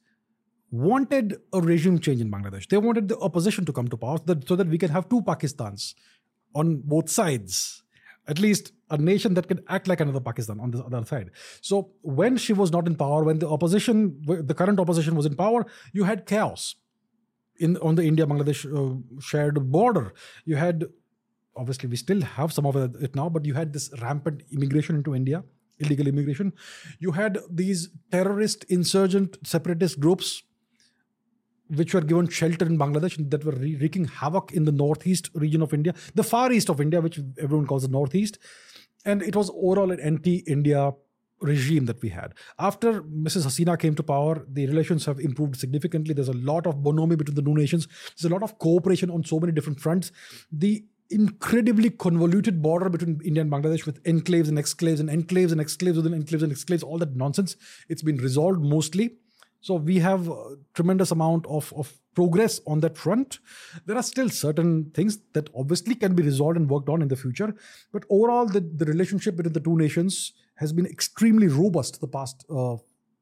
wanted 0.75 1.37
a 1.53 1.61
regime 1.61 1.97
change 1.99 2.21
in 2.21 2.29
Bangladesh. 2.29 2.67
They 2.67 2.77
wanted 2.77 3.07
the 3.07 3.17
opposition 3.19 3.65
to 3.65 3.73
come 3.73 3.87
to 3.87 3.97
power 3.97 4.17
so 4.17 4.23
that, 4.33 4.47
so 4.47 4.55
that 4.55 4.67
we 4.67 4.77
can 4.77 4.89
have 4.89 5.09
two 5.09 5.21
Pakistans 5.21 5.95
on 6.53 6.81
both 6.83 7.09
sides. 7.09 7.83
At 8.27 8.39
least 8.39 8.71
a 8.89 8.97
nation 8.97 9.35
that 9.35 9.47
can 9.47 9.59
act 9.69 9.87
like 9.87 9.99
another 9.99 10.19
Pakistan 10.19 10.59
on 10.59 10.71
the 10.71 10.83
other 10.83 11.05
side. 11.05 11.29
So 11.61 11.91
when 12.01 12.37
she 12.37 12.53
was 12.53 12.71
not 12.71 12.87
in 12.87 12.95
power, 12.95 13.23
when 13.23 13.39
the 13.39 13.47
opposition, 13.47 14.21
the 14.25 14.53
current 14.53 14.79
opposition 14.79 15.15
was 15.15 15.27
in 15.27 15.35
power, 15.35 15.65
you 15.93 16.05
had 16.05 16.25
chaos 16.25 16.75
in 17.57 17.77
on 17.77 17.95
the 17.95 18.03
India-Bangladesh 18.03 18.65
uh, 18.65 18.95
shared 19.19 19.71
border. 19.71 20.13
You 20.43 20.55
had, 20.55 20.85
obviously, 21.55 21.87
we 21.87 21.97
still 21.97 22.21
have 22.21 22.51
some 22.51 22.65
of 22.65 22.75
it 22.75 23.15
now, 23.15 23.29
but 23.29 23.45
you 23.45 23.53
had 23.53 23.73
this 23.73 23.91
rampant 24.01 24.41
immigration 24.51 24.95
into 24.95 25.13
India, 25.13 25.43
illegal 25.77 26.07
immigration. 26.07 26.51
You 26.99 27.11
had 27.11 27.37
these 27.49 27.89
terrorist, 28.11 28.65
insurgent, 28.65 29.37
separatist 29.43 29.99
groups 29.99 30.43
which 31.67 31.93
were 31.93 32.01
given 32.01 32.27
shelter 32.27 32.65
in 32.65 32.77
Bangladesh 32.77 33.29
that 33.29 33.43
were 33.43 33.53
wreaking 33.53 34.05
havoc 34.05 34.51
in 34.51 34.65
the 34.65 34.71
northeast 34.71 35.29
region 35.33 35.61
of 35.61 35.73
India, 35.73 35.93
the 36.13 36.23
far 36.23 36.51
east 36.51 36.69
of 36.69 36.81
India, 36.81 37.01
which 37.01 37.19
everyone 37.39 37.67
calls 37.67 37.83
the 37.83 37.87
northeast. 37.87 38.37
And 39.03 39.21
it 39.21 39.35
was 39.35 39.49
overall 39.49 39.91
an 39.91 39.99
anti 39.99 40.37
India 40.47 40.91
regime 41.41 41.85
that 41.85 42.01
we 42.01 42.09
had. 42.09 42.33
After 42.59 43.01
Mrs. 43.03 43.45
Hasina 43.45 43.77
came 43.77 43.95
to 43.95 44.03
power, 44.03 44.45
the 44.47 44.67
relations 44.67 45.05
have 45.05 45.19
improved 45.19 45.57
significantly. 45.57 46.13
There's 46.13 46.29
a 46.29 46.33
lot 46.33 46.65
of 46.65 46.81
bonhomie 46.83 47.17
between 47.17 47.35
the 47.35 47.41
two 47.41 47.53
nations, 47.53 47.87
there's 48.17 48.31
a 48.31 48.33
lot 48.33 48.43
of 48.43 48.57
cooperation 48.57 49.09
on 49.11 49.23
so 49.23 49.39
many 49.39 49.51
different 49.51 49.79
fronts. 49.79 50.11
The 50.51 50.85
incredibly 51.09 51.91
convoluted 51.91 52.61
border 52.61 52.89
between 52.89 53.21
India 53.23 53.41
and 53.41 53.51
Bangladesh 53.51 53.85
with 53.85 54.01
enclaves 54.03 54.47
and 54.47 54.57
exclaves 54.57 54.99
and 54.99 55.09
enclaves 55.09 55.51
and 55.51 55.61
exclaves 55.61 55.97
within 55.97 56.13
enclaves 56.19 56.41
and 56.41 56.51
exclaves, 56.51 56.83
all 56.83 56.97
that 56.97 57.15
nonsense, 57.15 57.55
it's 57.89 58.01
been 58.01 58.17
resolved 58.17 58.59
mostly 58.59 59.17
so 59.65 59.73
we 59.73 59.97
have 59.97 60.29
tremendous 60.75 61.09
amount 61.09 61.47
of, 61.47 61.73
of 61.75 61.91
progress 62.13 62.61
on 62.67 62.81
that 62.81 62.95
front. 62.95 63.39
There 63.87 63.97
are 63.97 64.03
still 64.03 64.29
certain 64.29 64.91
things 64.93 65.17
that 65.33 65.49
obviously 65.55 65.95
can 65.95 66.13
be 66.13 66.21
resolved 66.21 66.55
and 66.55 66.69
worked 66.69 66.87
on 66.87 67.01
in 67.01 67.07
the 67.07 67.15
future. 67.15 67.51
But 67.91 68.03
overall, 68.11 68.45
the, 68.45 68.59
the 68.59 68.85
relationship 68.85 69.35
between 69.35 69.53
the 69.53 69.59
two 69.59 69.75
nations 69.75 70.33
has 70.57 70.71
been 70.71 70.85
extremely 70.85 71.47
robust 71.47 71.99
the 71.99 72.07
past 72.07 72.45
uh, 72.47 72.75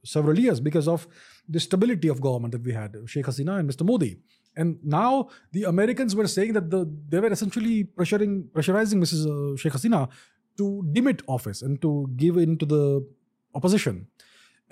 several 0.04 0.38
years 0.38 0.60
because 0.60 0.90
of 0.90 1.08
the 1.48 1.62
stability 1.62 2.10
of 2.10 2.20
government 2.20 2.52
that 2.52 2.64
we 2.64 2.74
had, 2.74 2.94
Sheikh 3.06 3.26
Hasina 3.26 3.60
and 3.60 3.70
Mr. 3.70 3.86
Modi. 3.86 4.18
And 4.58 4.80
now 4.84 5.30
the 5.54 5.64
Americans 5.64 6.14
were 6.14 6.28
saying 6.28 6.52
that 6.54 6.70
the, 6.70 6.94
they 7.08 7.22
were 7.22 7.32
essentially 7.32 7.86
pressuring, 7.86 8.50
pressurizing 8.50 8.96
Mrs. 8.96 9.22
Uh, 9.28 9.56
Sheikh 9.56 9.72
Hasina 9.72 10.10
to 10.58 10.84
demit 10.92 11.22
office 11.26 11.62
and 11.62 11.82
to 11.82 12.10
give 12.18 12.36
in 12.36 12.58
to 12.58 12.66
the 12.66 13.08
opposition 13.56 14.08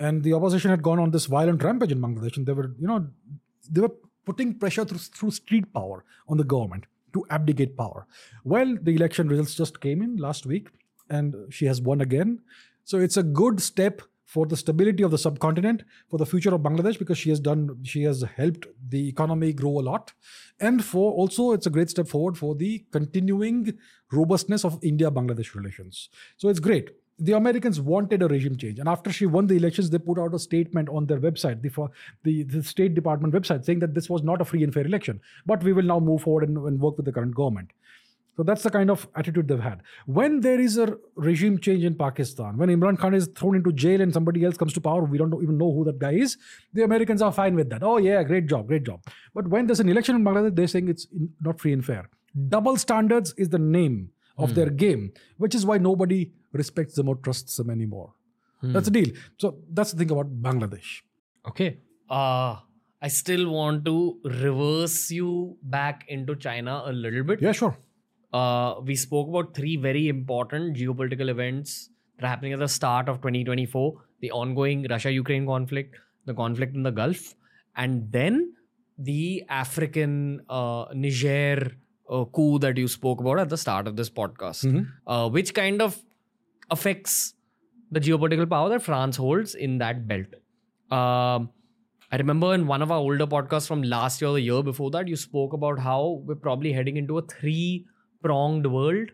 and 0.06 0.22
the 0.26 0.34
opposition 0.38 0.70
had 0.74 0.82
gone 0.88 1.00
on 1.04 1.10
this 1.16 1.26
violent 1.26 1.62
rampage 1.66 1.92
in 1.96 2.00
Bangladesh, 2.04 2.36
and 2.36 2.46
they 2.46 2.56
were, 2.60 2.70
you 2.82 2.88
know, 2.90 3.00
they 3.70 3.82
were 3.86 3.94
putting 4.28 4.54
pressure 4.62 4.84
through, 4.84 4.98
through 5.16 5.30
street 5.42 5.72
power 5.72 6.04
on 6.28 6.36
the 6.36 6.48
government 6.54 6.84
to 7.14 7.24
abdicate 7.36 7.76
power. 7.76 8.06
Well, 8.44 8.76
the 8.86 8.94
election 9.00 9.28
results 9.28 9.54
just 9.54 9.80
came 9.80 10.02
in 10.06 10.16
last 10.16 10.46
week, 10.52 10.68
and 11.08 11.34
she 11.50 11.66
has 11.66 11.80
won 11.80 12.00
again. 12.00 12.40
So 12.84 12.98
it's 12.98 13.16
a 13.16 13.22
good 13.40 13.60
step 13.60 14.02
for 14.24 14.46
the 14.46 14.56
stability 14.56 15.02
of 15.02 15.10
the 15.10 15.18
subcontinent, 15.18 15.82
for 16.08 16.18
the 16.18 16.24
future 16.24 16.54
of 16.54 16.62
Bangladesh, 16.62 16.98
because 16.98 17.18
she 17.18 17.28
has 17.28 17.38
done, 17.38 17.60
she 17.82 18.02
has 18.04 18.24
helped 18.36 18.66
the 18.88 19.08
economy 19.08 19.52
grow 19.52 19.78
a 19.78 19.84
lot, 19.92 20.14
and 20.58 20.82
for 20.82 21.12
also 21.12 21.52
it's 21.52 21.66
a 21.66 21.74
great 21.76 21.90
step 21.90 22.08
forward 22.08 22.38
for 22.38 22.54
the 22.54 22.84
continuing 22.92 23.78
robustness 24.10 24.64
of 24.64 24.78
India-Bangladesh 24.82 25.54
relations. 25.54 26.08
So 26.38 26.48
it's 26.48 26.60
great 26.60 26.92
the 27.22 27.34
Americans 27.34 27.80
wanted 27.80 28.20
a 28.22 28.28
regime 28.28 28.56
change. 28.56 28.80
And 28.80 28.88
after 28.88 29.12
she 29.12 29.26
won 29.26 29.46
the 29.46 29.54
elections, 29.54 29.90
they 29.90 29.98
put 29.98 30.18
out 30.18 30.34
a 30.34 30.38
statement 30.40 30.88
on 30.88 31.06
their 31.06 31.20
website, 31.20 31.62
the, 31.62 31.88
the, 32.24 32.42
the 32.42 32.62
State 32.64 32.94
Department 32.94 33.32
website, 33.32 33.64
saying 33.64 33.78
that 33.78 33.94
this 33.94 34.10
was 34.10 34.24
not 34.24 34.40
a 34.40 34.44
free 34.44 34.64
and 34.64 34.74
fair 34.74 34.84
election. 34.84 35.20
But 35.46 35.62
we 35.62 35.72
will 35.72 35.84
now 35.84 36.00
move 36.00 36.22
forward 36.22 36.48
and, 36.48 36.56
and 36.58 36.80
work 36.80 36.96
with 36.96 37.06
the 37.06 37.12
current 37.12 37.34
government. 37.36 37.70
So 38.36 38.42
that's 38.42 38.62
the 38.62 38.70
kind 38.70 38.90
of 38.90 39.06
attitude 39.14 39.46
they've 39.46 39.60
had. 39.60 39.82
When 40.06 40.40
there 40.40 40.58
is 40.58 40.78
a 40.78 40.96
regime 41.14 41.58
change 41.58 41.84
in 41.84 41.94
Pakistan, 41.94 42.56
when 42.56 42.70
Imran 42.70 42.98
Khan 42.98 43.14
is 43.14 43.28
thrown 43.36 43.54
into 43.54 43.72
jail 43.72 44.00
and 44.00 44.12
somebody 44.12 44.44
else 44.44 44.56
comes 44.56 44.72
to 44.72 44.80
power, 44.80 45.04
we 45.04 45.18
don't 45.18 45.40
even 45.42 45.58
know 45.58 45.72
who 45.72 45.84
that 45.84 45.98
guy 45.98 46.12
is, 46.12 46.38
the 46.72 46.82
Americans 46.82 47.22
are 47.22 47.30
fine 47.30 47.54
with 47.54 47.68
that. 47.70 47.82
Oh, 47.82 47.98
yeah, 47.98 48.22
great 48.22 48.46
job, 48.46 48.66
great 48.68 48.84
job. 48.84 49.00
But 49.34 49.48
when 49.48 49.66
there's 49.66 49.80
an 49.80 49.88
election 49.90 50.16
in 50.16 50.24
Bangladesh, 50.24 50.56
they're 50.56 50.66
saying 50.66 50.88
it's 50.88 51.06
not 51.40 51.60
free 51.60 51.74
and 51.74 51.84
fair. 51.84 52.08
Double 52.48 52.78
standards 52.78 53.34
is 53.36 53.50
the 53.50 53.58
name 53.58 54.10
of 54.38 54.54
their 54.54 54.70
game, 54.70 55.12
which 55.36 55.54
is 55.54 55.66
why 55.66 55.78
nobody 55.78 56.32
respects 56.52 56.94
them 56.94 57.08
or 57.08 57.16
trusts 57.16 57.56
them 57.56 57.70
anymore. 57.70 58.14
That's 58.62 58.86
the 58.86 59.02
deal. 59.02 59.14
So 59.38 59.56
that's 59.72 59.92
the 59.92 59.98
thing 59.98 60.10
about 60.12 60.40
Bangladesh. 60.40 61.02
Okay. 61.48 61.78
Uh, 62.08 62.56
I 63.00 63.08
still 63.08 63.50
want 63.50 63.84
to 63.86 64.18
reverse 64.24 65.10
you 65.10 65.56
back 65.62 66.04
into 66.08 66.36
China 66.36 66.82
a 66.86 66.92
little 66.92 67.24
bit. 67.24 67.42
Yeah, 67.42 67.50
sure. 67.52 67.76
Uh, 68.32 68.76
we 68.84 68.94
spoke 68.94 69.28
about 69.28 69.54
three 69.54 69.76
very 69.76 70.08
important 70.08 70.76
geopolitical 70.76 71.28
events 71.28 71.90
that 72.16 72.26
are 72.26 72.28
happening 72.28 72.52
at 72.52 72.60
the 72.60 72.68
start 72.68 73.08
of 73.08 73.16
2024 73.16 73.94
the 74.22 74.30
ongoing 74.30 74.86
Russia 74.88 75.10
Ukraine 75.12 75.44
conflict, 75.44 75.96
the 76.24 76.32
conflict 76.32 76.74
in 76.74 76.84
the 76.84 76.92
Gulf, 76.92 77.34
and 77.76 78.10
then 78.10 78.54
the 78.96 79.44
African 79.48 80.42
uh, 80.48 80.86
Niger 80.94 81.72
uh, 82.10 82.24
coup 82.24 82.58
that 82.58 82.76
you 82.76 82.88
spoke 82.88 83.20
about 83.20 83.38
at 83.38 83.48
the 83.48 83.56
start 83.56 83.86
of 83.86 83.96
this 83.96 84.10
podcast, 84.10 84.86
uh, 85.06 85.28
which 85.28 85.54
kind 85.54 85.80
of 85.82 86.02
affects 86.70 87.34
the 87.90 88.00
geopolitical 88.00 88.48
power 88.48 88.68
that 88.70 88.82
France 88.82 89.16
holds 89.16 89.54
in 89.54 89.78
that 89.78 90.06
belt. 90.08 90.26
Um, 90.90 91.50
I 92.10 92.16
remember 92.16 92.52
in 92.54 92.66
one 92.66 92.82
of 92.82 92.90
our 92.90 92.98
older 92.98 93.26
podcasts 93.26 93.66
from 93.66 93.82
last 93.82 94.20
year 94.20 94.30
or 94.30 94.34
the 94.34 94.40
year 94.40 94.62
before 94.62 94.90
that, 94.90 95.08
you 95.08 95.16
spoke 95.16 95.52
about 95.54 95.78
how 95.78 96.22
we're 96.26 96.34
probably 96.34 96.72
heading 96.72 96.96
into 96.96 97.18
a 97.18 97.22
three 97.22 97.86
pronged 98.22 98.66
world, 98.66 99.10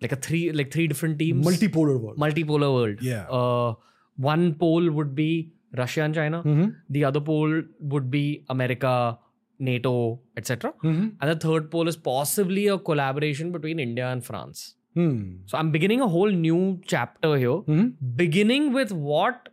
like 0.00 0.12
a 0.12 0.16
three, 0.16 0.50
like 0.52 0.70
three 0.72 0.86
different 0.86 1.18
teams, 1.18 1.46
Multipolar 1.46 2.00
world. 2.00 2.16
multipolar 2.18 2.72
world. 2.72 3.02
Yeah. 3.02 3.22
Uh, 3.28 3.74
one 4.16 4.54
pole 4.54 4.90
would 4.90 5.14
be 5.14 5.52
Russia 5.76 6.02
and 6.02 6.14
China. 6.14 6.42
Mhm. 6.42 6.74
The 6.88 7.04
other 7.04 7.20
pole 7.20 7.62
would 7.80 8.10
be 8.10 8.44
America, 8.48 9.18
NATO, 9.58 10.20
etc. 10.36 10.72
Mhm. 10.82 11.16
And 11.20 11.30
the 11.30 11.36
third 11.36 11.70
pole 11.70 11.88
is 11.88 11.96
possibly 11.96 12.66
a 12.68 12.78
collaboration 12.78 13.52
between 13.52 13.78
India 13.78 14.08
and 14.08 14.24
France. 14.24 14.74
Hmm. 14.94 15.16
So 15.46 15.58
I'm 15.58 15.70
beginning 15.70 16.00
a 16.00 16.08
whole 16.08 16.30
new 16.30 16.80
chapter 16.86 17.36
here, 17.36 17.58
Mhm. 17.74 17.94
beginning 18.16 18.72
with 18.72 18.92
what 18.92 19.48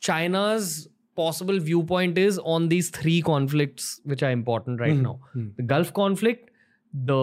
China's 0.00 0.88
possible 1.16 1.58
viewpoint 1.58 2.16
is 2.18 2.38
on 2.56 2.68
these 2.68 2.90
three 2.90 3.20
conflicts, 3.22 4.00
which 4.04 4.22
are 4.22 4.30
important 4.30 4.80
right 4.80 4.96
now 5.06 5.18
Mhm. 5.36 5.56
the 5.56 5.62
Gulf 5.62 5.92
conflict, 5.92 6.50
the 7.12 7.22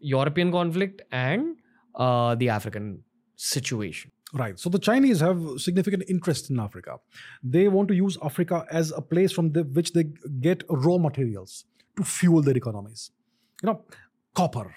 European 0.00 0.50
conflict, 0.52 1.02
and 1.10 1.56
uh, 1.94 2.34
the 2.34 2.48
African 2.48 3.04
situation. 3.36 4.10
Right. 4.32 4.58
So 4.58 4.70
the 4.70 4.78
Chinese 4.78 5.20
have 5.20 5.40
significant 5.58 6.04
interest 6.08 6.48
in 6.48 6.58
Africa. 6.58 6.98
They 7.42 7.68
want 7.68 7.88
to 7.88 7.94
use 7.94 8.16
Africa 8.22 8.64
as 8.70 8.90
a 8.90 9.02
place 9.02 9.30
from 9.30 9.52
the, 9.52 9.64
which 9.64 9.92
they 9.92 10.04
get 10.40 10.64
raw 10.68 10.96
materials 10.96 11.64
to 11.96 12.04
fuel 12.04 12.40
their 12.40 12.56
economies. 12.56 13.10
You 13.62 13.68
know, 13.68 13.84
copper, 14.34 14.74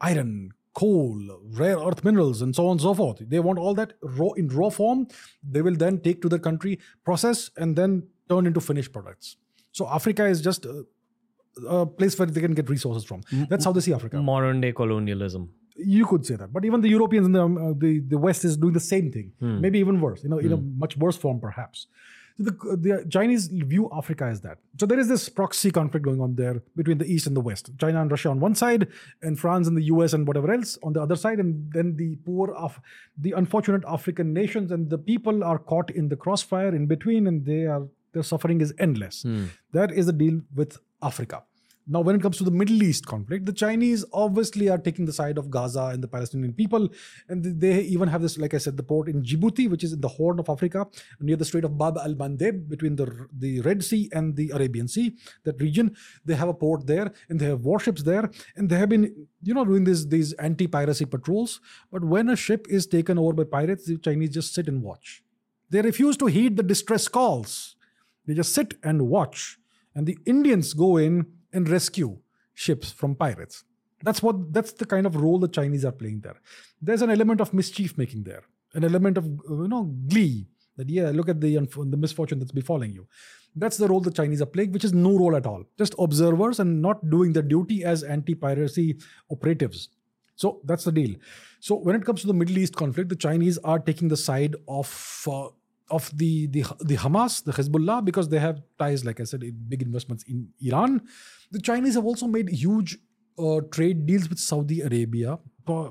iron, 0.00 0.52
coal, 0.74 1.20
rare 1.52 1.76
earth 1.76 2.04
minerals, 2.04 2.40
and 2.42 2.54
so 2.54 2.66
on 2.66 2.72
and 2.72 2.80
so 2.80 2.94
forth. 2.94 3.18
They 3.28 3.40
want 3.40 3.58
all 3.58 3.74
that 3.74 3.94
raw 4.02 4.30
in 4.36 4.48
raw 4.48 4.70
form. 4.70 5.08
They 5.42 5.62
will 5.62 5.74
then 5.74 6.00
take 6.00 6.22
to 6.22 6.28
their 6.28 6.38
country, 6.38 6.78
process, 7.04 7.50
and 7.56 7.74
then 7.74 8.08
turn 8.28 8.46
into 8.46 8.60
finished 8.60 8.92
products. 8.92 9.36
So 9.72 9.88
Africa 9.88 10.24
is 10.26 10.40
just 10.40 10.66
a, 10.66 10.84
a 11.68 11.86
place 11.86 12.16
where 12.18 12.26
they 12.26 12.40
can 12.40 12.54
get 12.54 12.70
resources 12.70 13.04
from. 13.04 13.22
That's 13.48 13.64
how 13.64 13.72
they 13.72 13.80
see 13.80 13.92
Africa 13.92 14.22
Modern 14.22 14.60
day 14.60 14.72
colonialism. 14.72 15.50
You 15.76 16.06
could 16.06 16.24
say 16.24 16.36
that. 16.36 16.52
But 16.52 16.64
even 16.64 16.80
the 16.80 16.88
europeans 16.88 17.26
and 17.26 17.34
the, 17.34 17.42
um, 17.42 17.56
uh, 17.58 17.72
the 17.76 18.00
the 18.00 18.18
west 18.18 18.44
is 18.44 18.56
doing 18.56 18.74
the 18.74 18.80
same 18.80 19.10
thing. 19.10 19.32
Maybe 19.40 19.78
even 19.78 20.00
worse 20.00 20.22
you 20.22 20.30
know 20.30 20.38
in 20.38 20.52
a 20.52 20.56
much 20.56 20.96
worse 20.96 21.16
form 21.16 21.40
perhaps. 21.40 21.86
So 22.36 22.44
the, 22.44 22.52
the 22.84 23.06
chinese 23.16 23.46
view 23.46 23.88
africa 24.00 24.24
as 24.24 24.40
that. 24.42 24.58
So 24.80 24.86
there 24.86 24.98
is 24.98 25.08
this 25.08 25.28
proxy 25.28 25.70
conflict 25.70 26.04
going 26.04 26.20
on 26.20 26.34
there 26.34 26.56
between 26.76 26.98
the 26.98 27.06
east 27.06 27.26
and 27.28 27.36
the 27.36 27.40
west 27.40 27.70
china 27.82 28.00
and 28.02 28.10
russia 28.10 28.28
on 28.34 28.40
one 28.40 28.54
side 28.54 28.88
and 29.22 29.38
france 29.38 29.68
and 29.68 29.76
the 29.76 29.84
us 29.84 30.12
and 30.12 30.26
whatever 30.28 30.50
else 30.52 30.76
on 30.82 30.92
the 30.94 31.02
other 31.06 31.16
side. 31.24 31.38
And 31.38 31.72
then 31.72 31.96
the 31.96 32.16
poor 32.28 32.52
of 32.54 32.80
the 33.24 33.32
unfortunate 33.32 33.84
african 33.86 34.32
nations 34.32 34.72
and 34.72 34.90
the 34.90 34.98
people 34.98 35.44
are 35.44 35.58
caught 35.58 35.90
in 35.90 36.08
the 36.08 36.16
crossfire 36.16 36.72
in 36.74 36.86
between 36.86 37.26
and 37.28 37.44
they 37.46 37.62
are 37.66 37.86
their 38.12 38.22
suffering 38.22 38.60
is 38.60 38.72
endless. 38.78 39.24
That 39.72 39.90
is 39.92 40.06
the 40.06 40.12
deal 40.12 40.40
with 40.54 40.78
africa 41.02 41.38
now, 41.86 42.00
when 42.00 42.16
it 42.16 42.22
comes 42.22 42.38
to 42.38 42.44
the 42.44 42.50
Middle 42.50 42.82
East 42.82 43.06
conflict, 43.06 43.44
the 43.44 43.52
Chinese 43.52 44.06
obviously 44.10 44.70
are 44.70 44.78
taking 44.78 45.04
the 45.04 45.12
side 45.12 45.36
of 45.36 45.50
Gaza 45.50 45.90
and 45.92 46.02
the 46.02 46.08
Palestinian 46.08 46.54
people. 46.54 46.88
And 47.28 47.60
they 47.60 47.80
even 47.82 48.08
have 48.08 48.22
this, 48.22 48.38
like 48.38 48.54
I 48.54 48.58
said, 48.58 48.78
the 48.78 48.82
port 48.82 49.06
in 49.06 49.22
Djibouti, 49.22 49.68
which 49.68 49.84
is 49.84 49.92
in 49.92 50.00
the 50.00 50.08
Horn 50.08 50.38
of 50.38 50.48
Africa, 50.48 50.86
near 51.20 51.36
the 51.36 51.44
Strait 51.44 51.64
of 51.64 51.76
Bab 51.76 51.98
al 51.98 52.14
Mandeb, 52.14 52.70
between 52.70 52.96
the, 52.96 53.26
the 53.38 53.60
Red 53.60 53.84
Sea 53.84 54.08
and 54.14 54.34
the 54.34 54.48
Arabian 54.50 54.88
Sea, 54.88 55.14
that 55.44 55.60
region. 55.60 55.94
They 56.24 56.34
have 56.36 56.48
a 56.48 56.54
port 56.54 56.86
there 56.86 57.12
and 57.28 57.38
they 57.38 57.46
have 57.46 57.60
warships 57.60 58.02
there. 58.02 58.30
And 58.56 58.70
they 58.70 58.78
have 58.78 58.88
been, 58.88 59.26
you 59.42 59.52
know, 59.52 59.66
doing 59.66 59.84
this, 59.84 60.06
these 60.06 60.32
anti 60.34 60.66
piracy 60.66 61.04
patrols. 61.04 61.60
But 61.92 62.02
when 62.02 62.30
a 62.30 62.36
ship 62.36 62.66
is 62.70 62.86
taken 62.86 63.18
over 63.18 63.34
by 63.34 63.44
pirates, 63.44 63.86
the 63.86 63.98
Chinese 63.98 64.30
just 64.30 64.54
sit 64.54 64.68
and 64.68 64.82
watch. 64.82 65.22
They 65.68 65.82
refuse 65.82 66.16
to 66.18 66.26
heed 66.26 66.56
the 66.56 66.62
distress 66.62 67.08
calls. 67.08 67.76
They 68.26 68.32
just 68.32 68.54
sit 68.54 68.72
and 68.82 69.02
watch. 69.02 69.58
And 69.94 70.06
the 70.06 70.16
Indians 70.24 70.72
go 70.72 70.96
in 70.96 71.26
and 71.54 71.68
rescue 71.68 72.18
ships 72.54 72.92
from 72.92 73.14
pirates. 73.14 73.64
That's 74.02 74.22
what 74.22 74.52
that's 74.52 74.72
the 74.72 74.86
kind 74.86 75.06
of 75.06 75.16
role 75.16 75.38
the 75.38 75.48
Chinese 75.48 75.84
are 75.84 75.92
playing 75.92 76.20
there. 76.20 76.36
There's 76.82 77.02
an 77.02 77.10
element 77.10 77.40
of 77.40 77.54
mischief 77.54 77.96
making 77.96 78.24
there, 78.24 78.42
an 78.74 78.84
element 78.84 79.16
of 79.16 79.24
you 79.26 79.68
know 79.68 79.84
glee 80.08 80.46
that 80.76 80.90
yeah, 80.90 81.10
look 81.10 81.28
at 81.28 81.40
the 81.40 81.56
the 81.94 81.96
misfortune 81.96 82.38
that's 82.38 82.52
befalling 82.52 82.92
you. 82.92 83.06
That's 83.56 83.76
the 83.76 83.86
role 83.86 84.00
the 84.00 84.10
Chinese 84.10 84.42
are 84.42 84.46
playing, 84.46 84.72
which 84.72 84.84
is 84.84 84.92
no 84.92 85.16
role 85.16 85.36
at 85.36 85.46
all. 85.46 85.64
Just 85.78 85.94
observers 85.98 86.58
and 86.58 86.82
not 86.82 87.08
doing 87.08 87.32
their 87.32 87.42
duty 87.42 87.84
as 87.84 88.02
anti-piracy 88.02 88.96
operatives. 89.30 89.90
So 90.34 90.60
that's 90.64 90.82
the 90.82 90.90
deal. 90.90 91.14
So 91.60 91.76
when 91.76 91.94
it 91.94 92.04
comes 92.04 92.22
to 92.22 92.26
the 92.26 92.34
Middle 92.34 92.58
East 92.58 92.74
conflict, 92.74 93.08
the 93.08 93.16
Chinese 93.16 93.58
are 93.58 93.78
taking 93.78 94.08
the 94.08 94.16
side 94.16 94.56
of 94.66 95.28
uh, 95.30 95.48
of 95.96 96.10
the, 96.20 96.32
the 96.54 96.62
the 96.90 96.96
Hamas, 97.04 97.32
the 97.48 97.52
Hezbollah, 97.58 98.04
because 98.04 98.28
they 98.28 98.40
have 98.46 98.56
ties, 98.78 99.04
like 99.08 99.20
I 99.20 99.24
said, 99.24 99.42
big 99.72 99.82
investments 99.82 100.22
in 100.24 100.48
Iran. 100.60 101.00
The 101.56 101.60
Chinese 101.68 101.94
have 101.94 102.04
also 102.04 102.26
made 102.26 102.48
huge 102.48 102.98
uh, 103.38 103.60
trade 103.76 104.06
deals 104.06 104.28
with 104.28 104.38
Saudi 104.38 104.80
Arabia 104.80 105.38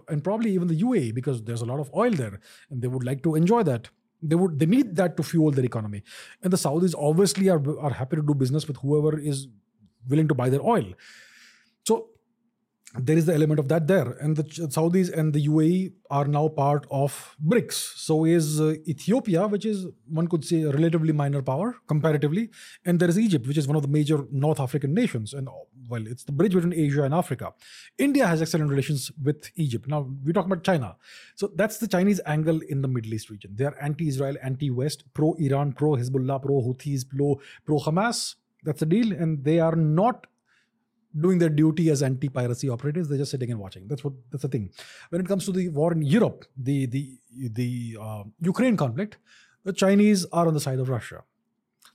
and 0.08 0.24
probably 0.24 0.52
even 0.52 0.68
the 0.68 0.80
UAE 0.82 1.14
because 1.16 1.44
there's 1.44 1.62
a 1.62 1.66
lot 1.66 1.80
of 1.80 1.92
oil 1.96 2.12
there, 2.12 2.40
and 2.70 2.82
they 2.82 2.88
would 2.88 3.04
like 3.04 3.24
to 3.24 3.36
enjoy 3.36 3.64
that. 3.64 3.90
They 4.22 4.36
would 4.36 4.60
they 4.60 4.66
need 4.66 4.96
that 4.96 5.18
to 5.18 5.24
fuel 5.24 5.52
their 5.52 5.66
economy, 5.66 6.04
and 6.42 6.54
the 6.54 6.58
Saudis 6.58 6.96
obviously 6.98 7.50
are 7.50 7.62
are 7.80 7.94
happy 8.02 8.16
to 8.16 8.26
do 8.32 8.34
business 8.34 8.68
with 8.68 8.78
whoever 8.78 9.20
is 9.20 9.48
willing 10.10 10.28
to 10.28 10.36
buy 10.44 10.50
their 10.50 10.66
oil. 10.76 10.94
So 11.88 12.10
there 13.00 13.18
is 13.18 13.26
the 13.26 13.34
element 13.34 13.60
of 13.60 13.68
that 13.70 13.88
there. 13.88 14.12
And 14.22 14.36
the 14.36 14.44
saudis 14.44 15.12
and 15.12 15.34
the 15.34 15.48
uae 15.48 15.94
are 16.12 16.26
now 16.26 16.48
part 16.48 16.86
of 16.92 17.36
brics. 17.44 17.74
So 17.74 18.26
is 18.26 18.62
uh, 18.62 18.76
ethiopia 18.88 19.48
which 19.48 19.66
is 19.66 19.88
one 20.08 20.28
could 20.28 20.46
say 20.46 20.62
a 20.62 20.72
relatively 20.72 21.12
minor 21.12 21.42
power 21.42 21.76
comparatively. 21.88 22.52
And 22.86 23.00
there 23.00 23.10
is 23.10 23.18
egypt 23.18 23.48
which 23.48 23.58
is 23.58 23.68
one 23.68 23.76
of 23.76 23.82
the 23.82 23.88
major 23.88 24.26
north 24.32 24.60
african 24.60 24.94
nations. 24.94 25.34
And 25.34 25.48
uh, 25.48 25.52
well 25.88 26.06
it's 26.06 26.24
the 26.24 26.32
bridge 26.32 26.54
between 26.54 26.74
asia 26.74 27.04
and 27.04 27.16
africa. 27.16 27.54
India 27.98 28.28
has 28.28 28.42
excellent 28.42 28.70
relations 28.70 29.12
with 29.24 29.50
egypt. 29.56 29.88
Now 29.88 30.08
we 30.24 30.32
talk 30.32 30.46
about 30.46 30.64
china. 30.64 30.96
So 31.36 31.50
that's 31.56 31.80
the 31.80 31.88
chinese 31.88 32.22
angle 32.28 32.60
in 32.70 32.84
the 32.84 32.88
middle 32.88 33.14
east 33.14 33.32
region. 33.32 33.56
They 33.56 33.66
are 33.66 33.76
anti-israel 33.82 34.36
anti-west 34.44 35.06
pro-iran 35.16 35.74
pro-hezbollah 35.74 36.44
pro-houthis 36.44 37.10
pro- 37.10 37.40
pro-hamas. 37.66 38.36
That's 38.64 38.82
the 38.82 38.86
deal. 38.86 39.12
And 39.12 39.44
they 39.44 39.60
are 39.60 39.76
not 39.76 40.28
doing 41.20 41.38
their 41.40 41.50
duty 41.50 41.90
as 41.90 42.02
anti-piracy 42.02 42.70
operatives. 42.70 43.10
They're 43.10 43.18
just 43.18 43.32
sitting 43.32 43.52
and 43.52 43.60
watching. 43.60 43.88
That's 43.88 44.04
what 44.04 44.14
that's 44.32 44.44
the 44.44 44.48
thing. 44.48 44.72
When 45.10 45.22
it 45.22 45.28
comes 45.28 45.46
to 45.46 45.52
the 45.52 45.70
war 45.70 45.92
in 45.94 46.02
Europe, 46.02 46.46
the 46.58 46.86
the 46.86 47.20
the 47.32 47.98
uh, 48.02 48.24
Ukraine 48.42 48.78
conflict, 48.78 49.18
the 49.64 49.74
Chinese 49.74 50.26
are 50.32 50.48
on 50.48 50.54
the 50.54 50.60
side 50.60 50.80
of 50.80 50.90
Russia. 50.90 51.24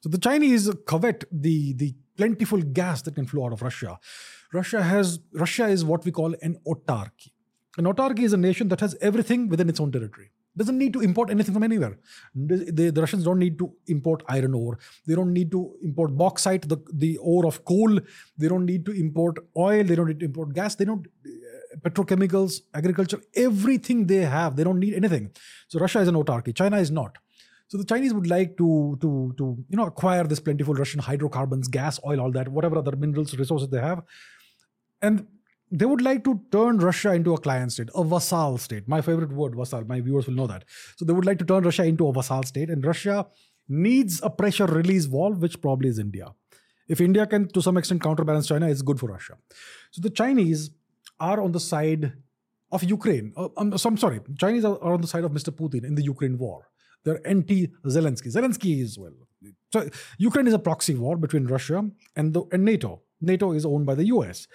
So 0.01 0.09
the 0.09 0.19
Chinese 0.19 0.71
covet 0.87 1.25
the 1.33 1.73
the 1.75 1.95
plentiful 2.17 2.63
gas 2.63 3.03
that 3.03 3.15
can 3.15 3.27
flow 3.27 3.47
out 3.47 3.53
of 3.53 3.63
Russia. 3.63 3.99
Russia 4.53 4.83
has 4.83 5.21
Russia 5.33 5.67
is 5.67 5.85
what 5.85 6.05
we 6.05 6.13
call 6.13 6.35
an 6.43 6.59
autarky. 6.67 7.33
An 7.77 7.85
autarky 7.85 8.21
is 8.21 8.33
a 8.33 8.37
nation 8.37 8.69
that 8.69 8.81
has 8.81 8.97
everything 9.01 9.49
within 9.49 9.69
its 9.69 9.81
own 9.81 9.93
territory. 9.93 10.31
Doesn't 10.61 10.79
need 10.83 10.93
to 10.95 11.01
import 11.09 11.31
anything 11.35 11.55
from 11.55 11.63
anywhere. 11.63 11.95
The, 12.35 12.91
the- 12.93 13.01
Russians 13.05 13.25
don't 13.29 13.39
need 13.39 13.59
to 13.63 13.67
import 13.87 14.23
iron 14.29 14.55
ore. 14.55 14.79
They 15.07 15.15
don't 15.15 15.33
need 15.33 15.51
to 15.53 15.61
import 15.89 16.17
bauxite, 16.23 16.69
the, 16.73 16.79
the 16.93 17.17
ore 17.19 17.47
of 17.47 17.65
coal. 17.65 17.93
They 18.37 18.49
don't 18.53 18.67
need 18.67 18.85
to 18.87 18.93
import 19.05 19.39
oil. 19.57 19.85
They 19.85 19.95
don't 19.95 20.09
need 20.09 20.21
to 20.21 20.27
import 20.27 20.53
gas. 20.55 20.75
They 20.75 20.85
don't 20.85 21.07
uh, 21.07 21.77
petrochemicals, 21.87 22.61
agriculture, 22.75 23.21
everything 23.37 24.07
they 24.07 24.23
have. 24.37 24.57
They 24.57 24.65
don't 24.65 24.81
need 24.81 24.95
anything. 24.95 25.31
So 25.69 25.79
Russia 25.79 26.01
is 26.01 26.09
an 26.09 26.17
autarky. 26.23 26.55
China 26.55 26.79
is 26.79 26.91
not. 26.91 27.17
So 27.69 27.79
the 27.79 27.85
Chinese 27.85 28.15
would 28.15 28.29
like 28.29 28.57
to 28.59 28.69
to 29.03 29.35
to 29.39 29.45
you 29.69 29.77
know 29.77 29.87
acquire 29.87 30.25
this 30.25 30.41
plentiful 30.41 30.75
Russian 30.75 31.01
hydrocarbons, 31.01 31.69
gas, 31.69 32.01
oil, 32.05 32.21
all 32.23 32.33
that, 32.33 32.49
whatever 32.49 32.79
other 32.79 32.97
minerals, 32.97 33.35
resources 33.43 33.69
they 33.69 33.83
have, 33.89 34.03
and 35.03 35.27
they 35.71 35.85
would 35.85 36.01
like 36.01 36.25
to 36.25 36.41
turn 36.51 36.79
Russia 36.79 37.13
into 37.13 37.35
a 37.35 37.39
client 37.39 37.73
state, 37.73 37.89
a 37.95 38.05
vassal 38.05 38.59
state. 38.59 38.89
My 38.89 39.01
favorite 39.01 39.33
word, 39.33 39.55
vassal. 39.55 39.85
My 39.87 40.01
viewers 40.01 40.27
will 40.27 40.35
know 40.35 40.47
that. 40.47 40.65
So 40.97 41.05
they 41.05 41.13
would 41.13 41.27
like 41.27 41.39
to 41.39 41.45
turn 41.45 41.65
Russia 41.65 41.85
into 41.85 42.09
a 42.09 42.13
vassal 42.13 42.43
state, 42.45 42.71
and 42.71 42.85
Russia 42.85 43.27
needs 43.69 44.21
a 44.23 44.31
pressure 44.31 44.67
release 44.67 45.05
valve, 45.05 45.43
which 45.43 45.61
probably 45.61 45.89
is 45.89 45.99
India. 45.99 46.35
If 46.89 47.01
India 47.01 47.27
can, 47.27 47.49
to 47.49 47.61
some 47.61 47.77
extent, 47.77 48.03
counterbalance 48.03 48.49
China, 48.49 48.69
it's 48.69 48.83
good 48.83 48.99
for 48.99 49.09
Russia. 49.09 49.35
So 49.91 50.01
the 50.01 50.11
Chinese 50.11 50.71
are 51.21 51.41
on 51.41 51.53
the 51.53 51.61
side 51.61 52.13
of 52.73 52.83
Ukraine. 52.83 53.33
Uh, 53.37 53.49
um, 53.57 53.77
so 53.77 53.89
I'm 53.89 53.99
sorry, 53.99 54.21
Chinese 54.39 54.65
are, 54.65 54.83
are 54.83 54.95
on 54.95 55.01
the 55.01 55.07
side 55.07 55.25
of 55.25 55.33
Mr. 55.33 55.51
Putin 55.51 55.85
in 55.85 55.95
the 55.95 56.03
Ukraine 56.03 56.39
war. 56.39 56.69
They're 57.05 57.27
anti-Zelensky. 57.27 58.35
Zelensky 58.35 58.81
is 58.83 58.99
well. 58.99 59.13
So 59.73 59.89
Ukraine 60.19 60.47
is 60.47 60.55
a 60.55 60.59
proxy 60.59 60.95
war 60.95 61.17
between 61.17 61.47
Russia 61.47 61.89
and 62.17 62.35
the 62.35 62.43
and 62.53 62.65
NATO. 62.65 63.03
NATO 63.21 63.53
is 63.53 63.65
owned 63.65 63.87
by 63.87 63.95
the 63.95 64.07
US. 64.07 64.47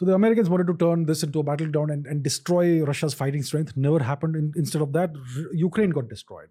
So 0.00 0.06
the 0.06 0.14
Americans 0.14 0.48
wanted 0.48 0.66
to 0.68 0.76
turn 0.78 1.04
this 1.04 1.22
into 1.22 1.40
a 1.40 1.42
battleground 1.42 1.90
and, 1.90 2.06
and 2.06 2.22
destroy 2.22 2.82
Russia's 2.82 3.12
fighting 3.12 3.42
strength. 3.42 3.76
Never 3.76 3.98
happened. 3.98 4.34
In, 4.34 4.50
instead 4.56 4.80
of 4.80 4.94
that, 4.94 5.10
R- 5.10 5.52
Ukraine 5.52 5.90
got 5.90 6.08
destroyed. 6.08 6.48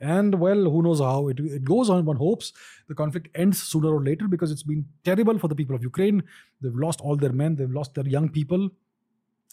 And 0.00 0.36
well, 0.36 0.70
who 0.70 0.84
knows 0.84 1.00
how 1.00 1.26
it, 1.26 1.40
it 1.40 1.64
goes 1.64 1.90
on. 1.90 2.04
One 2.04 2.14
hopes 2.14 2.52
the 2.86 2.94
conflict 2.94 3.26
ends 3.34 3.60
sooner 3.60 3.88
or 3.88 4.04
later 4.04 4.28
because 4.28 4.52
it's 4.52 4.62
been 4.62 4.84
terrible 5.02 5.36
for 5.40 5.48
the 5.48 5.56
people 5.56 5.74
of 5.74 5.82
Ukraine. 5.82 6.22
They've 6.60 6.76
lost 6.76 7.00
all 7.00 7.16
their 7.16 7.32
men, 7.32 7.56
they've 7.56 7.68
lost 7.68 7.96
their 7.96 8.06
young 8.06 8.28
people, 8.28 8.70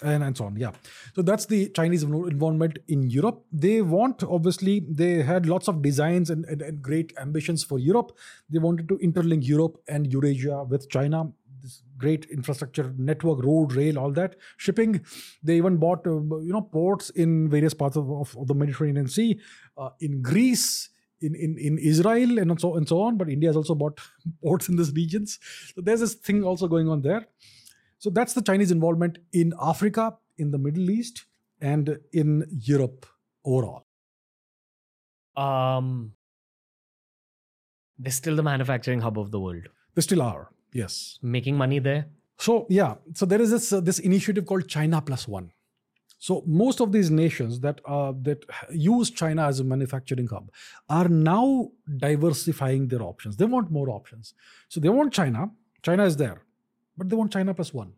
and, 0.03 0.23
and 0.23 0.37
so 0.37 0.45
on. 0.45 0.55
Yeah. 0.55 0.73
So 1.15 1.23
that's 1.23 1.47
the 1.47 1.69
Chinese 1.69 2.03
involvement 2.03 2.77
in 2.87 3.09
Europe. 3.09 3.43
They 3.51 3.81
want, 3.81 4.21
obviously, 4.23 4.85
they 4.87 5.23
had 5.23 5.47
lots 5.47 5.67
of 5.67 5.81
designs 5.81 6.29
and, 6.29 6.45
and, 6.45 6.61
and 6.61 6.83
great 6.83 7.13
ambitions 7.17 7.63
for 7.63 7.79
Europe. 7.79 8.15
They 8.47 8.59
wanted 8.59 8.87
to 8.89 8.97
interlink 8.99 9.47
Europe 9.47 9.81
and 9.87 10.05
Eurasia 10.13 10.65
with 10.65 10.87
China 10.87 11.31
this 11.61 11.81
great 11.97 12.25
infrastructure 12.25 12.93
network 12.97 13.43
road 13.43 13.73
rail 13.73 13.97
all 13.99 14.11
that. 14.11 14.35
Shipping 14.57 15.01
they 15.43 15.57
even 15.57 15.77
bought 15.77 16.05
uh, 16.07 16.11
you 16.39 16.53
know 16.53 16.61
ports 16.61 17.09
in 17.11 17.49
various 17.49 17.73
parts 17.73 17.97
of, 17.97 18.09
of, 18.11 18.35
of 18.37 18.47
the 18.47 18.53
mediterranean 18.53 19.07
sea 19.07 19.39
uh, 19.77 19.89
in 19.99 20.21
greece 20.21 20.89
in, 21.21 21.35
in, 21.35 21.57
in 21.57 21.77
israel 21.77 22.39
and 22.39 22.59
so 22.59 22.75
and 22.75 22.87
so 22.87 23.01
on. 23.01 23.17
But 23.17 23.29
india 23.29 23.49
has 23.49 23.55
also 23.55 23.75
bought 23.75 23.99
ports 24.43 24.69
in 24.69 24.75
these 24.75 24.93
regions. 24.93 25.39
So 25.75 25.81
there's 25.81 25.99
this 25.99 26.15
thing 26.15 26.43
also 26.43 26.67
going 26.67 26.89
on 26.89 27.01
there. 27.01 27.25
So 27.97 28.09
that's 28.09 28.33
the 28.33 28.41
chinese 28.41 28.71
involvement 28.71 29.17
in 29.33 29.53
africa 29.61 30.17
in 30.37 30.51
the 30.51 30.57
middle 30.57 30.89
east 30.89 31.25
and 31.61 31.99
in 32.13 32.45
europe 32.49 33.05
overall. 33.43 33.85
Um, 35.35 36.13
they're 37.97 38.11
still 38.11 38.35
the 38.35 38.43
manufacturing 38.43 39.01
hub 39.01 39.19
of 39.19 39.31
the 39.31 39.39
world, 39.39 39.67
they 39.95 40.01
still 40.01 40.21
are 40.21 40.49
yes 40.73 41.19
making 41.21 41.55
money 41.55 41.79
there. 41.79 42.07
So 42.39 42.65
yeah, 42.69 42.95
so 43.13 43.25
there 43.25 43.41
is 43.41 43.51
this 43.51 43.73
uh, 43.73 43.81
this 43.81 43.99
initiative 43.99 44.45
called 44.45 44.67
China 44.67 45.01
Plus 45.01 45.27
One. 45.27 45.51
So 46.19 46.43
most 46.45 46.81
of 46.81 46.91
these 46.91 47.09
nations 47.11 47.59
that 47.61 47.81
uh, 47.85 48.13
that 48.21 48.45
use 48.71 49.09
China 49.09 49.47
as 49.47 49.59
a 49.59 49.63
manufacturing 49.63 50.27
hub 50.27 50.51
are 50.89 51.09
now 51.09 51.71
diversifying 51.97 52.87
their 52.87 53.01
options. 53.01 53.35
They 53.37 53.45
want 53.45 53.71
more 53.71 53.89
options. 53.89 54.33
So 54.69 54.79
they 54.79 54.89
want 54.89 55.13
China. 55.13 55.51
China 55.81 56.05
is 56.05 56.15
there, 56.17 56.41
but 56.97 57.09
they 57.09 57.15
want 57.15 57.31
China 57.31 57.53
plus 57.53 57.73
one. 57.73 57.93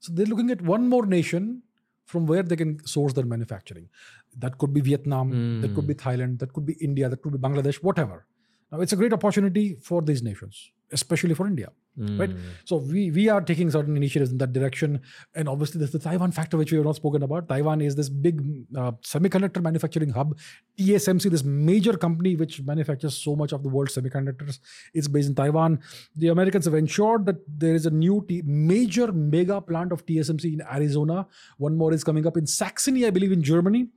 So 0.00 0.12
they're 0.12 0.26
looking 0.26 0.50
at 0.50 0.60
one 0.60 0.88
more 0.88 1.06
nation 1.06 1.62
from 2.04 2.26
where 2.26 2.42
they 2.42 2.56
can 2.56 2.84
source 2.86 3.12
their 3.12 3.24
manufacturing. 3.24 3.88
That 4.36 4.58
could 4.58 4.74
be 4.74 4.80
Vietnam. 4.80 5.60
That 5.60 5.74
could 5.74 5.86
be 5.86 5.94
Thailand. 5.94 6.40
That 6.40 6.52
could 6.52 6.66
be 6.66 6.74
India. 6.74 7.08
That 7.08 7.22
could 7.22 7.32
be 7.32 7.38
Bangladesh. 7.38 7.76
Whatever. 7.76 8.26
Now 8.72 8.80
it's 8.80 8.92
a 8.92 8.96
great 8.96 9.12
opportunity 9.12 9.76
for 9.80 10.02
these 10.02 10.22
nations, 10.22 10.70
especially 10.90 11.34
for 11.34 11.46
India 11.46 11.70
right? 11.96 12.30
So 12.64 12.76
we 12.76 13.10
we 13.10 13.28
are 13.28 13.40
taking 13.40 13.70
certain 13.70 13.96
initiatives 13.96 14.32
in 14.32 14.38
that 14.38 14.52
direction. 14.52 15.00
And 15.34 15.48
obviously 15.48 15.78
there's 15.78 15.92
the 15.92 15.98
taiwan 15.98 16.32
factor 16.32 16.56
which 16.56 16.72
we 16.72 16.78
have 16.78 16.84
not 16.84 16.96
spoken 16.96 17.22
about. 17.22 17.48
Taiwan 17.48 17.80
is 17.80 17.94
this 17.94 18.08
big 18.08 18.40
uh, 18.76 18.92
semiconductor 19.02 19.62
manufacturing 19.62 20.10
hub. 20.10 20.36
Tsmc 20.78 21.30
this 21.30 21.44
major 21.44 21.96
company 21.96 22.34
which 22.36 22.62
manufactures 22.62 23.16
so 23.16 23.36
much 23.36 23.52
of 23.52 23.62
the 23.62 23.68
world's 23.68 23.96
semiconductors 23.96 24.58
is 24.92 25.08
based 25.08 25.28
in 25.28 25.34
taiwan. 25.34 25.78
The 26.16 26.28
americans 26.28 26.64
have 26.64 26.74
ensured 26.74 27.26
that 27.26 27.36
there 27.46 27.74
is 27.74 27.86
a 27.86 27.90
new 27.90 28.24
T- 28.28 28.42
major 28.44 29.12
mega 29.12 29.60
plant 29.60 29.92
of 29.92 30.04
tsmc 30.06 30.52
in 30.52 30.62
arizona. 30.62 31.26
One 31.58 31.76
more 31.76 31.92
is 31.92 32.04
coming 32.04 32.26
up 32.26 32.36
in 32.36 32.46
saxony 32.46 33.06
i 33.06 33.10
believe 33.10 33.32
in 33.32 33.42
germany. 33.42 33.88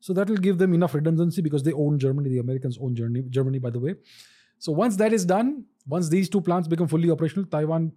So 0.00 0.12
that 0.12 0.28
will 0.28 0.36
give 0.36 0.58
them 0.58 0.74
enough 0.74 0.94
redundancy 0.94 1.42
because 1.42 1.62
they 1.62 1.72
own 1.72 1.98
germany. 1.98 2.30
The 2.30 2.38
americans 2.38 2.78
own 2.80 2.94
germany, 2.94 3.24
germany 3.28 3.58
by 3.58 3.70
the 3.70 3.80
way 3.80 3.94
so 4.58 4.72
once 4.72 4.96
that 4.96 5.12
is 5.12 5.24
done, 5.24 5.64
once 5.86 6.08
these 6.08 6.28
two 6.28 6.40
plants 6.40 6.68
become 6.68 6.88
fully 6.88 7.10
operational, 7.10 7.44
Taiwan 7.46 7.92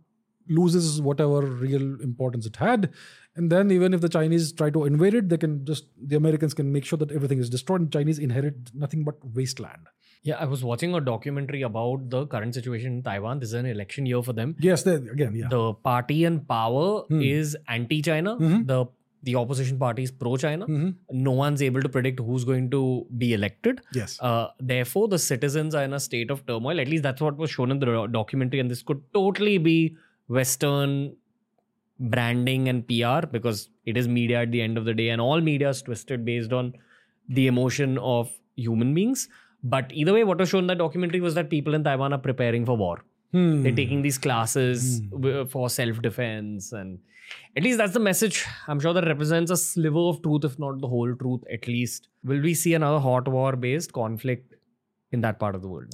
loses 0.49 1.01
whatever 1.01 1.41
real 1.41 1.99
importance 2.01 2.45
it 2.45 2.55
had. 2.55 2.91
And 3.35 3.51
then 3.51 3.69
even 3.69 3.93
if 3.93 4.01
the 4.01 4.09
Chinese 4.09 4.51
try 4.53 4.69
to 4.69 4.85
invade 4.85 5.13
it, 5.13 5.29
they 5.29 5.38
can 5.38 5.65
just 5.65 5.85
the 6.01 6.15
Americans 6.15 6.53
can 6.53 6.71
make 6.71 6.85
sure 6.85 6.97
that 6.97 7.11
everything 7.11 7.39
is 7.39 7.49
destroyed 7.49 7.81
and 7.81 7.91
Chinese 7.91 8.17
inherit 8.19 8.55
nothing 8.73 9.03
but 9.03 9.15
wasteland. 9.34 9.88
Yeah, 10.23 10.35
I 10.39 10.45
was 10.45 10.63
watching 10.63 10.93
a 10.95 10.99
documentary 10.99 11.61
about 11.61 12.09
the 12.09 12.25
current 12.27 12.53
situation 12.55 12.93
in 12.93 13.03
Taiwan. 13.03 13.39
This 13.39 13.49
is 13.49 13.53
an 13.53 13.65
election 13.65 14.05
year 14.05 14.21
for 14.23 14.34
them. 14.34 14.55
Yes, 14.59 14.84
they, 14.84 14.95
again, 14.95 15.35
yeah. 15.35 15.47
The 15.49 15.73
party 15.73 16.23
in 16.25 16.39
power 16.41 17.01
Hmm. 17.09 17.21
is 17.21 17.55
anti-China. 17.67 18.35
Mhm. 18.38 18.67
The 18.67 18.85
the 19.23 19.35
opposition 19.35 19.77
party 19.80 20.03
is 20.03 20.11
pro-China. 20.11 20.65
Mhm. 20.68 20.95
No 21.11 21.31
one's 21.31 21.61
able 21.61 21.81
to 21.81 21.89
predict 21.89 22.19
who's 22.19 22.44
going 22.45 22.69
to 22.72 23.06
be 23.18 23.34
elected. 23.34 23.81
Yes. 23.94 24.18
Uh, 24.22 24.48
therefore, 24.60 25.07
the 25.07 25.19
citizens 25.19 25.76
are 25.76 25.84
in 25.84 25.94
a 25.94 25.99
state 25.99 26.30
of 26.31 26.45
turmoil. 26.45 26.80
At 26.80 26.88
least 26.88 27.03
that's 27.03 27.22
what 27.22 27.38
was 27.38 27.49
shown 27.49 27.72
in 27.72 27.80
the 27.80 28.07
documentary. 28.07 28.60
And 28.60 28.69
this 28.72 28.84
could 28.84 29.02
totally 29.14 29.57
be 29.57 29.95
Western 30.27 31.15
branding 31.99 32.69
and 32.69 32.88
PR 32.88 33.26
because 33.26 33.69
it 33.85 33.98
is 33.98 34.07
media 34.07 34.41
at 34.41 34.52
the 34.52 34.61
end 34.61 34.77
of 34.77 34.85
the 34.85 34.94
day, 34.94 35.10
and 35.10 35.19
all 35.19 35.41
media 35.41 35.69
is 35.69 35.81
twisted 35.81 36.23
based 36.23 36.53
on 36.53 36.73
the 37.27 37.48
emotion 37.48 37.98
of 37.98 38.31
human 38.56 38.94
beings. 38.94 39.27
But 39.64 39.91
either 39.91 40.14
way, 40.14 40.23
what 40.23 40.38
was 40.38 40.49
shown 40.49 40.65
in 40.65 40.68
that 40.68 40.77
documentary 40.77 41.22
was 41.22 41.34
that 41.34 41.49
people 41.49 41.73
in 41.73 41.84
Taiwan 41.84 42.14
are 42.14 42.19
preparing 42.19 42.65
for 42.65 42.77
war. 42.77 43.03
Hmm. 43.32 43.64
They're 43.64 43.76
taking 43.76 44.02
these 44.02 44.18
classes 44.18 45.02
w- 45.02 45.45
for 45.45 45.70
self 45.70 46.02
defense, 46.02 46.72
and 46.72 46.99
at 47.56 47.64
least 47.64 47.78
that's 47.78 47.94
the 47.94 47.99
message. 47.99 48.45
I'm 48.68 48.80
sure 48.80 48.94
that 48.94 49.06
represents 49.06 49.52
a 49.52 49.58
sliver 49.58 49.99
of 49.99 50.22
truth, 50.22 50.45
if 50.45 50.58
not 50.58 50.80
the 50.80 50.88
whole 50.88 51.14
truth, 51.16 51.41
at 51.52 51.68
least. 51.68 52.08
Will 52.24 52.41
we 52.41 52.54
see 52.54 52.74
another 52.74 52.99
hot 52.99 53.28
war 53.28 53.56
based 53.56 53.91
conflict 53.91 54.54
in 55.12 55.22
that 55.22 55.40
part 55.40 55.56
of 55.56 55.62
the 55.62 55.68
world? 55.68 55.94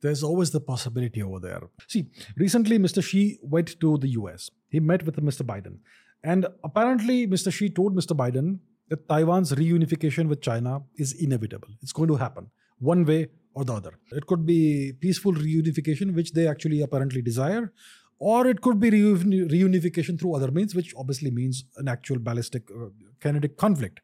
There's 0.00 0.22
always 0.22 0.50
the 0.50 0.60
possibility 0.60 1.22
over 1.22 1.38
there. 1.38 1.60
See, 1.86 2.06
recently 2.36 2.78
Mr. 2.78 3.02
Xi 3.02 3.38
went 3.42 3.78
to 3.80 3.98
the 3.98 4.08
US. 4.20 4.50
He 4.70 4.80
met 4.80 5.04
with 5.04 5.16
Mr. 5.16 5.42
Biden. 5.42 5.78
And 6.24 6.46
apparently, 6.64 7.26
Mr. 7.26 7.52
Xi 7.52 7.68
told 7.68 7.94
Mr. 7.94 8.16
Biden 8.16 8.60
that 8.88 9.06
Taiwan's 9.08 9.52
reunification 9.52 10.28
with 10.28 10.40
China 10.40 10.82
is 10.96 11.12
inevitable. 11.12 11.68
It's 11.82 11.92
going 11.92 12.08
to 12.08 12.16
happen 12.16 12.50
one 12.78 13.04
way 13.04 13.28
or 13.60 13.64
the 13.64 13.74
other. 13.74 13.92
It 14.12 14.26
could 14.26 14.44
be 14.46 14.92
peaceful 15.00 15.32
reunification, 15.32 16.14
which 16.14 16.32
they 16.32 16.46
actually 16.46 16.82
apparently 16.82 17.22
desire, 17.22 17.72
or 18.18 18.46
it 18.46 18.60
could 18.60 18.78
be 18.80 18.90
reuni- 18.90 19.50
reunification 19.50 20.18
through 20.18 20.34
other 20.34 20.50
means, 20.50 20.74
which 20.74 20.94
obviously 20.96 21.30
means 21.30 21.64
an 21.76 21.88
actual 21.88 22.18
ballistic 22.18 22.70
uh, 22.70 22.88
kinetic 23.20 23.56
conflict. 23.56 24.00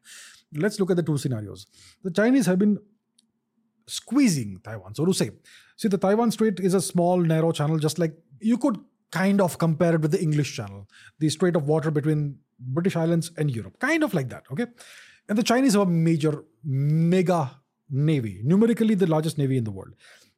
Let's 0.53 0.79
look 0.79 0.91
at 0.91 0.97
the 0.97 1.03
two 1.03 1.17
scenarios. 1.17 1.67
The 2.03 2.11
Chinese 2.11 2.45
have 2.45 2.59
been 2.59 2.77
squeezing 3.87 4.59
Taiwan, 4.63 4.95
so 4.95 5.05
to 5.05 5.13
say. 5.13 5.31
See, 5.75 5.87
the 5.87 5.97
Taiwan 5.97 6.31
Strait 6.31 6.59
is 6.59 6.73
a 6.73 6.81
small, 6.81 7.17
narrow 7.17 7.51
channel, 7.51 7.77
just 7.77 7.99
like 7.99 8.13
you 8.39 8.57
could 8.57 8.77
kind 9.11 9.41
of 9.41 9.57
compare 9.57 9.95
it 9.95 10.01
with 10.01 10.11
the 10.11 10.21
English 10.21 10.55
Channel, 10.55 10.87
the 11.19 11.29
strait 11.29 11.55
of 11.55 11.67
water 11.67 11.91
between 11.91 12.37
British 12.59 12.95
Islands 12.95 13.31
and 13.37 13.51
Europe, 13.51 13.79
kind 13.79 14.03
of 14.03 14.13
like 14.13 14.29
that, 14.29 14.43
okay? 14.51 14.65
And 15.29 15.37
the 15.37 15.43
Chinese 15.43 15.73
have 15.73 15.83
a 15.83 15.85
major, 15.85 16.43
mega 16.63 17.51
navy, 17.89 18.41
numerically 18.43 18.95
the 18.95 19.07
largest 19.07 19.37
navy 19.37 19.57
in 19.57 19.63
the 19.63 19.71
world. 19.71 19.93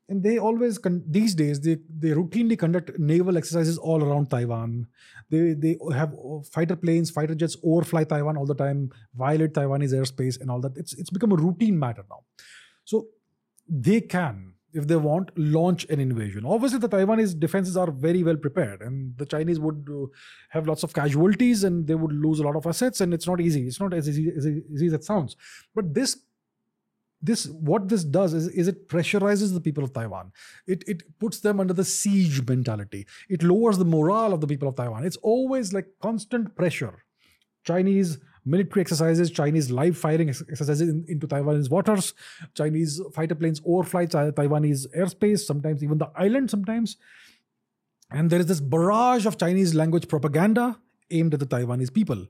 And 0.08 0.24
they 0.24 0.40
always, 0.40 0.80
con- 0.80 1.04
these 1.08 1.36
days, 1.36 1.62
they, 1.62 1.78
they 1.88 2.10
routinely 2.10 2.58
conduct 2.58 2.98
naval 2.98 3.38
exercises 3.38 3.78
all 3.78 4.04
around 4.04 4.32
Taiwan. 4.32 4.88
They, 5.30 5.54
they 5.54 5.78
have 5.94 6.16
fighter 6.52 6.76
planes, 6.76 7.12
fighter 7.12 7.36
jets 7.36 7.56
overfly 7.64 8.06
Taiwan 8.06 8.36
all 8.36 8.48
the 8.48 8.56
time, 8.56 8.90
violate 9.14 9.54
Taiwanese 9.54 9.94
airspace 9.94 10.42
and 10.42 10.50
all 10.50 10.62
that. 10.62 10.76
It's, 10.78 10.94
it's 10.94 11.12
become 11.12 11.32
a 11.32 11.36
routine 11.36 11.78
matter 11.78 12.04
now. 12.10 12.22
So 12.86 13.10
they 13.68 14.02
can, 14.02 14.56
if 14.74 14.88
they 14.88 14.96
want, 14.96 15.30
launch 15.38 15.86
an 15.90 16.00
invasion. 16.00 16.44
Obviously, 16.44 16.80
the 16.80 16.90
Taiwanese 16.90 17.40
defenses 17.40 17.78
are 17.78 17.92
very 17.92 18.24
well 18.24 18.38
prepared, 18.38 18.82
and 18.82 19.16
the 19.18 19.28
Chinese 19.28 19.60
would 19.60 19.88
uh, 19.92 20.08
have 20.50 20.68
lots 20.68 20.82
of 20.82 20.92
casualties 20.92 21.64
and 21.64 21.86
they 21.86 21.96
would 21.96 22.12
lose 22.12 22.40
a 22.40 22.44
lot 22.44 22.56
of 22.56 22.66
assets, 22.66 23.02
and 23.02 23.14
it's 23.14 23.28
not 23.28 23.40
easy. 23.40 23.68
It's 23.68 23.80
not 23.80 23.94
as 23.94 24.10
easy 24.10 24.32
as, 24.36 24.48
easy 24.48 24.88
as 24.88 24.94
it 24.94 25.04
sounds. 25.04 25.36
But 25.76 25.94
this 25.94 26.18
this 27.22 27.48
what 27.48 27.90
this 27.90 28.04
does 28.04 28.34
is, 28.34 28.48
is 28.48 28.68
it 28.68 28.88
pressurizes 28.88 29.54
the 29.54 29.62
people 29.62 29.84
of 29.84 29.94
taiwan. 29.94 30.32
It, 30.68 30.84
it 30.88 31.04
puts 31.20 31.40
them 31.42 31.60
under 31.60 31.74
the 31.74 31.84
siege 31.84 32.48
mentality. 32.48 33.06
It 33.28 33.44
lowers 33.44 33.78
the 33.78 33.86
morale 33.86 34.34
of 34.34 34.42
the 34.42 34.48
people 34.48 34.68
of 34.68 34.76
taiwan. 34.76 35.06
It's 35.06 35.18
always 35.18 35.74
like 35.74 35.88
constant 36.02 36.56
pressure. 36.56 37.04
Chinese 37.66 38.20
military 38.46 38.82
exercises 38.82 39.30
chinese 39.30 39.70
live 39.70 39.98
firing 39.98 40.30
exercises 40.30 40.82
in- 40.82 41.04
into 41.10 41.28
taiwanese 41.28 41.70
waters 41.70 42.14
chinese 42.56 43.02
fighter 43.14 43.36
planes 43.36 43.62
overfly 43.68 44.06
Ti- 44.06 44.32
taiwanese 44.38 44.88
airspace 44.98 45.40
sometimes 45.40 45.84
even 45.84 45.98
the 45.98 46.10
island 46.16 46.50
sometimes. 46.50 46.98
And 48.12 48.30
there 48.30 48.40
is 48.40 48.48
this 48.48 48.62
barrage 48.62 49.26
of 49.26 49.38
chinese 49.38 49.76
language 49.76 50.08
propaganda 50.08 50.80
aimed 51.12 51.34
at 51.34 51.40
the 51.40 51.46
Taiwanese 51.46 51.94
people. 51.94 52.28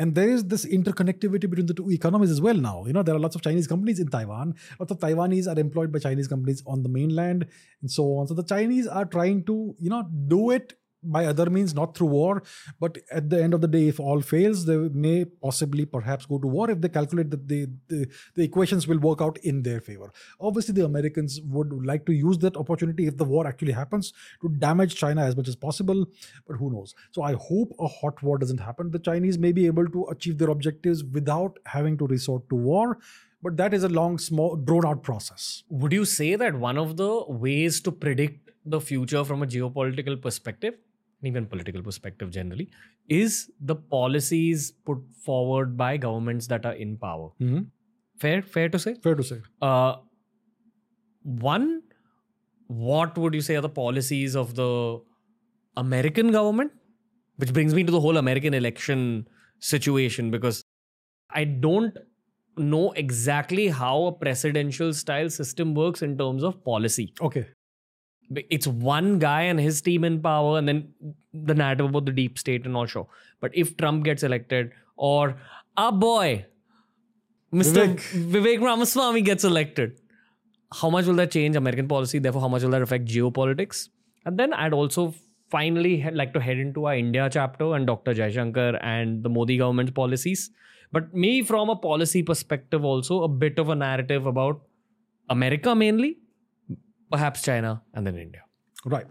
And 0.00 0.14
there 0.14 0.30
is 0.30 0.44
this 0.44 0.64
interconnectivity 0.64 1.48
between 1.50 1.66
the 1.66 1.74
two 1.74 1.90
economies 1.90 2.30
as 2.30 2.40
well 2.40 2.54
now. 2.54 2.86
You 2.86 2.94
know, 2.94 3.02
there 3.02 3.14
are 3.14 3.18
lots 3.18 3.36
of 3.36 3.42
Chinese 3.42 3.66
companies 3.66 4.00
in 4.00 4.08
Taiwan. 4.08 4.54
Lots 4.78 4.92
of 4.92 4.98
Taiwanese 4.98 5.46
are 5.46 5.60
employed 5.60 5.92
by 5.92 5.98
Chinese 5.98 6.26
companies 6.26 6.62
on 6.66 6.82
the 6.82 6.88
mainland 6.88 7.46
and 7.82 7.90
so 7.90 8.04
on. 8.16 8.26
So 8.26 8.32
the 8.32 8.42
Chinese 8.42 8.86
are 8.86 9.04
trying 9.04 9.44
to, 9.44 9.76
you 9.78 9.90
know, 9.90 10.08
do 10.26 10.52
it 10.52 10.72
by 11.02 11.24
other 11.26 11.48
means, 11.48 11.74
not 11.74 11.96
through 11.96 12.08
war. 12.08 12.42
But 12.78 12.98
at 13.10 13.30
the 13.30 13.42
end 13.42 13.54
of 13.54 13.60
the 13.60 13.68
day, 13.68 13.88
if 13.88 14.00
all 14.00 14.20
fails, 14.20 14.64
they 14.66 14.76
may 14.76 15.24
possibly 15.24 15.84
perhaps 15.86 16.26
go 16.26 16.38
to 16.38 16.46
war 16.46 16.70
if 16.70 16.80
they 16.80 16.88
calculate 16.88 17.30
that 17.30 17.48
the, 17.48 17.68
the, 17.88 18.08
equations 18.42 18.86
will 18.86 18.98
work 18.98 19.20
out 19.20 19.38
in 19.38 19.62
their 19.62 19.80
favor. 19.80 20.12
Obviously, 20.40 20.74
the 20.74 20.84
Americans 20.84 21.40
would 21.42 21.72
like 21.84 22.06
to 22.06 22.12
use 22.12 22.38
that 22.38 22.56
opportunity 22.56 23.06
if 23.06 23.16
the 23.16 23.24
war 23.24 23.46
actually 23.46 23.72
happens 23.72 24.12
to 24.42 24.48
damage 24.48 24.96
China 24.96 25.24
as 25.24 25.36
much 25.36 25.48
as 25.48 25.56
possible. 25.56 26.06
But 26.46 26.56
who 26.56 26.72
knows? 26.72 26.94
So 27.12 27.22
I 27.22 27.34
hope 27.34 27.74
a 27.78 27.86
hot 27.86 28.22
war 28.22 28.38
doesn't 28.38 28.60
happen. 28.60 28.90
The 28.90 28.98
Chinese 28.98 29.38
may 29.38 29.52
be 29.52 29.66
able 29.66 29.86
to 29.88 30.06
achieve 30.06 30.38
their 30.38 30.50
objectives 30.50 31.04
without 31.04 31.58
having 31.66 31.96
to 31.98 32.06
resort 32.06 32.48
to 32.50 32.56
war 32.56 32.98
but 33.42 33.56
that 33.56 33.72
is 33.72 33.84
a 33.84 33.88
long 33.88 34.18
small 34.18 34.56
drawn 34.56 34.84
out 34.84 35.02
process 35.02 35.62
would 35.70 35.92
you 35.92 36.04
say 36.04 36.36
that 36.36 36.54
one 36.54 36.76
of 36.76 36.96
the 36.98 37.24
ways 37.28 37.80
to 37.80 37.90
predict 37.90 38.50
the 38.66 38.80
future 38.80 39.24
from 39.24 39.42
a 39.42 39.46
geopolitical 39.46 40.20
perspective 40.20 40.74
even 41.22 41.46
political 41.46 41.82
perspective 41.82 42.30
generally, 42.30 42.70
is 43.08 43.50
the 43.60 43.76
policies 43.76 44.72
put 44.84 44.98
forward 45.24 45.76
by 45.76 45.96
governments 45.96 46.46
that 46.46 46.64
are 46.64 46.74
in 46.74 46.96
power. 46.96 47.30
Mm-hmm. 47.40 47.62
Fair, 48.18 48.42
fair 48.42 48.68
to 48.68 48.78
say. 48.78 48.94
Fair 48.94 49.14
to 49.14 49.22
say. 49.22 49.40
Uh, 49.60 49.96
one, 51.22 51.82
what 52.66 53.16
would 53.18 53.34
you 53.34 53.40
say 53.40 53.56
are 53.56 53.60
the 53.60 53.68
policies 53.68 54.36
of 54.36 54.54
the 54.54 55.00
American 55.76 56.32
government? 56.32 56.72
Which 57.36 57.52
brings 57.52 57.74
me 57.74 57.84
to 57.84 57.92
the 57.92 58.00
whole 58.00 58.16
American 58.16 58.54
election 58.54 59.26
situation 59.58 60.30
because 60.30 60.62
I 61.30 61.44
don't 61.44 61.96
know 62.56 62.92
exactly 62.92 63.68
how 63.68 64.04
a 64.06 64.12
presidential 64.12 64.92
style 64.92 65.30
system 65.30 65.74
works 65.74 66.02
in 66.02 66.18
terms 66.18 66.42
of 66.42 66.62
policy. 66.64 67.14
Okay 67.20 67.46
it's 68.34 68.66
one 68.66 69.18
guy 69.18 69.42
and 69.42 69.58
his 69.58 69.80
team 69.80 70.04
in 70.04 70.20
power, 70.20 70.58
and 70.58 70.68
then 70.68 70.92
the 71.32 71.54
narrative 71.54 71.86
about 71.86 72.04
the 72.04 72.12
deep 72.12 72.38
state 72.38 72.66
and 72.66 72.76
all 72.76 72.86
show. 72.86 73.08
But 73.40 73.50
if 73.54 73.76
Trump 73.76 74.04
gets 74.04 74.22
elected, 74.22 74.72
or 74.96 75.36
our 75.76 75.92
boy, 75.92 76.46
Mr. 77.52 77.96
Vivek, 77.96 78.30
Vivek 78.30 78.60
Ramaswamy 78.60 79.22
gets 79.22 79.44
elected, 79.44 80.00
how 80.72 80.90
much 80.90 81.06
will 81.06 81.14
that 81.14 81.30
change 81.32 81.56
American 81.56 81.88
policy? 81.88 82.18
Therefore, 82.18 82.42
how 82.42 82.48
much 82.48 82.62
will 82.62 82.70
that 82.70 82.82
affect 82.82 83.06
geopolitics? 83.06 83.88
And 84.24 84.38
then 84.38 84.52
I'd 84.52 84.72
also 84.72 85.14
finally 85.50 86.08
like 86.12 86.32
to 86.34 86.40
head 86.40 86.58
into 86.58 86.84
our 86.84 86.94
India 86.94 87.28
chapter 87.28 87.74
and 87.74 87.86
Dr. 87.86 88.14
Jaishankar 88.14 88.78
and 88.82 89.24
the 89.24 89.28
Modi 89.28 89.56
government's 89.58 89.90
policies. 89.90 90.50
But 90.92 91.12
me, 91.12 91.42
from 91.42 91.70
a 91.70 91.76
policy 91.76 92.22
perspective, 92.22 92.84
also 92.84 93.22
a 93.22 93.28
bit 93.28 93.58
of 93.58 93.68
a 93.68 93.74
narrative 93.74 94.26
about 94.26 94.60
America 95.28 95.74
mainly, 95.74 96.18
perhaps 97.10 97.42
China, 97.42 97.82
and 97.94 98.06
then 98.06 98.16
India. 98.16 98.42
Right. 98.84 99.06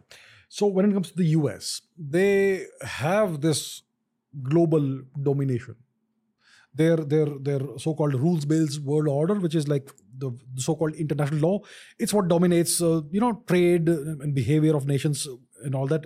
So 0.47 0.65
when 0.65 0.89
it 0.89 0.93
comes 0.93 1.11
to 1.11 1.17
the 1.17 1.27
US, 1.39 1.81
they 1.97 2.65
have 2.81 3.41
this 3.41 3.83
global 4.43 5.01
domination. 5.21 5.75
Their 6.73 6.97
their 6.97 7.25
their 7.25 7.61
so-called 7.77 8.13
rules-based 8.13 8.81
world 8.81 9.07
order, 9.07 9.35
which 9.35 9.55
is 9.55 9.67
like 9.67 9.91
the, 10.17 10.31
so-called 10.55 10.93
international 10.95 11.39
law, 11.39 11.59
it's 11.97 12.13
what 12.13 12.27
dominates 12.27 12.81
uh, 12.81 13.01
you 13.11 13.19
know 13.19 13.43
trade 13.47 13.89
and 13.89 14.33
behavior 14.33 14.75
of 14.75 14.85
nations 14.87 15.27
and 15.63 15.75
all 15.75 15.87
that 15.87 16.05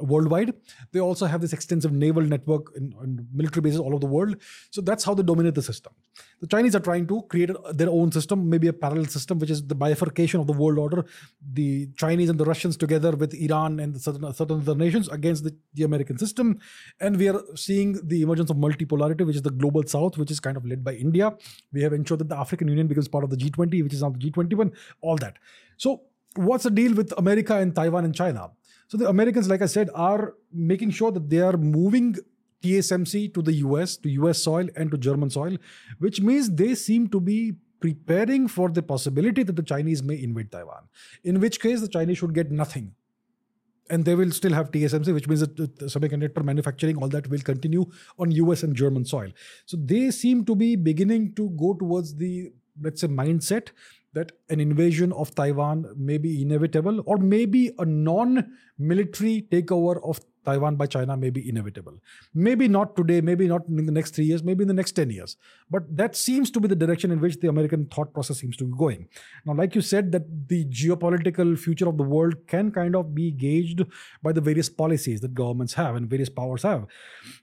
worldwide. 0.00 0.52
They 0.92 1.00
also 1.00 1.26
have 1.26 1.40
this 1.40 1.52
extensive 1.52 1.92
naval 1.92 2.22
network 2.22 2.74
and, 2.76 2.94
military 3.32 3.62
bases 3.62 3.80
all 3.80 3.88
over 3.88 3.98
the 3.98 4.06
world. 4.06 4.36
So 4.70 4.80
that's 4.80 5.04
how 5.04 5.14
they 5.14 5.22
dominate 5.22 5.54
the 5.54 5.62
system. 5.62 5.92
The 6.40 6.46
Chinese 6.46 6.74
are 6.74 6.80
trying 6.80 7.06
to 7.08 7.22
create 7.22 7.50
their 7.72 7.90
own 7.90 8.12
system, 8.12 8.48
maybe 8.48 8.68
a 8.68 8.72
parallel 8.72 9.06
system, 9.06 9.38
which 9.38 9.50
is 9.50 9.66
the 9.66 9.74
bifurcation 9.74 10.40
of 10.40 10.46
the 10.46 10.52
world 10.52 10.78
order. 10.78 11.04
The 11.52 11.88
Chinese 11.96 12.28
and 12.28 12.38
the 12.38 12.44
Russians 12.44 12.76
together 12.76 13.12
with 13.12 13.34
Iran 13.34 13.80
and 13.80 14.00
certain, 14.00 14.32
certain 14.34 14.60
other 14.60 14.74
nations 14.74 15.08
against 15.08 15.44
the, 15.44 15.54
the 15.74 15.84
American 15.84 16.18
system. 16.18 16.58
And 17.00 17.16
we 17.16 17.28
are 17.28 17.40
seeing 17.54 17.98
the 18.06 18.22
emergence 18.22 18.50
of 18.50 18.56
multipolarity, 18.56 19.26
which 19.26 19.36
is 19.36 19.42
the 19.42 19.50
global 19.50 19.84
south, 19.86 20.18
which 20.18 20.30
is 20.30 20.40
kind 20.40 20.56
of 20.56 20.66
led 20.66 20.84
by 20.84 20.94
India. 20.94 21.32
We 21.72 21.82
have 21.82 21.92
ensured 21.92 22.20
that 22.20 22.28
the 22.28 22.38
African 22.38 22.68
Union 22.68 22.86
becomes 22.86 23.08
part 23.08 23.24
of 23.24 23.30
the 23.30 23.36
G20, 23.36 23.82
which 23.82 23.94
is 23.94 24.02
now 24.02 24.10
the 24.10 24.18
G21, 24.18 24.72
all 25.00 25.16
that. 25.16 25.38
So 25.76 26.02
what's 26.36 26.64
the 26.64 26.70
deal 26.70 26.94
with 26.94 27.12
America 27.16 27.56
and 27.56 27.74
Taiwan 27.74 28.04
and 28.04 28.14
China? 28.14 28.50
So 28.88 28.96
the 28.98 29.08
Americans, 29.08 29.48
like 29.48 29.62
I 29.62 29.66
said, 29.66 29.90
are 29.94 30.34
making 30.52 30.90
sure 30.90 31.10
that 31.10 31.28
they 31.30 31.40
are 31.40 31.56
moving 31.56 32.16
TSMC 32.62 33.34
to 33.34 33.42
the 33.42 33.52
US, 33.66 33.96
to 33.98 34.08
US 34.10 34.42
soil 34.42 34.68
and 34.76 34.90
to 34.90 34.98
German 34.98 35.30
soil, 35.30 35.56
which 35.98 36.20
means 36.20 36.50
they 36.50 36.74
seem 36.74 37.08
to 37.08 37.20
be 37.20 37.54
preparing 37.80 38.48
for 38.48 38.70
the 38.70 38.82
possibility 38.82 39.42
that 39.42 39.56
the 39.56 39.62
Chinese 39.62 40.02
may 40.02 40.22
invade 40.22 40.50
Taiwan. 40.50 40.84
In 41.22 41.40
which 41.40 41.60
case, 41.60 41.82
the 41.82 41.88
Chinese 41.88 42.18
should 42.18 42.34
get 42.34 42.50
nothing. 42.50 42.94
And 43.90 44.06
they 44.06 44.14
will 44.14 44.30
still 44.30 44.54
have 44.54 44.70
TSMC, 44.70 45.12
which 45.12 45.28
means 45.28 45.40
that 45.40 45.56
the 45.56 45.66
semiconductor 45.86 46.42
manufacturing, 46.42 46.96
all 46.96 47.08
that 47.08 47.28
will 47.28 47.40
continue 47.40 47.84
on 48.18 48.30
US 48.30 48.62
and 48.62 48.74
German 48.74 49.04
soil. 49.04 49.30
So 49.66 49.76
they 49.76 50.10
seem 50.10 50.46
to 50.46 50.54
be 50.54 50.76
beginning 50.76 51.34
to 51.34 51.50
go 51.50 51.74
towards 51.74 52.14
the, 52.14 52.52
let's 52.80 53.02
say, 53.02 53.08
mindset 53.08 53.68
that 54.14 54.32
an 54.48 54.60
invasion 54.60 55.12
of 55.12 55.34
Taiwan 55.34 55.86
may 55.96 56.18
be 56.18 56.40
inevitable, 56.42 57.02
or 57.06 57.18
maybe 57.18 57.72
a 57.78 57.84
non 57.84 58.52
military 58.78 59.46
takeover 59.50 60.02
of 60.02 60.20
Taiwan 60.44 60.76
by 60.76 60.86
China 60.86 61.16
may 61.16 61.30
be 61.30 61.48
inevitable. 61.48 61.94
Maybe 62.34 62.68
not 62.68 62.96
today, 62.96 63.20
maybe 63.20 63.46
not 63.46 63.66
in 63.68 63.86
the 63.86 63.92
next 63.92 64.14
three 64.14 64.24
years, 64.24 64.42
maybe 64.42 64.62
in 64.62 64.68
the 64.68 64.74
next 64.74 64.92
10 64.92 65.10
years. 65.10 65.36
But 65.70 65.96
that 65.96 66.16
seems 66.16 66.50
to 66.52 66.60
be 66.60 66.68
the 66.68 66.76
direction 66.76 67.10
in 67.10 67.20
which 67.20 67.40
the 67.40 67.48
American 67.48 67.86
thought 67.86 68.12
process 68.12 68.38
seems 68.38 68.56
to 68.58 68.64
be 68.64 68.72
going. 68.76 69.08
Now, 69.44 69.54
like 69.54 69.74
you 69.74 69.80
said, 69.80 70.12
that 70.12 70.48
the 70.48 70.64
geopolitical 70.66 71.58
future 71.58 71.88
of 71.88 71.96
the 71.96 72.04
world 72.04 72.34
can 72.46 72.70
kind 72.70 72.94
of 72.96 73.14
be 73.14 73.30
gauged 73.30 73.82
by 74.22 74.32
the 74.32 74.40
various 74.40 74.68
policies 74.68 75.20
that 75.22 75.34
governments 75.34 75.74
have 75.74 75.96
and 75.96 76.08
various 76.08 76.28
powers 76.28 76.62
have. 76.62 76.86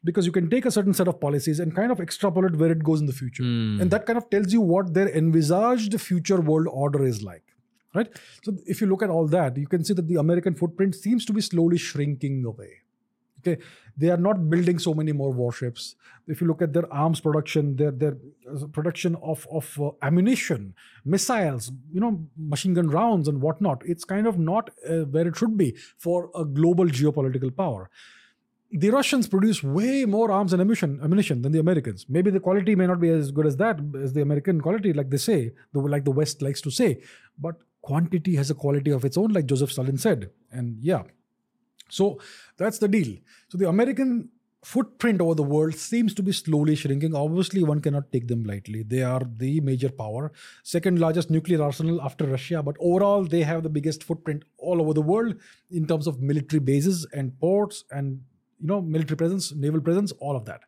Because 0.04 0.26
you 0.26 0.32
can 0.32 0.50
take 0.50 0.66
a 0.66 0.72
certain 0.72 0.94
set 0.94 1.08
of 1.08 1.20
policies 1.20 1.60
and 1.60 1.76
kind 1.76 1.92
of 1.92 2.00
extrapolate 2.00 2.56
where 2.56 2.72
it 2.72 2.84
goes 2.84 3.02
in 3.02 3.08
the 3.08 3.14
future. 3.14 3.44
Mm. 3.44 3.82
And 3.82 3.92
that 3.92 4.06
kind 4.06 4.18
of 4.18 4.30
tells 4.30 4.54
you 4.54 4.62
what 4.62 4.94
their 4.94 5.10
envisaged 5.10 6.00
future 6.00 6.42
world 6.42 6.68
order 6.70 7.04
is 7.06 7.22
like 7.24 7.44
right 7.94 8.10
so 8.44 8.54
if 8.66 8.82
you 8.82 8.88
look 8.88 9.04
at 9.04 9.10
all 9.10 9.28
that 9.28 9.58
you 9.58 9.68
can 9.68 9.84
see 9.84 9.94
that 9.94 10.08
the 10.08 10.16
american 10.16 10.56
footprint 10.56 10.96
seems 10.96 11.26
to 11.26 11.34
be 11.34 11.42
slowly 11.42 11.78
shrinking 11.78 12.44
away 12.46 12.72
Okay, 13.42 13.62
they 13.98 14.10
are 14.10 14.18
not 14.18 14.50
building 14.50 14.80
so 14.80 14.94
many 14.94 15.12
more 15.12 15.32
warships. 15.32 15.96
If 16.28 16.42
you 16.42 16.48
look 16.48 16.62
at 16.62 16.74
their 16.74 16.92
arms 16.94 17.20
production, 17.20 17.76
their 17.76 17.92
their 17.92 18.18
uh, 18.50 18.68
production 18.68 19.16
of 19.24 19.48
of 19.52 19.80
uh, 19.82 19.92
ammunition, 20.02 20.76
missiles, 21.04 21.72
you 21.92 22.00
know, 22.00 22.24
machine 22.38 22.74
gun 22.74 22.90
rounds 22.90 23.28
and 23.28 23.42
whatnot, 23.42 23.82
it's 23.86 24.04
kind 24.04 24.28
of 24.28 24.38
not 24.38 24.70
uh, 24.88 25.06
where 25.16 25.28
it 25.28 25.36
should 25.36 25.58
be 25.58 25.76
for 25.98 26.30
a 26.36 26.46
global 26.46 26.86
geopolitical 26.86 27.56
power. 27.56 27.90
The 28.74 28.90
Russians 28.90 29.28
produce 29.28 29.62
way 29.62 30.06
more 30.06 30.32
arms 30.32 30.54
and 30.54 30.62
ammunition, 30.62 31.00
ammunition 31.04 31.42
than 31.42 31.52
the 31.52 31.60
Americans. 31.60 32.06
Maybe 32.08 32.32
the 32.32 32.40
quality 32.40 32.74
may 32.74 32.88
not 32.88 33.02
be 33.02 33.10
as 33.10 33.32
good 33.32 33.46
as 33.46 33.58
that 33.58 33.80
as 34.02 34.14
the 34.14 34.22
American 34.22 34.62
quality, 34.62 34.94
like 34.94 35.10
they 35.10 35.18
say, 35.18 35.52
like 35.74 36.06
the 36.06 36.12
West 36.12 36.42
likes 36.42 36.62
to 36.62 36.72
say. 36.72 37.02
But 37.38 37.56
quantity 37.82 38.36
has 38.36 38.50
a 38.50 38.56
quality 38.56 38.92
of 38.92 39.04
its 39.04 39.18
own, 39.18 39.34
like 39.34 39.48
Joseph 39.48 39.74
Stalin 39.74 39.98
said. 39.98 40.30
And 40.52 40.78
yeah, 40.82 41.04
so 41.92 42.20
that's 42.58 42.80
the 42.80 42.88
deal. 42.88 43.18
So 43.50 43.58
the 43.58 43.68
American 43.68 44.30
footprint 44.64 45.20
over 45.22 45.34
the 45.34 45.44
world 45.44 45.74
seems 45.74 46.14
to 46.14 46.22
be 46.22 46.32
slowly 46.32 46.76
shrinking. 46.76 47.16
Obviously, 47.16 47.64
one 47.64 47.82
cannot 47.82 48.12
take 48.12 48.28
them 48.28 48.44
lightly. 48.44 48.84
They 48.84 49.02
are 49.02 49.22
the 49.38 49.60
major 49.62 49.90
power, 49.90 50.32
second 50.64 51.00
largest 51.00 51.32
nuclear 51.32 51.64
arsenal 51.64 52.02
after 52.02 52.26
Russia, 52.26 52.62
but 52.62 52.76
overall, 52.80 53.24
they 53.24 53.42
have 53.42 53.64
the 53.64 53.70
biggest 53.70 54.04
footprint 54.04 54.44
all 54.58 54.82
over 54.82 54.94
the 54.94 55.02
world 55.02 55.36
in 55.72 55.88
terms 55.88 56.08
of 56.08 56.22
military 56.22 56.60
bases 56.60 57.08
and 57.14 57.38
ports 57.40 57.84
and 57.92 58.22
you 58.60 58.68
know 58.68 58.82
military 58.82 59.18
presence, 59.18 59.52
naval 59.54 59.82
presence, 59.82 60.12
all 60.14 60.36
of 60.36 60.46
that. 60.46 60.62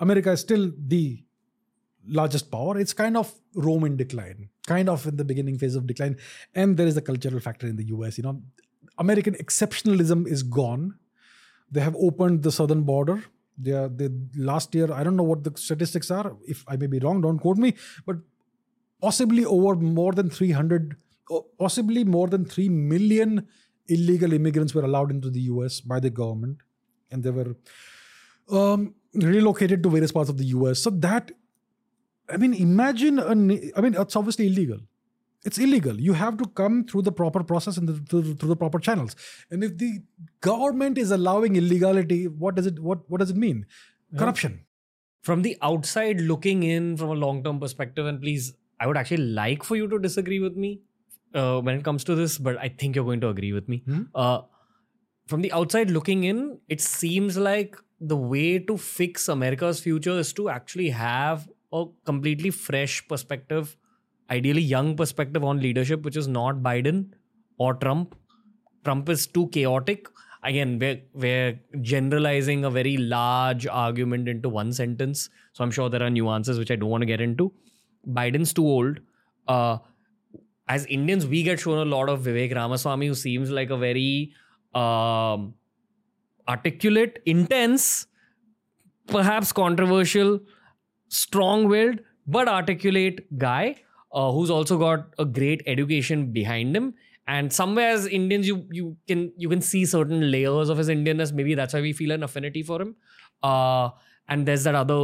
America 0.00 0.32
is 0.32 0.40
still 0.40 0.72
the 0.76 1.22
largest 2.08 2.50
power. 2.50 2.78
It's 2.78 2.92
kind 2.92 3.16
of 3.16 3.32
Rome 3.54 3.84
in 3.84 3.96
decline, 3.96 4.48
kind 4.66 4.88
of 4.88 5.06
in 5.06 5.16
the 5.16 5.24
beginning 5.24 5.58
phase 5.58 5.76
of 5.76 5.86
decline, 5.86 6.16
and 6.54 6.76
there 6.76 6.86
is 6.86 6.96
the 6.96 7.02
cultural 7.02 7.40
factor 7.40 7.66
in 7.66 7.76
the 7.76 7.84
US. 7.84 8.18
You 8.18 8.24
know, 8.24 8.42
American 8.98 9.34
exceptionalism 9.34 10.26
is 10.26 10.42
gone. 10.42 10.98
They 11.70 11.80
have 11.80 11.96
opened 11.96 12.42
the 12.42 12.52
southern 12.52 12.82
border. 12.82 13.24
They 13.58 13.72
are 13.72 13.88
the 13.88 14.12
last 14.36 14.74
year. 14.74 14.92
I 14.92 15.02
don't 15.02 15.16
know 15.16 15.22
what 15.22 15.44
the 15.44 15.52
statistics 15.56 16.10
are. 16.10 16.36
If 16.46 16.64
I 16.68 16.76
may 16.76 16.86
be 16.86 16.98
wrong, 16.98 17.20
don't 17.20 17.38
quote 17.38 17.56
me. 17.56 17.74
But 18.04 18.16
possibly 19.00 19.44
over 19.44 19.74
more 19.74 20.12
than 20.12 20.30
300, 20.30 20.96
possibly 21.58 22.04
more 22.04 22.28
than 22.28 22.44
3 22.44 22.68
million 22.68 23.46
illegal 23.88 24.32
immigrants 24.32 24.74
were 24.74 24.84
allowed 24.84 25.10
into 25.10 25.30
the 25.30 25.40
US 25.40 25.80
by 25.80 26.00
the 26.00 26.10
government. 26.10 26.58
And 27.10 27.22
they 27.22 27.30
were 27.30 27.56
um, 28.50 28.94
relocated 29.14 29.82
to 29.82 29.88
various 29.88 30.12
parts 30.12 30.30
of 30.30 30.38
the 30.38 30.46
US. 30.46 30.80
So 30.80 30.90
that, 30.90 31.30
I 32.28 32.36
mean, 32.36 32.54
imagine, 32.54 33.18
a, 33.18 33.30
I 33.30 33.80
mean, 33.80 33.94
it's 33.94 34.16
obviously 34.16 34.46
illegal 34.48 34.80
it's 35.46 35.58
illegal. 35.58 36.00
You 36.00 36.14
have 36.14 36.36
to 36.38 36.46
come 36.60 36.84
through 36.84 37.02
the 37.02 37.12
proper 37.12 37.42
process 37.44 37.76
and 37.76 37.88
the, 37.88 37.94
through, 38.10 38.34
through 38.34 38.48
the 38.48 38.56
proper 38.56 38.78
channels. 38.78 39.16
And 39.50 39.62
if 39.62 39.78
the 39.78 40.00
government 40.40 40.98
is 40.98 41.12
allowing 41.12 41.56
illegality, 41.56 42.26
what 42.26 42.56
does 42.56 42.66
it 42.66 42.80
what 42.80 43.08
what 43.08 43.20
does 43.20 43.30
it 43.30 43.36
mean? 43.36 43.66
Corruption. 44.18 44.60
From 45.22 45.42
the 45.42 45.56
outside 45.62 46.20
looking 46.20 46.62
in, 46.62 46.96
from 46.96 47.10
a 47.10 47.14
long 47.14 47.42
term 47.44 47.60
perspective, 47.60 48.06
and 48.06 48.20
please, 48.20 48.52
I 48.80 48.86
would 48.86 48.96
actually 48.96 49.24
like 49.38 49.62
for 49.62 49.76
you 49.76 49.88
to 49.88 49.98
disagree 49.98 50.40
with 50.40 50.56
me 50.56 50.80
uh, 51.34 51.60
when 51.60 51.76
it 51.76 51.84
comes 51.84 52.04
to 52.04 52.14
this, 52.14 52.38
but 52.38 52.58
I 52.58 52.68
think 52.68 52.94
you're 52.96 53.04
going 53.04 53.20
to 53.20 53.28
agree 53.28 53.52
with 53.52 53.68
me. 53.68 53.82
Hmm? 53.86 54.02
Uh, 54.14 54.42
from 55.26 55.42
the 55.42 55.52
outside 55.52 55.90
looking 55.90 56.22
in, 56.24 56.60
it 56.68 56.80
seems 56.80 57.36
like 57.36 57.76
the 58.00 58.16
way 58.16 58.58
to 58.58 58.76
fix 58.76 59.28
America's 59.28 59.80
future 59.80 60.18
is 60.18 60.32
to 60.34 60.48
actually 60.48 60.90
have 60.90 61.48
a 61.72 61.86
completely 62.04 62.50
fresh 62.50 63.06
perspective, 63.08 63.76
ideally 64.30 64.62
young 64.62 64.96
perspective 64.96 65.44
on 65.44 65.60
leadership, 65.60 66.02
which 66.02 66.16
is 66.16 66.28
not 66.28 66.56
Biden 66.56 67.10
or 67.58 67.74
Trump. 67.74 68.14
Trump 68.84 69.08
is 69.08 69.26
too 69.26 69.48
chaotic. 69.48 70.08
Again, 70.42 70.78
we're, 70.78 71.00
we're 71.12 71.60
generalizing 71.80 72.64
a 72.64 72.70
very 72.70 72.96
large 72.96 73.66
argument 73.66 74.28
into 74.28 74.48
one 74.48 74.72
sentence. 74.72 75.28
So 75.52 75.64
I'm 75.64 75.70
sure 75.70 75.88
there 75.88 76.02
are 76.02 76.10
nuances 76.10 76.58
which 76.58 76.70
I 76.70 76.76
don't 76.76 76.90
want 76.90 77.02
to 77.02 77.06
get 77.06 77.20
into. 77.20 77.52
Biden's 78.08 78.52
too 78.52 78.66
old. 78.66 79.00
Uh, 79.48 79.78
as 80.68 80.86
Indians, 80.86 81.26
we 81.26 81.42
get 81.42 81.60
shown 81.60 81.78
a 81.78 81.90
lot 81.90 82.08
of 82.08 82.20
Vivek 82.20 82.54
Ramaswamy, 82.54 83.06
who 83.06 83.14
seems 83.14 83.50
like 83.50 83.70
a 83.70 83.76
very 83.76 84.32
um, 84.74 85.54
articulate, 86.48 87.20
intense, 87.24 88.06
perhaps 89.06 89.52
controversial, 89.52 90.40
strong 91.08 91.68
willed, 91.68 92.00
but 92.26 92.48
articulate 92.48 93.38
guy 93.38 93.76
uh, 94.16 94.32
who's 94.32 94.50
also 94.50 94.78
got 94.78 95.06
a 95.18 95.24
great 95.24 95.62
education 95.66 96.32
behind 96.32 96.74
him. 96.74 96.94
And 97.28 97.52
somewhere 97.52 97.90
as 97.90 98.06
Indians, 98.06 98.46
you 98.46 98.66
you 98.70 98.96
can 99.08 99.32
you 99.36 99.48
can 99.48 99.60
see 99.60 99.84
certain 99.84 100.30
layers 100.30 100.68
of 100.74 100.78
his 100.78 100.88
Indianness. 100.88 101.32
Maybe 101.32 101.54
that's 101.60 101.74
why 101.74 101.80
we 101.86 101.92
feel 101.92 102.12
an 102.12 102.22
affinity 102.22 102.62
for 102.62 102.80
him. 102.80 102.94
Uh, 103.42 103.90
and 104.28 104.46
there's 104.46 104.64
that 104.64 104.74
other 104.74 104.98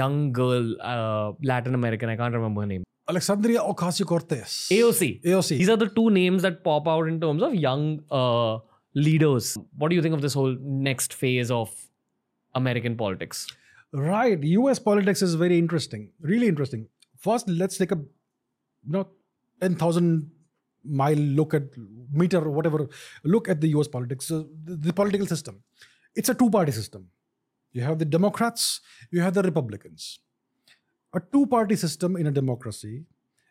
young 0.00 0.32
girl, 0.32 0.74
uh, 0.80 1.32
Latin 1.42 1.74
American. 1.74 2.08
I 2.08 2.16
can't 2.16 2.34
remember 2.34 2.62
her 2.62 2.66
name. 2.66 2.84
Alexandria 3.08 3.60
Ocasio 3.60 4.06
Cortez. 4.06 4.68
AOC. 4.70 5.22
AOC. 5.22 5.58
These 5.58 5.68
are 5.68 5.76
the 5.76 5.88
two 5.88 6.10
names 6.10 6.42
that 6.42 6.62
pop 6.62 6.86
out 6.86 7.08
in 7.08 7.20
terms 7.20 7.42
of 7.42 7.54
young 7.54 8.02
uh, 8.10 8.58
leaders. 8.94 9.56
What 9.76 9.88
do 9.88 9.96
you 9.96 10.02
think 10.02 10.14
of 10.14 10.20
this 10.20 10.34
whole 10.34 10.56
next 10.60 11.14
phase 11.14 11.50
of 11.50 11.74
American 12.54 12.96
politics? 12.96 13.46
Right. 13.92 14.42
US 14.42 14.78
politics 14.78 15.22
is 15.22 15.34
very 15.34 15.58
interesting. 15.58 16.10
Really 16.20 16.46
interesting. 16.46 16.86
First, 17.18 17.48
let's 17.48 17.76
take 17.78 17.92
a 17.92 18.00
know, 18.86 19.08
10,000 19.60 20.30
mile 20.84 21.14
look 21.14 21.52
at 21.54 21.64
meter 22.12 22.38
or 22.38 22.50
whatever 22.50 22.88
look 23.24 23.48
at 23.48 23.60
the 23.60 23.68
US 23.68 23.88
politics, 23.88 24.26
So 24.26 24.48
the, 24.64 24.76
the 24.76 24.92
political 24.92 25.26
system. 25.26 25.62
It's 26.14 26.28
a 26.28 26.34
two 26.34 26.50
party 26.50 26.72
system. 26.72 27.08
You 27.72 27.82
have 27.82 27.98
the 27.98 28.04
Democrats, 28.04 28.80
you 29.10 29.20
have 29.20 29.34
the 29.34 29.42
Republicans. 29.42 30.20
A 31.12 31.20
two 31.20 31.46
party 31.46 31.76
system 31.76 32.16
in 32.16 32.26
a 32.26 32.30
democracy 32.30 33.04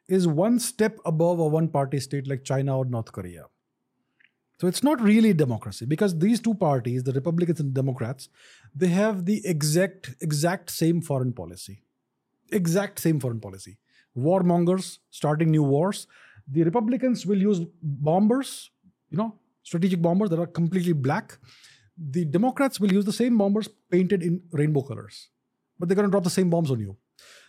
is 0.07 0.27
one 0.27 0.59
step 0.59 0.97
above 1.05 1.39
a 1.39 1.47
one 1.47 1.67
party 1.67 1.99
state 1.99 2.27
like 2.27 2.43
China 2.43 2.77
or 2.79 2.85
North 2.85 3.11
Korea. 3.11 3.45
So 4.59 4.67
it's 4.67 4.83
not 4.83 4.99
really 5.01 5.33
democracy 5.33 5.85
because 5.85 6.19
these 6.19 6.41
two 6.41 6.53
parties, 6.53 7.03
the 7.03 7.13
Republicans 7.13 7.61
and 7.61 7.73
Democrats, 7.73 8.27
they 8.75 8.87
have 8.87 9.25
the 9.25 9.41
exact 9.45 10.15
exact 10.19 10.69
same 10.69 11.01
foreign 11.01 11.31
policy. 11.31 11.83
Exact 12.51 12.99
same 12.99 13.19
foreign 13.19 13.39
policy. 13.39 13.77
Warmongers 14.17 14.99
starting 15.09 15.51
new 15.51 15.63
wars. 15.63 16.07
The 16.51 16.63
Republicans 16.63 17.25
will 17.25 17.37
use 17.37 17.61
bombers, 17.81 18.71
you 19.09 19.17
know, 19.17 19.35
strategic 19.63 20.01
bombers 20.01 20.29
that 20.31 20.39
are 20.39 20.47
completely 20.47 20.93
black. 20.93 21.37
The 21.97 22.25
Democrats 22.25 22.79
will 22.79 22.91
use 22.91 23.05
the 23.05 23.13
same 23.13 23.37
bombers 23.37 23.69
painted 23.91 24.23
in 24.23 24.41
rainbow 24.51 24.81
colors, 24.81 25.29
but 25.77 25.87
they're 25.87 25.95
going 25.95 26.07
to 26.07 26.11
drop 26.11 26.23
the 26.23 26.29
same 26.29 26.49
bombs 26.49 26.71
on 26.71 26.79
you. 26.79 26.97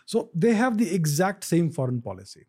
So 0.05 0.29
they 0.33 0.53
have 0.53 0.77
the 0.77 0.93
exact 0.93 1.43
same 1.43 1.71
foreign 1.71 2.01
policy. 2.01 2.47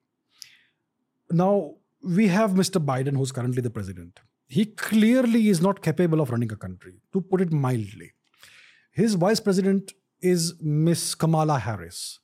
Now, 1.30 1.74
we 2.02 2.26
have 2.28 2.50
Mr. 2.50 2.84
Biden, 2.84 3.16
who's 3.16 3.32
currently 3.32 3.62
the 3.62 3.70
president. 3.70 4.18
He 4.48 4.66
clearly 4.66 5.48
is 5.48 5.62
not 5.62 5.80
capable 5.80 6.20
of 6.20 6.30
running 6.30 6.52
a 6.52 6.56
country, 6.56 7.00
to 7.12 7.20
put 7.20 7.40
it 7.40 7.52
mildly. 7.52 8.12
His 8.90 9.14
vice 9.14 9.40
president 9.40 9.92
is 10.20 10.54
Miss 10.60 11.14
Kamala 11.14 11.58
Harris. 11.58 12.18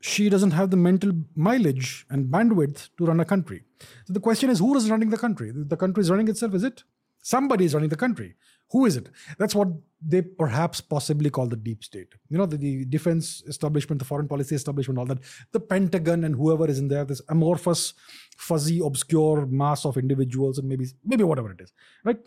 She 0.00 0.28
doesn't 0.28 0.52
have 0.52 0.70
the 0.70 0.76
mental 0.76 1.12
mileage 1.34 2.06
and 2.10 2.26
bandwidth 2.26 2.90
to 2.98 3.06
run 3.06 3.20
a 3.20 3.24
country. 3.24 3.62
So 4.04 4.12
the 4.12 4.20
question 4.20 4.50
is 4.50 4.58
who 4.58 4.76
is 4.76 4.90
running 4.90 5.10
the 5.10 5.18
country? 5.18 5.52
The 5.54 5.76
country 5.76 6.02
is 6.02 6.10
running 6.10 6.28
itself, 6.28 6.54
is 6.54 6.64
it? 6.64 6.84
Somebody 7.22 7.64
is 7.64 7.74
running 7.74 7.88
the 7.88 7.96
country. 7.96 8.36
Who 8.70 8.84
is 8.84 8.96
it? 8.96 9.08
That's 9.38 9.54
what 9.54 9.68
they 10.00 10.22
perhaps 10.22 10.80
possibly 10.80 11.30
call 11.30 11.46
the 11.46 11.56
deep 11.56 11.84
state. 11.84 12.08
You 12.28 12.38
know, 12.38 12.46
the, 12.46 12.56
the 12.56 12.84
defense 12.84 13.42
establishment, 13.46 14.00
the 14.00 14.04
foreign 14.04 14.28
policy 14.28 14.54
establishment, 14.54 14.98
all 14.98 15.06
that. 15.06 15.18
The 15.52 15.60
Pentagon 15.60 16.24
and 16.24 16.34
whoever 16.34 16.68
is 16.68 16.78
in 16.78 16.88
there, 16.88 17.04
this 17.04 17.22
amorphous, 17.28 17.94
fuzzy, 18.36 18.80
obscure 18.84 19.46
mass 19.46 19.84
of 19.84 19.96
individuals 19.96 20.58
and 20.58 20.68
maybe 20.68 20.86
maybe 21.04 21.24
whatever 21.24 21.50
it 21.52 21.60
is. 21.60 21.72
Right? 22.04 22.18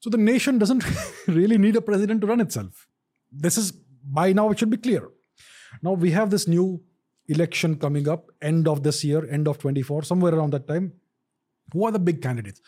So 0.00 0.10
the 0.10 0.18
nation 0.18 0.58
doesn't 0.58 0.84
really 1.26 1.58
need 1.58 1.76
a 1.76 1.82
president 1.82 2.20
to 2.22 2.26
run 2.26 2.40
itself. 2.40 2.88
This 3.30 3.58
is 3.58 3.72
by 3.72 4.32
now 4.32 4.50
it 4.50 4.58
should 4.58 4.70
be 4.70 4.76
clear. 4.76 5.08
Now 5.82 5.92
we 5.92 6.10
have 6.12 6.30
this 6.30 6.48
new 6.48 6.82
election 7.28 7.76
coming 7.76 8.08
up, 8.08 8.30
end 8.42 8.68
of 8.68 8.82
this 8.82 9.04
year, 9.04 9.28
end 9.30 9.48
of 9.48 9.58
24, 9.58 10.02
somewhere 10.02 10.34
around 10.34 10.52
that 10.52 10.68
time. 10.68 10.92
Who 11.72 11.84
are 11.84 11.92
the 11.92 11.98
big 11.98 12.22
candidates? 12.22 12.60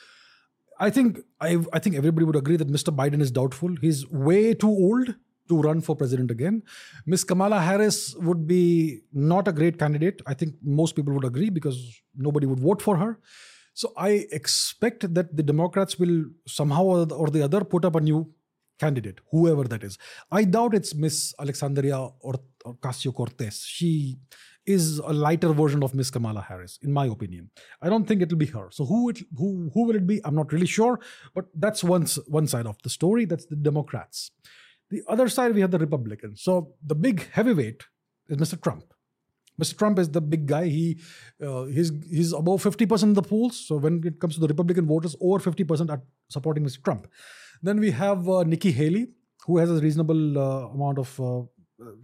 I 0.81 0.91
think 0.91 1.19
I, 1.41 1.59
I 1.73 1.79
think 1.79 1.97
everybody 1.97 2.25
would 2.25 2.37
agree 2.37 2.57
that 2.57 2.69
Mr. 2.69 2.95
Biden 2.95 3.21
is 3.21 3.31
doubtful. 3.31 3.75
He's 3.81 4.09
way 4.11 4.55
too 4.55 4.69
old 4.69 5.15
to 5.49 5.61
run 5.61 5.81
for 5.81 5.97
president 5.97 6.31
again. 6.31 6.63
Miss 7.07 7.25
Kamala 7.25 7.61
Harris 7.61 8.15
would 8.17 8.47
be 8.47 9.01
not 9.13 9.49
a 9.49 9.53
great 9.53 9.79
candidate. 9.79 10.23
I 10.27 10.35
think 10.35 10.55
most 10.63 10.95
people 10.95 11.15
would 11.15 11.25
agree 11.25 11.51
because 11.51 12.01
nobody 12.17 12.47
would 12.47 12.61
vote 12.61 12.83
for 12.83 12.97
her. 12.97 13.19
So 13.75 13.93
I 13.97 14.27
expect 14.33 15.13
that 15.15 15.37
the 15.37 15.43
Democrats 15.43 15.99
will 15.99 16.25
somehow 16.47 16.85
or 16.85 17.29
the 17.31 17.43
other 17.43 17.65
put 17.65 17.85
up 17.85 17.95
a 17.95 18.01
new 18.01 18.33
candidate, 18.79 19.21
whoever 19.31 19.65
that 19.65 19.83
is. 19.83 19.99
I 20.31 20.45
doubt 20.45 20.75
it's 20.75 20.95
Miss 20.95 21.35
Alexandria 21.39 21.99
or 22.21 22.35
Ocasio 22.65 23.15
Cortez. 23.15 23.65
She 23.65 24.19
is 24.69 24.99
a 24.99 25.13
lighter 25.13 25.53
version 25.53 25.83
of 25.83 25.95
Miss 25.95 26.11
Kamala 26.11 26.43
Harris, 26.43 26.79
in 26.83 26.93
my 26.93 27.07
opinion. 27.07 27.51
I 27.81 27.89
don't 27.89 28.07
think 28.07 28.21
it'll 28.23 28.39
be 28.39 28.47
her. 28.47 28.69
So 28.71 28.85
who 28.85 29.09
it, 29.09 29.21
who 29.37 29.71
who 29.73 29.87
will 29.87 29.97
it 29.97 30.07
be? 30.07 30.21
I'm 30.25 30.35
not 30.35 30.53
really 30.53 30.67
sure, 30.67 31.01
but 31.35 31.47
that's 31.55 31.83
one 31.83 32.07
one 32.27 32.47
side 32.47 32.67
of 32.67 32.77
the 32.83 32.91
story. 32.91 33.25
That's 33.25 33.47
the 33.47 33.57
Democrats. 33.57 34.31
The 34.91 35.03
other 35.09 35.29
side 35.29 35.55
we 35.55 35.63
have 35.63 35.71
the 35.71 35.79
Republicans. 35.79 36.43
So 36.43 36.75
the 36.85 36.95
big 36.95 37.29
heavyweight 37.31 37.85
is 38.29 38.37
Mr. 38.37 38.61
Trump. 38.61 38.95
Mr. 39.61 39.77
Trump 39.77 39.99
is 39.99 40.11
the 40.11 40.21
big 40.21 40.47
guy. 40.47 40.65
He 40.67 40.99
uh, 41.45 41.65
he's 41.65 41.93
he's 42.11 42.33
above 42.33 42.63
50% 42.63 43.03
in 43.03 43.15
the 43.15 43.23
polls. 43.23 43.59
So 43.69 43.77
when 43.77 44.03
it 44.05 44.21
comes 44.21 44.35
to 44.35 44.41
the 44.41 44.49
Republican 44.49 44.87
voters, 44.87 45.17
over 45.21 45.39
50% 45.51 45.91
are 45.91 46.03
supporting 46.29 46.65
Mr. 46.65 46.83
Trump. 46.83 47.09
Then 47.63 47.81
we 47.81 47.91
have 47.91 48.29
uh, 48.29 48.43
Nikki 48.45 48.73
Haley, 48.73 49.09
who 49.47 49.59
has 49.59 49.71
a 49.71 49.81
reasonable 49.87 50.39
uh, 50.39 50.69
amount 50.77 50.99
of. 50.99 51.21
Uh, 51.21 51.43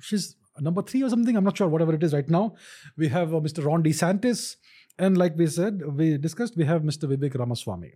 she's 0.00 0.36
number 0.60 0.82
three 0.82 1.02
or 1.02 1.10
something. 1.10 1.36
I'm 1.36 1.44
not 1.44 1.56
sure, 1.56 1.68
whatever 1.68 1.94
it 1.94 2.02
is 2.02 2.12
right 2.12 2.28
now. 2.28 2.54
We 2.96 3.08
have 3.08 3.34
uh, 3.34 3.40
Mr. 3.40 3.64
Ron 3.64 3.82
DeSantis. 3.82 4.56
And 4.98 5.18
like 5.18 5.36
we 5.36 5.46
said, 5.46 5.82
we 5.86 6.16
discussed, 6.18 6.56
we 6.56 6.64
have 6.64 6.82
Mr. 6.82 7.08
Vivek 7.08 7.36
Ramaswamy. 7.38 7.94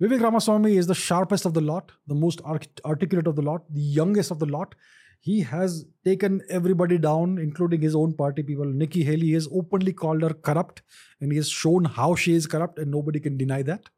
Vivek 0.00 0.22
Ramaswamy 0.22 0.76
is 0.76 0.86
the 0.86 0.94
sharpest 0.94 1.46
of 1.46 1.54
the 1.54 1.60
lot, 1.60 1.90
the 2.06 2.14
most 2.14 2.40
articulate 2.42 3.26
of 3.26 3.34
the 3.34 3.42
lot, 3.42 3.62
the 3.72 3.80
youngest 3.80 4.30
of 4.30 4.38
the 4.38 4.46
lot. 4.46 4.74
He 5.20 5.40
has 5.40 5.86
taken 6.04 6.42
everybody 6.50 6.98
down, 6.98 7.38
including 7.38 7.80
his 7.80 7.96
own 7.96 8.14
party 8.14 8.42
people. 8.42 8.66
Nikki 8.66 9.02
Haley 9.02 9.32
has 9.32 9.48
openly 9.50 9.92
called 9.92 10.22
her 10.22 10.34
corrupt, 10.34 10.82
and 11.20 11.32
he 11.32 11.38
has 11.38 11.48
shown 11.48 11.86
how 11.86 12.14
she 12.14 12.34
is 12.34 12.46
corrupt, 12.46 12.78
and 12.78 12.90
nobody 12.90 13.18
can 13.18 13.36
deny 13.36 13.62
that. 13.62 13.88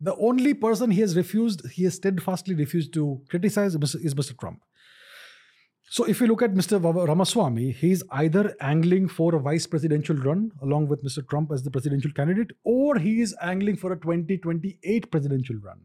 The 0.00 0.16
only 0.16 0.54
person 0.54 0.90
he 0.90 1.02
has 1.02 1.16
refused, 1.16 1.68
he 1.70 1.84
has 1.84 1.94
steadfastly 1.94 2.54
refused 2.54 2.92
to 2.94 3.22
criticize 3.28 3.74
is 3.74 4.14
Mr. 4.14 4.38
Trump. 4.38 4.62
So 5.94 6.02
if 6.02 6.20
you 6.20 6.26
look 6.26 6.42
at 6.42 6.54
Mr. 6.54 6.82
Ramaswamy, 6.82 7.70
he's 7.70 8.02
either 8.10 8.56
angling 8.60 9.06
for 9.06 9.36
a 9.36 9.38
vice 9.38 9.64
presidential 9.64 10.16
run 10.16 10.50
along 10.60 10.88
with 10.88 11.04
Mr. 11.04 11.24
Trump 11.28 11.52
as 11.52 11.62
the 11.62 11.70
presidential 11.70 12.10
candidate, 12.10 12.50
or 12.64 12.98
he 12.98 13.20
is 13.20 13.32
angling 13.40 13.76
for 13.76 13.92
a 13.92 14.00
2028 14.00 15.08
presidential 15.12 15.54
run. 15.62 15.78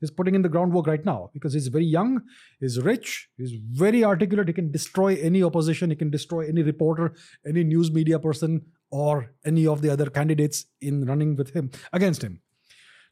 He's 0.00 0.10
putting 0.10 0.34
in 0.34 0.42
the 0.42 0.50
groundwork 0.50 0.86
right 0.86 1.02
now 1.02 1.30
because 1.32 1.54
he's 1.54 1.68
very 1.68 1.86
young, 1.86 2.20
he's 2.60 2.78
rich, 2.78 3.30
he's 3.38 3.54
very 3.70 4.04
articulate. 4.04 4.48
He 4.48 4.52
can 4.52 4.70
destroy 4.70 5.14
any 5.14 5.42
opposition, 5.42 5.88
he 5.88 5.96
can 5.96 6.10
destroy 6.10 6.46
any 6.46 6.62
reporter, 6.62 7.14
any 7.46 7.64
news 7.64 7.90
media 7.90 8.18
person, 8.18 8.66
or 8.90 9.32
any 9.46 9.66
of 9.66 9.80
the 9.80 9.88
other 9.88 10.10
candidates 10.10 10.66
in 10.82 11.06
running 11.06 11.36
with 11.36 11.54
him 11.56 11.70
against 11.90 12.20
him. 12.20 12.42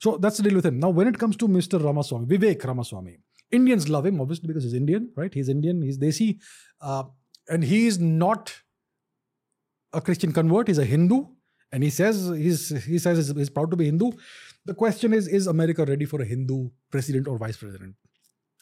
So 0.01 0.19
that's 0.19 0.37
the 0.37 0.43
deal 0.43 0.57
with 0.57 0.67
him. 0.67 0.81
Now, 0.81 0.91
when 0.91 1.09
it 1.09 1.19
comes 1.19 1.39
to 1.39 1.49
Mr. 1.49 1.83
Ramaswamy, 1.83 2.27
Vivek 2.27 2.63
Ramaswamy, 2.63 3.21
Indians 3.53 3.89
love 3.89 4.07
him, 4.07 4.21
obviously, 4.21 4.49
because 4.49 4.65
he's 4.65 4.75
Indian, 4.75 5.13
right? 5.17 5.33
He's 5.33 5.49
Indian, 5.49 5.83
he's 5.83 5.99
Desi. 5.99 6.39
Uh, 6.81 7.05
and 7.49 7.63
he 7.63 7.87
is 7.87 7.99
not 7.99 8.55
a 9.93 10.01
Christian 10.01 10.33
convert, 10.33 10.69
he's 10.69 10.79
a 10.79 10.85
Hindu. 10.85 11.27
and 11.73 11.83
he 11.83 11.91
says 11.91 12.29
he's 12.37 12.69
he 12.85 12.99
says 12.99 13.17
he's, 13.17 13.37
he's 13.37 13.51
proud 13.51 13.71
to 13.71 13.77
be 13.77 13.87
Hindu. 13.87 14.13
The 14.65 14.75
question 14.75 15.13
is: 15.13 15.27
Is 15.27 15.47
America 15.47 15.85
ready 15.85 16.05
for 16.05 16.21
a 16.21 16.25
Hindu 16.25 16.69
president 16.91 17.27
or 17.27 17.39
vice 17.39 17.57
president? 17.57 17.97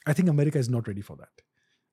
I 0.07 0.13
think 0.13 0.29
America 0.29 0.59
is 0.59 0.69
not 0.69 0.89
ready 0.89 1.03
for 1.03 1.17
that. 1.17 1.43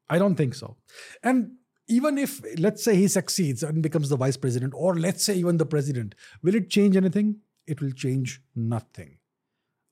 I 0.10 0.18
don't 0.18 0.36
think 0.36 0.56
so. 0.56 0.78
And 1.24 1.54
even 1.90 2.18
if 2.18 2.42
let's 2.58 2.84
say 2.84 2.96
he 2.96 3.08
succeeds 3.08 3.64
and 3.64 3.82
becomes 3.82 4.10
the 4.10 4.18
vice 4.18 4.38
president, 4.38 4.74
or 4.76 4.96
let's 4.96 5.24
say 5.24 5.36
even 5.36 5.58
the 5.58 5.66
president, 5.66 6.16
will 6.44 6.56
it 6.56 6.70
change 6.70 6.96
anything? 6.96 7.40
It 7.66 7.82
will 7.82 7.92
change 7.92 8.42
nothing. 8.56 9.18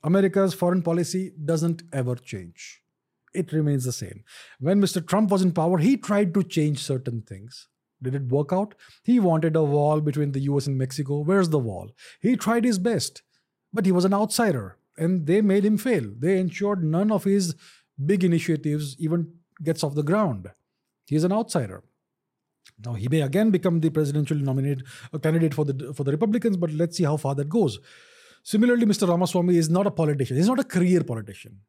America's 0.04 0.54
foreign 0.54 0.82
policy 0.82 1.34
doesn't 1.44 1.84
ever 1.92 2.16
change. 2.16 2.82
It 3.36 3.52
remains 3.52 3.84
the 3.84 3.92
same. 3.92 4.24
When 4.60 4.82
Mr. 4.82 5.06
Trump 5.06 5.30
was 5.32 5.42
in 5.42 5.52
power, 5.52 5.78
he 5.78 5.98
tried 5.98 6.34
to 6.34 6.44
change 6.44 6.80
certain 6.80 7.22
things. 7.22 7.68
Did 8.02 8.16
it 8.16 8.28
work 8.30 8.52
out? 8.52 8.76
He 9.04 9.20
wanted 9.20 9.56
a 9.56 9.64
wall 9.64 10.02
between 10.02 10.32
the 10.32 10.42
US 10.42 10.68
and 10.68 10.78
Mexico. 10.78 11.20
Where's 11.20 11.50
the 11.50 11.60
wall? 11.60 11.92
He 12.22 12.36
tried 12.36 12.64
his 12.64 12.80
best, 12.80 13.22
but 13.74 13.86
he 13.86 13.92
was 13.92 14.06
an 14.06 14.14
outsider 14.14 14.78
and 14.98 15.26
they 15.28 15.42
made 15.42 15.66
him 15.66 15.78
fail. 15.78 16.12
They 16.18 16.38
ensured 16.40 16.84
none 16.84 17.12
of 17.12 17.24
his 17.24 17.56
big 18.04 18.24
initiatives 18.24 18.96
even 19.00 19.34
gets 19.64 19.84
off 19.84 19.96
the 19.96 20.04
ground. 20.04 20.52
He's 21.06 21.24
an 21.24 21.32
outsider. 21.32 21.84
Now 22.84 22.94
he 22.94 23.08
may 23.08 23.22
again 23.22 23.52
become 23.52 23.80
the 23.80 23.90
presidential 23.90 24.38
nominate 24.38 24.82
a 25.14 25.20
candidate 25.20 25.54
for 25.54 25.66
the 25.66 25.94
for 25.94 26.04
the 26.04 26.12
Republicans, 26.12 26.58
but 26.58 26.72
let's 26.72 26.98
see 26.98 27.04
how 27.04 27.18
far 27.18 27.36
that 27.36 27.48
goes. 27.48 27.80
Similarly, 28.44 28.86
Mr. 28.86 29.08
Ramaswamy 29.08 29.58
is 29.58 29.70
not 29.70 29.88
a 29.88 29.92
politician. 29.92 30.38
He's 30.38 30.48
not 30.48 30.60
a 30.60 30.64
career 30.64 31.04
politician. 31.04 31.62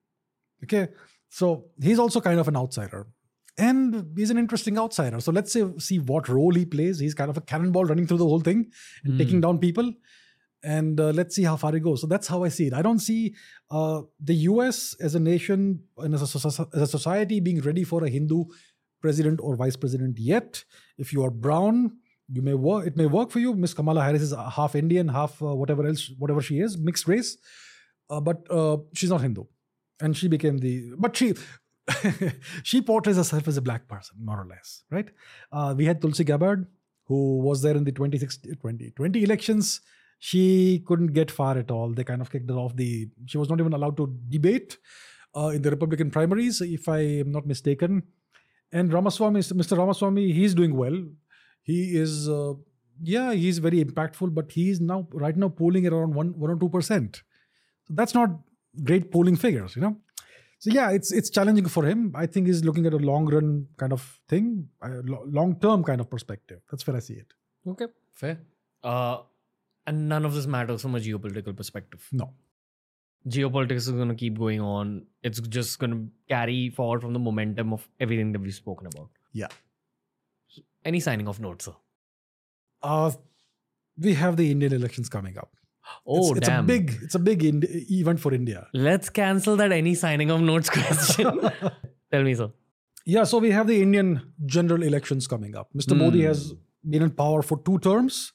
Okay, 0.64 0.88
so 1.28 1.66
he's 1.82 1.98
also 1.98 2.20
kind 2.20 2.38
of 2.40 2.48
an 2.48 2.56
outsider, 2.56 3.06
and 3.58 4.12
he's 4.16 4.30
an 4.30 4.38
interesting 4.38 4.78
outsider. 4.78 5.20
So 5.20 5.32
let's 5.32 5.52
say 5.52 5.64
see 5.78 5.98
what 5.98 6.28
role 6.28 6.54
he 6.54 6.64
plays. 6.64 6.98
He's 6.98 7.14
kind 7.14 7.30
of 7.30 7.36
a 7.36 7.40
cannonball 7.40 7.84
running 7.84 8.06
through 8.06 8.18
the 8.18 8.26
whole 8.26 8.40
thing 8.40 8.70
and 9.04 9.14
Mm. 9.14 9.18
taking 9.18 9.40
down 9.40 9.58
people 9.58 9.92
and 10.62 10.98
uh, 11.00 11.10
let's 11.10 11.34
see 11.36 11.44
how 11.44 11.56
far 11.56 11.74
it 11.76 11.80
goes. 11.80 12.00
So 12.00 12.06
that's 12.06 12.26
how 12.26 12.42
I 12.44 12.48
see 12.48 12.66
it. 12.68 12.72
I 12.72 12.82
don't 12.82 12.98
see 12.98 13.34
uh, 13.70 14.02
the 14.20 14.34
US 14.50 14.94
as 15.00 15.14
a 15.14 15.20
nation 15.20 15.80
and 15.98 16.14
as 16.14 16.22
a, 16.34 16.48
as 16.74 16.82
a 16.82 16.86
society 16.86 17.40
being 17.40 17.60
ready 17.60 17.84
for 17.84 18.04
a 18.04 18.08
Hindu 18.08 18.44
president 19.00 19.38
or 19.42 19.54
vice 19.56 19.76
president 19.76 20.18
yet. 20.18 20.64
If 20.98 21.12
you 21.12 21.22
are 21.24 21.30
brown, 21.30 21.98
you 22.28 22.42
may 22.42 22.54
work. 22.54 22.86
It 22.86 22.96
may 22.96 23.06
work 23.06 23.30
for 23.30 23.38
you. 23.38 23.54
Miss 23.54 23.74
Kamala 23.74 24.02
Harris 24.02 24.22
is 24.22 24.34
half 24.58 24.74
Indian, 24.74 25.08
half 25.08 25.40
uh, 25.42 25.54
whatever 25.54 25.86
else, 25.86 26.10
whatever 26.18 26.40
she 26.40 26.58
is, 26.58 26.76
mixed 26.76 27.06
race, 27.06 27.36
uh, 28.10 28.20
but 28.20 28.38
uh, 28.50 28.78
she's 28.94 29.10
not 29.10 29.20
Hindu, 29.20 29.44
and 30.01 30.16
she 30.16 30.28
became 30.28 30.59
the. 30.59 30.93
But 30.98 31.16
she. 31.16 31.35
she 32.64 32.82
portrays 32.82 33.14
herself 33.14 33.47
as 33.47 33.56
a 33.56 33.62
black 33.62 33.86
person, 33.86 34.16
more 34.20 34.40
or 34.40 34.47
less, 34.47 34.82
right? 34.90 35.09
Uh, 35.52 35.73
we 35.77 35.85
had 35.85 36.02
Tulsi 36.02 36.24
Gabbard, 36.24 36.66
who 37.05 37.39
was 37.39 37.62
there 37.62 37.77
in 37.77 37.85
the 37.85 37.93
2016 37.93 38.56
2020 38.56 39.23
elections 39.23 39.82
she 40.18 40.82
couldn't 40.86 41.12
get 41.12 41.31
far 41.31 41.59
at 41.59 41.70
all. 41.70 41.93
They 41.93 42.05
kind 42.05 42.20
of 42.20 42.31
kicked 42.31 42.51
her 42.51 42.56
off 42.56 42.77
the. 42.77 43.09
She 43.27 43.39
was 43.39 43.48
not 43.48 43.60
even 43.60 43.73
allowed 43.73 43.97
to 43.98 44.14
debate 44.28 44.78
uh, 45.36 45.48
in 45.48 45.62
the 45.62 45.70
Republican 45.70 46.10
primaries, 46.10 46.60
if 46.60 46.89
I 46.89 46.98
am 46.98 47.32
not 47.32 47.47
mistaken. 47.47 48.02
And 48.73 48.93
Ramaswamy, 48.93 49.40
Mr. 49.40 49.77
Ramaswamy, 49.77 50.32
he's 50.32 50.55
doing 50.55 50.74
well. 50.74 51.05
He 51.62 51.97
is, 51.97 52.28
uh, 52.28 52.55
yeah, 53.02 53.32
he's 53.32 53.59
very 53.59 53.85
impactful, 53.85 54.35
but 54.35 54.51
he's 54.52 54.81
now 54.81 55.06
right 55.12 55.36
now 55.36 55.48
polling 55.48 55.86
around 55.86 56.14
one 56.14 56.39
one 56.39 56.51
or 56.51 56.56
two 56.56 56.68
percent. 56.68 57.23
So 57.86 57.94
that's 57.94 58.14
not 58.14 58.31
great 58.84 59.10
polling 59.10 59.36
figures, 59.36 59.76
you 59.76 59.82
know. 59.82 59.96
So 60.58 60.70
yeah, 60.70 60.90
it's 60.90 61.12
it's 61.12 61.30
challenging 61.30 61.68
for 61.68 61.84
him. 61.84 62.12
I 62.14 62.26
think 62.26 62.46
he's 62.46 62.64
looking 62.64 62.86
at 62.86 62.94
a 62.94 62.98
long 62.98 63.26
run 63.26 63.66
kind 63.76 63.92
of 63.92 64.20
thing, 64.28 64.68
a 64.82 64.88
long 65.04 65.58
term 65.60 65.84
kind 65.84 66.00
of 66.00 66.10
perspective. 66.10 66.60
That's 66.70 66.86
where 66.86 66.96
I 66.96 67.00
see 67.00 67.14
it. 67.14 67.32
Okay, 67.66 67.86
fair. 68.14 68.40
Uh, 68.82 69.18
and 69.86 70.08
none 70.08 70.24
of 70.24 70.34
this 70.34 70.46
matters 70.46 70.82
from 70.82 70.94
a 70.94 70.98
geopolitical 70.98 71.56
perspective. 71.56 72.06
No. 72.12 72.32
Geopolitics 73.28 73.88
is 73.88 73.90
going 73.90 74.08
to 74.08 74.14
keep 74.14 74.38
going 74.38 74.60
on. 74.60 75.06
It's 75.22 75.40
just 75.40 75.78
going 75.78 75.90
to 75.90 76.08
carry 76.28 76.70
forward 76.70 77.02
from 77.02 77.12
the 77.12 77.18
momentum 77.18 77.72
of 77.72 77.88
everything 77.98 78.32
that 78.32 78.40
we've 78.40 78.54
spoken 78.54 78.86
about. 78.86 79.10
Yeah. 79.32 79.48
Any 80.84 81.00
signing 81.00 81.26
off 81.26 81.40
notes, 81.40 81.64
sir? 81.64 81.74
Uh, 82.82 83.10
we 83.98 84.14
have 84.14 84.36
the 84.36 84.50
Indian 84.50 84.72
elections 84.72 85.08
coming 85.08 85.36
up. 85.38 85.55
Oh, 86.06 86.30
it's, 86.30 86.38
it's 86.38 86.48
damn. 86.48 86.64
a 86.64 86.66
big, 86.66 86.98
it's 87.02 87.14
a 87.14 87.18
big 87.18 87.44
ind- 87.44 87.66
event 87.90 88.20
for 88.20 88.32
India. 88.34 88.66
Let's 88.72 89.08
cancel 89.08 89.56
that 89.56 89.72
any 89.72 89.94
signing 89.94 90.30
of 90.30 90.40
notes 90.40 90.70
question. 90.70 91.40
Tell 92.12 92.22
me, 92.22 92.34
sir. 92.34 92.50
Yeah, 93.04 93.24
so 93.24 93.38
we 93.38 93.50
have 93.52 93.66
the 93.68 93.80
Indian 93.82 94.32
general 94.46 94.82
elections 94.82 95.26
coming 95.26 95.54
up. 95.56 95.68
Mr. 95.74 95.96
Modi 95.96 96.20
Hmm. 96.22 96.26
has 96.26 96.54
been 96.88 97.02
in 97.02 97.10
power 97.10 97.42
for 97.42 97.58
two 97.64 97.78
terms, 97.78 98.32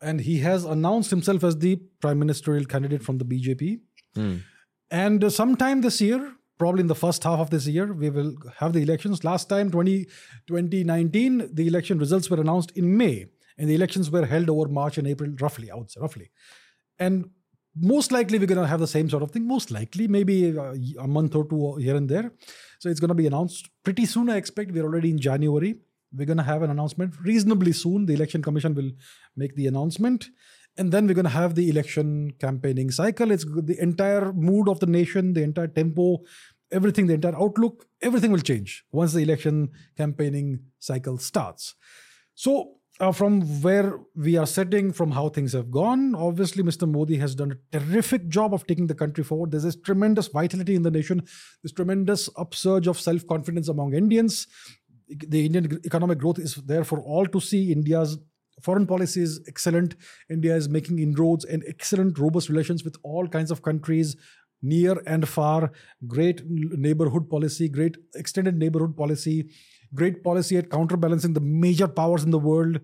and 0.00 0.20
he 0.20 0.38
has 0.40 0.64
announced 0.64 1.10
himself 1.10 1.44
as 1.44 1.58
the 1.58 1.76
prime 2.00 2.18
ministerial 2.18 2.64
candidate 2.64 3.02
from 3.02 3.18
the 3.18 3.24
BJP. 3.24 3.80
And 4.90 5.22
uh, 5.24 5.30
sometime 5.30 5.82
this 5.82 6.00
year, 6.00 6.32
probably 6.58 6.80
in 6.80 6.86
the 6.86 6.94
first 6.94 7.22
half 7.24 7.38
of 7.38 7.50
this 7.50 7.66
year, 7.66 7.92
we 7.92 8.08
will 8.10 8.34
have 8.56 8.72
the 8.72 8.80
elections. 8.82 9.22
Last 9.24 9.48
time, 9.48 9.70
20, 9.70 10.04
2019, 10.46 11.50
the 11.52 11.66
election 11.66 11.98
results 11.98 12.30
were 12.30 12.40
announced 12.40 12.70
in 12.72 12.96
May, 12.96 13.26
and 13.58 13.68
the 13.68 13.74
elections 13.74 14.10
were 14.10 14.24
held 14.26 14.48
over 14.50 14.68
March 14.68 14.98
and 14.98 15.06
April, 15.06 15.30
roughly, 15.40 15.70
I 15.70 15.74
would 15.76 15.90
say, 15.90 16.00
roughly. 16.00 16.30
And 16.98 17.30
most 17.80 18.10
likely, 18.10 18.38
we're 18.38 18.46
going 18.46 18.60
to 18.60 18.66
have 18.66 18.80
the 18.80 18.86
same 18.86 19.08
sort 19.08 19.22
of 19.22 19.30
thing. 19.30 19.46
Most 19.46 19.70
likely, 19.70 20.08
maybe 20.08 20.50
a, 20.50 20.74
a 21.00 21.06
month 21.06 21.34
or 21.34 21.46
two 21.46 21.76
here 21.76 21.96
and 21.96 22.08
there. 22.08 22.32
So 22.80 22.88
it's 22.88 23.00
going 23.00 23.08
to 23.08 23.14
be 23.14 23.26
announced 23.26 23.68
pretty 23.84 24.06
soon, 24.06 24.30
I 24.30 24.36
expect. 24.36 24.72
We're 24.72 24.84
already 24.84 25.10
in 25.10 25.18
January. 25.18 25.76
We're 26.12 26.26
going 26.26 26.38
to 26.38 26.42
have 26.42 26.62
an 26.62 26.70
announcement 26.70 27.14
reasonably 27.22 27.72
soon. 27.72 28.06
The 28.06 28.14
election 28.14 28.42
commission 28.42 28.74
will 28.74 28.90
make 29.36 29.54
the 29.54 29.66
announcement. 29.66 30.28
And 30.76 30.92
then 30.92 31.06
we're 31.06 31.14
going 31.14 31.24
to 31.24 31.30
have 31.30 31.54
the 31.54 31.68
election 31.68 32.32
campaigning 32.40 32.90
cycle. 32.90 33.30
It's 33.30 33.44
the 33.44 33.76
entire 33.80 34.32
mood 34.32 34.68
of 34.68 34.80
the 34.80 34.86
nation, 34.86 35.34
the 35.34 35.42
entire 35.42 35.66
tempo, 35.66 36.18
everything, 36.70 37.06
the 37.06 37.14
entire 37.14 37.36
outlook, 37.36 37.86
everything 38.00 38.32
will 38.32 38.40
change 38.40 38.84
once 38.92 39.12
the 39.12 39.20
election 39.20 39.70
campaigning 39.96 40.60
cycle 40.78 41.18
starts. 41.18 41.74
So, 42.34 42.77
uh, 43.00 43.12
from 43.12 43.42
where 43.62 43.98
we 44.16 44.36
are 44.36 44.46
sitting, 44.46 44.92
from 44.92 45.12
how 45.12 45.28
things 45.28 45.52
have 45.52 45.70
gone, 45.70 46.14
obviously, 46.14 46.62
Mr. 46.62 46.90
Modi 46.90 47.16
has 47.18 47.34
done 47.34 47.52
a 47.52 47.78
terrific 47.78 48.28
job 48.28 48.52
of 48.52 48.66
taking 48.66 48.86
the 48.86 48.94
country 48.94 49.22
forward. 49.22 49.52
There's 49.52 49.62
this 49.62 49.76
tremendous 49.76 50.28
vitality 50.28 50.74
in 50.74 50.82
the 50.82 50.90
nation, 50.90 51.22
this 51.62 51.72
tremendous 51.72 52.28
upsurge 52.36 52.88
of 52.88 53.00
self 53.00 53.26
confidence 53.26 53.68
among 53.68 53.94
Indians. 53.94 54.46
The 55.08 55.46
Indian 55.46 55.80
economic 55.86 56.18
growth 56.18 56.38
is 56.38 56.56
there 56.56 56.84
for 56.84 57.00
all 57.00 57.26
to 57.26 57.40
see. 57.40 57.72
India's 57.72 58.18
foreign 58.62 58.86
policy 58.86 59.22
is 59.22 59.40
excellent. 59.46 59.94
India 60.28 60.54
is 60.56 60.68
making 60.68 60.98
inroads 60.98 61.44
and 61.44 61.64
excellent, 61.68 62.18
robust 62.18 62.48
relations 62.48 62.84
with 62.84 62.96
all 63.04 63.28
kinds 63.28 63.50
of 63.50 63.62
countries, 63.62 64.16
near 64.60 65.00
and 65.06 65.28
far. 65.28 65.72
Great 66.06 66.42
neighborhood 66.46 67.30
policy, 67.30 67.68
great 67.68 67.96
extended 68.16 68.56
neighborhood 68.56 68.96
policy, 68.96 69.48
great 69.94 70.22
policy 70.22 70.56
at 70.56 70.70
counterbalancing 70.70 71.32
the 71.32 71.40
major 71.40 71.88
powers 71.88 72.24
in 72.24 72.30
the 72.30 72.38
world, 72.38 72.80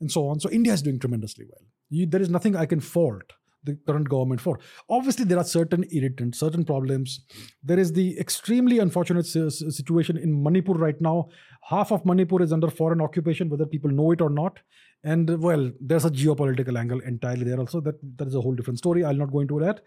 and 0.00 0.10
so 0.10 0.28
on. 0.28 0.40
So 0.40 0.50
India 0.50 0.72
is 0.72 0.82
doing 0.82 0.98
tremendously 0.98 1.46
well. 1.48 1.66
You, 1.90 2.06
there 2.06 2.22
is 2.22 2.28
nothing 2.28 2.56
I 2.56 2.66
can 2.66 2.80
fault 2.80 3.32
the 3.64 3.76
current 3.86 4.08
government 4.08 4.40
for. 4.40 4.58
Obviously, 4.88 5.24
there 5.24 5.38
are 5.38 5.44
certain 5.44 5.84
irritants, 5.90 6.38
certain 6.38 6.64
problems. 6.64 7.24
There 7.62 7.78
is 7.78 7.92
the 7.92 8.18
extremely 8.18 8.78
unfortunate 8.78 9.26
si- 9.26 9.50
si- 9.50 9.70
situation 9.70 10.16
in 10.16 10.42
Manipur 10.42 10.74
right 10.74 11.00
now. 11.00 11.28
Half 11.68 11.90
of 11.92 12.04
Manipur 12.06 12.42
is 12.42 12.52
under 12.52 12.70
foreign 12.70 13.00
occupation, 13.00 13.48
whether 13.48 13.66
people 13.66 13.90
know 13.90 14.12
it 14.12 14.20
or 14.20 14.30
not. 14.30 14.60
And 15.04 15.40
well, 15.42 15.70
there's 15.80 16.04
a 16.04 16.10
geopolitical 16.10 16.78
angle 16.78 17.00
entirely 17.00 17.44
there 17.44 17.58
also. 17.58 17.80
That 17.80 17.96
that 18.16 18.28
is 18.28 18.34
a 18.34 18.40
whole 18.40 18.54
different 18.54 18.78
story. 18.78 19.04
I'll 19.04 19.14
not 19.14 19.32
go 19.32 19.40
into 19.40 19.58
that. 19.60 19.80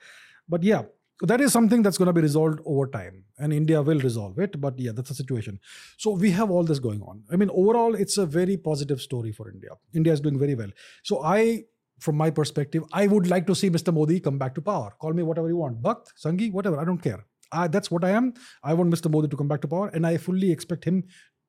But 0.47 0.63
yeah, 0.63 0.83
that 1.27 1.41
is 1.41 1.51
something 1.51 1.81
that's 1.81 1.97
going 1.97 2.07
to 2.07 2.13
be 2.13 2.21
resolved 2.21 2.59
over 2.65 2.87
time, 2.87 3.23
and 3.37 3.53
India 3.53 3.81
will 3.81 3.99
resolve 3.99 4.39
it. 4.39 4.59
But 4.59 4.79
yeah, 4.79 4.91
that's 4.93 5.09
the 5.09 5.15
situation. 5.15 5.59
So 5.97 6.11
we 6.11 6.31
have 6.31 6.51
all 6.51 6.63
this 6.63 6.79
going 6.79 7.01
on. 7.01 7.23
I 7.31 7.35
mean, 7.35 7.49
overall, 7.51 7.95
it's 7.95 8.17
a 8.17 8.25
very 8.25 8.57
positive 8.57 9.01
story 9.01 9.31
for 9.31 9.49
India. 9.49 9.71
India 9.93 10.13
is 10.13 10.19
doing 10.19 10.39
very 10.39 10.55
well. 10.55 10.69
So 11.03 11.23
I 11.23 11.63
from 11.99 12.17
my 12.17 12.31
perspective, 12.31 12.83
I 12.91 13.05
would 13.07 13.27
like 13.27 13.45
to 13.47 13.55
see 13.55 13.69
Mr. 13.69 13.93
Modi 13.93 14.19
come 14.19 14.39
back 14.39 14.55
to 14.55 14.61
power. 14.61 14.91
Call 14.99 15.13
me 15.13 15.21
whatever 15.21 15.47
you 15.47 15.57
want, 15.57 15.81
Bhakt, 15.81 16.07
Sanghi, 16.23 16.51
whatever. 16.51 16.79
I 16.79 16.83
don't 16.83 16.97
care. 16.97 17.25
I, 17.51 17.67
that's 17.67 17.91
what 17.91 18.03
I 18.03 18.09
am. 18.09 18.33
I 18.63 18.73
want 18.73 18.91
Mr. 18.91 19.11
Modi 19.11 19.27
to 19.27 19.37
come 19.37 19.47
back 19.47 19.61
to 19.61 19.67
power, 19.67 19.89
and 19.89 20.07
I 20.07 20.17
fully 20.17 20.51
expect 20.51 20.83
him 20.83 21.03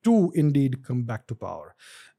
to 0.04 0.32
indeed 0.34 0.84
come 0.84 1.04
back 1.04 1.26
to 1.28 1.34
power. 1.34 1.74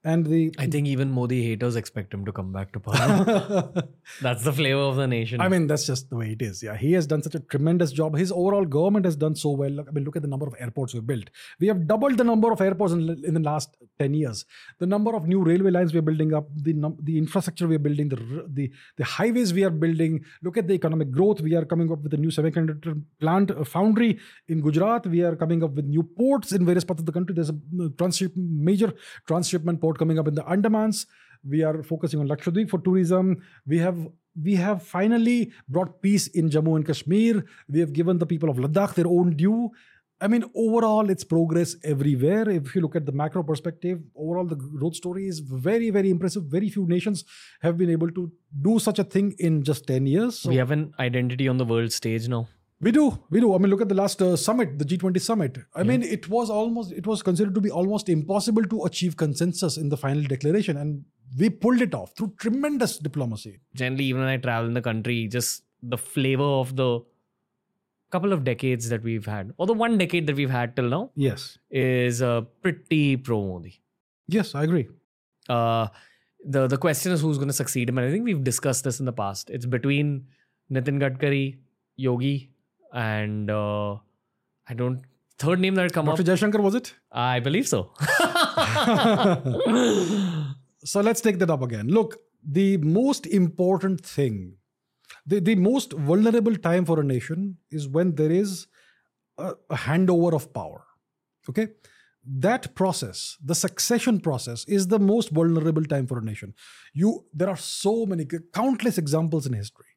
And 0.05 0.25
the 0.25 0.53
I 0.57 0.67
think 0.67 0.87
even 0.87 1.11
Modi 1.11 1.41
haters 1.43 1.77
expect 1.77 2.13
him 2.13 2.25
to 2.25 2.33
come 2.33 2.51
back 2.51 2.73
to 2.73 2.79
power. 2.79 3.71
That's 4.21 4.43
the 4.43 4.51
flavor 4.51 4.81
of 4.81 4.97
the 4.97 5.07
nation. 5.07 5.39
I 5.39 5.47
mean, 5.47 5.67
that's 5.67 5.85
just 5.85 6.09
the 6.09 6.17
way 6.17 6.31
it 6.31 6.41
is. 6.41 6.61
Yeah, 6.61 6.75
he 6.75 6.91
has 6.91 7.07
done 7.07 7.23
such 7.23 7.35
a 7.35 7.39
tremendous 7.39 7.93
job. 7.93 8.17
His 8.17 8.29
overall 8.31 8.65
government 8.65 9.05
has 9.05 9.15
done 9.15 9.35
so 9.35 9.51
well. 9.51 9.69
Look, 9.69 9.87
I 9.87 9.91
mean, 9.91 10.03
look 10.03 10.17
at 10.17 10.21
the 10.21 10.27
number 10.27 10.45
of 10.45 10.55
airports 10.59 10.93
we've 10.93 11.07
built. 11.07 11.29
We 11.59 11.67
have 11.67 11.87
doubled 11.87 12.17
the 12.17 12.25
number 12.25 12.51
of 12.51 12.59
airports 12.59 12.91
in, 12.91 13.09
in 13.23 13.33
the 13.33 13.39
last 13.39 13.77
ten 13.97 14.13
years. 14.13 14.43
The 14.79 14.85
number 14.85 15.15
of 15.15 15.25
new 15.25 15.41
railway 15.41 15.71
lines 15.71 15.93
we're 15.93 16.01
building 16.01 16.33
up, 16.33 16.49
the 16.53 16.73
num- 16.73 16.97
the 17.01 17.17
infrastructure 17.17 17.65
we're 17.65 17.79
building, 17.79 18.09
the 18.09 18.45
the 18.47 18.71
the 18.97 19.05
highways 19.05 19.53
we 19.53 19.63
are 19.63 19.69
building. 19.69 20.25
Look 20.41 20.57
at 20.57 20.67
the 20.67 20.73
economic 20.73 21.11
growth. 21.11 21.39
We 21.39 21.55
are 21.55 21.63
coming 21.63 21.89
up 21.89 22.03
with 22.03 22.13
a 22.13 22.17
new 22.17 22.29
semiconductor 22.29 23.01
plant 23.21 23.51
a 23.51 23.63
foundry 23.63 24.19
in 24.49 24.59
Gujarat. 24.59 25.07
We 25.07 25.21
are 25.21 25.37
coming 25.37 25.63
up 25.63 25.71
with 25.71 25.85
new 25.85 26.03
ports 26.03 26.51
in 26.51 26.65
various 26.65 26.83
parts 26.83 26.99
of 26.99 27.05
the 27.05 27.13
country. 27.13 27.33
There's 27.33 27.51
a 27.51 27.59
uh, 27.81 27.87
transship 27.97 28.33
major 28.35 28.93
transshipment 29.27 29.79
port 29.79 29.92
coming 29.97 30.19
up 30.19 30.27
in 30.27 30.35
the 30.35 30.43
Andamans 30.43 31.05
We 31.43 31.61
are 31.63 31.83
focusing 31.83 32.19
on 32.19 32.27
Lakshadweep 32.27 32.69
for 32.69 32.79
tourism. 32.79 33.41
We 33.67 33.77
have 33.79 33.97
we 34.41 34.55
have 34.55 34.81
finally 34.81 35.51
brought 35.67 36.01
peace 36.01 36.27
in 36.27 36.49
Jammu 36.49 36.75
and 36.75 36.85
Kashmir. 36.85 37.45
We 37.69 37.79
have 37.81 37.93
given 37.93 38.17
the 38.17 38.25
people 38.25 38.49
of 38.49 38.57
Ladakh 38.57 38.95
their 38.95 39.07
own 39.07 39.35
due. 39.35 39.71
I 40.21 40.27
mean, 40.27 40.45
overall, 40.55 41.09
it's 41.09 41.23
progress 41.23 41.75
everywhere. 41.83 42.49
If 42.49 42.73
you 42.75 42.81
look 42.81 42.95
at 42.95 43.05
the 43.05 43.11
macro 43.11 43.43
perspective, 43.43 43.99
overall, 44.15 44.45
the 44.45 44.55
growth 44.55 44.95
story 44.95 45.27
is 45.27 45.39
very, 45.39 45.89
very 45.89 46.09
impressive. 46.09 46.45
Very 46.45 46.69
few 46.69 46.87
nations 46.87 47.25
have 47.61 47.77
been 47.77 47.89
able 47.89 48.09
to 48.11 48.31
do 48.61 48.79
such 48.79 48.99
a 48.99 49.03
thing 49.03 49.35
in 49.37 49.63
just 49.63 49.85
10 49.85 50.05
years. 50.05 50.39
So 50.39 50.49
we 50.49 50.55
have 50.55 50.71
an 50.71 50.93
identity 50.97 51.47
on 51.49 51.57
the 51.57 51.65
world 51.65 51.91
stage 51.91 52.29
now. 52.29 52.47
We 52.83 52.91
do, 52.91 53.17
we 53.29 53.39
do. 53.39 53.53
I 53.55 53.57
mean, 53.57 53.69
look 53.69 53.81
at 53.81 53.89
the 53.89 53.95
last 53.95 54.21
uh, 54.21 54.35
summit, 54.35 54.77
the 54.77 54.85
G20 54.85 55.21
summit. 55.21 55.57
I 55.75 55.83
mean, 55.83 56.03
it 56.03 56.27
was 56.29 56.49
almost, 56.49 56.91
it 56.91 57.07
was 57.07 57.23
considered 57.23 57.55
to 57.55 57.61
be 57.61 57.71
almost 57.71 58.09
impossible 58.09 58.63
to 58.65 58.83
achieve 58.85 59.15
consensus 59.17 59.77
in 59.77 59.89
the 59.89 59.97
final 59.97 60.23
declaration, 60.23 60.77
and 60.77 61.03
we 61.37 61.49
pulled 61.49 61.81
it 61.81 61.93
off 61.95 62.15
through 62.15 62.33
tremendous 62.37 62.97
diplomacy. 62.97 63.59
Generally, 63.73 64.05
even 64.05 64.21
when 64.21 64.29
I 64.29 64.37
travel 64.37 64.67
in 64.67 64.73
the 64.73 64.81
country, 64.81 65.27
just 65.27 65.63
the 65.81 65.97
flavor 65.97 66.43
of 66.43 66.75
the 66.75 66.99
couple 68.11 68.31
of 68.31 68.43
decades 68.43 68.89
that 68.89 69.01
we've 69.03 69.25
had, 69.25 69.53
or 69.57 69.65
the 69.65 69.73
one 69.73 69.97
decade 69.97 70.27
that 70.27 70.35
we've 70.35 70.49
had 70.51 70.75
till 70.75 70.89
now, 70.89 71.09
Yes, 71.15 71.57
is 71.71 72.21
uh, 72.21 72.41
pretty 72.61 73.17
pro 73.17 73.41
Modi. 73.47 73.81
yes, 74.27 74.53
I 74.55 74.63
agree. 74.63 74.87
Uh, 75.49 75.87
the 76.45 76.67
the 76.67 76.77
question 76.77 77.11
is 77.11 77.21
who's 77.21 77.37
going 77.37 77.47
to 77.47 77.53
succeed 77.53 77.89
him, 77.89 77.97
and 77.97 78.07
I 78.07 78.11
think 78.11 78.23
we've 78.25 78.43
discussed 78.43 78.83
this 78.83 78.99
in 78.99 79.05
the 79.05 79.13
past. 79.13 79.49
It's 79.49 79.65
between 79.65 80.27
Nitin 80.71 80.99
Gadkari, 80.99 81.57
Yogi, 81.95 82.51
and 82.93 83.49
uh, 83.49 83.95
I 84.67 84.73
don't 84.75 85.01
third 85.37 85.59
name 85.59 85.75
that 85.75 85.91
come 85.91 86.05
Dr. 86.05 86.21
up. 86.21 86.27
Jaishankar, 86.27 86.61
was 86.61 86.75
it? 86.75 86.93
I 87.11 87.39
believe 87.39 87.67
so. 87.67 87.91
So 90.85 90.99
let's 90.99 91.21
take 91.21 91.39
that 91.39 91.49
up 91.49 91.61
again. 91.61 91.87
Look, 91.87 92.17
the 92.45 92.77
most 92.77 93.25
important 93.25 94.05
thing, 94.05 94.57
the, 95.25 95.39
the 95.39 95.55
most 95.55 95.93
vulnerable 95.93 96.55
time 96.55 96.85
for 96.85 96.99
a 96.99 97.03
nation 97.03 97.57
is 97.71 97.87
when 97.87 98.15
there 98.15 98.31
is 98.31 98.67
a, 99.37 99.53
a 99.69 99.75
handover 99.75 100.33
of 100.33 100.53
power. 100.53 100.83
Okay? 101.49 101.69
That 102.25 102.75
process, 102.75 103.37
the 103.43 103.55
succession 103.55 104.19
process, 104.19 104.65
is 104.65 104.87
the 104.87 104.99
most 104.99 105.29
vulnerable 105.29 105.83
time 105.83 106.07
for 106.07 106.19
a 106.19 106.23
nation. 106.23 106.53
You 106.93 107.25
there 107.33 107.49
are 107.49 107.57
so 107.57 108.05
many 108.05 108.25
countless 108.53 108.97
examples 108.97 109.45
in 109.45 109.53
history. 109.53 109.87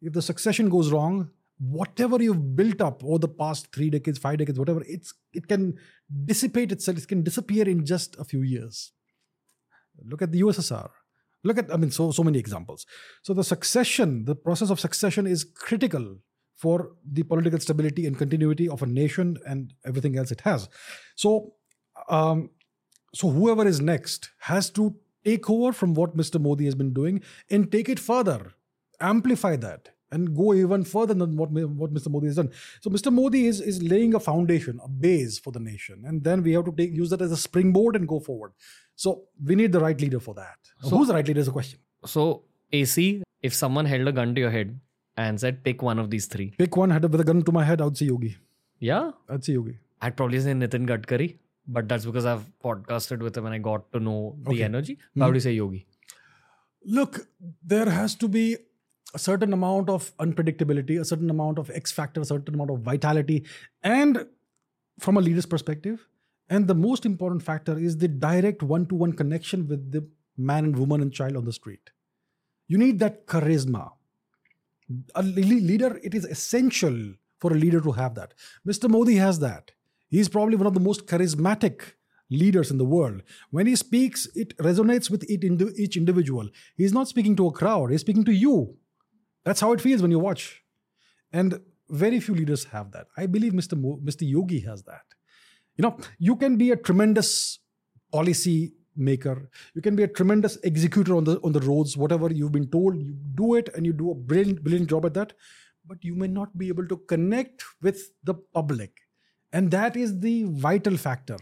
If 0.00 0.12
the 0.12 0.22
succession 0.22 0.68
goes 0.68 0.90
wrong, 0.90 1.30
whatever 1.58 2.22
you've 2.22 2.56
built 2.56 2.80
up 2.80 3.04
over 3.04 3.18
the 3.18 3.28
past 3.28 3.72
three 3.72 3.90
decades, 3.90 4.18
five 4.18 4.38
decades, 4.38 4.58
whatever, 4.58 4.82
it's 4.86 5.12
it 5.32 5.48
can 5.48 5.76
dissipate 6.24 6.72
itself, 6.72 6.98
it 6.98 7.08
can 7.08 7.22
disappear 7.22 7.68
in 7.68 7.84
just 7.84 8.16
a 8.18 8.24
few 8.24 8.42
years. 8.42 8.92
Look 10.04 10.22
at 10.22 10.32
the 10.32 10.42
USSR. 10.42 10.90
Look 11.44 11.58
at, 11.58 11.72
I 11.72 11.76
mean, 11.76 11.90
so 11.90 12.10
so 12.10 12.22
many 12.22 12.38
examples. 12.38 12.86
So 13.22 13.34
the 13.34 13.44
succession, 13.44 14.24
the 14.24 14.34
process 14.34 14.70
of 14.70 14.80
succession 14.80 15.26
is 15.26 15.44
critical 15.44 16.18
for 16.56 16.92
the 17.04 17.22
political 17.22 17.60
stability 17.60 18.06
and 18.06 18.18
continuity 18.18 18.68
of 18.68 18.82
a 18.82 18.86
nation 18.86 19.36
and 19.46 19.72
everything 19.84 20.18
else 20.18 20.32
it 20.32 20.40
has. 20.40 20.68
So, 21.14 21.54
um, 22.08 22.50
so 23.14 23.30
whoever 23.30 23.66
is 23.66 23.80
next 23.80 24.30
has 24.40 24.68
to 24.70 24.96
take 25.24 25.48
over 25.48 25.72
from 25.72 25.94
what 25.94 26.16
Mr. 26.16 26.40
Modi 26.40 26.64
has 26.64 26.74
been 26.74 26.92
doing 26.92 27.22
and 27.48 27.70
take 27.70 27.88
it 27.88 28.00
further, 28.00 28.54
amplify 29.00 29.54
that, 29.56 29.90
and 30.10 30.34
go 30.36 30.54
even 30.54 30.84
further 30.84 31.14
than 31.14 31.36
what 31.36 31.50
what 31.50 31.92
Mr. 31.92 32.10
Modi 32.10 32.26
has 32.26 32.36
done. 32.36 32.50
So 32.80 32.90
Mr. 32.90 33.12
Modi 33.12 33.46
is 33.46 33.60
is 33.60 33.82
laying 33.82 34.14
a 34.14 34.20
foundation, 34.20 34.80
a 34.84 34.88
base 34.88 35.38
for 35.38 35.52
the 35.52 35.60
nation, 35.60 36.04
and 36.06 36.22
then 36.24 36.42
we 36.42 36.52
have 36.52 36.64
to 36.66 36.72
take 36.72 36.92
use 36.92 37.10
that 37.10 37.22
as 37.22 37.32
a 37.32 37.36
springboard 37.36 37.96
and 37.96 38.08
go 38.08 38.20
forward. 38.20 38.52
So 38.96 39.24
we 39.44 39.54
need 39.54 39.72
the 39.72 39.80
right 39.80 40.00
leader 40.00 40.20
for 40.20 40.34
that. 40.34 40.56
So 40.82 40.96
who's 40.96 41.08
the 41.08 41.14
right 41.14 41.26
leader 41.32 41.40
is 41.40 41.48
a 41.48 41.52
question. 41.52 41.80
so 42.04 42.42
AC, 42.72 43.22
if 43.42 43.54
someone 43.54 43.86
held 43.86 44.08
a 44.08 44.12
gun 44.12 44.34
to 44.34 44.40
your 44.40 44.50
head 44.50 44.78
and 45.16 45.40
said 45.40 45.62
pick 45.64 45.82
one 45.82 45.98
of 45.98 46.10
these 46.10 46.26
three, 46.26 46.48
Pick 46.58 46.76
one 46.76 46.90
head 46.90 47.02
with 47.10 47.20
a 47.20 47.24
gun 47.24 47.42
to 47.42 47.52
my 47.52 47.64
head. 47.64 47.80
I 47.80 47.84
would 47.84 47.96
say 47.96 48.06
Yogi. 48.06 48.36
yeah, 48.78 49.10
I'd 49.28 49.44
say 49.44 49.54
Yogi. 49.54 49.78
I'd 50.00 50.16
probably 50.16 50.40
say 50.40 50.52
Nitin 50.52 50.86
Gadkari, 50.90 51.28
but 51.66 51.88
that's 51.88 52.04
because 52.10 52.24
I've 52.32 52.44
podcasted 52.64 53.20
with 53.28 53.36
him 53.36 53.46
and 53.46 53.54
I 53.54 53.58
got 53.58 53.90
to 53.92 54.00
know 54.00 54.36
the 54.42 54.50
Okay. 54.52 54.62
energy. 54.64 54.98
How 55.18 55.26
would 55.26 55.34
you 55.34 55.40
say 55.46 55.52
Yogi? 55.54 55.86
Look, 56.84 57.26
there 57.62 57.88
has 57.90 58.14
to 58.16 58.28
be 58.28 58.56
a 59.14 59.18
certain 59.18 59.52
amount 59.52 59.88
of 59.88 60.16
unpredictability, 60.18 61.00
a 61.00 61.04
certain 61.04 61.30
amount 61.30 61.58
of 61.58 61.70
X 61.70 61.90
factor, 61.92 62.20
a 62.20 62.24
certain 62.24 62.54
amount 62.54 62.70
of 62.70 62.80
vitality, 62.80 63.44
and 63.82 64.26
from 64.98 65.16
a 65.16 65.20
leader's 65.20 65.46
perspective. 65.46 66.06
And 66.50 66.66
the 66.66 66.74
most 66.74 67.04
important 67.04 67.42
factor 67.42 67.78
is 67.78 67.98
the 67.98 68.08
direct 68.08 68.62
one 68.62 68.86
to 68.86 68.94
one 68.94 69.12
connection 69.12 69.68
with 69.68 69.92
the 69.92 70.06
man 70.36 70.64
and 70.64 70.78
woman 70.78 71.02
and 71.02 71.12
child 71.12 71.36
on 71.36 71.44
the 71.44 71.52
street. 71.52 71.90
You 72.66 72.78
need 72.78 72.98
that 73.00 73.26
charisma. 73.26 73.92
A 75.14 75.22
leader, 75.22 76.00
it 76.02 76.14
is 76.14 76.24
essential 76.24 77.14
for 77.38 77.52
a 77.52 77.56
leader 77.56 77.80
to 77.80 77.92
have 77.92 78.14
that. 78.14 78.34
Mr. 78.66 78.88
Modi 78.88 79.16
has 79.16 79.38
that. 79.40 79.72
He's 80.08 80.28
probably 80.28 80.56
one 80.56 80.66
of 80.66 80.74
the 80.74 80.80
most 80.80 81.06
charismatic 81.06 81.92
leaders 82.30 82.70
in 82.70 82.78
the 82.78 82.84
world. 82.84 83.22
When 83.50 83.66
he 83.66 83.76
speaks, 83.76 84.26
it 84.34 84.56
resonates 84.56 85.10
with 85.10 85.28
each 85.30 85.96
individual. 85.96 86.48
He's 86.76 86.92
not 86.92 87.08
speaking 87.08 87.36
to 87.36 87.46
a 87.46 87.52
crowd, 87.52 87.90
he's 87.90 88.00
speaking 88.00 88.24
to 88.24 88.32
you. 88.32 88.76
That's 89.48 89.62
how 89.62 89.72
it 89.72 89.80
feels 89.80 90.02
when 90.02 90.10
you 90.10 90.18
watch. 90.18 90.62
And 91.32 91.58
very 91.88 92.20
few 92.20 92.34
leaders 92.34 92.64
have 92.64 92.92
that. 92.92 93.06
I 93.16 93.24
believe 93.24 93.54
Mr. 93.54 93.80
Mo- 93.80 93.98
Mr. 94.04 94.28
Yogi 94.28 94.60
has 94.60 94.82
that. 94.82 95.06
You 95.76 95.82
know, 95.84 95.96
you 96.18 96.36
can 96.36 96.58
be 96.58 96.70
a 96.70 96.76
tremendous 96.76 97.60
policy 98.12 98.74
maker. 98.94 99.48
You 99.74 99.80
can 99.80 99.96
be 99.96 100.02
a 100.02 100.08
tremendous 100.08 100.56
executor 100.64 101.16
on 101.16 101.24
the 101.24 101.40
on 101.40 101.52
the 101.52 101.60
roads. 101.60 101.96
Whatever 101.96 102.30
you've 102.30 102.52
been 102.52 102.68
told, 102.68 103.00
you 103.00 103.16
do 103.36 103.54
it, 103.54 103.70
and 103.74 103.86
you 103.86 103.94
do 103.94 104.10
a 104.10 104.14
brilliant, 104.14 104.62
brilliant 104.62 104.90
job 104.90 105.06
at 105.06 105.14
that. 105.14 105.32
But 105.86 106.04
you 106.04 106.14
may 106.14 106.28
not 106.28 106.58
be 106.58 106.68
able 106.68 106.86
to 106.88 106.98
connect 107.14 107.64
with 107.80 108.04
the 108.24 108.34
public, 108.34 109.00
and 109.54 109.70
that 109.70 109.96
is 109.96 110.20
the 110.20 110.44
vital 110.68 110.98
factor 110.98 111.38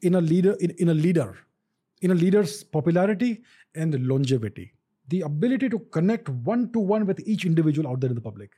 in 0.00 0.14
a 0.14 0.20
leader. 0.20 0.56
In, 0.60 0.76
in 0.78 0.90
a 0.90 0.94
leader, 0.94 1.36
in 2.02 2.12
a 2.12 2.14
leader's 2.14 2.62
popularity 2.62 3.42
and 3.74 4.06
longevity, 4.06 4.74
the 5.08 5.22
ability 5.22 5.68
to 5.70 5.78
connect 5.78 6.28
one 6.28 6.70
to 6.72 6.78
one 6.78 7.06
with 7.06 7.20
each 7.26 7.44
individual 7.44 7.88
out 7.88 8.00
there 8.00 8.10
in 8.10 8.14
the 8.14 8.20
public, 8.20 8.52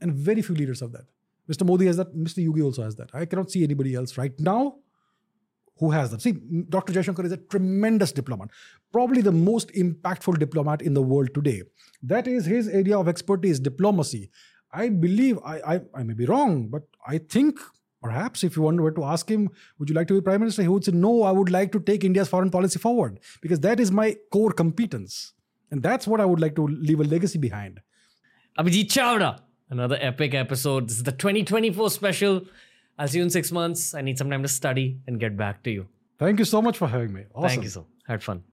and 0.00 0.14
very 0.14 0.42
few 0.42 0.54
leaders 0.54 0.80
have 0.80 0.92
that. 0.92 1.06
Mr. 1.50 1.66
Modi 1.66 1.86
has 1.86 1.96
that. 1.96 2.14
Mr. 2.16 2.42
Yogi 2.42 2.62
also 2.62 2.82
has 2.82 2.96
that. 2.96 3.10
I 3.12 3.24
cannot 3.24 3.50
see 3.50 3.64
anybody 3.64 3.94
else 3.94 4.16
right 4.16 4.38
now 4.38 4.76
who 5.78 5.90
has 5.90 6.10
that. 6.10 6.22
See, 6.22 6.32
Dr. 6.68 6.92
Jaishankar 6.92 7.24
is 7.24 7.32
a 7.32 7.36
tremendous 7.36 8.12
diplomat, 8.12 8.50
probably 8.92 9.22
the 9.22 9.32
most 9.32 9.72
impactful 9.72 10.38
diplomat 10.38 10.82
in 10.82 10.94
the 10.94 11.02
world 11.02 11.34
today. 11.34 11.62
That 12.02 12.28
is 12.28 12.46
his 12.46 12.68
area 12.68 12.98
of 12.98 13.08
expertise, 13.08 13.58
diplomacy. 13.58 14.30
I 14.72 14.88
believe, 14.88 15.38
I, 15.44 15.74
I, 15.74 15.80
I 15.94 16.02
may 16.02 16.14
be 16.14 16.26
wrong, 16.26 16.68
but 16.68 16.84
I 17.06 17.18
think 17.18 17.58
perhaps 18.02 18.44
if 18.44 18.56
you 18.56 18.62
were 18.62 18.90
to 18.92 19.04
ask 19.04 19.28
him, 19.28 19.50
would 19.78 19.88
you 19.88 19.94
like 19.94 20.08
to 20.08 20.14
be 20.14 20.20
prime 20.20 20.40
minister? 20.40 20.62
He 20.62 20.68
would 20.68 20.84
say, 20.84 20.92
no, 20.92 21.22
I 21.24 21.32
would 21.32 21.50
like 21.50 21.72
to 21.72 21.80
take 21.80 22.04
India's 22.04 22.28
foreign 22.28 22.50
policy 22.50 22.78
forward 22.78 23.20
because 23.40 23.60
that 23.60 23.80
is 23.80 23.90
my 23.90 24.16
core 24.30 24.52
competence. 24.52 25.32
And 25.72 25.82
that's 25.82 26.06
what 26.06 26.20
I 26.20 26.26
would 26.26 26.38
like 26.38 26.54
to 26.56 26.66
leave 26.66 27.00
a 27.00 27.04
legacy 27.04 27.38
behind. 27.38 27.80
Abhijit 28.58 28.88
Chavda, 28.88 29.40
another 29.70 29.96
epic 29.98 30.34
episode. 30.34 30.88
This 30.88 30.98
is 30.98 31.02
the 31.02 31.12
2024 31.12 31.88
special. 31.90 32.42
I'll 32.98 33.08
see 33.08 33.18
you 33.18 33.24
in 33.24 33.30
six 33.30 33.50
months. 33.50 33.94
I 33.94 34.02
need 34.02 34.18
some 34.18 34.30
time 34.30 34.42
to 34.42 34.48
study 34.48 35.00
and 35.06 35.18
get 35.18 35.34
back 35.34 35.62
to 35.62 35.70
you. 35.70 35.88
Thank 36.18 36.38
you 36.38 36.44
so 36.44 36.60
much 36.60 36.76
for 36.76 36.86
having 36.86 37.14
me. 37.14 37.24
Awesome. 37.34 37.48
Thank 37.48 37.62
you 37.64 37.70
so. 37.70 37.86
Had 38.06 38.22
fun. 38.22 38.44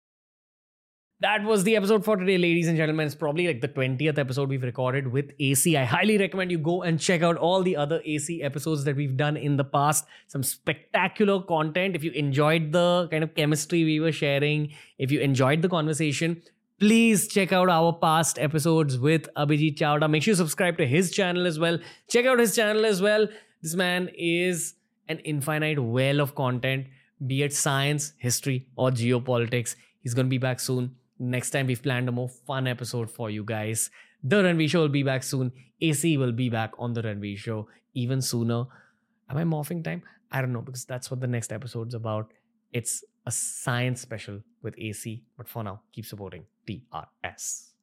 That 1.20 1.44
was 1.44 1.66
the 1.66 1.76
episode 1.76 2.06
for 2.06 2.16
today, 2.16 2.38
ladies 2.38 2.70
and 2.70 2.78
gentlemen. 2.78 3.06
It's 3.06 3.16
probably 3.16 3.48
like 3.48 3.60
the 3.60 3.68
20th 3.68 4.18
episode 4.18 4.48
we've 4.48 4.64
recorded 4.64 5.10
with 5.10 5.34
AC. 5.42 5.76
I 5.76 5.84
highly 5.84 6.18
recommend 6.18 6.52
you 6.52 6.58
go 6.58 6.84
and 6.84 6.98
check 6.98 7.22
out 7.22 7.36
all 7.36 7.62
the 7.62 7.76
other 7.76 8.02
AC 8.06 8.42
episodes 8.42 8.86
that 8.86 8.96
we've 8.96 9.18
done 9.18 9.36
in 9.36 9.58
the 9.58 9.66
past. 9.66 10.06
Some 10.28 10.44
spectacular 10.44 11.42
content. 11.42 11.98
If 11.98 12.06
you 12.06 12.12
enjoyed 12.12 12.72
the 12.72 13.10
kind 13.12 13.26
of 13.26 13.36
chemistry 13.36 13.84
we 13.84 14.00
were 14.00 14.14
sharing, 14.14 14.72
if 14.98 15.12
you 15.12 15.20
enjoyed 15.20 15.62
the 15.62 15.68
conversation, 15.68 16.42
please 16.80 17.28
check 17.28 17.52
out 17.52 17.70
our 17.70 17.92
past 17.92 18.40
episodes 18.40 18.98
with 18.98 19.28
Abhijit 19.36 19.78
Chavda. 19.78 20.10
Make 20.10 20.24
sure 20.24 20.32
you 20.32 20.36
subscribe 20.36 20.78
to 20.78 20.88
his 20.88 21.12
channel 21.12 21.46
as 21.46 21.60
well. 21.60 21.78
Check 22.08 22.26
out 22.26 22.40
his 22.40 22.56
channel 22.56 22.86
as 22.86 23.02
well. 23.02 23.28
This 23.62 23.76
man 23.76 24.10
is 24.18 24.76
an 25.10 25.20
infinite 25.20 25.82
well 25.84 26.22
of 26.22 26.36
content, 26.36 26.88
be 27.28 27.44
it 27.44 27.54
science, 27.54 28.14
history, 28.18 28.68
or 28.78 28.92
geopolitics. 28.92 29.76
He's 30.02 30.14
going 30.14 30.28
to 30.28 30.30
be 30.30 30.38
back 30.38 30.62
soon. 30.62 30.96
Next 31.20 31.50
time, 31.50 31.68
we've 31.68 31.84
planned 31.84 32.08
a 32.08 32.14
more 32.14 32.30
fun 32.30 32.66
episode 32.66 33.12
for 33.12 33.30
you 33.30 33.44
guys. 33.44 33.90
The 34.24 34.38
Ranveer 34.38 34.70
Show 34.70 34.82
will 34.82 34.88
be 34.88 35.04
back 35.04 35.24
soon. 35.24 35.52
AC 35.82 36.18
will 36.18 36.32
be 36.32 36.50
back 36.50 36.72
on 36.80 36.94
The 36.94 37.02
Ranveer 37.02 37.38
Show 37.38 37.68
even 37.94 38.22
sooner. 38.22 38.66
Am 39.30 39.38
I 39.38 39.44
morphing 39.44 39.84
time? 39.84 40.04
I 40.32 40.40
don't 40.40 40.54
know 40.54 40.62
because 40.62 40.86
that's 40.86 41.12
what 41.12 41.20
the 41.20 41.28
next 41.28 41.52
episode's 41.52 41.94
about. 41.94 42.32
It's 42.72 43.04
a 43.26 43.32
science 43.32 44.00
special 44.02 44.42
with 44.62 44.76
AC. 44.78 45.24
But 45.38 45.50
for 45.50 45.64
now, 45.64 45.82
keep 45.92 46.06
supporting 46.06 46.46
TRS. 46.70 47.74